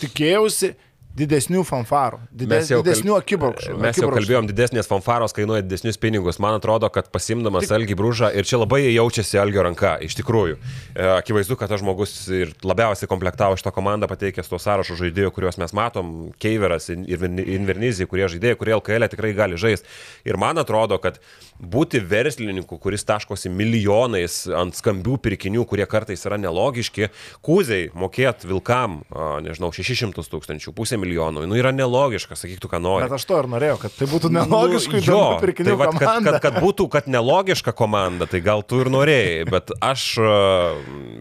tikėjausi 0.00 0.74
didesnių 1.16 1.60
fanfarų, 1.68 2.22
dides, 2.32 2.70
didesnių 2.72 3.16
akibrokščių. 3.18 3.74
Mes 3.82 3.98
jau 4.00 4.08
kalbėjom, 4.12 4.46
didesnės 4.48 4.88
fanfaros 4.88 5.34
kainuoja 5.36 5.64
didesnius 5.64 5.98
pinigus. 6.00 6.38
Man 6.40 6.56
atrodo, 6.56 6.88
kad 6.92 7.10
pasimdamas 7.12 7.66
Tik... 7.66 7.74
Algį 7.76 7.96
Brūžą 8.00 8.30
ir 8.32 8.48
čia 8.48 8.60
labai 8.62 8.80
jaučiasi 8.86 9.40
Algio 9.42 9.64
ranka, 9.66 9.98
iš 10.04 10.16
tikrųjų. 10.20 10.56
E, 10.56 11.10
Akivaizdu, 11.18 11.58
kad 11.60 11.68
tas 11.72 11.82
žmogus 11.82 12.14
ir 12.32 12.54
labiausiai 12.64 13.10
komplektavo 13.10 13.58
šitą 13.60 13.74
komandą, 13.76 14.08
pateikęs 14.08 14.48
to 14.48 14.60
sąrašo 14.62 14.96
žaidėjų, 15.02 15.34
kuriuos 15.36 15.60
mes 15.60 15.76
matom, 15.76 16.14
Keiveras 16.40 16.88
ir 16.92 17.26
Invernizija, 17.42 18.08
kurie 18.08 18.30
žaidėjai, 18.32 18.56
kurie 18.60 18.76
LKL 18.78 19.10
tikrai 19.12 19.34
gali 19.36 19.60
žaisti. 19.60 19.90
Ir 20.28 20.40
man 20.40 20.62
atrodo, 20.62 20.96
kad 21.02 21.20
būti 21.60 22.00
verslininku, 22.00 22.80
kuris 22.80 23.04
taškosi 23.06 23.52
milijonais 23.52 24.46
ant 24.56 24.80
skambių 24.80 25.18
pirkinių, 25.28 25.66
kurie 25.68 25.84
kartais 25.90 26.24
yra 26.24 26.40
nelogiški, 26.40 27.12
kūziai 27.44 27.92
mokėt 27.98 28.48
vilkam, 28.48 29.02
nežinau, 29.44 29.70
600 29.76 30.24
tūkstančių, 30.32 30.72
pusę 30.76 31.01
milijonų, 31.02 31.44
nu 31.50 31.58
yra 31.58 31.72
nelogiška, 31.74 32.36
sakyk 32.38 32.62
tu, 32.62 32.70
ką 32.70 32.80
nori. 32.82 33.06
Bet 33.06 33.16
aš 33.18 33.26
to 33.28 33.38
ir 33.42 33.48
norėjau, 33.52 33.78
kad 33.84 33.96
tai 33.98 34.08
būtų 34.10 34.32
nelogiškai 34.36 35.00
Nu, 35.02 35.06
jo, 35.06 35.22
tai 35.42 35.76
vat, 35.78 35.96
kad, 35.98 36.26
kad, 36.26 36.36
kad 36.44 36.58
būtų, 36.62 36.88
kad 36.92 37.08
nelogiška 37.10 37.74
komanda, 37.76 38.28
tai 38.30 38.42
gal 38.44 38.64
tu 38.66 38.82
ir 38.82 38.90
norėjai, 38.92 39.46
bet 39.50 39.72
aš 39.82 40.04
e, 40.22 40.34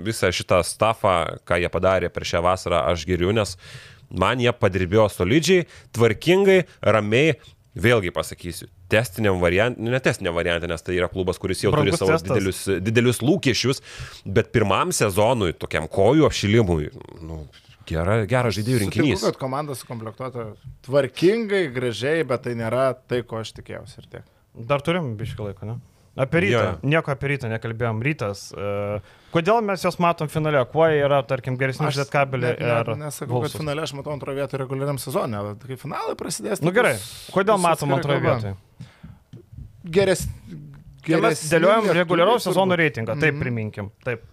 visą 0.06 0.32
šitą 0.36 0.62
stafą, 0.68 1.16
ką 1.48 1.62
jie 1.64 1.72
padarė 1.74 2.12
per 2.14 2.28
šią 2.28 2.44
vasarą, 2.46 2.84
aš 2.92 3.08
geriu, 3.10 3.34
nes 3.36 3.58
man 4.12 4.44
jie 4.44 4.54
padirbėjo 4.54 5.08
solidžiai, 5.14 5.66
tvarkingai, 5.96 6.62
ramiai. 6.86 7.40
Vėlgi 7.72 8.12
pasakysiu, 8.12 8.66
testiniam 8.92 9.40
variantui, 9.40 9.88
ne 9.88 10.00
testiniam 10.04 10.36
variantui, 10.36 10.68
nes 10.68 10.84
tai 10.84 10.98
yra 10.98 11.08
klubas, 11.12 11.40
kuris 11.40 11.64
jau 11.64 11.72
Brangus 11.72 11.96
turi 11.96 12.02
savo 12.02 12.18
testas. 12.18 12.28
didelius, 12.28 12.60
didelius 12.84 13.22
lūkesčius, 13.24 13.80
bet 14.28 14.52
pirmam 14.52 14.92
sezonui, 14.96 15.54
tokiam 15.56 15.88
kojų 15.92 16.28
apšilimui, 16.28 16.90
nu, 17.24 17.46
gera, 17.92 18.18
geras 18.26 18.56
žaidėjų 18.58 18.80
Sutinku, 18.82 18.98
rinkinys. 19.04 19.24
kad 19.28 19.38
komanda 19.42 19.76
sukomplektuota 19.78 20.48
tvarkingai, 20.88 21.64
gražiai, 21.76 22.24
bet 22.28 22.44
tai 22.48 22.56
nėra 22.60 22.90
tai, 23.08 23.22
ko 23.28 23.40
aš 23.44 23.54
tikėjausi 23.60 24.02
ir 24.02 24.10
tiek. 24.18 24.28
Dar 24.68 24.82
turim 24.84 25.14
biškį 25.20 25.50
laiko, 25.52 25.70
ne? 25.70 25.78
Apie 26.20 26.42
rytą. 26.44 26.60
Jo. 26.66 26.72
Nieko 26.92 27.14
apie 27.14 27.30
rytą 27.32 27.48
nekalbėjom. 27.48 28.02
Rytas. 28.04 28.42
Uh, 28.52 28.98
kodėl 29.32 29.62
mes 29.64 29.80
juos 29.86 29.96
matom 30.04 30.28
finale? 30.28 30.60
Kuo 30.68 30.84
jie 30.92 30.98
yra, 31.06 31.22
tarkim, 31.24 31.56
geresni 31.56 31.88
už 31.88 32.02
Lietkabelį 32.02 32.50
ne- 32.50 32.58
ir... 32.60 32.90
Nesakau, 33.00 33.30
kad 33.30 33.46
Wolfsus? 33.46 33.56
finale 33.62 33.86
aš 33.86 33.94
matau 33.96 34.12
antroje 34.12 34.42
vietoje 34.42 34.60
reguliariam 34.60 35.00
sezonė, 35.00 35.40
bet 35.54 35.64
kai 35.70 35.78
finalai 35.80 36.18
prasidės. 36.20 36.60
Nu 36.60 36.74
tai 36.74 36.82
gerai. 36.82 36.94
Kodėl 37.32 37.62
matom 37.64 37.96
kalba. 37.96 38.20
vietoje? 38.28 38.58
Geres. 39.88 40.26
Kai 41.02 41.18
Mes 41.24 41.40
dėliojam 41.50 41.88
reguliaraus 41.98 42.44
sezono 42.46 42.76
reitingą. 42.78 43.16
Taip, 43.18 43.34
Mhm. 43.34 43.40
priminkim. 43.42 43.88
Taip. 44.06 44.28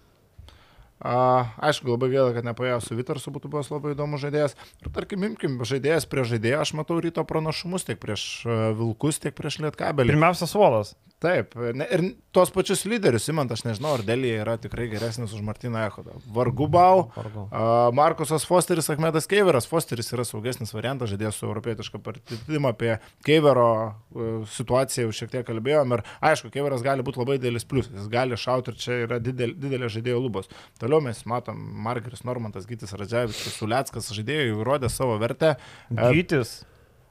Aišku, 0.99 1.93
labai 1.93 2.09
gaila, 2.11 2.33
kad 2.35 2.43
nepaėjo 2.43 2.81
su 2.83 2.95
Vitarsu, 2.97 3.31
būtų 3.31 3.51
buvęs 3.53 3.71
labai 3.71 3.93
įdomus 3.95 4.19
žaidėjas. 4.19 4.57
Ir 4.83 4.91
tarkim, 4.95 5.23
imkim, 5.23 5.55
žaidėjas 5.63 6.07
prieš 6.11 6.33
žaidėją, 6.33 6.63
aš 6.65 6.73
matau 6.75 6.99
ryto 6.99 7.23
pranašumus 7.23 7.87
tiek 7.87 8.01
prieš 8.01 8.43
a, 8.43 8.73
Vilkus, 8.75 9.21
tiek 9.23 9.35
prieš 9.37 9.61
Lietkabelį. 9.63 10.11
Pirmiausia, 10.11 10.49
suolas. 10.51 10.97
Taip, 11.19 11.51
ir 11.59 12.01
tuos 12.31 12.47
pačius 12.55 12.85
lyderius, 12.87 13.25
imant, 13.27 13.51
aš 13.51 13.65
nežinau, 13.65 13.91
ar 13.97 14.03
Delija 14.07 14.37
yra 14.39 14.53
tikrai 14.61 14.85
geresnis 14.87 15.33
už 15.35 15.41
Martiną 15.43 15.81
Echodą. 15.83 16.13
Vargu 16.31 16.69
bau. 16.71 17.09
Vargu. 17.11 17.43
A, 17.51 17.89
Markusas 17.91 18.45
Fosteris, 18.47 18.87
Ahmedas 18.93 19.27
Keiveras. 19.27 19.67
Fosteris 19.67 20.13
yra 20.15 20.23
saugesnis 20.23 20.71
variantas, 20.71 21.11
žaidėjas 21.11 21.41
su 21.41 21.49
europietiška 21.49 21.99
patirtimi 22.05 22.71
apie 22.71 22.93
Keivero 23.27 23.67
e, 23.83 24.29
situaciją 24.55 25.09
jau 25.09 25.17
šiek 25.19 25.35
tiek 25.35 25.47
kalbėjom. 25.49 25.97
Ir 25.97 26.05
aišku, 26.31 26.53
Keiveras 26.55 26.87
gali 26.87 27.03
būti 27.03 27.19
labai 27.19 27.35
didelis 27.41 27.67
pliusas, 27.67 27.97
jis 27.99 28.07
gali 28.15 28.39
šauti 28.39 28.71
ir 28.71 28.79
čia 28.79 29.03
yra 29.03 29.19
didel, 29.19 29.57
didelė 29.59 29.91
žaidėjo 29.91 30.23
lubos. 30.23 30.47
Toliau 30.79 31.03
mes 31.03 31.19
matom 31.27 31.59
Margeris 31.83 32.23
Normantas, 32.23 32.69
Gytis 32.69 32.95
Radžiavičius, 32.95 33.59
Suleckas 33.59 34.07
žaidėjai 34.15 34.53
jau 34.53 34.63
įrodė 34.63 34.87
savo 34.95 35.19
vertę. 35.19 35.57
E, 35.91 35.99
Gytis. 36.15 36.61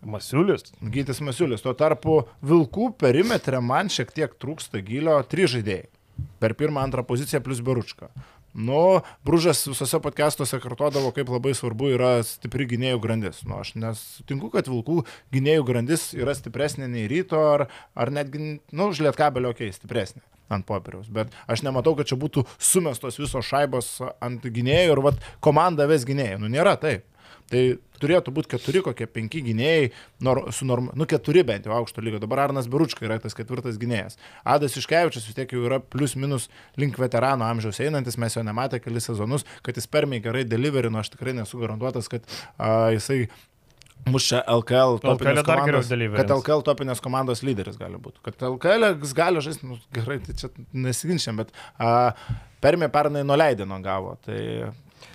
Masiulis. 0.03 0.73
Gytis 0.83 1.21
Masiulis. 1.25 1.63
Tuo 1.65 1.75
tarpu 1.79 2.23
Vilkų 2.45 2.93
perimetre 3.01 3.61
man 3.65 3.91
šiek 3.93 4.13
tiek 4.15 4.35
trūksta 4.41 4.83
gilio 4.85 5.19
trys 5.29 5.57
žaidėjai. 5.57 5.89
Per 6.43 6.55
pirmą, 6.59 6.83
antrą 6.83 7.05
poziciją 7.07 7.41
plus 7.45 7.63
Beručką. 7.63 8.11
Nu, 8.59 9.01
Bružas 9.25 9.61
visose 9.69 10.01
podcastuose 10.03 10.59
kartodavo, 10.59 11.13
kaip 11.15 11.29
labai 11.31 11.53
svarbu 11.55 11.93
yra 11.95 12.15
stipri 12.27 12.67
gynėjų 12.71 12.99
grandis. 13.05 13.43
Nu, 13.47 13.61
aš 13.63 13.75
nesutinku, 13.79 14.49
kad 14.55 14.71
Vilkų 14.71 15.05
gynėjų 15.35 15.67
grandis 15.69 16.09
yra 16.17 16.35
stipresnė 16.35 16.89
nei 16.91 17.07
ryto, 17.11 17.39
ar, 17.53 17.69
ar 17.95 18.11
netgi, 18.15 18.59
nu, 18.73 18.89
už 18.89 19.05
lietkabelio, 19.05 19.53
okei, 19.55 19.69
okay, 19.69 19.77
stipresnė 19.77 20.25
ant 20.51 20.67
popieriaus. 20.67 21.11
Bet 21.13 21.35
aš 21.47 21.63
nematau, 21.67 21.93
kad 21.99 22.09
čia 22.09 22.19
būtų 22.19 22.47
sumestos 22.57 23.21
visos 23.21 23.47
šaibos 23.47 23.99
ant 24.25 24.43
gynėjų 24.43 24.97
ir 24.97 25.05
vat, 25.05 25.23
komanda 25.45 25.87
ves 25.91 26.09
gynėjų. 26.09 26.41
Nu, 26.43 26.51
nėra 26.53 26.75
taip. 26.81 27.05
Tai 27.49 27.63
turėtų 28.03 28.33
būti 28.35 28.53
keturi, 28.53 28.83
kokie 28.85 29.07
penki 29.11 29.41
gynėjai, 29.47 29.91
nor, 30.25 30.43
su 30.55 30.67
norm, 30.69 30.91
nu 30.99 31.07
keturi 31.09 31.43
bent 31.49 31.67
jau 31.67 31.75
aukšto 31.79 32.05
lygio. 32.05 32.21
Dabar 32.23 32.45
Arnas 32.45 32.69
Beručka 32.71 33.07
yra 33.09 33.19
tas 33.23 33.37
ketvirtas 33.37 33.81
gynėjas. 33.81 34.19
Adas 34.45 34.77
Iškevičius 34.79 35.27
vis 35.29 35.39
tiek 35.39 35.55
jau 35.57 35.65
yra 35.67 35.81
plus 35.81 36.15
minus 36.21 36.49
link 36.79 36.99
veterano 37.01 37.49
amžiaus 37.49 37.81
einantis, 37.85 38.19
mes 38.21 38.37
jo 38.37 38.45
nematė 38.47 38.83
kelis 38.85 39.09
sezonus, 39.11 39.47
kad 39.67 39.81
jis 39.81 39.89
permiai 39.91 40.23
gerai 40.25 40.45
deliverino, 40.49 41.01
aš 41.01 41.15
tikrai 41.17 41.35
nesu 41.41 41.61
garantuotas, 41.63 42.11
kad 42.13 42.29
a, 42.57 42.91
jisai 42.95 43.25
mušia 44.09 44.43
LKL 44.47 44.99
LKL 45.01 45.07
topinės 45.09 45.41
geriau 45.41 45.49
komandos, 45.49 45.91
kad 46.21 46.35
LKL 46.37 46.67
topinės 46.69 47.03
komandos 47.05 47.43
lyderis 47.47 47.81
gali 47.81 47.99
būti. 48.03 48.23
Kad 48.25 48.45
LKL 48.53 48.93
gali 49.17 49.43
žaisti, 49.45 49.69
nu, 49.69 49.81
gerai, 49.97 50.21
tai 50.25 50.37
čia 50.39 50.53
nesiginčiam, 50.77 51.41
bet 51.41 51.51
a, 51.81 52.13
permė 52.65 52.91
pernai 52.93 53.25
nuleidino 53.27 53.81
gavo. 53.85 54.17
Tai 54.25 54.43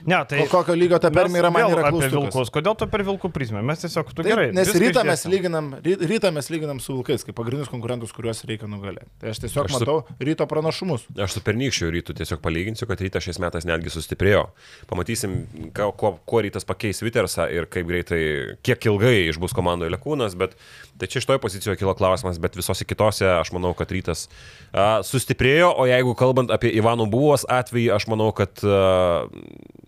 Ne, 0.07 0.18
tai... 0.28 0.41
Kokio 0.52 0.74
lygio 0.76 0.98
ta 0.99 1.07
permė 1.15 1.40
yra, 1.40 1.49
man 1.52 1.70
yra 1.72 1.86
apie 1.88 2.07
vilkus. 2.11 2.49
Kodėl 2.52 2.74
tu 2.80 2.86
per 2.91 3.03
vilkų 3.07 3.30
prizmę? 3.36 3.61
Mes 3.64 3.80
tiesiog, 3.84 4.10
tu 4.11 4.24
Tai, 4.24 4.30
gerai. 4.34 4.45
nes 4.56 4.68
rytą 4.80 5.03
mes, 5.07 5.22
lyginam, 5.32 5.70
ry- 5.84 5.95
rytą 6.10 6.28
mes 6.36 6.49
lyginam 6.52 6.80
su 6.84 6.95
vilkais, 6.98 7.24
kaip 7.24 7.36
pagrindinius 7.38 7.70
konkurentus, 7.72 8.11
kuriuos 8.15 8.41
reikia 8.48 8.68
nugalėti. 8.68 9.07
Tai 9.24 9.32
aš 9.32 9.40
tiesiog 9.44 9.68
Aš 9.68 9.72
aš 9.72 9.76
su- 9.78 9.80
matau 9.86 10.26
ryto 10.28 10.48
pranašumus. 10.52 11.06
Aš 11.24 11.36
su 11.38 11.44
pernykščiu 11.45 11.91
rytu 11.95 12.15
tiesiog 12.20 12.41
palyginsiu, 12.44 12.88
kad 12.90 12.99
rytas 13.03 13.24
šiais 13.28 13.40
metais 13.44 13.68
netgi 13.68 13.91
sustiprėjo. 13.95 14.44
Pamatysim, 14.91 15.38
ką- 15.76 15.91
kuo, 15.99 16.14
kuo 16.28 16.44
rytas 16.44 16.68
pakeis 16.68 16.99
Vitersą 17.03 17.48
ir 17.52 17.68
kaip 17.72 17.88
greitai, 17.88 18.22
kiek 18.64 18.84
ilgai 18.91 19.15
išbus 19.32 19.56
komandoje 19.56 19.91
Lekūnas, 19.95 20.36
bet 20.40 20.56
tai 20.99 21.07
čia 21.11 21.24
šitoje 21.24 21.40
pozicijoje 21.44 21.80
kilo 21.80 21.95
klausimas, 21.95 22.40
bet 22.44 22.56
visose 22.60 22.84
kitose 22.88 23.28
aš 23.40 23.53
manau, 23.56 23.72
kad 23.78 23.91
rytas 23.95 24.28
a, 24.74 24.99
sustiprėjo, 25.03 25.72
o 25.80 25.88
jeigu 25.90 26.11
kalbant 26.20 26.52
apie 26.52 26.72
Ivanų 26.76 27.07
Buvos 27.34 27.47
atvejį, 27.49 27.88
aš 27.95 28.03
manau, 28.14 28.27
kad 28.38 28.61
a, 28.61 29.26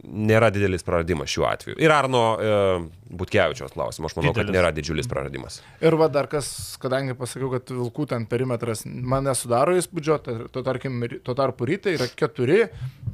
nėra 0.05 0.51
didelis 0.53 0.83
praradimas 0.85 1.29
šiuo 1.33 1.47
atveju. 1.49 1.77
Ir 1.81 1.91
Arno 1.91 2.23
a, 2.35 2.77
Butkevičios 3.15 3.71
klausimas, 3.75 4.11
aš 4.11 4.17
manau, 4.17 4.31
Didelis. 4.33 4.47
kad 4.49 4.55
nėra 4.55 4.71
didžiulis 4.75 5.07
praradimas. 5.07 5.59
Ir 5.85 5.95
va 5.99 6.07
dar 6.11 6.27
kas, 6.27 6.47
kadangi 6.81 7.13
pasakiau, 7.17 7.51
kad 7.53 7.69
vilkų 7.71 8.07
ten 8.11 8.25
perimetras 8.27 8.81
man 8.85 9.23
nesudaro 9.29 9.75
įspūdžio, 9.79 10.17
tai 10.25 10.35
to, 10.51 10.63
tarkim, 10.65 10.97
ry- 11.05 11.19
tuo 11.23 11.35
tarpu 11.37 11.67
rytai 11.69 11.93
yra 11.95 12.07
keturi 12.11 12.65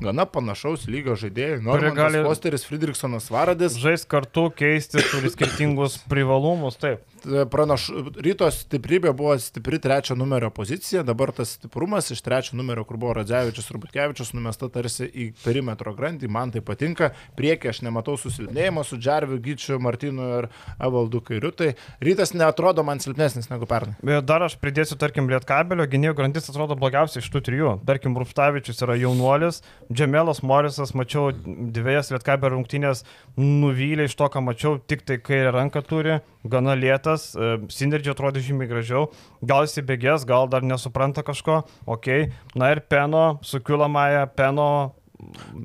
gana 0.01 0.26
panašaus 0.26 0.88
lygio 0.89 1.13
žaidėjai. 1.19 1.59
Gali- 1.68 1.91
gali... 1.97 2.23
Fosteris, 2.26 2.65
Friedrichsonas 2.65 3.27
Varadis. 3.34 3.76
Žais 3.77 4.07
kartu, 4.09 4.47
keisti, 4.55 5.03
turi 5.11 5.30
skirtingus 5.35 5.99
privalumus, 6.09 6.80
taip. 6.81 7.03
Pranaš... 7.51 7.91
Ryto 8.26 8.47
stiprybė 8.49 9.11
buvo 9.13 9.35
stipri 9.38 9.77
trečio 9.84 10.15
numerio 10.18 10.49
pozicija, 10.55 11.03
dabar 11.05 11.30
tas 11.38 11.53
stiprumas 11.59 12.09
iš 12.15 12.23
trečio 12.26 12.57
numerio, 12.57 12.88
kur 12.89 12.97
buvo 12.97 13.13
Radzevičius 13.19 13.69
ir 13.69 13.77
Butkevičius, 13.84 14.34
numesta 14.34 14.72
tarsi 14.73 15.05
į 15.05 15.27
perimetro 15.43 15.93
grandį, 15.93 16.31
man 16.31 16.49
tai 16.55 16.63
patinka. 16.65 16.80
Priekį 16.81 17.69
aš 17.71 17.81
nematau 17.85 18.17
susilpnėjimo 18.19 18.83
su 18.87 18.97
Džarviu, 18.97 19.37
Gyčiu, 19.43 19.77
Martinu 19.81 20.27
ir 20.39 20.47
Evaldu 20.81 21.21
Kairiu. 21.25 21.51
Tai 21.55 21.71
rytas 22.03 22.33
neatrodo 22.33 22.83
man 22.87 23.01
silpnesnis 23.03 23.51
negu 23.51 23.67
pernai. 23.69 23.95
Bet 24.05 24.25
dar 24.29 24.45
aš 24.45 24.57
pridėsiu, 24.61 24.97
tarkim, 25.01 25.29
Lietkabelio 25.31 25.85
gynėjų 25.89 26.15
grandis 26.17 26.49
atrodo 26.51 26.77
blogiausiai 26.79 27.21
iš 27.23 27.29
tų 27.33 27.43
trijų. 27.47 27.73
Tarkim, 27.87 28.17
Rupštavičius 28.17 28.81
yra 28.85 28.97
jaunuolis, 28.99 29.61
Džemelas 29.91 30.41
Morisas, 30.45 30.95
mačiau 30.97 31.29
dviejas 31.35 32.11
Lietkabelio 32.13 32.57
rungtynės, 32.57 33.05
nuvylė 33.37 34.09
iš 34.09 34.17
to, 34.19 34.29
ką 34.33 34.43
mačiau, 34.45 34.77
tik 34.81 35.05
tai 35.07 35.19
kairę 35.21 35.53
ranką 35.55 35.83
turi, 35.87 36.19
gana 36.43 36.75
lėtas, 36.77 37.31
Sinerdžio 37.71 38.15
atrodo 38.15 38.41
žymiai 38.43 38.69
gražiau, 38.71 39.09
gal 39.45 39.67
jis 39.67 39.81
įbėgės, 39.83 40.25
gal 40.29 40.49
dar 40.51 40.65
nesupranta 40.65 41.23
kažko, 41.25 41.61
ok. 41.85 42.09
Na 42.57 42.73
ir 42.73 42.83
Peno, 42.89 43.39
sukiulamąją 43.45 44.25
Peno 44.35 44.71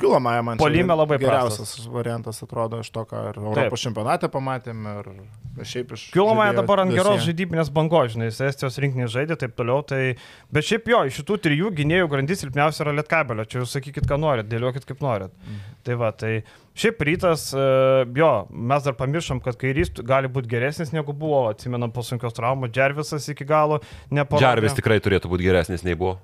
Gilomąją 0.01 0.43
man 0.43 0.59
čia 0.59 0.63
Puolime 0.65 0.95
labai 0.97 1.19
geriausias 1.23 1.73
variantas 1.93 2.43
atrodo 2.45 2.81
iš 2.83 2.91
to, 2.93 3.05
ką 3.09 3.23
ir 3.31 3.39
Europos 3.41 3.83
čempionate 3.83 4.29
pamatėm 4.33 4.85
ir 4.93 5.09
šiaip 5.65 5.95
iš... 5.97 6.05
Žaidėjo 6.15 6.57
dabar 6.59 6.83
ant 6.85 6.95
geros 6.95 7.23
žaidybinės 7.25 7.71
bangos, 7.75 8.13
žinai, 8.15 8.29
jis 8.29 8.43
Estijos 8.51 8.77
rinkinį 8.83 9.09
žaidė, 9.13 9.39
taip 9.41 9.57
toliau. 9.57 9.81
Tai... 9.89 10.01
Bet 10.53 10.69
šiaip 10.69 10.91
jo, 10.93 11.01
iš 11.09 11.23
šitų 11.23 11.39
trijų 11.47 11.73
gynėjų 11.81 12.11
grandis 12.13 12.45
silpniausia 12.45 12.85
yra 12.85 12.95
Lietkabelio, 12.99 13.49
čia 13.49 13.63
jūs 13.63 13.75
sakykit, 13.79 14.09
ką 14.11 14.21
norit, 14.21 14.51
dėliokit 14.51 14.87
kaip 14.89 15.03
norit. 15.05 15.35
Mhm. 15.47 15.75
Tai 15.89 15.99
va, 16.03 16.13
tai 16.13 16.33
šiaip 16.77 17.03
rytas, 17.09 17.49
e, 17.57 17.67
jo, 18.21 18.31
mes 18.51 18.87
dar 18.87 18.97
pamiršom, 19.01 19.41
kad 19.45 19.59
kairys 19.61 19.95
gali 19.97 20.31
būti 20.33 20.53
geresnis 20.53 20.93
negu 20.97 21.17
buvo, 21.17 21.47
atsimenam 21.53 21.95
po 21.95 22.05
sunkios 22.05 22.37
traumos, 22.37 22.75
Džervisas 22.75 23.31
iki 23.33 23.49
galo 23.49 23.81
neparodė. 24.11 24.45
Džarvis 24.45 24.81
tikrai 24.81 25.01
turėtų 25.05 25.33
būti 25.33 25.49
geresnis 25.49 25.87
nei 25.87 25.97
buvo. 25.97 26.19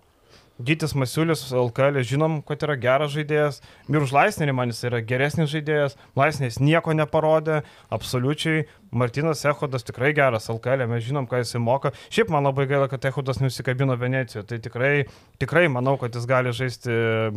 Gytis 0.61 0.93
Masiulis, 0.95 1.47
LKL, 1.49 2.03
žinom, 2.05 2.41
kad 2.45 2.61
yra 2.67 2.77
geras 2.77 3.15
žaidėjas. 3.15 3.63
Miruž 3.89 4.13
Laisnerį 4.13 4.53
man 4.57 4.73
jis 4.73 4.85
yra 4.91 5.01
geresnis 5.01 5.51
žaidėjas. 5.53 5.97
Laisneris 6.19 6.61
nieko 6.61 6.93
neparodė, 6.97 7.63
absoliučiai. 7.95 8.67
Martinas 8.93 9.41
Ehodas 9.49 9.87
tikrai 9.89 10.11
geras 10.13 10.51
LKL, 10.53 10.85
mes 10.91 11.07
žinom, 11.07 11.25
ką 11.31 11.41
jisai 11.41 11.63
moka. 11.65 11.95
Šiaip 12.13 12.29
man 12.35 12.45
labai 12.45 12.67
gaila, 12.69 12.91
kad 12.93 13.09
Ehodas 13.09 13.41
nusikabino 13.41 13.97
Venecijoje. 13.97 14.45
Tai 14.51 14.61
tikrai, 14.67 14.93
tikrai 15.41 15.65
manau, 15.73 15.97
kad 16.01 16.13
jis 16.13 16.29
gali 16.29 16.53
žaisti 16.53 16.93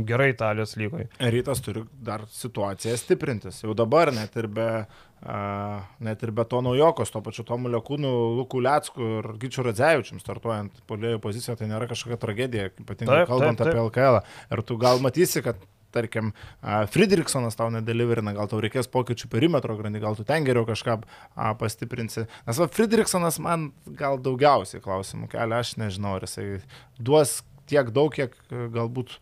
gerai 0.05 0.33
Italijos 0.33 0.75
lygoje. 0.75 1.07
Rytas 1.23 1.63
turi 1.63 1.85
dar 2.03 2.27
situaciją 2.35 2.99
stiprintis. 2.99 3.63
Jau 3.63 3.77
dabar 3.77 4.11
net 4.13 4.35
ir 4.35 4.51
be, 4.51 4.69
net 5.25 6.23
ir 6.23 6.31
be 6.35 6.45
to 6.45 6.59
naujokos, 6.61 7.09
to 7.13 7.21
pačiu 7.25 7.45
Tomu 7.47 7.71
Lekūnu, 7.73 8.11
Luku 8.37 8.59
Lecku 8.61 9.07
ir 9.19 9.29
Gyčiu 9.41 9.65
Radzevičium 9.65 10.19
startuojant 10.21 10.83
polėjų 10.89 11.21
poziciją, 11.23 11.55
tai 11.57 11.69
nėra 11.71 11.87
kažkokia 11.89 12.19
tragedija, 12.21 12.67
ypatingai 12.83 13.23
Taip, 13.23 13.31
kalbant 13.31 13.57
taip, 13.61 13.71
apie 13.71 13.81
LKL. 13.87 14.19
Ir 14.53 14.61
tu 14.69 14.77
gal 14.81 15.01
matysi, 15.01 15.41
kad 15.45 15.63
tarkim, 15.95 16.33
Friedrichsonas 16.91 17.55
tau 17.55 17.69
nedeliverina, 17.71 18.33
gal 18.35 18.49
tau 18.51 18.59
reikės 18.63 18.89
pokyčių 18.91 19.29
perimetro 19.31 19.77
grandį, 19.79 20.01
gal 20.03 20.17
tu 20.17 20.25
ten 20.27 20.43
geriau 20.45 20.67
kažką 20.67 20.97
pastiprinsi. 21.61 22.25
Nes 22.45 22.59
va, 22.59 22.67
Friedrichsonas 22.67 23.39
man 23.41 23.69
gal 23.97 24.19
daugiausiai 24.21 24.83
klausimų 24.83 25.31
kelia, 25.31 25.61
aš 25.63 25.77
nežinau, 25.79 26.17
ar 26.19 26.27
jisai 26.27 26.59
duos 26.99 27.39
tiek 27.71 27.89
daug, 27.95 28.11
kiek 28.13 28.35
galbūt 28.51 29.15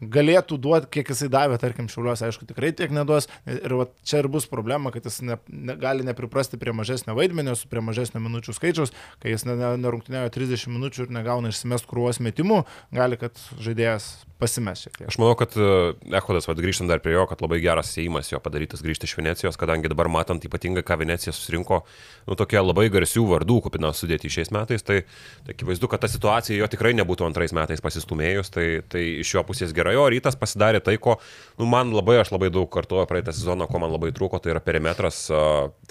galėtų 0.00 0.58
duoti, 0.60 0.90
kiek 0.96 1.12
jisai 1.12 1.28
davė, 1.32 1.58
tarkim, 1.60 1.88
šiuliuose, 1.92 2.28
aišku, 2.28 2.48
tikrai 2.48 2.72
tiek 2.76 2.92
neduos. 2.94 3.28
Ir 3.50 3.74
va, 3.76 3.86
čia 4.06 4.22
ir 4.22 4.30
bus 4.32 4.48
problema, 4.50 4.92
kad 4.94 5.06
jis 5.08 5.20
ne, 5.26 5.36
ne, 5.48 5.76
gali 5.80 6.06
nepriprasti 6.06 6.60
prie 6.60 6.74
mažesnio 6.76 7.16
vaidmenio, 7.18 7.56
su 7.58 7.68
prie 7.70 7.84
mažesnio 7.84 8.22
minučių 8.24 8.56
skaičiaus, 8.56 8.94
kai 9.22 9.34
jis 9.34 9.46
nerungtinėjo 9.48 10.32
30 10.36 10.72
minučių 10.72 11.06
ir 11.06 11.14
negauna 11.20 11.52
išsimest 11.52 11.88
krūvos 11.90 12.22
metimų, 12.24 12.64
gali, 12.96 13.20
kad 13.20 13.38
žaidėjas 13.60 14.12
pasimės 14.40 14.84
šiek 14.84 14.96
tiek. 14.96 15.08
Aš 15.10 15.18
manau, 15.20 15.34
kad 15.38 15.54
Ehodas, 15.56 16.48
vad 16.48 16.60
grįžtant 16.62 16.90
dar 16.90 17.02
prie 17.04 17.14
jo, 17.14 17.26
kad 17.30 17.42
labai 17.44 17.60
geras 17.62 17.92
įėjimas 17.96 18.30
jo 18.32 18.40
padarytas 18.42 18.82
grįžti 18.84 19.08
iš 19.08 19.16
Venecijos, 19.18 19.58
kadangi 19.60 19.90
dabar 19.92 20.08
matant 20.12 20.44
ypatingai, 20.46 20.84
ką 20.86 20.96
Venecija 21.02 21.34
susirinko, 21.36 21.82
nu 22.28 22.38
tokie 22.40 22.60
labai 22.62 22.88
garsių 22.92 23.26
vardų 23.34 23.58
kupina 23.66 23.92
sudėti 23.96 24.32
šiais 24.32 24.52
metais, 24.54 24.84
tai, 24.86 25.02
tai 25.46 25.54
akivaizdu, 25.56 25.90
kad 25.92 26.04
ta 26.04 26.10
situacija 26.10 26.58
jo 26.58 26.68
tikrai 26.72 26.94
nebūtų 26.98 27.28
antrais 27.28 27.54
metais 27.56 27.84
pasistumėjus, 27.84 28.52
tai, 28.54 28.66
tai 28.88 29.04
iš 29.20 29.34
jo 29.36 29.44
pusės 29.48 29.74
gerai, 29.76 29.89
o 29.98 30.04
rytas 30.12 30.36
pasidarė 30.38 30.82
tai, 30.84 30.96
ko, 31.02 31.16
nu 31.60 31.66
man 31.70 31.90
labai, 31.94 32.18
aš 32.20 32.32
labai 32.34 32.50
daug 32.54 32.68
kartuoju 32.72 33.08
praeitą 33.10 33.34
sezoną, 33.36 33.66
ko 33.70 33.80
man 33.82 33.94
labai 33.94 34.12
trūko, 34.16 34.40
tai 34.42 34.54
yra 34.54 34.62
perimetras 34.64 35.22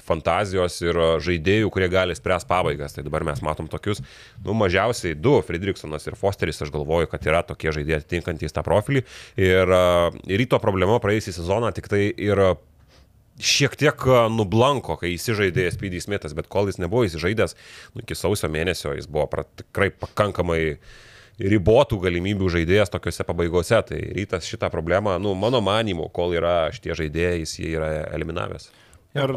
fantazijos 0.06 0.80
ir 0.86 1.02
žaidėjų, 1.26 1.74
kurie 1.74 1.90
gali 1.92 2.16
spręs 2.18 2.48
pabaigas. 2.50 2.96
Tai 2.96 3.06
dabar 3.08 3.26
mes 3.28 3.44
matom 3.46 3.70
tokius, 3.72 4.04
nu 4.46 4.56
mažiausiai 4.58 5.18
du, 5.18 5.38
Friedrichsonas 5.46 6.08
ir 6.10 6.18
Fosteris, 6.20 6.62
aš 6.64 6.74
galvoju, 6.76 7.12
kad 7.12 7.28
yra 7.28 7.44
tokie 7.48 7.74
žaidėjai 7.76 8.04
atitinkantys 8.04 8.56
tą 8.56 8.66
profilį. 8.66 9.06
Ir, 9.40 9.76
ir 10.30 10.44
ryto 10.44 10.60
problema 10.64 11.00
praėjusią 11.04 11.40
sezoną 11.42 11.74
tik 11.76 11.92
tai 11.92 12.08
ir 12.14 12.44
šiek 13.40 13.76
tiek 13.80 14.04
nublanko, 14.34 14.98
kai 15.00 15.14
įsižaidė 15.16 15.70
Spydys 15.74 16.08
Smithas, 16.08 16.36
bet 16.36 16.50
kol 16.52 16.70
jis 16.70 16.80
nebuvo 16.82 17.06
įsižaidęs, 17.08 17.56
nu, 17.96 18.04
iki 18.04 18.18
sausio 18.18 18.52
mėnesio 18.52 18.94
jis 18.98 19.08
buvo 19.10 19.46
tikrai 19.62 19.90
pakankamai 19.96 20.62
ribotų 21.40 22.00
galimybių 22.04 22.50
žaidėjas 22.58 22.92
tokiuose 22.94 23.26
pabaigose. 23.28 23.80
Tai 23.90 24.00
rytas 24.18 24.50
šitą 24.50 24.70
problemą, 24.74 25.18
nu, 25.22 25.36
mano 25.40 25.62
manimu, 25.64 26.10
kol 26.14 26.36
yra 26.38 26.70
šitie 26.76 26.98
žaidėjai, 27.00 27.40
jis 27.44 27.58
jį 27.62 27.74
yra 27.80 27.92
eliminavęs. 28.18 28.70
Ir 29.18 29.32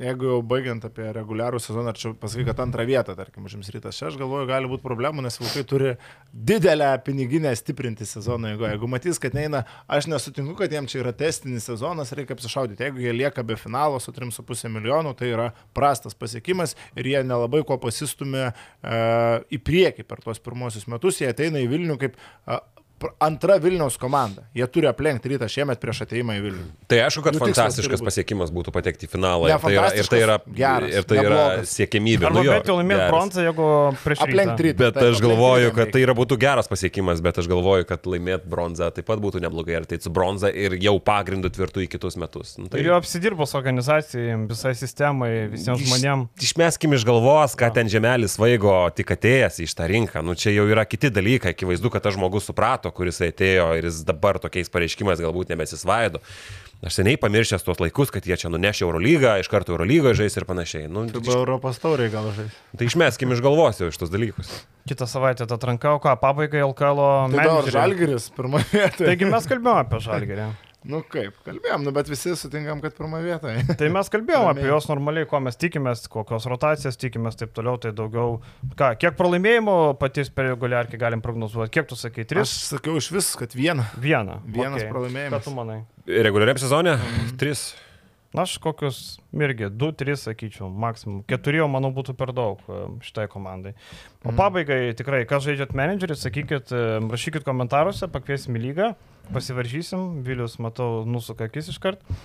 jeigu 0.00 0.30
jau 0.30 0.36
baigiant 0.48 0.84
apie 0.88 1.10
reguliarų 1.12 1.58
sezoną, 1.60 1.92
ar 1.92 1.98
čia 2.00 2.14
pasakai, 2.16 2.46
kad 2.48 2.62
antrą 2.64 2.86
vietą, 2.88 3.12
tarkim, 3.18 3.44
užims 3.44 3.68
rytas, 3.74 3.98
čia 3.98 4.06
aš 4.08 4.16
galvoju, 4.16 4.46
gali 4.48 4.70
būti 4.70 4.80
problemų, 4.86 5.26
nes 5.26 5.36
Vilkai 5.42 5.64
turi 5.68 5.90
didelę 6.32 6.88
piniginę 7.04 7.52
stiprinti 7.58 8.08
sezoną. 8.08 8.54
Jeigu, 8.54 8.64
jeigu 8.70 8.88
matys, 8.88 9.20
kad 9.20 9.36
neina, 9.36 9.66
aš 9.92 10.08
nesutinku, 10.08 10.56
kad 10.56 10.72
jiems 10.72 10.94
čia 10.94 11.02
yra 11.02 11.12
testinis 11.12 11.68
sezonas, 11.68 12.14
reikia 12.16 12.32
apsišaudyti. 12.38 12.88
Jeigu 12.88 13.04
jie 13.04 13.12
lieka 13.18 13.44
be 13.44 13.60
finalo 13.60 14.00
su 14.00 14.16
3,5 14.16 14.72
milijonų, 14.72 15.12
tai 15.20 15.34
yra 15.34 15.50
prastas 15.76 16.16
pasiekimas 16.16 16.72
ir 16.96 17.12
jie 17.12 17.20
nelabai 17.20 17.60
ko 17.68 17.76
pasistumė 17.82 18.46
e, 18.48 18.54
į 19.52 19.60
priekį 19.68 20.08
per 20.08 20.24
tuos 20.24 20.40
pirmosius 20.40 20.88
metus. 20.88 21.20
Jie 21.20 21.28
ateina 21.28 21.60
į 21.60 21.68
Vilnių 21.74 22.00
kaip 22.00 22.16
e, 22.16 22.62
antra 23.22 23.56
Vilniaus 23.62 23.96
komanda. 24.00 24.44
Jie 24.56 24.66
turi 24.72 24.88
aplenkti 24.90 25.32
rytą 25.32 25.48
šiemet 25.50 25.80
prieš 25.82 26.02
ateimą 26.04 26.36
į 26.38 26.42
Vilnių. 26.44 26.64
Tai 26.90 27.00
aišku, 27.06 27.24
kad 27.24 27.36
nu, 27.36 27.42
fantastiškas 27.42 28.02
pasiekimas 28.04 28.52
būtų 28.54 28.74
patekti 28.74 29.08
į 29.08 29.12
finalą. 29.14 29.48
Ne, 29.50 29.56
ir, 29.56 29.62
tai 29.62 29.72
yra, 29.74 29.90
ir 29.96 30.10
tai 30.10 30.20
yra, 30.24 30.36
geras, 30.46 30.94
ir 30.94 31.06
tai 31.08 31.18
neblogas. 31.20 31.62
yra 31.62 31.70
siekiamybė. 31.72 32.28
Arba 32.28 32.42
nu, 32.42 32.50
bet 32.50 32.70
jau 32.70 32.76
laimėti 32.78 33.06
bronzą, 33.12 33.44
jeigu 33.46 33.68
prieš 34.04 34.24
aplenkti 34.26 34.66
rytą. 34.68 34.78
Bet 34.84 34.98
tai 34.98 35.06
aš 35.14 35.22
galvoju, 35.24 35.72
kad 35.78 35.94
tai 35.94 36.04
yra 36.04 36.16
būtų 36.18 36.38
geras 36.44 36.70
pasiekimas, 36.70 37.22
bet 37.24 37.40
aš 37.42 37.50
galvoju, 37.50 37.88
kad 37.88 38.10
laimėti 38.10 38.50
bronzą 38.50 38.90
taip 38.96 39.08
pat 39.10 39.22
būtų 39.22 39.42
neblogai. 39.46 39.78
Ir 39.80 39.86
tai 39.88 40.00
su 40.02 40.12
bronza 40.12 40.50
ir 40.50 40.76
jau 40.82 40.96
pagrindu 41.04 41.48
tvirtų 41.54 41.86
į 41.86 41.90
kitus 41.94 42.18
metus. 42.20 42.56
Nu, 42.60 42.68
tai... 42.68 42.82
Ir 42.82 42.90
jau 42.90 42.98
apsidirbos 42.98 43.54
organizacijai, 43.56 44.36
visai 44.50 44.74
sistemai, 44.78 45.30
visiems 45.52 45.84
žmonėms. 45.86 46.34
Iš, 46.36 46.50
išmeskim 46.50 46.96
iš 46.96 47.06
galvos, 47.08 47.54
kad 47.58 47.76
ten 47.78 47.88
žemelis 47.90 48.36
vaigo 48.40 48.74
tik 48.96 49.14
atėjęs 49.14 49.60
į 49.62 49.68
šitą 49.70 49.88
rinką. 49.90 50.24
Nu, 50.26 50.36
čia 50.38 50.52
jau 50.52 50.66
yra 50.70 50.84
kiti 50.88 51.12
dalykai. 51.14 51.54
Akivaizdu, 51.54 51.92
kad 51.92 52.04
tas 52.04 52.16
žmogus 52.16 52.48
suprato, 52.50 52.89
meto, 52.90 52.96
kuris 52.96 53.20
atėjo 53.20 53.78
ir 53.78 53.86
jis 53.88 54.04
dabar 54.04 54.38
tokiais 54.38 54.70
pareiškimais 54.70 55.20
galbūt 55.20 55.50
nebesisvaido. 55.50 56.20
Aš 56.82 56.96
seniai 56.96 57.18
pamiršęs 57.20 57.62
tuos 57.62 57.78
laikus, 57.78 58.10
kad 58.10 58.24
jie 58.24 58.36
čia 58.36 58.48
nunešė 58.48 58.86
Eurolygą, 58.86 59.38
iš 59.40 59.50
karto 59.52 59.74
Eurolygą 59.74 60.14
žais 60.16 60.34
ir 60.36 60.46
panašiai. 60.46 60.88
Nu, 60.88 61.04
tai 61.10 61.20
buvo 61.20 61.42
Europos 61.42 61.78
tauriai 61.78 62.08
gal 62.10 62.30
žais. 62.32 62.54
Tai 62.72 62.88
išmeskim 62.88 63.34
iš 63.34 63.42
galvos 63.44 63.80
jau 63.80 63.90
iš 63.90 63.98
tos 64.00 64.10
dalykus. 64.10 64.48
Kitą 64.88 65.04
savaitę 65.04 65.44
tą 65.44 65.58
atranką, 65.60 65.98
o 65.98 66.00
ką, 66.00 66.16
pabaigai 66.22 66.64
LKL. 66.64 67.04
Tai 67.36 67.68
Žalgeris, 67.68 68.30
pirmoje 68.32 68.64
vietoje. 68.72 69.12
Taigi 69.12 69.28
mes 69.28 69.52
kalbėjome 69.52 69.84
apie 69.84 70.00
Žalgerį. 70.08 70.48
Nu 70.88 71.02
kaip, 71.04 71.34
kalbėjom, 71.44 71.82
nu, 71.84 71.92
bet 71.92 72.08
visi 72.08 72.32
sutinkam, 72.40 72.78
kad 72.80 72.94
pirmą 72.96 73.18
vietą. 73.20 73.52
tai 73.80 73.90
mes 73.92 74.08
kalbėjom 74.12 74.46
apie 74.48 74.64
juos 74.64 74.86
normaliai, 74.88 75.26
ko 75.28 75.40
mes 75.44 75.58
tikimės, 75.60 76.06
kokios 76.12 76.46
rotacijas 76.48 76.96
tikimės, 77.00 77.36
taip 77.36 77.52
toliau, 77.56 77.76
tai 77.82 77.92
daugiau. 77.96 78.38
Ką, 78.78 78.94
kiek 79.02 79.18
pralaimėjimų 79.18 79.76
patys 80.00 80.32
per 80.32 80.48
reguliarkį 80.54 81.02
galim 81.02 81.24
prognozuoti? 81.24 81.74
Kiek 81.76 81.90
tu 81.90 82.00
sakai, 82.00 82.24
tris? 82.30 82.48
Aš 82.48 82.78
sakiau 82.78 82.96
iš 82.96 83.10
vis, 83.12 83.28
kad 83.36 83.52
vieną. 83.56 83.84
Vieną. 84.00 84.40
Vienas 84.48 84.80
okay. 84.80 84.88
pralaimėjimas. 84.94 85.36
Ką 85.36 85.50
tu 85.50 85.54
manai? 85.58 85.78
Reguliariam 86.08 86.64
sezonė? 86.64 86.96
Mhm. 86.96 87.36
Tris. 87.44 87.68
Na, 88.30 88.46
aš 88.46 88.56
kokius 88.62 89.18
irgi 89.34 89.68
2-3 89.74 90.16
sakyčiau, 90.22 90.70
maksimum. 90.70 91.20
4 91.28 91.60
jau, 91.60 91.68
manau, 91.68 91.90
būtų 91.92 92.14
per 92.16 92.30
daug 92.32 92.60
e, 92.70 92.82
šitai 93.04 93.26
komandai. 93.28 93.74
O 94.22 94.30
mhm. 94.30 94.36
pabaigai 94.38 94.82
tikrai, 94.96 95.24
kas 95.28 95.44
žaidžiat 95.44 95.76
menedžerį, 95.76 96.16
sakykit, 96.24 96.72
e, 96.72 96.84
rašykit 97.10 97.44
komentaruose, 97.44 98.08
pakviesim 98.14 98.56
į 98.56 98.68
lygą 98.70 98.92
pasivaržysim, 99.34 100.22
Vilius, 100.26 100.58
matau, 100.62 101.04
nusuka 101.08 101.48
akis 101.50 101.70
iš 101.72 101.80
karto. 101.82 102.18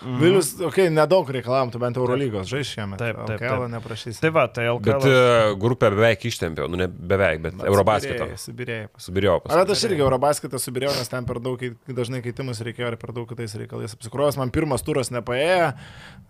Mm. 0.00 0.16
Vilius, 0.20 0.52
okei, 0.54 0.86
okay, 0.86 0.90
nedaug 0.94 1.28
reikalam, 1.28 1.72
tu 1.74 1.80
bent 1.82 1.96
Eurolygos 1.98 2.48
žais 2.48 2.68
šiemet. 2.70 3.00
Taip, 3.00 3.18
taip. 3.26 3.42
LKL 3.42 3.66
neprašysi. 3.72 4.20
Tai 4.22 4.30
va, 4.32 4.44
tai 4.48 4.68
LKL. 4.70 4.86
Bet 4.86 5.06
uh, 5.10 5.54
grupę 5.60 5.90
beveik 5.92 6.22
ištempiau, 6.30 6.70
nu 6.70 6.78
ne 6.80 6.86
beveik, 6.88 7.42
bet, 7.44 7.56
bet 7.58 7.68
Eurobasketą. 7.68 8.28
Subirėjai. 8.40 8.86
Subirėjau. 9.02 9.34
Ar 9.50 9.72
aš 9.74 9.82
irgi 9.90 10.04
Eurobasketą 10.04 10.60
subirėjau, 10.62 10.94
nes 10.96 11.12
ten 11.12 11.26
per 11.28 11.42
daug, 11.42 11.64
dažnai 11.98 12.22
keitimus 12.24 12.62
reikėjo 12.64 12.92
ir 12.94 12.98
per 13.02 13.12
daug 13.16 13.28
kitais 13.28 13.56
reikalais 13.60 13.96
apsikrovęs. 13.96 14.38
Man 14.40 14.54
pirmas 14.54 14.86
turas 14.86 15.12
nepaėjo, 15.12 15.72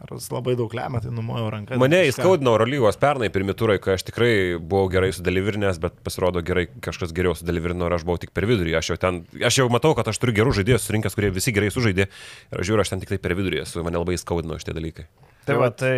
ar 0.00 0.14
jis 0.16 0.30
labai 0.32 0.56
daug 0.58 0.74
lemia, 0.74 1.04
tai 1.04 1.14
numojau 1.14 1.52
ranką. 1.54 1.78
Mane 1.80 2.02
įskaudino 2.08 2.56
Eurolygos 2.56 2.98
pernai 3.00 3.30
pirmi 3.32 3.54
turai, 3.58 3.78
kai 3.82 3.94
aš 3.98 4.08
tikrai 4.08 4.32
buvau 4.58 4.88
gerai 4.92 5.12
sudelivirinęs, 5.14 5.78
bet 5.82 6.00
pasirodo 6.06 6.42
gerai 6.46 6.66
kažkas 6.82 7.14
geriau 7.16 7.36
sudelivirino 7.38 7.86
ir 7.86 7.98
aš 8.00 8.08
buvau 8.08 8.18
tik 8.24 8.34
per 8.36 8.48
vidurį. 8.50 8.74
Aš 8.80 8.94
jau 8.94 8.98
ten, 9.00 9.22
aš 9.46 9.62
jau 9.62 9.70
matau, 9.72 9.79
kad 9.96 10.12
aš 10.12 10.20
turiu 10.20 10.36
gerų 10.36 10.54
žaidėjų 10.60 10.78
surinkęs, 10.82 11.16
kurie 11.16 11.32
visi 11.34 11.54
gerai 11.56 11.72
sužaidė. 11.74 12.06
Ir 12.52 12.62
aš 12.62 12.70
žiūriu, 12.70 12.84
aš 12.84 12.94
ten 12.94 13.02
tik 13.02 13.12
tai 13.14 13.20
per 13.22 13.34
vidurį 13.38 13.62
esu, 13.64 13.82
mane 13.86 14.00
labai 14.00 14.18
skaudino 14.20 14.58
šitie 14.60 14.76
dalykai. 14.76 15.06
Tai 15.48 15.56
va, 15.58 15.70
tai 15.72 15.94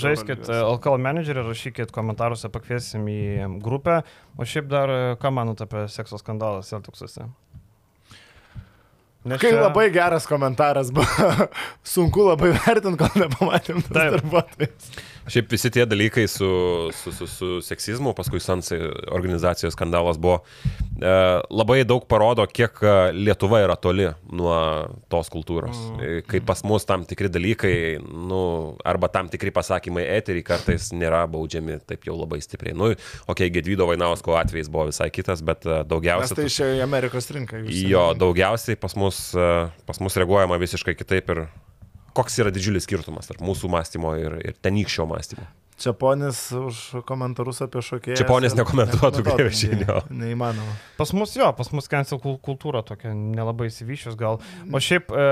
žaiskit 0.00 0.48
LKL 0.48 1.02
managerį, 1.04 1.44
rašykit 1.46 1.92
komentaruose, 1.94 2.48
pakviesim 2.52 3.04
į 3.12 3.20
grupę. 3.62 4.00
O 4.40 4.46
šiaip 4.48 4.70
dar, 4.72 4.92
ką 5.20 5.34
manot 5.36 5.60
apie 5.62 5.84
sekso 5.92 6.18
skandalą 6.20 6.64
Celticsuose? 6.66 7.28
Nes 9.26 9.42
Kai 9.42 9.50
čia... 9.50 9.58
labai 9.58 9.88
geras 9.90 10.26
komentaras 10.30 10.92
buvo, 10.94 11.46
sunku 11.94 12.28
labai 12.28 12.52
vertinti, 12.54 12.98
kol 13.00 13.22
nepamatėm 13.24 13.82
tas 13.88 14.12
darbuotojas. 14.14 14.90
Šiaip 15.26 15.50
visi 15.50 15.70
tie 15.74 15.82
dalykai 15.88 16.28
su, 16.30 16.48
su, 16.94 17.12
su, 17.12 17.26
su 17.26 17.48
seksizmu, 17.66 18.12
paskui 18.14 18.38
Sans 18.40 18.68
organizacijos 19.10 19.74
skandalas 19.74 20.20
buvo, 20.22 20.38
e, 21.00 21.14
labai 21.50 21.80
daug 21.88 22.06
parodo, 22.06 22.46
kiek 22.46 22.78
e, 22.82 22.94
Lietuva 23.16 23.64
yra 23.64 23.74
toli 23.80 24.06
nuo 24.30 24.54
tos 25.10 25.30
kultūros. 25.32 25.74
Mm. 25.74 25.98
E, 25.98 26.22
kai 26.30 26.40
pas 26.46 26.62
mus 26.68 26.86
tam 26.86 27.02
tikri 27.08 27.30
dalykai, 27.32 27.74
nu, 28.06 28.40
arba 28.86 29.10
tam 29.10 29.30
tikri 29.32 29.50
pasakymai 29.54 30.06
eterį 30.20 30.46
kartais 30.46 30.92
nėra 30.94 31.24
baudžiami 31.30 31.80
taip 31.90 32.06
jau 32.06 32.14
labai 32.20 32.38
stipriai. 32.44 32.78
Nu, 32.78 32.92
okei, 32.94 33.26
okay, 33.26 33.52
Gedvydo 33.58 33.90
Vainausko 33.90 34.38
atvejais 34.38 34.70
buvo 34.70 34.86
visai 34.92 35.10
kitas, 35.10 35.42
bet 35.46 35.66
e, 35.66 35.82
daugiausiai... 35.90 36.36
Nes 36.36 36.38
tai 36.38 36.50
išėjo 36.52 36.78
į 36.78 36.86
Amerikos 36.86 37.32
rinką. 37.34 37.66
Jo, 37.66 38.12
daugiausiai 38.18 38.78
pas 38.78 38.94
mus, 38.94 39.24
pas 39.34 40.02
mus 40.02 40.22
reaguojama 40.22 40.62
visiškai 40.62 40.94
kitaip 40.94 41.34
ir 41.34 41.48
koks 42.16 42.40
yra 42.42 42.52
didžiulis 42.54 42.88
skirtumas 42.88 43.28
tarp 43.30 43.44
mūsų 43.44 43.70
mąstymo 43.72 44.16
ir, 44.20 44.40
ir 44.44 44.58
tenykščio 44.64 45.06
mąstymo. 45.10 45.46
Čia 45.76 45.92
ponis 45.92 46.38
už 46.56 47.04
komentarus 47.04 47.58
apie 47.66 47.82
šokėjus. 47.84 48.16
Čia 48.16 48.24
ponis 48.28 48.54
nekomentuotų 48.56 49.24
krepšinio. 49.26 49.98
Neįmanoma. 50.22 50.76
Pas 50.96 51.12
mus 51.12 51.34
jo, 51.36 51.50
pas 51.58 51.68
mus 51.76 51.90
cancel 51.92 52.20
kultūra 52.22 52.80
tokia 52.86 53.12
nelabai 53.12 53.68
įsivyšius 53.68 54.16
gal. 54.16 54.40
O 54.72 54.80
šiaip 54.80 55.12
e, 55.12 55.26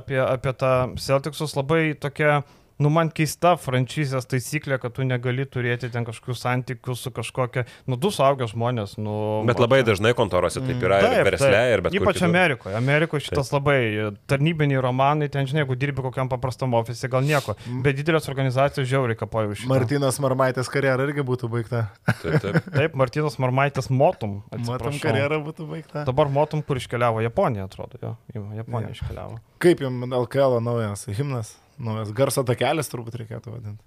apie, 0.00 0.16
apie 0.24 0.54
tą 0.56 0.72
Celticsus 1.04 1.52
labai 1.58 1.92
tokia 2.00 2.40
nu, 2.80 2.90
man 2.92 3.10
keista 3.14 3.54
franšizės 3.60 4.26
taisyklė, 4.30 4.78
kad 4.80 4.94
tu 4.96 5.04
negali 5.06 5.44
turėti 5.48 5.90
ten 5.92 6.06
kažkokių 6.06 6.36
santykių 6.38 6.96
su 6.96 7.12
kažkokia, 7.14 7.66
nu, 7.90 7.98
du 8.00 8.10
suaugę 8.14 8.48
žmonės. 8.50 8.96
Nu, 9.00 9.14
bet 9.48 9.60
labai 9.60 9.82
dažnai 9.86 10.14
kontorose 10.18 10.62
taip 10.64 10.82
yra 10.86 11.00
taip, 11.04 11.16
ir 11.20 11.28
versle, 11.28 11.62
ir 11.74 11.84
bet 11.84 11.96
Ypač 11.98 12.22
Amerikoje. 12.26 12.76
Amerikoje 12.78 13.26
šitas 13.28 13.50
taip. 13.50 13.58
labai 13.58 14.10
tarnybiniai 14.30 14.80
romanai, 14.84 15.30
ten, 15.32 15.48
žinai, 15.50 15.64
jeigu 15.64 15.76
dirbi 15.80 16.04
kokiam 16.06 16.30
paprastam 16.32 16.74
ofise, 16.78 17.10
gal 17.12 17.24
nieko, 17.26 17.56
mm. 17.60 17.84
bet 17.86 17.98
didelės 18.00 18.28
organizacijos 18.32 18.88
žiauriai 18.90 19.18
kapoja 19.20 19.52
už. 19.52 19.66
Martinas 19.70 20.20
Marmaitės 20.22 20.72
karjera 20.72 21.04
irgi 21.08 21.24
būtų 21.26 21.52
baigta. 21.52 21.86
Taip, 22.10 22.40
taip. 22.42 22.60
taip 22.78 22.98
Martinas 22.98 23.36
Marmaitės 23.42 23.90
motum. 23.92 24.40
Motum 24.66 25.00
karjera 25.02 25.40
būtų 25.44 25.68
baigta. 25.70 26.04
Dabar 26.08 26.32
motum, 26.32 26.64
kur 26.64 26.80
iškeliavo 26.80 27.24
Japonija, 27.24 27.68
atrodo, 27.68 28.00
jo. 28.02 28.14
Japonija 28.32 28.94
ja. 28.94 28.96
iškeliavo. 28.96 29.40
Kaip 29.60 29.82
jums 29.84 30.14
LKL 30.24 30.62
naujas 30.64 31.04
himnas? 31.12 31.58
Naujas 31.80 32.12
garso 32.16 32.44
takelis 32.46 32.90
turbūt 32.92 33.18
reikėtų 33.22 33.56
vadinti. 33.56 33.82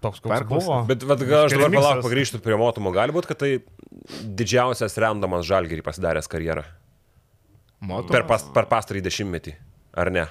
Toks 0.00 0.22
koks 0.24 0.46
buvo. 0.48 0.78
Bet, 0.88 1.04
bet 1.04 1.22
gal 1.28 1.46
aš 1.46 1.54
dabar 1.56 1.74
palauk 1.76 2.04
pagrįžtų 2.06 2.40
prie 2.44 2.56
motumo. 2.56 2.92
Gali 2.94 3.12
būti, 3.12 3.28
kad 3.28 3.40
tai 3.42 3.50
didžiausias 4.24 4.96
remdamas 5.02 5.44
žalgerį 5.48 5.84
pasidaręs 5.84 6.30
karjerą. 6.30 6.64
Moto. 7.84 8.12
Per, 8.12 8.24
pas, 8.28 8.44
per 8.54 8.68
pastarį 8.68 9.02
dešimtmetį, 9.04 9.54
ar 10.00 10.10
ne? 10.12 10.24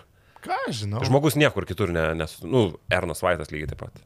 Ką 0.45 0.57
žinau? 0.73 1.03
Žmogus 1.05 1.37
niekur 1.37 1.65
kitur, 1.69 1.91
ne, 1.93 2.11
nes, 2.17 2.35
nu, 2.45 2.67
Ernas 2.93 3.21
Vaitas 3.25 3.49
lygiai 3.53 3.71
taip 3.71 3.81
pat. 3.83 4.01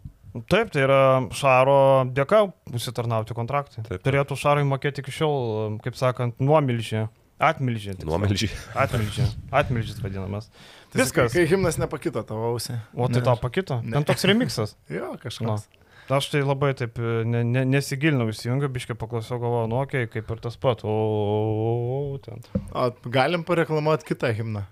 Taip, 0.50 0.72
tai 0.74 0.86
yra 0.88 1.02
Šaro 1.36 2.08
dėka 2.10 2.48
užsitarnauti 2.74 3.36
kontraktai. 3.38 3.84
Taip. 3.86 4.02
Turėtų 4.06 4.38
Šarui 4.40 4.64
mokėti 4.66 5.04
iki 5.04 5.14
šiol, 5.14 5.78
kaip 5.84 6.00
sakant, 6.00 6.40
nuomilžį. 6.42 7.06
Atmilžį. 7.50 7.96
tiksliau. 7.98 8.10
Nuomelžiai. 8.14 8.52
Atmilžį. 8.86 9.28
Atmilžis 9.62 10.02
vadinamas. 10.04 10.50
Tai 10.94 11.02
Viskas. 11.02 11.34
Kai 11.36 11.46
himnas 11.50 11.80
nepakito 11.82 12.22
tavo 12.28 12.52
ausį. 12.54 12.76
O 12.94 13.08
tai 13.10 13.20
Ne. 13.22 13.26
tau 13.26 13.36
pakito? 13.42 13.80
Ne. 13.84 13.96
Ten 13.98 14.04
toks 14.10 14.24
remixas. 14.30 14.76
Jo, 14.94 15.16
kažkas. 15.22 15.66
Aš 16.14 16.28
tai 16.34 16.42
labai 16.44 16.74
taip 16.76 16.98
ne, 17.00 17.42
ne, 17.48 17.62
nesigilinau, 17.66 18.28
įsijungiu, 18.30 18.68
biškai 18.76 18.96
paklausiau, 19.00 19.38
galvoju, 19.40 19.70
nu, 19.72 19.78
okei, 19.86 20.04
okay, 20.04 20.20
kaip 20.22 20.34
ir 20.36 20.42
tas 20.44 20.58
pat. 20.60 20.84
O, 20.84 20.92
o, 20.92 22.18
ten. 22.22 22.44
O 22.76 22.90
galim 23.10 23.46
pareklamuoti 23.48 24.06
kitą 24.12 24.34
himną. 24.36 24.66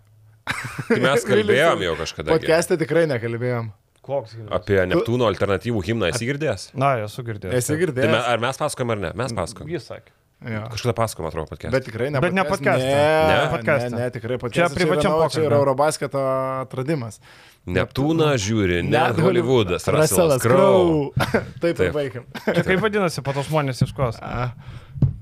Tai 0.89 0.97
mes 0.99 1.23
kalbėjom 1.31 1.85
jau 1.87 1.93
kažkada. 2.01 2.33
Podcast'e 2.35 2.77
tikrai 2.81 3.05
nekalbėjom. 3.09 3.71
Koks 4.03 4.33
himnas? 4.35 4.51
Apie 4.57 4.79
Neptūno 4.89 5.27
alternatyvų 5.29 5.81
himną 5.87 6.09
esi 6.11 6.25
girdėjęs? 6.27 6.71
Na, 6.75 6.95
esu 7.05 7.23
girdėjęs. 7.23 7.57
Esi 7.61 7.73
Tai 7.75 7.79
girdėjęs? 7.85 8.11
me, 8.11 8.21
ar 8.33 8.41
mes 8.41 8.57
pasakojam 8.57 8.93
ar 8.95 9.01
ne? 9.07 9.11
Mes 9.23 9.35
pasakojam. 9.37 9.69
Jis 9.71 9.85
sakė. 9.91 10.11
Jo. 10.41 10.61
Kažkada 10.73 10.93
pasakojam, 10.97 11.27
atrodo, 11.29 11.45
podcast. 11.51 11.69
Bet 11.75 11.85
tikrai 11.85 12.07
ne. 12.09 12.17
Bet 12.23 12.33
ne 12.33 12.41
podcast- 12.41 12.81
podcast'e. 12.81 12.85
Ne, 12.89 13.27
Ne? 13.29 13.35
ne, 13.37 13.49
Podcast'e. 13.53 13.91
ne, 13.93 14.07
tikrai 14.09 14.37
podcast'e. 14.41 14.73
privačiam 14.75 15.13
yra- 15.13 15.29
Čia 15.29 15.41
yra 15.41 15.49
pokalbiui. 15.49 15.57
Eurobasketo 15.59 16.21
atradimas. 16.65 17.19
Neptūną 17.67 18.31
žiūri, 18.41 18.79
net 18.89 19.19
Hollywoodas, 19.21 19.85
Russellas 19.85 20.41
Crowe. 20.41 21.11
Crowe. 21.13 21.45
Taip, 21.61 21.77
Taip. 21.77 22.25
Čia 22.57 22.63
kaip 22.65 22.81
vadinasi, 22.81 23.21
po 23.21 23.33
to 23.37 23.43
žmonės 23.45 23.83
ieškos. 23.85 24.17
A, 24.21 24.53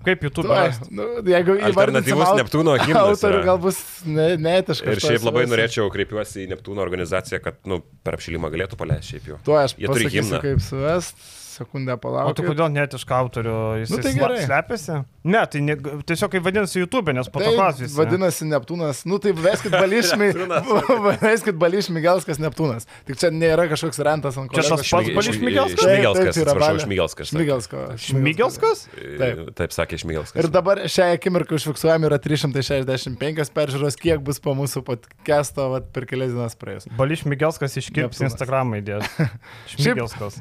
Kaip 0.04 0.24
YouTube 0.24 0.48
rasti? 0.48 0.88
nu, 0.96 1.04
jeigu 1.28 1.58
Alternatyvus 1.68 2.32
Neptūno 2.40 2.78
himnas. 2.80 3.20
Autorių 3.20 3.44
gal 3.44 3.58
bus 3.60 3.78
ne, 4.08 4.38
neetiškas. 4.40 4.88
Ir 4.96 5.00
šiaip 5.04 5.24
labai 5.28 5.44
norėčiau, 5.52 5.92
kreipiuosi 5.92 6.46
į 6.48 6.50
Neptūno 6.56 6.80
organizaciją, 6.84 7.42
kad, 7.44 7.60
nu, 7.68 7.82
per 8.04 8.16
apšilimą 8.16 8.48
galėtų 8.56 8.80
paleisti 8.80 9.18
šiaip 9.20 9.28
jau. 9.34 9.38
Tuo 9.44 9.60
aš 9.60 9.76
Jie 9.76 9.88
turi 9.92 10.08
pasakysiu, 10.08 10.24
himną. 10.24 10.40
kaip 10.44 10.64
suvest. 10.64 11.16
Sekundę 11.60 11.94
O 11.94 12.00
tai 12.00 12.04
palauk. 12.08 12.40
kodėl 12.48 12.70
net 12.72 12.94
iš 12.96 13.04
autorių 13.06 13.56
jis 13.84 13.92
Nu, 13.92 13.98
tai 14.00 14.14
slepiasi? 14.16 15.00
Ne, 15.30 15.42
tai 15.52 15.60
ne, 15.62 15.76
tiesiog 16.08 16.32
kaip 16.32 16.44
vadinasi 16.46 16.80
YouTube, 16.80 17.12
nes 17.14 17.28
po 17.28 17.42
to 17.44 17.50
Tai 17.52 17.58
klasės. 17.58 17.92
vadinasi 18.00 18.48
Neptūnas. 18.48 19.02
Nu 19.06 19.20
tai 19.20 19.34
veskit 19.36 19.74
bališmi. 19.76 20.30
veskit 21.28 21.58
bališmi 21.60 22.00
Gelskas 22.06 22.40
Neptūnas. 22.40 22.88
Tik 23.10 23.20
čia 23.20 23.30
nėra 23.36 23.66
kažkoks 23.72 24.00
rentas 24.08 24.38
ant 24.40 24.54
Čia 24.56 24.64
tas 24.64 24.72
pats 24.88 25.12
Balys 25.12 25.28
Šmig- 25.28 25.42
Šmigelskas? 25.42 25.84
Šmigelskas, 25.84 26.32
atsiprašau. 26.40 26.80
Šmigelskas. 26.86 27.34
Šmigelsko. 27.34 27.84
Šmigelskas? 28.06 28.86
Taip. 29.20 29.44
Taip 29.60 29.76
sakė 29.76 30.00
Šmigelskas. 30.06 30.40
Ir 30.40 30.50
dabar 30.56 30.82
šią 30.88 31.10
akimirką 31.18 31.60
užfiksuojami 31.60 32.08
yra 32.08 32.18
365 32.24 33.52
peržiūros, 33.60 34.00
kiek 34.00 34.24
bus 34.24 34.40
po 34.40 34.56
mūsų 34.58 34.86
podcast'o 34.88 35.68
vat, 35.76 35.92
per 35.96 36.08
kelias 36.10 36.32
dienas 36.32 36.56
praėjus. 36.60 36.88
Balys 36.96 37.26
Šmigelskas 37.26 37.76
iškirps. 37.84 38.24
Instagramą 38.30 38.80
įdės. 38.80 39.04
Šmigelskas. 39.76 40.40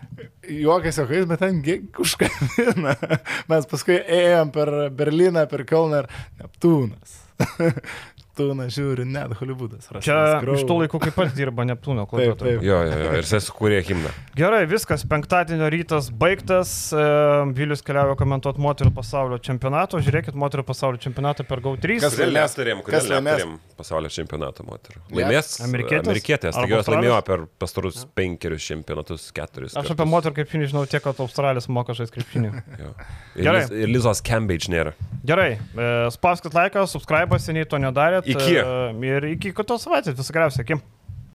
Juokas 0.48 0.98
juokais, 1.08 1.28
bet 1.28 1.40
ten 1.40 1.62
užkabina. 2.02 2.94
Mes 3.50 3.68
paskui 3.70 3.98
ėjom 4.02 4.52
per 4.54 4.72
Berliną, 4.94 5.46
per 5.50 5.64
Kelną 5.68 6.04
ir 6.04 6.10
Neptūnas. 6.42 7.16
Neptūnas 8.38 8.74
žiūri, 8.74 9.04
net 9.08 9.32
Hollywoodas. 9.38 9.88
Čia 10.04 10.38
iš 10.54 10.62
tų 10.68 10.76
laikų 10.82 11.00
kaip 11.02 11.16
pat 11.18 11.32
dirba 11.34 11.64
Neptūno 11.66 12.04
taip. 12.10 12.42
Jo, 12.46 12.60
jo, 12.62 12.82
jo. 12.86 13.10
Ir 13.16 13.24
jisai 13.24 13.40
sukūrė 13.42 13.80
himną. 13.88 14.12
Gerai, 14.38 14.62
viskas, 14.70 15.04
penktadienio 15.08 15.68
rytas 15.72 16.10
baigtas, 16.14 16.72
e, 16.94 17.06
Vilius 17.56 17.82
keliauja 17.86 18.14
komentuoti 18.18 18.62
moterų 18.62 18.92
pasaulio 18.94 19.40
čempionato, 19.42 19.98
žiūrėkit 20.04 20.38
moterų 20.38 20.64
pasaulio 20.68 21.02
čempionatą 21.02 21.46
per 21.48 21.62
GAU3. 21.64 21.98
Kas 22.04 22.18
laimės? 22.18 22.36
neaptarėm, 22.38 22.82
Kas 22.86 23.08
laimės? 23.10 23.44
pasaulio 23.78 24.12
čempionato 24.12 24.66
moterų? 24.66 25.02
Laimės 25.14 25.58
Amerikietės? 25.66 26.12
Amerikietės, 26.12 26.58
taigi 26.58 26.76
jos 26.76 26.92
laimėjo 26.92 27.18
per 27.26 27.44
pastarus 27.58 28.04
penkerius 28.18 28.66
čempionatus, 28.66 29.28
keturis. 29.34 29.76
Aš 29.78 29.92
apie 29.94 30.06
moterų 30.08 30.38
krepšinį 30.38 30.70
žinau 30.72 30.84
tiek, 30.90 31.02
kad 31.04 31.18
Australijos 31.24 31.68
moka 31.72 31.96
žaisti 31.98 32.18
krepšinį. 32.18 32.54
Jo. 32.78 32.94
Ir, 33.38 33.44
Gerai. 33.46 33.62
Ir 33.74 33.90
Lizos 33.90 34.22
Cambridge 34.24 34.70
nėra. 34.70 34.94
Gerai, 35.26 35.58
e, 35.58 35.88
spauskit 36.14 36.54
laiką, 36.54 36.84
subscribe, 36.90 37.38
seniai 37.42 37.66
to 37.68 37.78
nedarėt. 37.82 38.27
Iki. 38.34 38.56
Ir 39.08 39.28
iki 39.32 39.52
kitos 39.56 39.86
savaitės, 39.86 40.16
visą 40.18 40.34
geriausią, 40.36 40.66
iki. 40.66 40.80